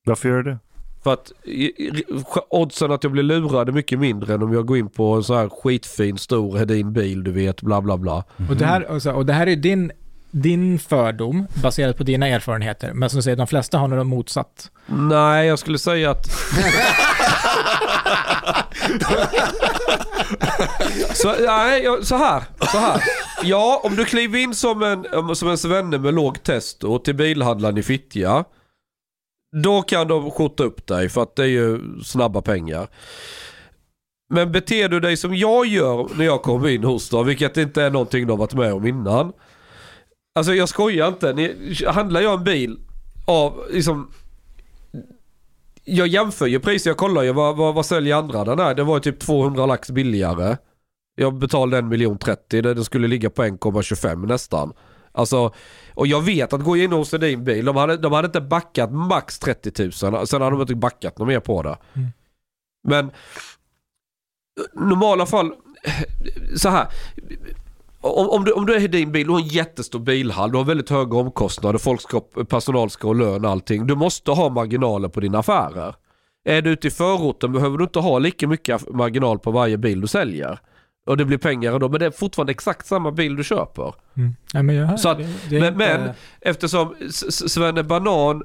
Varför 0.05 0.29
gör 0.29 0.37
du 0.37 0.43
det? 0.51 0.57
För 1.03 1.13
att 1.13 1.31
i- 1.43 1.87
i- 1.87 2.03
oddsen 2.49 2.91
att 2.91 3.03
jag 3.03 3.11
blir 3.11 3.23
lurad 3.23 3.69
är 3.69 3.73
mycket 3.73 3.99
mindre 3.99 4.33
än 4.33 4.43
om 4.43 4.53
jag 4.53 4.65
går 4.65 4.77
in 4.77 4.89
på 4.89 5.13
en 5.13 5.23
sån 5.23 5.37
här 5.37 5.49
skitfin 5.49 6.17
stor 6.17 6.57
Hedin 6.57 6.93
bil 6.93 7.23
du 7.23 7.31
vet 7.31 7.61
bla 7.61 7.81
bla 7.81 7.97
bla. 7.97 8.23
Och, 8.49 8.55
det 8.55 8.65
här, 8.65 8.91
och, 8.91 9.01
så, 9.01 9.11
och 9.11 9.25
det 9.25 9.33
här 9.33 9.47
är 9.47 9.55
din, 9.55 9.91
din 10.31 10.79
fördom 10.79 11.47
baserat 11.63 11.97
på 11.97 12.03
dina 12.03 12.27
erfarenheter. 12.27 12.93
Men 12.93 13.09
som 13.09 13.17
du 13.17 13.23
säger, 13.23 13.37
de 13.37 13.47
flesta 13.47 13.77
har 13.77 13.87
något 13.87 14.07
motsatt. 14.07 14.71
Nej 14.85 15.47
jag 15.47 15.59
skulle 15.59 15.79
säga 15.79 16.11
att... 16.11 16.25
så, 21.13 21.35
nej, 21.39 21.83
jag- 21.83 22.05
så 22.05 22.15
här. 22.15 22.43
Så 22.71 22.77
här. 22.77 23.01
Ja, 23.43 23.81
om 23.83 23.95
du 23.95 24.05
kliver 24.05 24.39
in 24.39 24.55
som 24.55 24.83
en, 24.83 25.35
som 25.35 25.49
en 25.49 25.57
svenne 25.57 25.97
med 25.97 26.13
låg 26.13 26.43
testo 26.43 26.99
till 26.99 27.15
bilhandlaren 27.15 27.77
i 27.77 27.83
Fittja. 27.83 28.43
Då 29.63 29.81
kan 29.81 30.07
de 30.07 30.31
skjuta 30.31 30.63
upp 30.63 30.87
dig 30.87 31.09
för 31.09 31.23
att 31.23 31.35
det 31.35 31.43
är 31.43 31.47
ju 31.47 31.79
snabba 32.03 32.41
pengar. 32.41 32.87
Men 34.33 34.51
beter 34.51 34.89
du 34.89 34.99
dig 34.99 35.17
som 35.17 35.35
jag 35.35 35.65
gör 35.65 36.07
när 36.15 36.25
jag 36.25 36.41
kommer 36.41 36.67
in 36.69 36.83
hos 36.83 37.09
dem, 37.09 37.25
vilket 37.25 37.57
inte 37.57 37.83
är 37.83 37.89
någonting 37.89 38.27
de 38.27 38.31
har 38.31 38.37
varit 38.37 38.53
med 38.53 38.73
om 38.73 38.87
innan. 38.87 39.33
Alltså 40.37 40.53
jag 40.53 40.69
skojar 40.69 41.07
inte. 41.07 41.33
Ni, 41.33 41.75
handlar 41.87 42.21
jag 42.21 42.33
en 42.33 42.43
bil 42.43 42.79
av, 43.25 43.63
liksom, 43.69 44.11
jag 45.83 46.07
jämför 46.07 46.45
ju 46.45 46.59
priser, 46.59 46.89
jag 46.89 46.97
kollar 46.97 47.23
ju 47.23 47.33
vad, 47.33 47.57
vad, 47.57 47.75
vad 47.75 47.85
säljer 47.85 48.15
andra 48.15 48.45
den 48.45 48.59
här. 48.59 48.75
Det 48.75 48.83
var 48.83 48.95
ju 48.95 49.01
typ 49.01 49.19
200 49.19 49.65
lax 49.65 49.91
billigare. 49.91 50.57
Jag 51.15 51.33
betalade 51.33 51.77
en 51.77 51.87
miljon 51.87 52.17
30, 52.17 52.61
det 52.61 52.73
det 52.73 52.83
skulle 52.83 53.07
ligga 53.07 53.29
på 53.29 53.43
1,25 53.43 54.27
nästan. 54.27 54.73
Alltså, 55.11 55.53
och 55.93 56.07
jag 56.07 56.21
vet 56.21 56.53
att 56.53 56.63
gå 56.63 56.77
in 56.77 56.91
hos 56.91 57.11
din 57.11 57.43
bil, 57.43 57.65
de 57.65 57.75
hade, 57.75 57.97
de 57.97 58.13
hade 58.13 58.25
inte 58.25 58.41
backat 58.41 58.91
max 58.91 59.39
30 59.39 59.83
000, 59.83 59.91
sen 60.27 60.41
hade 60.41 60.55
de 60.55 60.61
inte 60.61 60.75
backat 60.75 61.17
något 61.17 61.27
mer 61.27 61.39
på 61.39 61.63
det. 61.63 61.77
Mm. 61.93 62.07
Men 62.87 63.11
normala 64.73 65.25
fall, 65.25 65.53
så 66.55 66.69
här. 66.69 66.87
Om, 68.01 68.29
om, 68.29 68.43
du, 68.45 68.51
om 68.51 68.65
du 68.65 68.75
är 68.75 68.79
i 68.83 68.87
din 68.87 69.11
bil, 69.11 69.27
du 69.27 69.33
har 69.33 69.39
en 69.39 69.47
jättestor 69.47 69.99
bilhall, 69.99 70.51
du 70.51 70.57
har 70.57 70.65
väldigt 70.65 70.89
höga 70.89 71.17
omkostnader, 71.17 71.79
folk 71.79 72.01
ska, 72.01 72.19
personal 72.49 72.89
ska 72.89 73.07
ha 73.07 73.13
lön 73.13 73.45
och 73.45 73.51
allting. 73.51 73.87
Du 73.87 73.95
måste 73.95 74.31
ha 74.31 74.49
marginaler 74.49 75.09
på 75.09 75.19
dina 75.19 75.39
affärer. 75.39 75.95
Är 76.45 76.61
du 76.61 76.69
ute 76.69 76.87
i 76.87 76.91
förorten 76.91 77.53
behöver 77.53 77.77
du 77.77 77.83
inte 77.83 77.99
ha 77.99 78.19
lika 78.19 78.47
mycket 78.47 78.89
marginal 78.93 79.39
på 79.39 79.51
varje 79.51 79.77
bil 79.77 80.01
du 80.01 80.07
säljer. 80.07 80.59
Och 81.07 81.17
det 81.17 81.25
blir 81.25 81.37
pengar 81.37 81.79
då, 81.79 81.89
men 81.89 81.99
det 81.99 82.05
är 82.05 82.11
fortfarande 82.11 82.51
exakt 82.51 82.87
samma 82.87 83.11
bil 83.11 83.35
du 83.35 83.43
köper. 83.43 83.93
Mm. 84.17 84.35
Ja, 84.53 84.63
men 84.63 84.75
jag, 84.75 84.99
Så 84.99 85.09
att- 85.09 85.17
det, 85.17 85.23
det 85.49 85.59
men- 85.59 85.73
inte, 85.73 85.97
men- 85.97 86.09
Eftersom 86.41 86.95
Svenne 87.29 87.83
Banan 87.83 88.43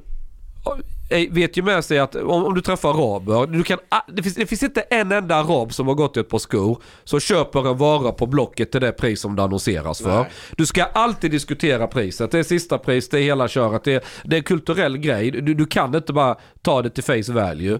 vet 1.30 1.56
ju 1.56 1.62
med 1.62 1.84
sig 1.84 1.98
att 1.98 2.14
om, 2.14 2.44
om 2.44 2.54
du 2.54 2.60
träffar 2.60 2.90
araber, 2.90 3.46
du 3.46 3.62
kan, 3.62 3.78
det, 4.08 4.22
finns, 4.22 4.34
det 4.34 4.46
finns 4.46 4.62
inte 4.62 4.80
en 4.80 5.12
enda 5.12 5.36
arab 5.36 5.74
som 5.74 5.88
har 5.88 5.94
gått 5.94 6.16
i 6.16 6.20
ett 6.20 6.28
par 6.28 6.38
skor 6.38 6.82
som 7.04 7.20
köper 7.20 7.70
en 7.70 7.76
vara 7.76 8.12
på 8.12 8.26
Blocket 8.26 8.72
till 8.72 8.80
det 8.80 8.92
pris 8.92 9.20
som 9.20 9.36
det 9.36 9.42
annonseras 9.42 10.02
för. 10.02 10.16
Nej. 10.16 10.30
Du 10.56 10.66
ska 10.66 10.84
alltid 10.84 11.30
diskutera 11.30 11.86
priset, 11.86 12.30
det 12.30 12.38
är 12.38 12.42
sista 12.42 12.78
pris, 12.78 13.08
det 13.08 13.18
är 13.18 13.22
hela 13.22 13.48
köret, 13.48 13.84
det 13.84 13.94
är, 13.94 14.04
det 14.24 14.36
är 14.36 14.38
en 14.38 14.44
kulturell 14.44 14.98
grej. 14.98 15.30
Du, 15.30 15.54
du 15.54 15.66
kan 15.66 15.94
inte 15.94 16.12
bara 16.12 16.36
ta 16.62 16.82
det 16.82 16.90
till 16.90 17.04
face 17.04 17.32
value. 17.32 17.78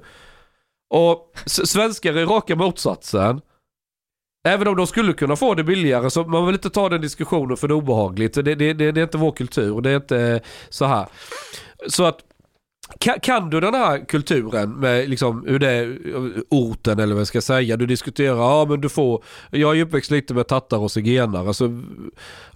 Och 0.95 1.33
svenskar 1.47 2.15
är 2.15 2.27
raka 2.27 2.57
motsatsen. 2.57 3.41
Även 4.49 4.69
om 4.69 4.77
de 4.77 4.87
skulle 4.87 5.13
kunna 5.13 5.37
få 5.37 5.55
det 5.55 5.65
billigare 5.65 6.11
så 6.11 6.25
man 6.25 6.47
vill 6.47 6.55
inte 6.55 6.71
ta 6.71 6.89
den 6.89 7.01
diskussionen 7.01 7.57
för 7.57 7.69
det 7.69 7.73
är 7.73 7.77
obehagligt. 7.77 8.35
Det, 8.35 8.43
det, 8.43 8.55
det, 8.55 8.93
det 8.93 9.01
är 9.01 9.03
inte 9.03 9.19
vår 9.19 9.33
kultur, 9.33 9.81
det 9.81 9.91
är 9.91 9.97
inte 9.97 10.41
så 10.69 10.85
här. 10.85 11.07
Så 11.89 12.05
att 12.05 12.19
kan, 12.99 13.21
kan 13.21 13.51
du 13.51 13.61
den 13.61 13.75
här 13.75 14.05
kulturen 14.09 14.71
med 14.71 15.11
liksom 15.11 15.45
hur 15.49 15.59
det 15.59 15.71
är, 15.71 15.99
orten 16.49 16.99
eller 16.99 17.15
vad 17.15 17.21
jag 17.21 17.29
ska 17.29 17.41
säga. 17.41 17.77
Du 17.77 17.87
diskuterar, 17.87 18.37
ja 18.37 18.67
men 18.69 18.81
du 18.81 18.89
får, 18.89 19.25
jag 19.51 19.71
är 19.71 19.75
ju 19.75 19.83
uppväxt 19.83 20.11
lite 20.11 20.35
med 20.35 20.47
tattar 20.47 20.79
och 20.79 20.91
zigenare 20.91 21.49
Alltså, 21.49 21.71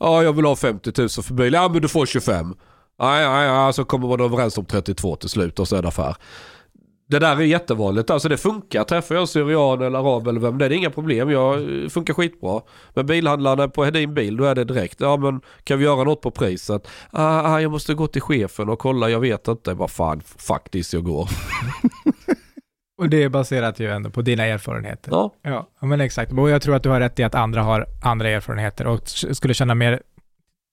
ja 0.00 0.22
jag 0.22 0.32
vill 0.32 0.44
ha 0.44 0.56
50 0.56 0.92
000 0.98 1.08
för 1.08 1.34
bil, 1.34 1.52
ja 1.52 1.68
men 1.68 1.82
du 1.82 1.88
får 1.88 2.06
25. 2.06 2.54
Nej, 2.98 3.28
nej, 3.28 3.48
nej, 3.48 3.72
så 3.72 3.84
kommer 3.84 4.08
man 4.08 4.20
överens 4.20 4.58
om 4.58 4.64
32 4.64 5.16
till 5.16 5.28
slut 5.28 5.58
och 5.58 5.68
så 5.68 5.76
är 5.76 5.82
det 5.82 5.88
affär 5.88 6.16
det 7.08 7.18
där 7.18 7.36
är 7.36 7.40
jättevanligt. 7.40 8.10
Alltså 8.10 8.28
det 8.28 8.36
funkar. 8.36 8.84
Träffar 8.84 9.14
jag 9.14 9.28
syrian 9.28 9.82
eller 9.82 9.98
arab 9.98 10.28
eller 10.28 10.40
vem 10.40 10.58
det 10.58 10.64
är, 10.64 10.68
det 10.68 10.74
är 10.74 10.78
inga 10.78 10.90
problem. 10.90 11.30
Jag 11.30 11.82
eh, 11.82 11.88
funkar 11.88 12.14
skitbra. 12.14 12.60
Men 12.94 13.06
bilhandlarna 13.06 13.68
på 13.68 13.84
Hedin 13.84 14.14
bil, 14.14 14.36
då 14.36 14.44
är 14.44 14.54
det 14.54 14.64
direkt. 14.64 15.00
Ja 15.00 15.16
men 15.16 15.40
kan 15.64 15.78
vi 15.78 15.84
göra 15.84 16.04
något 16.04 16.20
på 16.20 16.30
priset? 16.30 16.88
Ah, 17.10 17.40
ah, 17.54 17.60
jag 17.60 17.70
måste 17.70 17.94
gå 17.94 18.06
till 18.06 18.22
chefen 18.22 18.68
och 18.68 18.78
kolla, 18.78 19.08
jag 19.10 19.20
vet 19.20 19.48
inte. 19.48 19.74
Vad 19.74 19.90
fan, 19.90 20.20
faktiskt 20.38 20.92
jag 20.92 21.04
går. 21.04 21.28
Och 22.98 23.08
det 23.08 23.22
är 23.22 23.28
baserat 23.28 23.80
ju 23.80 23.90
ändå 23.90 24.10
på 24.10 24.22
dina 24.22 24.44
erfarenheter. 24.44 25.10
Ja. 25.10 25.34
Ja, 25.42 25.86
men 25.86 26.00
exakt. 26.00 26.32
Och 26.32 26.50
jag 26.50 26.62
tror 26.62 26.74
att 26.76 26.82
du 26.82 26.88
har 26.88 27.00
rätt 27.00 27.18
i 27.18 27.22
att 27.22 27.34
andra 27.34 27.62
har 27.62 27.86
andra 28.02 28.28
erfarenheter 28.28 28.86
och 28.86 29.08
skulle 29.08 29.54
känna 29.54 29.74
mer, 29.74 30.02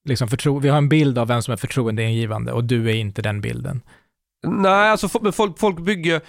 liksom 0.10 0.28
förtro- 0.28 0.60
vi 0.62 0.70
har 0.70 0.78
en 0.78 0.90
bild 0.90 1.18
av 1.18 1.28
vem 1.28 1.42
som 1.42 1.52
är 1.52 1.58
förtroendeingivande 1.58 2.52
och 2.52 2.64
du 2.64 2.90
är 2.90 2.94
inte 2.94 3.22
den 3.22 3.42
bilden. 3.42 3.82
Nej, 4.44 4.90
alltså 4.90 5.08
folk, 5.32 5.60
folk 5.60 5.80
bygger 5.80 6.22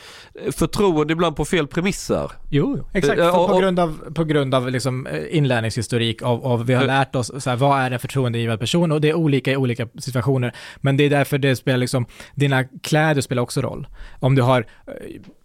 eh, 0.45 0.51
förtroende 0.53 1.13
ibland 1.13 1.37
på 1.37 1.45
fel 1.45 1.67
premisser. 1.67 2.31
Jo, 2.51 2.87
exakt. 2.93 3.19
Eh, 3.21 3.33
För 3.33 3.41
och- 3.41 3.49
på 3.51 3.59
grund 3.59 3.79
av, 3.81 4.13
på 4.15 4.25
grund 4.25 4.55
av 4.55 4.71
liksom 4.71 5.07
eh, 5.07 5.37
inlärningshistorik 5.37 6.23
av, 6.23 6.47
av 6.47 6.67
vi 6.67 6.75
har 6.75 6.85
lärt 6.85 7.15
oss 7.17 7.43
så 7.45 7.51
här, 7.51 7.57
vad 7.57 7.81
är 7.81 7.91
en 7.91 7.99
förtroendeingivande 7.99 8.59
person 8.59 8.93
och 8.93 9.01
det 9.01 9.09
är 9.11 9.15
olika 9.15 9.53
i 9.53 9.57
olika 9.57 9.89
situationer. 9.99 10.53
Men 10.77 10.97
det 10.97 11.05
är 11.05 11.11
därför 11.11 11.39
det 11.39 11.57
spelar 11.57 11.79
liksom, 11.79 12.07
dina 12.35 12.65
kläder 12.65 13.21
spelar 13.21 13.43
också 13.43 13.61
roll. 13.63 13.87
Om 14.21 14.35
du 14.35 14.43
har 14.43 14.67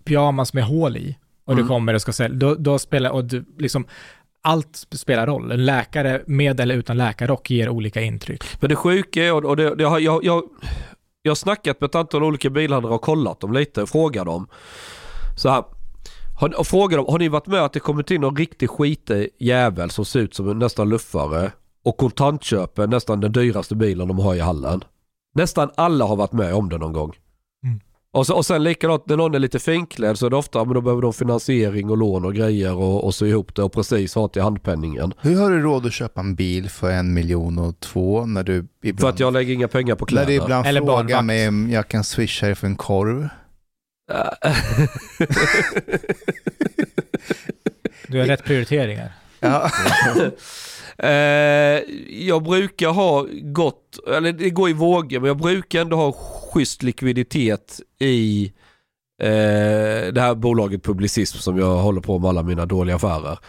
pyjamas 0.05 0.53
med 0.53 0.63
hål 0.63 0.97
i 0.97 1.17
och 1.45 1.55
du 1.55 1.61
Mm. 1.61 1.67
kommer 1.69 1.93
och 1.93 2.01
ska 2.01 2.11
sälja, 2.11 2.37
då, 2.37 2.55
då 2.55 2.79
spelar, 2.79 3.09
och 3.09 3.25
du 3.25 3.45
liksom, 3.57 3.85
allt 4.41 4.87
spelar 4.91 5.27
roll. 5.27 5.51
En 5.51 5.65
läkare 5.65 6.21
med 6.27 6.59
eller 6.59 6.75
utan 6.75 6.97
läkarrock 6.97 7.49
ger 7.49 7.69
olika 7.69 8.01
intryck. 8.01 8.43
Men 8.59 8.69
det 8.69 8.75
sjuka 8.75 9.23
är, 9.25 9.45
och 9.45 9.55
det, 9.57 9.75
det 9.75 9.83
har, 9.83 9.99
jag, 9.99 10.23
jag, 10.23 10.43
jag 11.29 11.31
har 11.31 11.35
snackat 11.35 11.81
med 11.81 11.87
ett 11.87 11.95
antal 11.95 12.23
olika 12.23 12.49
bilhandlare 12.49 12.93
och 12.93 13.01
kollat 13.01 13.39
dem 13.39 13.53
lite 13.53 13.81
och 13.81 13.89
frågat 13.89 14.25
dem. 14.25 14.47
Så 15.37 15.49
här, 15.49 15.63
har, 16.39 16.59
och 16.59 16.67
frågat 16.67 16.97
dem, 16.97 17.05
har 17.09 17.19
ni 17.19 17.27
varit 17.27 17.47
med 17.47 17.61
att 17.61 17.73
det 17.73 17.79
kommit 17.79 18.11
in 18.11 18.21
någon 18.21 18.35
riktig 18.35 18.69
skitig 18.69 19.29
jävel 19.39 19.89
som 19.89 20.05
ser 20.05 20.19
ut 20.19 20.33
som 20.33 20.49
en 20.49 20.59
nästan 20.59 20.89
luffare 20.89 21.51
och 21.85 21.97
kontantköper 21.97 22.87
nästan 22.87 23.19
den 23.19 23.31
dyraste 23.31 23.75
bilen 23.75 24.07
de 24.07 24.19
har 24.19 24.35
i 24.35 24.39
hallen? 24.39 24.83
Nästan 25.35 25.69
alla 25.75 26.05
har 26.05 26.15
varit 26.15 26.31
med 26.31 26.53
om 26.53 26.69
det 26.69 26.77
någon 26.77 26.93
gång. 26.93 27.13
Och, 28.11 28.25
så, 28.27 28.35
och 28.35 28.45
sen 28.45 28.63
likadant 28.63 29.03
när 29.07 29.17
någon 29.17 29.35
är 29.35 29.39
lite 29.39 29.59
finklädd 29.59 30.19
så 30.19 30.25
är 30.25 30.29
det 30.29 30.35
ofta, 30.35 30.65
men 30.65 30.73
då 30.73 30.81
behöver 30.81 31.01
de 31.01 31.13
finansiering 31.13 31.89
och 31.89 31.97
lån 31.97 32.25
och 32.25 32.35
grejer 32.35 32.75
och, 32.75 33.03
och 33.03 33.15
sy 33.15 33.27
ihop 33.27 33.55
det 33.55 33.63
och 33.63 33.73
precis 33.73 34.15
ha 34.15 34.27
till 34.27 34.41
handpenningen. 34.41 35.13
Hur 35.21 35.39
har 35.39 35.49
du 35.49 35.59
råd 35.61 35.85
att 35.85 35.93
köpa 35.93 36.19
en 36.21 36.35
bil 36.35 36.69
för 36.69 36.91
en 36.91 37.13
miljon 37.13 37.59
och 37.59 37.79
två 37.79 38.25
när 38.25 38.43
du 38.43 38.67
ibland, 38.83 38.99
För 39.01 39.09
att 39.09 39.19
jag 39.19 39.33
lägger 39.33 39.53
inga 39.53 39.67
pengar 39.67 39.95
på 39.95 40.05
när 40.05 40.09
kläder. 40.09 40.27
du 40.27 40.33
ibland 40.33 40.67
Eller 40.67 40.81
frågar 40.81 41.21
mig 41.21 41.47
om 41.47 41.69
jag 41.71 41.87
kan 41.87 42.03
swisha 42.03 42.45
dig 42.45 42.55
för 42.55 42.67
en 42.67 42.75
korv? 42.75 43.29
Du 48.07 48.19
har 48.19 48.25
rätt 48.25 48.43
prioriteringar. 48.43 49.11
Ja. 49.39 49.71
Eh, 51.03 51.81
jag 52.09 52.43
brukar 52.43 52.89
ha 52.89 53.25
gott, 53.41 53.99
eller 54.07 54.31
det 54.31 54.49
går 54.49 54.69
i 54.69 54.73
vågor, 54.73 55.19
men 55.19 55.27
jag 55.27 55.37
brukar 55.37 55.81
ändå 55.81 55.97
ha 55.97 56.11
schysst 56.51 56.83
likviditet 56.83 57.79
i 57.99 58.53
eh, 59.21 60.13
det 60.13 60.21
här 60.21 60.35
bolaget 60.35 60.83
Publicism 60.83 61.37
som 61.37 61.57
jag 61.57 61.77
håller 61.77 62.01
på 62.01 62.19
med 62.19 62.29
alla 62.29 62.43
mina 62.43 62.65
dåliga 62.65 62.95
affärer. 62.95 63.39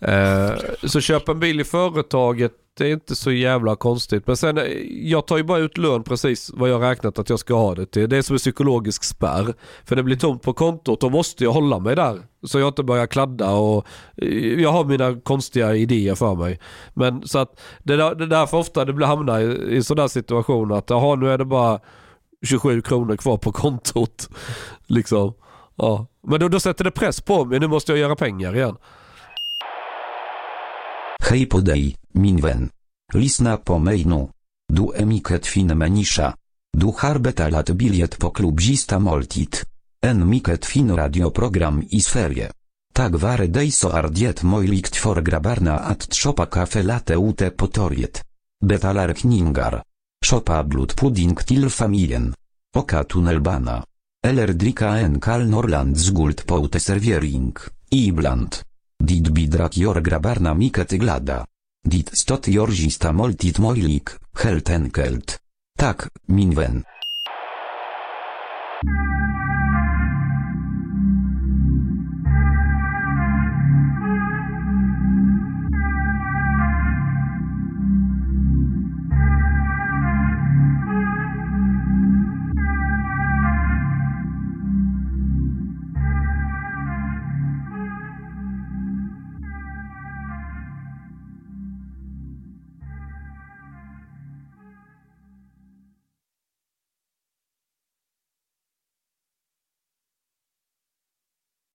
Eh, 0.00 0.58
så 0.84 1.00
Köp 1.00 1.28
en 1.28 1.40
bil 1.40 1.60
i 1.60 1.64
företaget, 1.64 2.52
det 2.78 2.86
är 2.86 2.92
inte 2.92 3.16
så 3.16 3.32
jävla 3.32 3.76
konstigt. 3.76 4.26
Men 4.26 4.36
sen, 4.36 4.58
eh, 4.58 4.64
jag 4.90 5.26
tar 5.26 5.36
ju 5.36 5.42
bara 5.42 5.58
ut 5.58 5.78
lön 5.78 6.02
precis 6.02 6.50
vad 6.54 6.70
jag 6.70 6.82
räknat 6.82 7.18
att 7.18 7.30
jag 7.30 7.38
ska 7.38 7.54
ha 7.54 7.74
det 7.74 7.86
till. 7.86 8.08
Det 8.08 8.16
är 8.16 8.22
som 8.22 8.34
en 8.34 8.38
psykologisk 8.38 9.04
spärr. 9.04 9.54
För 9.84 9.96
det 9.96 10.02
blir 10.02 10.16
tomt 10.16 10.42
på 10.42 10.52
kontot, 10.52 11.00
då 11.00 11.10
måste 11.10 11.44
jag 11.44 11.52
hålla 11.52 11.78
mig 11.78 11.96
där. 11.96 12.18
Så 12.42 12.58
jag 12.58 12.68
inte 12.68 12.82
börjar 12.82 13.06
kladda 13.06 13.50
och 13.50 13.86
eh, 14.16 14.60
jag 14.60 14.72
har 14.72 14.84
mina 14.84 15.20
konstiga 15.20 15.74
idéer 15.74 16.14
för 16.14 16.34
mig. 16.34 16.60
Men 16.94 17.28
så 17.28 17.38
att 17.38 17.60
det, 17.82 17.94
är 17.94 18.26
därför 18.26 18.58
ofta 18.58 18.84
det 18.84 18.92
blir 18.92 19.06
hamna 19.06 19.42
i, 19.42 19.76
i 19.76 19.82
sådana 19.82 20.08
situationer 20.08 20.74
att 20.74 20.90
jaha 20.90 21.16
nu 21.16 21.30
är 21.30 21.38
det 21.38 21.44
bara 21.44 21.80
27 22.46 22.82
kronor 22.82 23.16
kvar 23.16 23.36
på 23.36 23.52
kontot. 23.52 24.28
liksom. 24.86 25.34
Ja. 25.76 26.06
Men 26.22 26.40
då, 26.40 26.48
då 26.48 26.60
sätter 26.60 26.84
det 26.84 26.90
press 26.90 27.20
på 27.20 27.44
mig, 27.44 27.60
nu 27.60 27.66
måste 27.66 27.92
jag 27.92 27.98
göra 27.98 28.16
pengar 28.16 28.56
igen. 28.56 28.76
Hej 31.30 31.46
på 31.46 31.60
dig, 31.60 31.96
min 32.12 32.36
vän. 32.36 32.70
Lyssna 33.14 33.56
på 33.56 33.78
mig 33.78 34.04
nu. 34.04 34.28
Du 34.72 34.92
är 34.94 35.04
mycket 35.04 35.46
fin 35.46 35.78
människa. 35.78 36.34
Du 36.72 36.86
har 36.96 37.18
betalat 37.18 37.70
bilet 37.70 38.18
på 38.18 38.30
klubbzista 38.30 38.98
måltid. 38.98 39.56
En 40.00 40.28
mycket 40.30 40.64
fin 40.64 40.96
radioprogram 40.96 41.82
i 41.90 42.00
Sverige. 42.00 42.52
Tack 42.94 43.12
vare 43.12 43.46
dig 43.46 43.70
så 43.70 43.88
är 43.90 44.08
det 44.08 44.42
möjligt 44.42 44.96
för 44.96 45.22
grabbarna 45.22 45.78
att 45.78 46.14
shoppa 46.14 46.46
kaffe 46.46 46.82
latte 46.82 47.14
ute 47.14 47.50
på 47.50 47.66
torget. 47.66 48.24
Betalar 48.64 49.12
kningar. 49.12 49.82
Shoppa 50.26 50.64
blodpudding 50.64 51.36
till 51.36 51.70
familjen. 51.70 52.34
Åka 52.76 53.04
tunnelbana. 53.04 53.84
Eller 54.26 54.48
dricka 54.48 54.88
en 54.88 55.20
kall 55.20 55.48
Norrlands 55.48 56.10
guld 56.10 56.46
på 56.46 56.64
uteservering. 56.64 57.54
Ibland. 57.90 58.67
Dit 59.08 59.28
bidrak 59.28 59.76
gör 59.76 60.00
grabbarna 60.00 60.54
mycket 60.54 60.90
glada. 60.90 61.46
Dit 61.84 62.18
stot 62.18 62.48
gör 62.48 62.66
sista 62.66 63.12
måltid 63.12 63.60
möjlig, 63.60 64.02
helt 64.44 64.70
enkelt. 64.70 65.38
Tack, 65.78 66.00
min 66.26 66.50
vän. 66.54 66.84